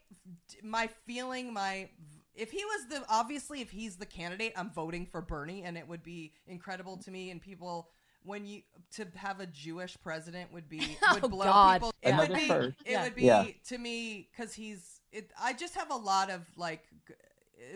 my 0.63 0.89
feeling 1.05 1.53
my 1.53 1.89
if 2.33 2.51
he 2.51 2.65
was 2.65 2.87
the 2.89 3.03
obviously 3.09 3.61
if 3.61 3.69
he's 3.69 3.95
the 3.95 4.05
candidate 4.05 4.51
i'm 4.57 4.69
voting 4.71 5.05
for 5.05 5.21
bernie 5.21 5.61
and 5.63 5.77
it 5.77 5.87
would 5.87 6.01
be 6.03 6.33
incredible 6.47 6.97
to 6.97 7.11
me 7.11 7.29
and 7.29 7.39
people 7.41 7.87
when 8.23 8.45
you 8.45 8.61
to 8.91 9.05
have 9.15 9.39
a 9.39 9.45
jewish 9.45 9.95
president 10.01 10.51
would 10.51 10.67
be 10.67 10.97
oh, 11.03 11.13
would 11.13 11.23
Oh, 11.25 11.27
blow 11.29 11.45
God. 11.45 11.73
people 11.75 11.93
it 12.01 12.17
would 12.17 12.33
be 12.33 12.47
first. 12.47 12.77
it 12.85 12.91
Yeah. 12.91 13.03
would 13.03 13.15
be 13.15 13.21
Yeah. 13.23 13.45
to 13.67 13.77
me 13.77 14.27
because 14.31 14.53
he's 14.53 14.99
it 15.13 15.31
i 15.39 15.53
just 15.53 15.75
have 15.75 15.91
a 15.91 15.95
lot 15.95 16.29
of 16.31 16.41
like 16.57 16.83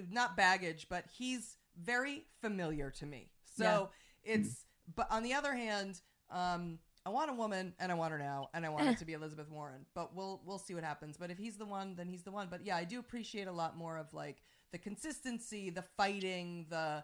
not 0.09 0.35
baggage 0.35 0.87
but 0.89 1.05
he's 1.17 1.55
very 1.83 2.25
familiar 2.41 2.89
to 2.89 3.05
me 3.05 3.31
so 3.57 3.89
it's 4.23 4.65
but 4.95 5.07
on 5.11 5.23
the 5.23 5.33
other 5.33 5.53
hand 5.53 6.01
um 6.31 6.79
I 7.05 7.11
want 7.11 7.31
a 7.31 7.33
woman, 7.33 7.73
and 7.79 7.91
I 7.91 7.95
want 7.95 8.11
her 8.11 8.19
now, 8.19 8.49
and 8.53 8.65
I 8.65 8.69
want 8.69 8.87
it 8.87 8.97
to 8.99 9.05
be 9.05 9.13
Elizabeth 9.13 9.49
Warren. 9.49 9.85
But 9.95 10.15
we'll 10.15 10.41
we'll 10.45 10.59
see 10.59 10.75
what 10.75 10.83
happens. 10.83 11.17
But 11.17 11.31
if 11.31 11.37
he's 11.37 11.57
the 11.57 11.65
one, 11.65 11.95
then 11.95 12.07
he's 12.07 12.23
the 12.23 12.31
one. 12.31 12.49
But 12.51 12.65
yeah, 12.65 12.75
I 12.75 12.83
do 12.83 12.99
appreciate 12.99 13.47
a 13.47 13.51
lot 13.51 13.77
more 13.77 13.97
of 13.97 14.13
like 14.13 14.43
the 14.71 14.77
consistency, 14.77 15.69
the 15.69 15.83
fighting, 15.97 16.67
the 16.69 17.03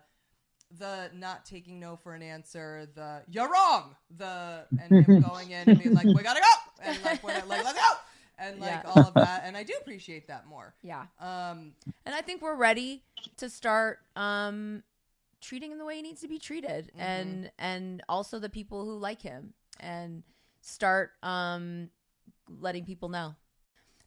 the 0.77 1.09
not 1.13 1.45
taking 1.45 1.79
no 1.79 1.95
for 1.95 2.13
an 2.13 2.21
answer, 2.21 2.87
the 2.93 3.23
you're 3.27 3.49
wrong, 3.49 3.95
the 4.15 4.65
and 4.79 5.05
him 5.05 5.21
going 5.29 5.51
in 5.51 5.69
and 5.69 5.79
being 5.81 5.95
like 5.95 6.05
we 6.05 6.21
gotta 6.21 6.41
go, 6.41 6.83
and 6.83 7.03
like 7.03 7.23
we're 7.23 7.33
like 7.47 7.63
let's 7.63 7.73
go, 7.73 7.91
and 8.37 8.59
like 8.59 8.69
Yeah. 8.83 8.91
all 8.95 9.07
of 9.07 9.13
that. 9.15 9.43
And 9.45 9.55
I 9.57 9.63
do 9.63 9.73
appreciate 9.79 10.27
that 10.27 10.47
more. 10.47 10.73
Yeah. 10.83 11.05
Um, 11.19 11.73
And 12.05 12.13
I 12.15 12.21
think 12.21 12.41
we're 12.41 12.55
ready 12.55 13.03
to 13.37 13.49
start 13.49 13.99
um, 14.15 14.83
treating 15.41 15.71
him 15.71 15.77
the 15.77 15.85
way 15.85 15.95
he 15.97 16.01
needs 16.01 16.21
to 16.21 16.27
be 16.27 16.39
treated, 16.39 16.87
Mm-hmm. 16.93 17.01
and 17.01 17.51
and 17.59 18.03
also 18.09 18.39
the 18.39 18.49
people 18.49 18.85
who 18.85 18.97
like 18.97 19.21
him, 19.21 19.53
and 19.79 20.23
start 20.61 21.11
um, 21.23 21.89
letting 22.59 22.85
people 22.85 23.09
know. 23.09 23.35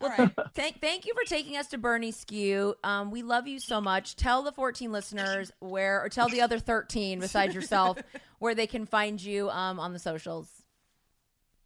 all 0.00 0.08
right. 0.10 0.30
Thank 0.54 0.80
thank 0.80 1.06
you 1.06 1.14
for 1.14 1.28
taking 1.28 1.56
us 1.56 1.66
to 1.68 1.78
Bernie 1.78 2.12
Skew. 2.12 2.74
Um, 2.84 3.10
we 3.10 3.22
love 3.22 3.46
you 3.48 3.58
so 3.60 3.80
much. 3.80 4.14
Tell 4.16 4.42
the 4.42 4.52
14 4.52 4.92
listeners 4.92 5.50
where, 5.60 6.00
or 6.02 6.08
tell 6.08 6.28
the 6.28 6.40
other 6.40 6.58
13 6.60 7.18
besides 7.20 7.54
yourself, 7.54 7.98
where 8.38 8.54
they 8.54 8.66
can 8.68 8.86
find 8.86 9.20
you 9.20 9.50
um, 9.50 9.78
on 9.80 9.92
the 9.92 9.98
socials. 9.98 10.57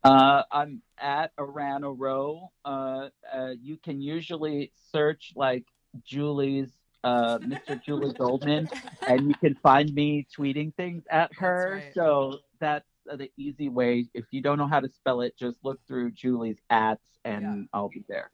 Uh, 0.05 0.43
I'm 0.51 0.83
at 0.99 1.33
Arana 1.39 1.91
Row. 1.91 2.51
Uh, 2.65 3.09
uh, 3.33 3.51
you 3.61 3.77
can 3.77 4.01
usually 4.01 4.73
search 4.91 5.33
like 5.37 5.65
Julie's, 6.05 6.71
uh, 7.05 7.39
Mr. 7.39 7.81
Julie 7.83 8.13
Goldman, 8.15 8.69
and 9.07 9.29
you 9.29 9.35
can 9.35 9.55
find 9.63 9.93
me 9.95 10.27
tweeting 10.37 10.75
things 10.75 11.05
at 11.11 11.31
her. 11.39 11.83
right. 11.85 11.95
So 11.95 12.39
that's 12.61 12.89
uh, 13.11 13.17
the 13.17 13.31
easy 13.37 13.69
way. 13.69 14.07
If 14.15 14.25
you 14.31 14.43
don't 14.43 14.59
know 14.59 14.67
how 14.67 14.81
to 14.81 14.89
spell 14.89 15.21
it, 15.21 15.37
just 15.39 15.59
look 15.65 15.79
through 15.87 16.13
Julie's 16.13 16.59
ats, 16.71 17.05
and 17.25 17.43
Yeah. 17.43 17.63
I'll 17.73 17.89
be 17.89 18.05
there. 18.09 18.31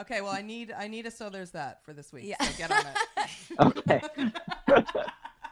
Okay, 0.00 0.20
well, 0.20 0.32
I 0.32 0.42
need 0.42 0.72
I 0.76 0.88
need 0.88 1.06
a 1.06 1.10
so 1.10 1.28
there's 1.30 1.50
that 1.52 1.84
for 1.84 1.92
this 1.92 2.12
week. 2.12 2.24
Yeah. 2.26 2.42
So 2.42 2.58
get 2.58 2.70
on 2.70 2.84
it. 2.86 2.96
Okay. 4.78 4.92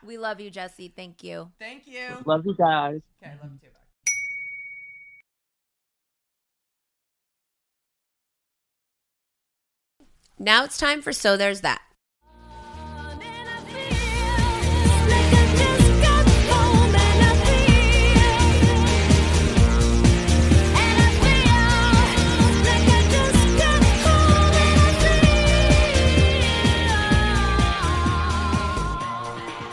We 0.04 0.18
love 0.18 0.38
you, 0.40 0.50
Jesse. 0.50 0.92
Thank 0.94 1.24
you. 1.24 1.50
Thank 1.58 1.86
you. 1.88 2.22
Love 2.26 2.46
you 2.46 2.54
guys. 2.54 3.00
Okay, 3.20 3.32
love 3.42 3.50
you 3.52 3.58
too. 3.58 3.75
Now 10.38 10.64
it's 10.64 10.76
time 10.76 11.00
for 11.00 11.14
So 11.14 11.38
There's 11.38 11.62
That. 11.62 11.80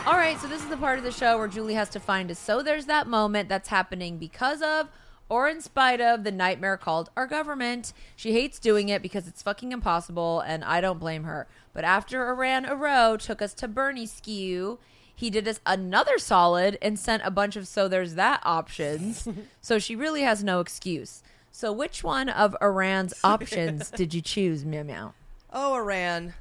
All 0.06 0.14
right, 0.16 0.38
so 0.40 0.46
this 0.48 0.62
is 0.62 0.68
the 0.68 0.78
part 0.78 0.96
of 0.96 1.04
the 1.04 1.12
show 1.12 1.36
where 1.36 1.46
Julie 1.46 1.74
has 1.74 1.90
to 1.90 2.00
find 2.00 2.30
a 2.30 2.34
so 2.34 2.62
there's 2.62 2.86
that 2.86 3.06
moment 3.06 3.50
that's 3.50 3.68
happening 3.68 4.16
because 4.16 4.62
of 4.62 4.88
or 5.28 5.48
in 5.48 5.60
spite 5.60 6.00
of 6.00 6.24
the 6.24 6.32
nightmare 6.32 6.76
called 6.76 7.10
our 7.16 7.26
government. 7.26 7.92
She 8.16 8.32
hates 8.32 8.58
doing 8.58 8.88
it 8.88 9.02
because 9.02 9.26
it's 9.26 9.42
fucking 9.42 9.72
impossible, 9.72 10.40
and 10.40 10.64
I 10.64 10.80
don't 10.80 11.00
blame 11.00 11.24
her. 11.24 11.46
But 11.72 11.84
after 11.84 12.28
Iran 12.28 12.64
Aro 12.64 13.18
took 13.18 13.42
us 13.42 13.54
to 13.54 13.68
Bernie 13.68 14.06
Skew, 14.06 14.78
he 15.14 15.30
did 15.30 15.46
us 15.46 15.60
another 15.64 16.18
solid 16.18 16.76
and 16.82 16.98
sent 16.98 17.22
a 17.24 17.30
bunch 17.30 17.56
of 17.56 17.68
so 17.68 17.88
there's 17.88 18.14
that 18.14 18.40
options. 18.44 19.28
so 19.60 19.78
she 19.78 19.96
really 19.96 20.22
has 20.22 20.42
no 20.42 20.60
excuse. 20.60 21.22
So 21.50 21.72
which 21.72 22.02
one 22.02 22.28
of 22.28 22.56
Iran's 22.60 23.14
options 23.24 23.90
did 23.90 24.12
you 24.12 24.20
choose, 24.20 24.64
Meow 24.64 24.82
Meow? 24.82 25.14
Oh, 25.52 25.76
Iran, 25.76 26.34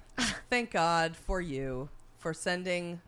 thank 0.49 0.71
God 0.71 1.15
for 1.15 1.39
you 1.39 1.89
for 2.17 2.33
sending 2.33 3.01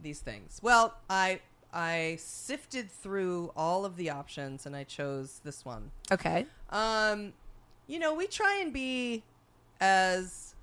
these 0.00 0.20
things. 0.20 0.60
Well, 0.62 0.94
I 1.10 1.40
I 1.72 2.16
sifted 2.20 2.90
through 2.90 3.52
all 3.56 3.84
of 3.84 3.96
the 3.96 4.10
options 4.10 4.66
and 4.66 4.74
I 4.74 4.84
chose 4.84 5.40
this 5.44 5.64
one. 5.64 5.90
Okay. 6.10 6.46
Um, 6.70 7.32
you 7.86 7.98
know, 7.98 8.14
we 8.14 8.26
try 8.26 8.60
and 8.62 8.72
be 8.72 9.22
as 9.80 10.54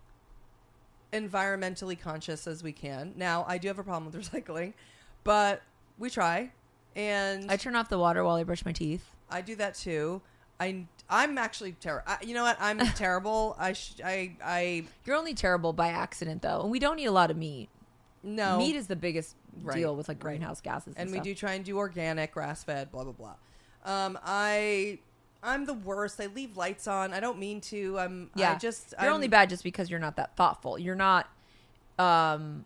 environmentally 1.14 2.00
conscious 2.00 2.48
as 2.48 2.64
we 2.64 2.72
can. 2.72 3.14
Now, 3.16 3.46
I 3.48 3.58
do 3.58 3.68
have 3.68 3.80
a 3.80 3.84
problem 3.84 4.12
with 4.12 4.32
recycling, 4.32 4.74
but 5.24 5.62
we 5.98 6.10
try. 6.10 6.52
And 6.96 7.52
I 7.52 7.58
turn 7.58 7.76
off 7.76 7.90
the 7.90 8.00
water 8.00 8.24
while 8.24 8.36
I 8.36 8.44
brush 8.44 8.66
my 8.66 8.72
teeth. 8.72 9.06
I 9.30 9.42
do 9.42 9.56
that 9.58 9.76
too. 9.76 10.22
I 10.60 10.86
I'm 11.10 11.38
actually 11.38 11.74
terrible. 11.74 12.10
You 12.24 12.34
know 12.34 12.44
what? 12.44 12.58
I'm 12.60 12.80
terrible. 12.96 13.56
I 13.60 13.74
sh- 13.74 14.00
I 14.04 14.38
I 14.44 14.86
You're 15.04 15.18
only 15.18 15.34
terrible 15.34 15.74
by 15.74 15.90
accident, 15.90 16.42
though, 16.42 16.62
and 16.62 16.72
we 16.72 16.80
don't 16.80 16.98
eat 17.00 17.06
a 17.06 17.12
lot 17.12 17.32
of 17.32 17.38
meat. 17.38 17.70
No 18.26 18.58
Meat 18.58 18.76
is 18.76 18.88
the 18.88 18.96
biggest 18.96 19.36
Right, 19.62 19.78
deal 19.78 19.96
with 19.96 20.10
like 20.10 20.18
right. 20.24 20.32
greenhouse 20.32 20.60
gases, 20.60 20.96
and, 20.98 21.04
and 21.04 21.12
we 21.12 21.18
stuff. 21.18 21.24
do 21.24 21.36
try 21.36 21.54
and 21.54 21.64
do 21.64 21.78
organic, 21.78 22.34
grass 22.34 22.64
fed, 22.64 22.92
blah 22.92 23.04
blah 23.04 23.14
blah. 23.14 23.36
Um, 23.86 24.18
I 24.26 25.00
I'm 25.42 25.66
the 25.66 25.74
worst. 25.76 26.20
I 26.20 26.26
leave 26.26 26.58
lights 26.58 26.88
on. 26.88 27.14
I 27.14 27.20
don't 27.22 27.38
mean 27.40 27.62
to. 27.62 27.98
I'm 28.00 28.32
Yeah, 28.36 28.54
I 28.54 28.58
just 28.58 28.94
you're 29.00 29.10
I'm, 29.10 29.16
only 29.16 29.28
bad 29.30 29.50
just 29.50 29.64
because 29.64 29.90
you're 29.90 30.00
not 30.00 30.18
that 30.18 30.36
thoughtful. 30.36 30.78
You're 30.78 30.96
not 30.96 31.30
um 31.98 32.66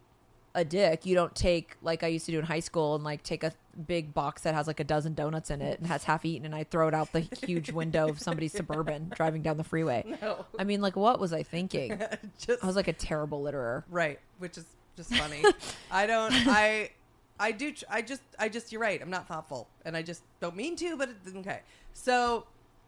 a 0.56 0.66
dick. 0.66 1.06
You 1.06 1.14
don't 1.14 1.36
take 1.36 1.78
like 1.84 2.04
I 2.04 2.08
used 2.08 2.26
to 2.26 2.32
do 2.32 2.40
in 2.40 2.46
high 2.46 2.60
school 2.60 2.96
and 2.96 3.04
like 3.04 3.22
take 3.22 3.44
a 3.44 3.52
big 3.86 4.14
box 4.14 4.42
that 4.42 4.56
has 4.56 4.66
like 4.66 4.80
a 4.80 4.84
dozen 4.84 5.14
donuts 5.14 5.52
in 5.52 5.62
it 5.62 5.78
and 5.80 5.88
has 5.88 6.04
half 6.04 6.26
eaten 6.26 6.46
and 6.46 6.56
I 6.56 6.64
throw 6.64 6.88
it 6.88 6.94
out 6.94 7.12
the 7.14 7.20
huge 7.46 7.72
window 7.72 8.10
of 8.10 8.20
somebody's 8.20 8.54
suburban 8.54 9.12
driving 9.16 9.42
down 9.44 9.58
the 9.58 9.64
freeway. 9.64 10.04
No. 10.22 10.46
I 10.58 10.64
mean, 10.64 10.82
like 10.82 10.96
what 10.96 11.20
was 11.20 11.34
I 11.34 11.44
thinking? 11.44 12.02
just 12.40 12.64
I 12.64 12.68
was 12.68 12.76
like 12.76 12.88
a 12.88 12.94
terrible 12.94 13.44
litterer. 13.44 13.84
right, 13.90 14.20
which 14.40 14.58
is 14.58 14.66
just 14.96 15.14
funny. 15.16 15.44
I 15.92 16.06
don't. 16.06 16.34
I 16.48 16.92
I 17.40 17.52
do. 17.52 17.74
I 17.90 18.02
just. 18.02 18.22
I 18.38 18.50
just. 18.50 18.72
You're 18.72 18.82
right. 18.82 19.02
I'm 19.02 19.10
not 19.10 19.28
thoughtful, 19.28 19.68
and 19.86 19.96
I 19.96 20.02
just 20.02 20.24
don't 20.40 20.56
mean 20.56 20.76
to. 20.78 20.98
But 20.98 21.10
it's 21.10 21.36
okay. 21.36 21.62
So, 21.94 22.46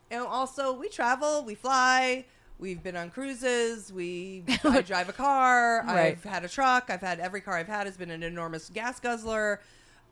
and 0.10 0.22
also 0.24 0.74
we 0.74 0.90
travel. 0.90 1.44
We 1.44 1.56
fly. 1.56 2.26
We've 2.60 2.84
been 2.84 2.96
on 2.96 3.10
cruises. 3.10 3.92
We 3.92 4.44
I 4.64 4.82
drive 4.82 5.10
a 5.10 5.14
car. 5.14 5.84
Right. 5.86 6.12
I've 6.12 6.24
had 6.24 6.46
a 6.46 6.50
truck. 6.50 6.90
I've 6.90 7.02
had 7.02 7.20
every 7.20 7.42
car 7.42 7.58
I've 7.58 7.68
had 7.68 7.88
has 7.88 7.98
been 7.98 8.12
an 8.12 8.22
enormous 8.24 8.70
gas 8.70 9.00
guzzler. 9.00 9.62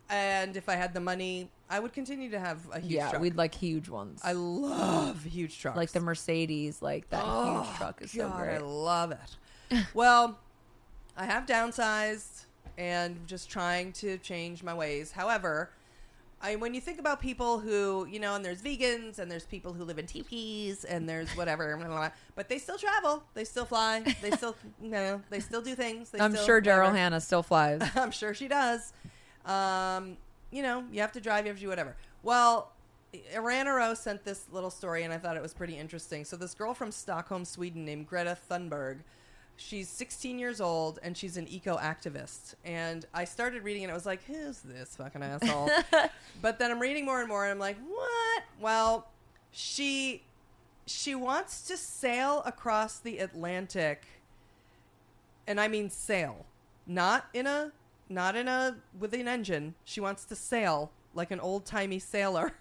And 0.08 0.56
if 0.56 0.68
I 0.68 0.74
had 0.74 0.92
the 0.92 0.98
money, 1.00 1.48
I 1.68 1.78
would 1.78 1.92
continue 1.92 2.30
to 2.30 2.40
have 2.40 2.58
a 2.72 2.80
huge 2.80 2.92
yeah, 2.94 3.10
truck. 3.10 3.22
we'd 3.22 3.36
like 3.36 3.54
huge 3.54 3.88
ones. 3.88 4.20
I 4.24 4.32
love 4.32 5.22
huge 5.22 5.60
trucks. 5.60 5.76
like 5.76 5.92
the 5.92 6.00
Mercedes, 6.00 6.82
like 6.82 7.08
that 7.10 7.22
Oh, 7.24 7.62
huge 7.62 7.76
truck 7.76 8.02
is 8.02 8.10
so 8.10 8.28
great. 8.30 8.56
I 8.56 8.58
love 8.58 9.12
it. 9.12 9.86
well, 9.94 10.36
I 11.20 11.26
have 11.26 11.44
downsized 11.44 12.44
and 12.78 13.26
just 13.26 13.50
trying 13.50 13.92
to 13.92 14.16
change 14.16 14.62
my 14.62 14.72
ways. 14.72 15.12
However, 15.12 15.68
I 16.40 16.56
when 16.56 16.72
you 16.72 16.80
think 16.80 16.98
about 16.98 17.20
people 17.20 17.58
who, 17.58 18.06
you 18.10 18.18
know, 18.18 18.36
and 18.36 18.42
there's 18.42 18.62
vegans 18.62 19.18
and 19.18 19.30
there's 19.30 19.44
people 19.44 19.74
who 19.74 19.84
live 19.84 19.98
in 19.98 20.06
teepees 20.06 20.84
and 20.84 21.06
there's 21.06 21.28
whatever, 21.36 21.76
blah, 21.76 21.86
blah, 21.88 21.94
blah, 21.94 22.10
but 22.36 22.48
they 22.48 22.56
still 22.56 22.78
travel, 22.78 23.22
they 23.34 23.44
still 23.44 23.66
fly, 23.66 24.02
they 24.22 24.30
still, 24.30 24.56
you 24.82 24.88
know, 24.88 25.20
they 25.28 25.40
still 25.40 25.60
do 25.60 25.74
things. 25.74 26.08
They 26.08 26.20
I'm 26.20 26.32
still, 26.32 26.46
sure 26.46 26.62
Daryl. 26.62 26.90
Hannah 26.90 27.20
still 27.20 27.42
flies. 27.42 27.82
I'm 27.94 28.12
sure 28.12 28.32
she 28.32 28.48
does. 28.48 28.94
Um, 29.44 30.16
you 30.50 30.62
know, 30.62 30.84
you 30.90 31.02
have 31.02 31.12
to 31.12 31.20
drive, 31.20 31.44
you 31.44 31.50
have 31.50 31.58
to 31.58 31.62
do 31.64 31.68
whatever. 31.68 31.96
Well, 32.22 32.72
Iran 33.34 33.66
Aro 33.66 33.94
sent 33.94 34.24
this 34.24 34.46
little 34.50 34.70
story, 34.70 35.02
and 35.02 35.12
I 35.12 35.18
thought 35.18 35.36
it 35.36 35.42
was 35.42 35.52
pretty 35.52 35.76
interesting. 35.76 36.24
So, 36.24 36.36
this 36.36 36.54
girl 36.54 36.72
from 36.72 36.90
Stockholm, 36.90 37.44
Sweden, 37.44 37.84
named 37.84 38.06
Greta 38.06 38.38
Thunberg, 38.50 39.00
she's 39.60 39.88
16 39.88 40.38
years 40.38 40.60
old, 40.60 40.98
and 41.02 41.16
she's 41.16 41.36
an 41.36 41.46
eco 41.48 41.76
activist. 41.76 42.54
And 42.64 43.04
I 43.12 43.24
started 43.24 43.62
reading, 43.62 43.84
and 43.84 43.92
I 43.92 43.94
was 43.94 44.06
like, 44.06 44.24
"Who's 44.24 44.60
this 44.60 44.96
fucking 44.96 45.22
asshole?" 45.22 45.70
but 46.42 46.58
then 46.58 46.70
I'm 46.70 46.80
reading 46.80 47.04
more 47.04 47.20
and 47.20 47.28
more, 47.28 47.44
and 47.44 47.52
I'm 47.52 47.58
like, 47.58 47.76
"What?" 47.86 48.42
Well, 48.60 49.08
she 49.52 50.22
she 50.86 51.14
wants 51.14 51.66
to 51.68 51.76
sail 51.76 52.42
across 52.44 52.98
the 52.98 53.18
Atlantic 53.18 54.06
and 55.46 55.60
I 55.60 55.68
mean 55.68 55.90
sail, 55.90 56.46
not 56.86 57.26
in 57.32 57.46
a 57.46 57.72
not 58.08 58.34
in 58.36 58.48
a 58.48 58.76
with 58.98 59.14
an 59.14 59.28
engine. 59.28 59.74
She 59.84 60.00
wants 60.00 60.24
to 60.26 60.34
sail 60.34 60.90
like 61.14 61.30
an 61.30 61.40
old 61.40 61.66
timey 61.66 61.98
sailor, 61.98 62.52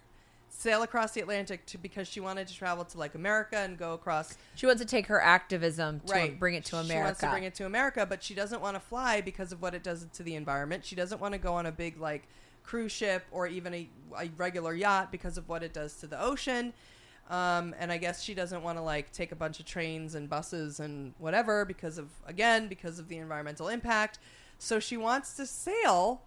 sail 0.49 0.81
across 0.83 1.11
the 1.11 1.21
Atlantic 1.21 1.65
to 1.67 1.77
because 1.77 2.07
she 2.07 2.19
wanted 2.19 2.47
to 2.47 2.53
travel 2.53 2.83
to 2.85 2.97
like 2.97 3.15
America 3.15 3.57
and 3.57 3.77
go 3.77 3.93
across. 3.93 4.37
She 4.55 4.65
wants 4.65 4.81
to 4.81 4.87
take 4.87 5.07
her 5.07 5.21
activism 5.21 6.01
to 6.01 6.13
right, 6.13 6.39
bring 6.39 6.55
it 6.55 6.65
to 6.65 6.77
America. 6.77 6.93
She 6.93 7.03
wants 7.03 7.19
to 7.21 7.29
bring 7.29 7.43
it 7.43 7.55
to 7.55 7.65
America, 7.65 8.05
but 8.05 8.23
she 8.23 8.33
doesn't 8.33 8.61
want 8.61 8.75
to 8.75 8.79
fly 8.79 9.21
because 9.21 9.51
of 9.51 9.61
what 9.61 9.73
it 9.73 9.83
does 9.83 10.05
to 10.13 10.23
the 10.23 10.35
environment. 10.35 10.85
She 10.85 10.95
doesn't 10.95 11.21
want 11.21 11.33
to 11.33 11.37
go 11.37 11.53
on 11.53 11.65
a 11.65 11.71
big 11.71 11.99
like 11.99 12.27
cruise 12.63 12.91
ship 12.91 13.25
or 13.31 13.47
even 13.47 13.73
a, 13.73 13.89
a 14.17 14.29
regular 14.37 14.73
yacht 14.73 15.11
because 15.11 15.37
of 15.37 15.47
what 15.49 15.63
it 15.63 15.73
does 15.73 15.95
to 15.97 16.07
the 16.07 16.21
ocean. 16.21 16.73
Um, 17.29 17.75
and 17.79 17.91
I 17.91 17.97
guess 17.97 18.23
she 18.23 18.33
doesn't 18.33 18.63
want 18.63 18.77
to 18.79 18.81
like 18.81 19.11
take 19.11 19.31
a 19.31 19.35
bunch 19.35 19.59
of 19.59 19.65
trains 19.65 20.15
and 20.15 20.27
buses 20.27 20.79
and 20.79 21.13
whatever 21.19 21.63
because 21.63 21.97
of 21.99 22.09
again 22.25 22.67
because 22.67 22.97
of 22.97 23.07
the 23.07 23.17
environmental 23.17 23.67
impact. 23.67 24.19
So 24.57 24.79
she 24.79 24.97
wants 24.97 25.35
to 25.35 25.45
sail, 25.45 26.21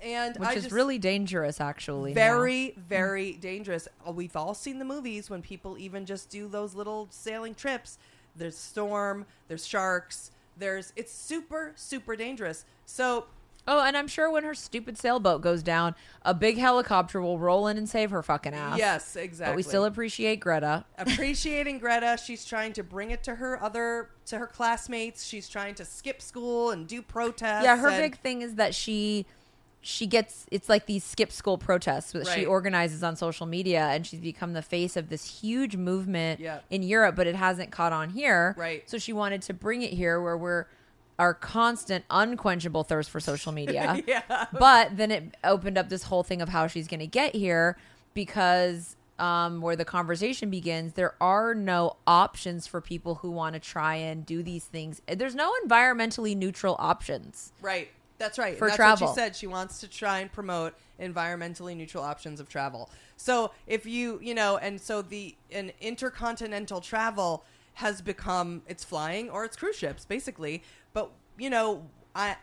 and 0.00 0.36
which 0.36 0.48
I 0.48 0.52
is 0.54 0.64
just, 0.64 0.74
really 0.74 0.98
dangerous, 0.98 1.60
actually. 1.60 2.10
now. 2.12 2.14
very 2.14 2.74
very 2.88 3.32
dangerous. 3.32 3.88
Uh, 4.06 4.12
We've 4.12 4.36
all 4.36 4.54
seen 4.54 4.78
the 4.78 4.84
movies 4.84 5.30
when 5.30 5.42
people 5.42 5.76
even 5.78 6.06
just 6.06 6.30
do 6.30 6.48
those 6.48 6.74
little 6.74 7.08
sailing 7.10 7.54
trips. 7.54 7.98
There's 8.34 8.56
storm, 8.58 9.24
there's 9.48 9.66
sharks, 9.66 10.30
there's 10.56 10.92
it's 10.96 11.12
super 11.12 11.72
super 11.76 12.16
dangerous. 12.16 12.64
So 12.84 13.26
Oh, 13.68 13.82
and 13.84 13.96
I'm 13.96 14.06
sure 14.06 14.30
when 14.30 14.44
her 14.44 14.54
stupid 14.54 14.96
sailboat 14.96 15.40
goes 15.42 15.60
down, 15.60 15.96
a 16.22 16.32
big 16.32 16.56
helicopter 16.56 17.20
will 17.20 17.36
roll 17.36 17.66
in 17.66 17.76
and 17.76 17.88
save 17.88 18.12
her 18.12 18.22
fucking 18.22 18.54
ass. 18.54 18.78
yes, 18.78 19.16
exactly. 19.16 19.50
But 19.54 19.56
we 19.56 19.62
still 19.64 19.86
appreciate 19.86 20.38
Greta. 20.38 20.84
appreciating 20.96 21.78
Greta. 21.80 22.16
She's 22.24 22.44
trying 22.44 22.74
to 22.74 22.84
bring 22.84 23.10
it 23.10 23.24
to 23.24 23.34
her 23.34 23.60
other 23.60 24.10
to 24.26 24.38
her 24.38 24.46
classmates. 24.46 25.24
She's 25.24 25.48
trying 25.48 25.74
to 25.76 25.84
skip 25.84 26.22
school 26.22 26.70
and 26.70 26.86
do 26.86 27.02
protests. 27.02 27.64
Yeah, 27.64 27.76
her 27.76 27.88
and- 27.88 27.98
big 28.00 28.20
thing 28.20 28.42
is 28.42 28.54
that 28.54 28.72
she 28.72 29.26
she 29.80 30.06
gets 30.06 30.46
it's 30.50 30.68
like 30.68 30.86
these 30.86 31.04
skip 31.04 31.30
school 31.30 31.58
protests 31.58 32.10
that 32.12 32.26
she 32.26 32.44
organizes 32.44 33.02
on 33.04 33.14
social 33.14 33.46
media 33.46 33.82
and 33.92 34.04
she's 34.06 34.18
become 34.20 34.52
the 34.52 34.62
face 34.62 34.96
of 34.96 35.08
this 35.10 35.40
huge 35.40 35.76
movement 35.76 36.40
Yeah. 36.40 36.58
in 36.70 36.82
Europe, 36.82 37.14
but 37.14 37.26
it 37.28 37.36
hasn't 37.36 37.70
caught 37.70 37.92
on 37.92 38.10
here. 38.10 38.54
Right. 38.58 38.88
So 38.90 38.98
she 38.98 39.12
wanted 39.12 39.42
to 39.42 39.54
bring 39.54 39.82
it 39.82 39.92
here 39.92 40.20
where 40.20 40.36
we're 40.36 40.66
our 41.18 41.32
constant 41.34 42.04
unquenchable 42.10 42.82
thirst 42.84 43.10
for 43.10 43.20
social 43.20 43.52
media. 43.60 44.02
Yeah. 44.06 44.46
But 44.52 44.96
then 44.96 45.10
it 45.12 45.36
opened 45.44 45.78
up 45.78 45.88
this 45.88 46.02
whole 46.02 46.22
thing 46.24 46.42
of 46.42 46.48
how 46.48 46.66
she's 46.66 46.88
going 46.88 47.00
to 47.00 47.06
get 47.06 47.34
here 47.34 47.78
because 48.12 48.96
um, 49.18 49.60
where 49.62 49.76
the 49.76 49.84
conversation 49.84 50.50
begins, 50.50 50.92
there 50.94 51.14
are 51.22 51.54
no 51.54 51.96
options 52.06 52.66
for 52.66 52.80
people 52.80 53.14
who 53.16 53.30
want 53.30 53.54
to 53.54 53.60
try 53.60 53.94
and 53.94 54.26
do 54.26 54.42
these 54.42 54.64
things. 54.64 55.00
There's 55.06 55.34
no 55.34 55.52
environmentally 55.64 56.36
neutral 56.36 56.76
options. 56.78 57.52
Right. 57.62 57.88
That's 58.18 58.38
right. 58.38 58.58
For 58.58 58.68
that's 58.68 58.76
travel. 58.76 59.08
what 59.08 59.14
she 59.14 59.20
said. 59.20 59.36
She 59.36 59.46
wants 59.46 59.80
to 59.80 59.88
try 59.88 60.20
and 60.20 60.32
promote 60.32 60.74
environmentally 61.00 61.76
neutral 61.76 62.02
options 62.02 62.40
of 62.40 62.48
travel. 62.48 62.90
So 63.16 63.52
if 63.66 63.86
you, 63.86 64.18
you 64.22 64.34
know, 64.34 64.56
and 64.56 64.80
so 64.80 65.02
the 65.02 65.36
an 65.50 65.72
intercontinental 65.80 66.80
travel 66.80 67.44
has 67.74 68.00
become 68.00 68.62
it's 68.66 68.84
flying 68.84 69.28
or 69.28 69.44
it's 69.44 69.56
cruise 69.56 69.76
ships 69.76 70.04
basically. 70.04 70.62
But 70.92 71.10
you 71.38 71.50
know, 71.50 71.86
I 72.14 72.36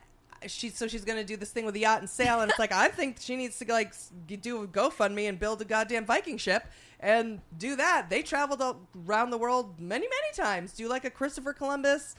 she's 0.47 0.77
so 0.77 0.87
she's 0.87 1.05
going 1.05 1.17
to 1.17 1.25
do 1.25 1.37
this 1.37 1.51
thing 1.51 1.65
with 1.65 1.73
the 1.73 1.81
yacht 1.81 1.99
and 1.99 2.09
sail 2.09 2.41
and 2.41 2.49
it's 2.49 2.59
like 2.59 2.71
I 2.71 2.89
think 2.89 3.17
she 3.19 3.35
needs 3.35 3.57
to 3.59 3.65
like 3.71 3.93
do 4.27 4.63
a 4.63 4.67
GoFundMe 4.67 5.27
and 5.27 5.39
build 5.39 5.61
a 5.61 5.65
goddamn 5.65 6.05
Viking 6.05 6.37
ship 6.37 6.65
and 6.99 7.41
do 7.57 7.75
that. 7.75 8.07
They 8.09 8.21
traveled 8.21 8.61
around 9.07 9.29
the 9.31 9.37
world 9.37 9.79
many 9.79 10.07
many 10.07 10.33
times. 10.35 10.73
Do 10.73 10.87
like 10.87 11.05
a 11.05 11.09
Christopher 11.09 11.53
Columbus 11.53 12.15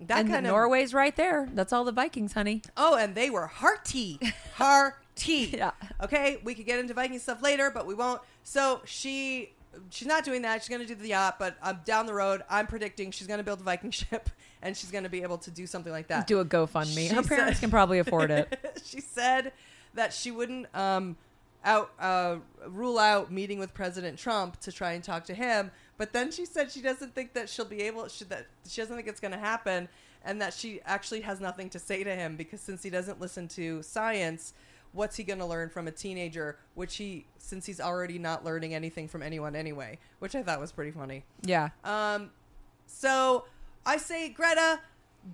that 0.00 0.20
and 0.20 0.28
kind 0.28 0.46
of 0.46 0.52
Norway's 0.52 0.94
right 0.94 1.14
there. 1.16 1.48
That's 1.52 1.72
all 1.72 1.84
the 1.84 1.92
Vikings, 1.92 2.32
honey. 2.32 2.62
Oh, 2.76 2.96
and 2.96 3.14
they 3.14 3.30
were 3.30 3.46
hearty. 3.46 4.18
Hearty. 4.54 5.50
Yeah. 5.52 5.72
Okay, 6.02 6.38
we 6.44 6.54
could 6.54 6.66
get 6.66 6.78
into 6.78 6.94
Viking 6.94 7.18
stuff 7.18 7.42
later, 7.42 7.70
but 7.70 7.86
we 7.86 7.94
won't. 7.94 8.20
So 8.44 8.80
she 8.84 9.52
she's 9.90 10.08
not 10.08 10.24
doing 10.24 10.42
that. 10.42 10.62
She's 10.62 10.68
going 10.68 10.80
to 10.80 10.86
do 10.86 10.94
the 10.94 11.08
yacht, 11.08 11.36
but 11.38 11.56
um, 11.62 11.80
down 11.84 12.06
the 12.06 12.14
road, 12.14 12.42
I'm 12.48 12.66
predicting 12.66 13.10
she's 13.10 13.26
going 13.26 13.38
to 13.38 13.44
build 13.44 13.60
a 13.60 13.64
Viking 13.64 13.90
ship 13.92 14.30
and 14.62 14.76
she's 14.76 14.90
going 14.90 15.04
to 15.04 15.10
be 15.10 15.22
able 15.22 15.38
to 15.38 15.50
do 15.50 15.66
something 15.66 15.92
like 15.92 16.08
that. 16.08 16.26
Do 16.26 16.40
a 16.40 16.44
GoFundMe. 16.44 17.08
She 17.08 17.14
Her 17.14 17.22
parents 17.22 17.58
said- 17.58 17.60
can 17.60 17.70
probably 17.70 17.98
afford 17.98 18.30
it. 18.30 18.80
she 18.84 19.00
said 19.00 19.52
that 19.94 20.12
she 20.12 20.30
wouldn't 20.30 20.66
um, 20.74 21.16
out 21.64 21.90
uh, 22.00 22.36
rule 22.66 22.98
out 22.98 23.30
meeting 23.32 23.58
with 23.58 23.74
President 23.74 24.18
Trump 24.18 24.58
to 24.60 24.72
try 24.72 24.92
and 24.92 25.02
talk 25.04 25.24
to 25.26 25.34
him. 25.34 25.70
But 25.98 26.12
then 26.12 26.30
she 26.30 26.46
said 26.46 26.70
she 26.70 26.80
doesn't 26.80 27.14
think 27.14 27.34
that 27.34 27.48
she'll 27.48 27.64
be 27.64 27.82
able. 27.82 28.08
She, 28.08 28.24
that 28.26 28.46
she 28.66 28.80
doesn't 28.80 28.96
think 28.96 29.08
it's 29.08 29.20
going 29.20 29.32
to 29.32 29.38
happen, 29.38 29.88
and 30.24 30.40
that 30.40 30.54
she 30.54 30.80
actually 30.86 31.20
has 31.22 31.40
nothing 31.40 31.68
to 31.70 31.78
say 31.78 32.04
to 32.04 32.14
him 32.14 32.36
because 32.36 32.60
since 32.60 32.82
he 32.82 32.88
doesn't 32.88 33.20
listen 33.20 33.48
to 33.48 33.82
science, 33.82 34.54
what's 34.92 35.16
he 35.16 35.24
going 35.24 35.40
to 35.40 35.44
learn 35.44 35.68
from 35.68 35.88
a 35.88 35.90
teenager? 35.90 36.56
Which 36.74 36.96
he, 36.96 37.26
since 37.38 37.66
he's 37.66 37.80
already 37.80 38.18
not 38.18 38.44
learning 38.44 38.74
anything 38.74 39.08
from 39.08 39.22
anyone 39.22 39.56
anyway, 39.56 39.98
which 40.20 40.34
I 40.34 40.42
thought 40.42 40.60
was 40.60 40.72
pretty 40.72 40.92
funny. 40.92 41.24
Yeah. 41.42 41.70
Um, 41.84 42.30
so 42.86 43.44
I 43.84 43.96
say, 43.96 44.28
Greta, 44.28 44.80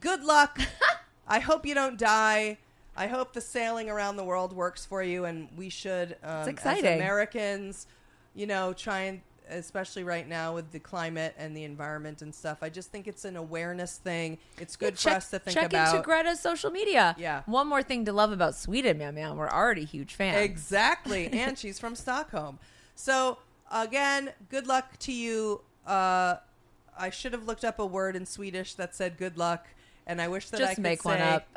good 0.01 0.25
luck. 0.25 0.59
I 1.29 1.39
hope 1.41 1.67
you 1.67 1.75
don't 1.75 1.99
die. 1.99 2.59
I 2.97 3.09
hope 3.09 3.33
the 3.33 3.41
sailing 3.41 3.91
around 3.91 4.17
the 4.17 4.25
world 4.25 4.53
works 4.53 4.87
for 4.87 5.03
you, 5.03 5.25
and 5.25 5.49
we 5.57 5.69
should, 5.69 6.17
um, 6.23 6.43
as 6.43 6.49
exciting. 6.49 6.95
Americans, 6.95 7.87
you 8.35 8.47
know, 8.47 8.73
try 8.73 9.01
and, 9.01 9.21
especially 9.49 10.05
right 10.05 10.29
now 10.29 10.55
with 10.55 10.71
the 10.73 10.79
climate 10.79 11.35
and 11.39 11.57
the 11.57 11.65
environment 11.65 12.23
and 12.23 12.35
stuff. 12.35 12.59
I 12.63 12.69
just 12.69 12.91
think 12.91 13.07
it's 13.07 13.25
an 13.25 13.37
awareness 13.37 13.99
thing. 13.99 14.39
It's 14.59 14.77
good 14.77 14.95
for 14.95 15.05
check, 15.05 15.17
us 15.17 15.31
to 15.31 15.39
think 15.39 15.55
check 15.57 15.67
about. 15.67 15.95
into 15.95 16.05
Greta's 16.05 16.41
social 16.41 16.71
media. 16.71 17.15
Yeah. 17.19 17.43
One 17.47 17.67
more 17.67 17.83
thing 17.83 18.05
to 18.07 18.13
love 18.13 18.33
about 18.33 18.55
Sweden, 18.55 18.99
man, 18.99 19.15
man. 19.15 19.37
We're 19.37 19.49
already 19.49 19.85
huge 19.85 20.15
fans. 20.15 20.39
Exactly. 20.39 21.27
and 21.33 21.59
she's 21.59 21.79
from 21.79 21.95
Stockholm. 21.95 22.59
So, 22.95 23.39
again, 23.71 24.31
good 24.49 24.67
luck 24.67 24.99
to 25.01 25.13
you. 25.13 25.61
Uh, 25.87 26.37
I 26.99 27.11
should 27.11 27.33
have 27.33 27.47
looked 27.47 27.65
up 27.65 27.79
a 27.79 27.87
word 27.87 28.17
in 28.17 28.27
Swedish 28.27 28.75
that 28.75 28.95
said 28.95 29.19
good 29.19 29.37
luck, 29.37 29.67
and 30.07 30.21
I 30.21 30.29
wish 30.29 30.49
that 30.51 30.59
Just 30.59 30.73
I 30.73 30.75
could 30.75 30.83
make 30.83 31.03
say, 31.03 31.11
one 31.11 31.21
up. 31.21 31.49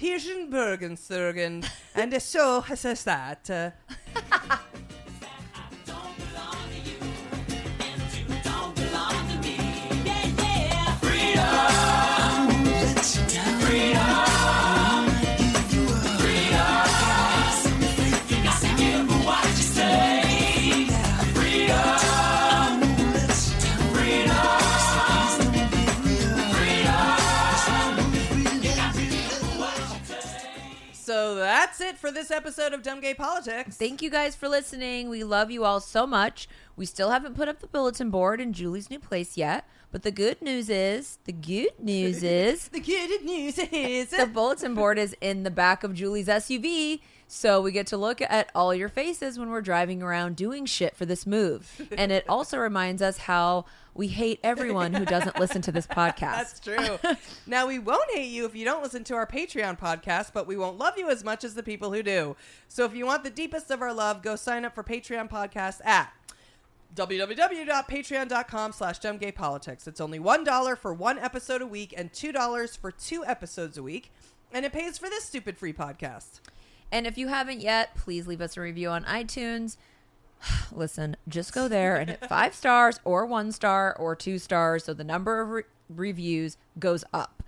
Hirschen 0.00 0.50
Bergensurgen, 0.50 1.68
and 1.94 2.22
so 2.22 2.62
says 2.74 3.04
that. 3.04 3.48
that's 31.62 31.80
it 31.80 31.96
for 31.96 32.10
this 32.10 32.32
episode 32.32 32.72
of 32.72 32.82
Dumb 32.82 33.00
Gay 33.00 33.14
Politics. 33.14 33.76
Thank 33.76 34.02
you 34.02 34.10
guys 34.10 34.34
for 34.34 34.48
listening. 34.48 35.08
We 35.08 35.22
love 35.22 35.48
you 35.48 35.64
all 35.64 35.78
so 35.78 36.08
much. 36.08 36.48
We 36.74 36.84
still 36.84 37.10
haven't 37.10 37.36
put 37.36 37.46
up 37.46 37.60
the 37.60 37.68
bulletin 37.68 38.10
board 38.10 38.40
in 38.40 38.52
Julie's 38.52 38.90
new 38.90 38.98
place 38.98 39.36
yet, 39.36 39.64
but 39.92 40.02
the 40.02 40.10
good 40.10 40.42
news 40.42 40.68
is, 40.68 41.20
the 41.22 41.32
good 41.32 41.78
news 41.78 42.20
is, 42.24 42.66
the 42.66 42.80
good 42.80 43.22
news 43.24 43.58
is 43.72 44.10
the 44.10 44.26
bulletin 44.26 44.74
board 44.74 44.98
is 44.98 45.14
in 45.20 45.44
the 45.44 45.52
back 45.52 45.84
of 45.84 45.94
Julie's 45.94 46.26
SUV, 46.26 47.00
so 47.34 47.62
we 47.62 47.72
get 47.72 47.86
to 47.86 47.96
look 47.96 48.20
at 48.20 48.50
all 48.54 48.74
your 48.74 48.90
faces 48.90 49.38
when 49.38 49.48
we're 49.48 49.62
driving 49.62 50.02
around 50.02 50.36
doing 50.36 50.66
shit 50.66 50.94
for 50.94 51.06
this 51.06 51.26
move. 51.26 51.88
And 51.96 52.12
it 52.12 52.26
also 52.28 52.58
reminds 52.58 53.00
us 53.00 53.16
how 53.16 53.64
we 53.94 54.08
hate 54.08 54.38
everyone 54.44 54.92
who 54.92 55.06
doesn't 55.06 55.40
listen 55.40 55.62
to 55.62 55.72
this 55.72 55.86
podcast. 55.90 56.18
That's 56.18 56.60
true. 56.60 56.98
now 57.46 57.66
we 57.66 57.78
won't 57.78 58.10
hate 58.12 58.28
you 58.28 58.44
if 58.44 58.54
you 58.54 58.66
don't 58.66 58.82
listen 58.82 59.02
to 59.04 59.14
our 59.14 59.26
Patreon 59.26 59.78
podcast, 59.78 60.34
but 60.34 60.46
we 60.46 60.58
won't 60.58 60.76
love 60.76 60.98
you 60.98 61.08
as 61.08 61.24
much 61.24 61.42
as 61.42 61.54
the 61.54 61.62
people 61.62 61.90
who 61.90 62.02
do. 62.02 62.36
So 62.68 62.84
if 62.84 62.94
you 62.94 63.06
want 63.06 63.24
the 63.24 63.30
deepest 63.30 63.70
of 63.70 63.80
our 63.80 63.94
love, 63.94 64.22
go 64.22 64.36
sign 64.36 64.66
up 64.66 64.74
for 64.74 64.84
Patreon 64.84 65.30
podcast 65.30 65.82
at 65.86 66.12
www.patreon.com 66.94 68.72
slash 68.72 69.00
dumbgaypolitics. 69.00 69.88
It's 69.88 70.02
only 70.02 70.18
$1 70.20 70.76
for 70.76 70.92
one 70.92 71.18
episode 71.18 71.62
a 71.62 71.66
week 71.66 71.94
and 71.96 72.12
$2 72.12 72.76
for 72.76 72.90
two 72.90 73.24
episodes 73.24 73.78
a 73.78 73.82
week. 73.82 74.12
And 74.52 74.66
it 74.66 74.72
pays 74.74 74.98
for 74.98 75.08
this 75.08 75.24
stupid 75.24 75.56
free 75.56 75.72
podcast. 75.72 76.40
And 76.92 77.06
if 77.06 77.16
you 77.18 77.28
haven't 77.28 77.60
yet, 77.60 77.96
please 77.96 78.26
leave 78.26 78.42
us 78.42 78.56
a 78.56 78.60
review 78.60 78.90
on 78.90 79.02
iTunes. 79.04 79.78
Listen, 80.72 81.16
just 81.26 81.52
go 81.52 81.66
there 81.66 81.96
and 81.96 82.10
hit 82.10 82.24
five 82.28 82.54
stars 82.54 83.00
or 83.04 83.24
one 83.26 83.50
star 83.50 83.96
or 83.98 84.14
two 84.14 84.38
stars 84.38 84.84
so 84.84 84.92
the 84.94 85.02
number 85.02 85.40
of 85.40 85.48
re- 85.48 85.62
reviews 85.88 86.58
goes 86.78 87.02
up. 87.12 87.42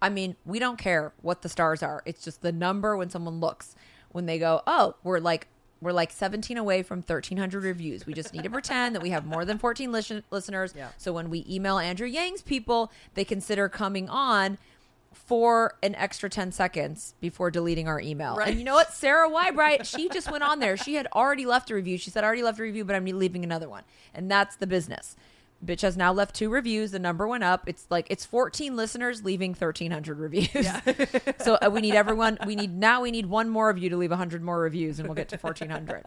I 0.00 0.08
mean, 0.08 0.36
we 0.46 0.58
don't 0.58 0.78
care 0.78 1.12
what 1.20 1.42
the 1.42 1.48
stars 1.48 1.82
are. 1.82 2.02
It's 2.06 2.24
just 2.24 2.40
the 2.40 2.52
number 2.52 2.96
when 2.96 3.10
someone 3.10 3.40
looks. 3.40 3.74
When 4.10 4.24
they 4.24 4.38
go, 4.38 4.62
"Oh, 4.66 4.94
we're 5.04 5.18
like 5.18 5.48
we're 5.80 5.92
like 5.92 6.10
17 6.10 6.56
away 6.56 6.82
from 6.82 6.98
1300 6.98 7.62
reviews. 7.62 8.06
We 8.06 8.12
just 8.14 8.32
need 8.32 8.42
to 8.42 8.50
pretend 8.50 8.94
that 8.94 9.02
we 9.02 9.10
have 9.10 9.24
more 9.24 9.44
than 9.44 9.58
14 9.58 9.92
listen- 9.92 10.24
listeners. 10.30 10.74
Yeah. 10.76 10.88
So 10.96 11.12
when 11.12 11.30
we 11.30 11.44
email 11.48 11.78
Andrew 11.78 12.06
Yang's 12.06 12.42
people, 12.42 12.90
they 13.14 13.24
consider 13.24 13.68
coming 13.68 14.08
on 14.08 14.58
for 15.26 15.76
an 15.82 15.94
extra 15.94 16.30
10 16.30 16.52
seconds 16.52 17.14
before 17.20 17.50
deleting 17.50 17.88
our 17.88 18.00
email. 18.00 18.36
Right. 18.36 18.48
And 18.48 18.58
you 18.58 18.64
know 18.64 18.74
what? 18.74 18.92
Sarah 18.92 19.28
Wybright, 19.28 19.84
she 19.84 20.08
just 20.12 20.30
went 20.30 20.42
on 20.44 20.58
there. 20.60 20.76
She 20.76 20.94
had 20.94 21.06
already 21.14 21.44
left 21.46 21.70
a 21.70 21.74
review. 21.74 21.98
She 21.98 22.10
said, 22.10 22.24
I 22.24 22.26
already 22.26 22.42
left 22.42 22.58
a 22.58 22.62
review, 22.62 22.84
but 22.84 22.96
I'm 22.96 23.04
leaving 23.04 23.44
another 23.44 23.68
one. 23.68 23.84
And 24.14 24.30
that's 24.30 24.56
the 24.56 24.66
business. 24.66 25.16
Bitch 25.64 25.82
has 25.82 25.96
now 25.96 26.12
left 26.12 26.36
two 26.36 26.50
reviews. 26.50 26.92
The 26.92 27.00
number 27.00 27.26
went 27.26 27.42
up. 27.42 27.64
It's 27.68 27.86
like 27.90 28.06
it's 28.10 28.24
14 28.24 28.76
listeners 28.76 29.24
leaving 29.24 29.50
1,300 29.50 30.18
reviews. 30.18 30.50
so 31.44 31.58
uh, 31.60 31.68
we 31.70 31.80
need 31.80 31.94
everyone. 31.94 32.38
We 32.46 32.54
need 32.54 32.72
now. 32.76 33.02
We 33.02 33.10
need 33.10 33.26
one 33.26 33.48
more 33.48 33.68
of 33.68 33.76
you 33.76 33.90
to 33.90 33.96
leave 33.96 34.10
100 34.10 34.40
more 34.40 34.60
reviews, 34.60 35.00
and 35.00 35.08
we'll 35.08 35.16
get 35.16 35.28
to 35.30 35.36
1,400. 35.36 36.04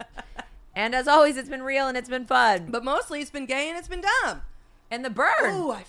and 0.74 0.94
as 0.94 1.06
always, 1.06 1.36
it's 1.36 1.50
been 1.50 1.62
real 1.62 1.86
and 1.86 1.98
it's 1.98 2.08
been 2.08 2.24
fun. 2.24 2.68
But 2.70 2.82
mostly 2.82 3.20
it's 3.20 3.30
been 3.30 3.44
gay 3.44 3.68
and 3.68 3.76
it's 3.78 3.88
been 3.88 4.02
dumb. 4.22 4.40
and 4.90 5.04
the 5.04 5.10
bird. 5.10 5.28
Oh, 5.42 5.70
I 5.72 5.82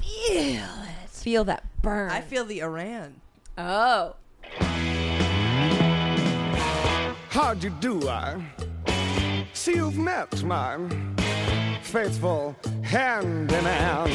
feel 0.00 0.64
it. 0.64 1.08
feel 1.10 1.44
that 1.44 1.64
burn. 1.82 2.10
I 2.10 2.20
feel 2.20 2.44
the 2.44 2.60
Iran. 2.62 3.20
Oh. 3.56 4.14
How'd 7.30 7.62
you 7.62 7.70
do, 7.80 8.08
I? 8.08 8.42
See, 9.52 9.74
you've 9.74 9.98
met 9.98 10.42
my 10.44 10.78
faithful 11.82 12.56
handyman. 12.82 14.08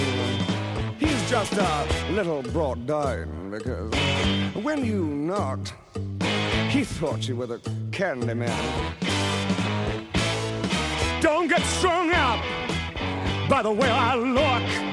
He's 0.98 1.30
just 1.30 1.54
a 1.54 1.88
little 2.12 2.42
brought 2.42 2.86
down 2.86 3.52
because 3.52 3.94
when 4.56 4.86
you 4.86 5.06
knocked, 5.06 5.74
he 6.70 6.84
thought 6.84 7.28
you 7.28 7.36
were 7.36 7.48
the 7.48 7.60
candy 7.92 8.34
man. 8.34 8.96
Don't 11.22 11.48
get 11.48 11.62
strung 11.62 12.12
up 12.12 12.44
by 13.50 13.62
the 13.62 13.72
way 13.72 13.90
I 13.90 14.16
look. 14.16 14.93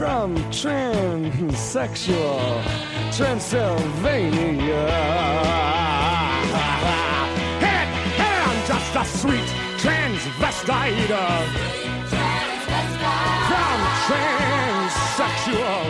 from 0.00 0.34
transsexual 0.44 2.40
Transylvania. 3.14 4.88
Hey, 7.60 7.84
hey, 8.16 8.36
I'm 8.48 8.60
just 8.66 8.96
a 8.96 9.04
sweet 9.04 9.50
transvestite 9.76 11.12
from 13.50 13.80
transsexual 14.08 15.84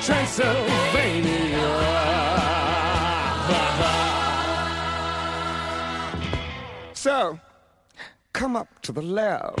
Transylvania. 0.00 1.68
So, 6.94 7.38
come 8.32 8.56
up 8.56 8.80
to 8.80 8.92
the 8.92 9.02
lab 9.02 9.60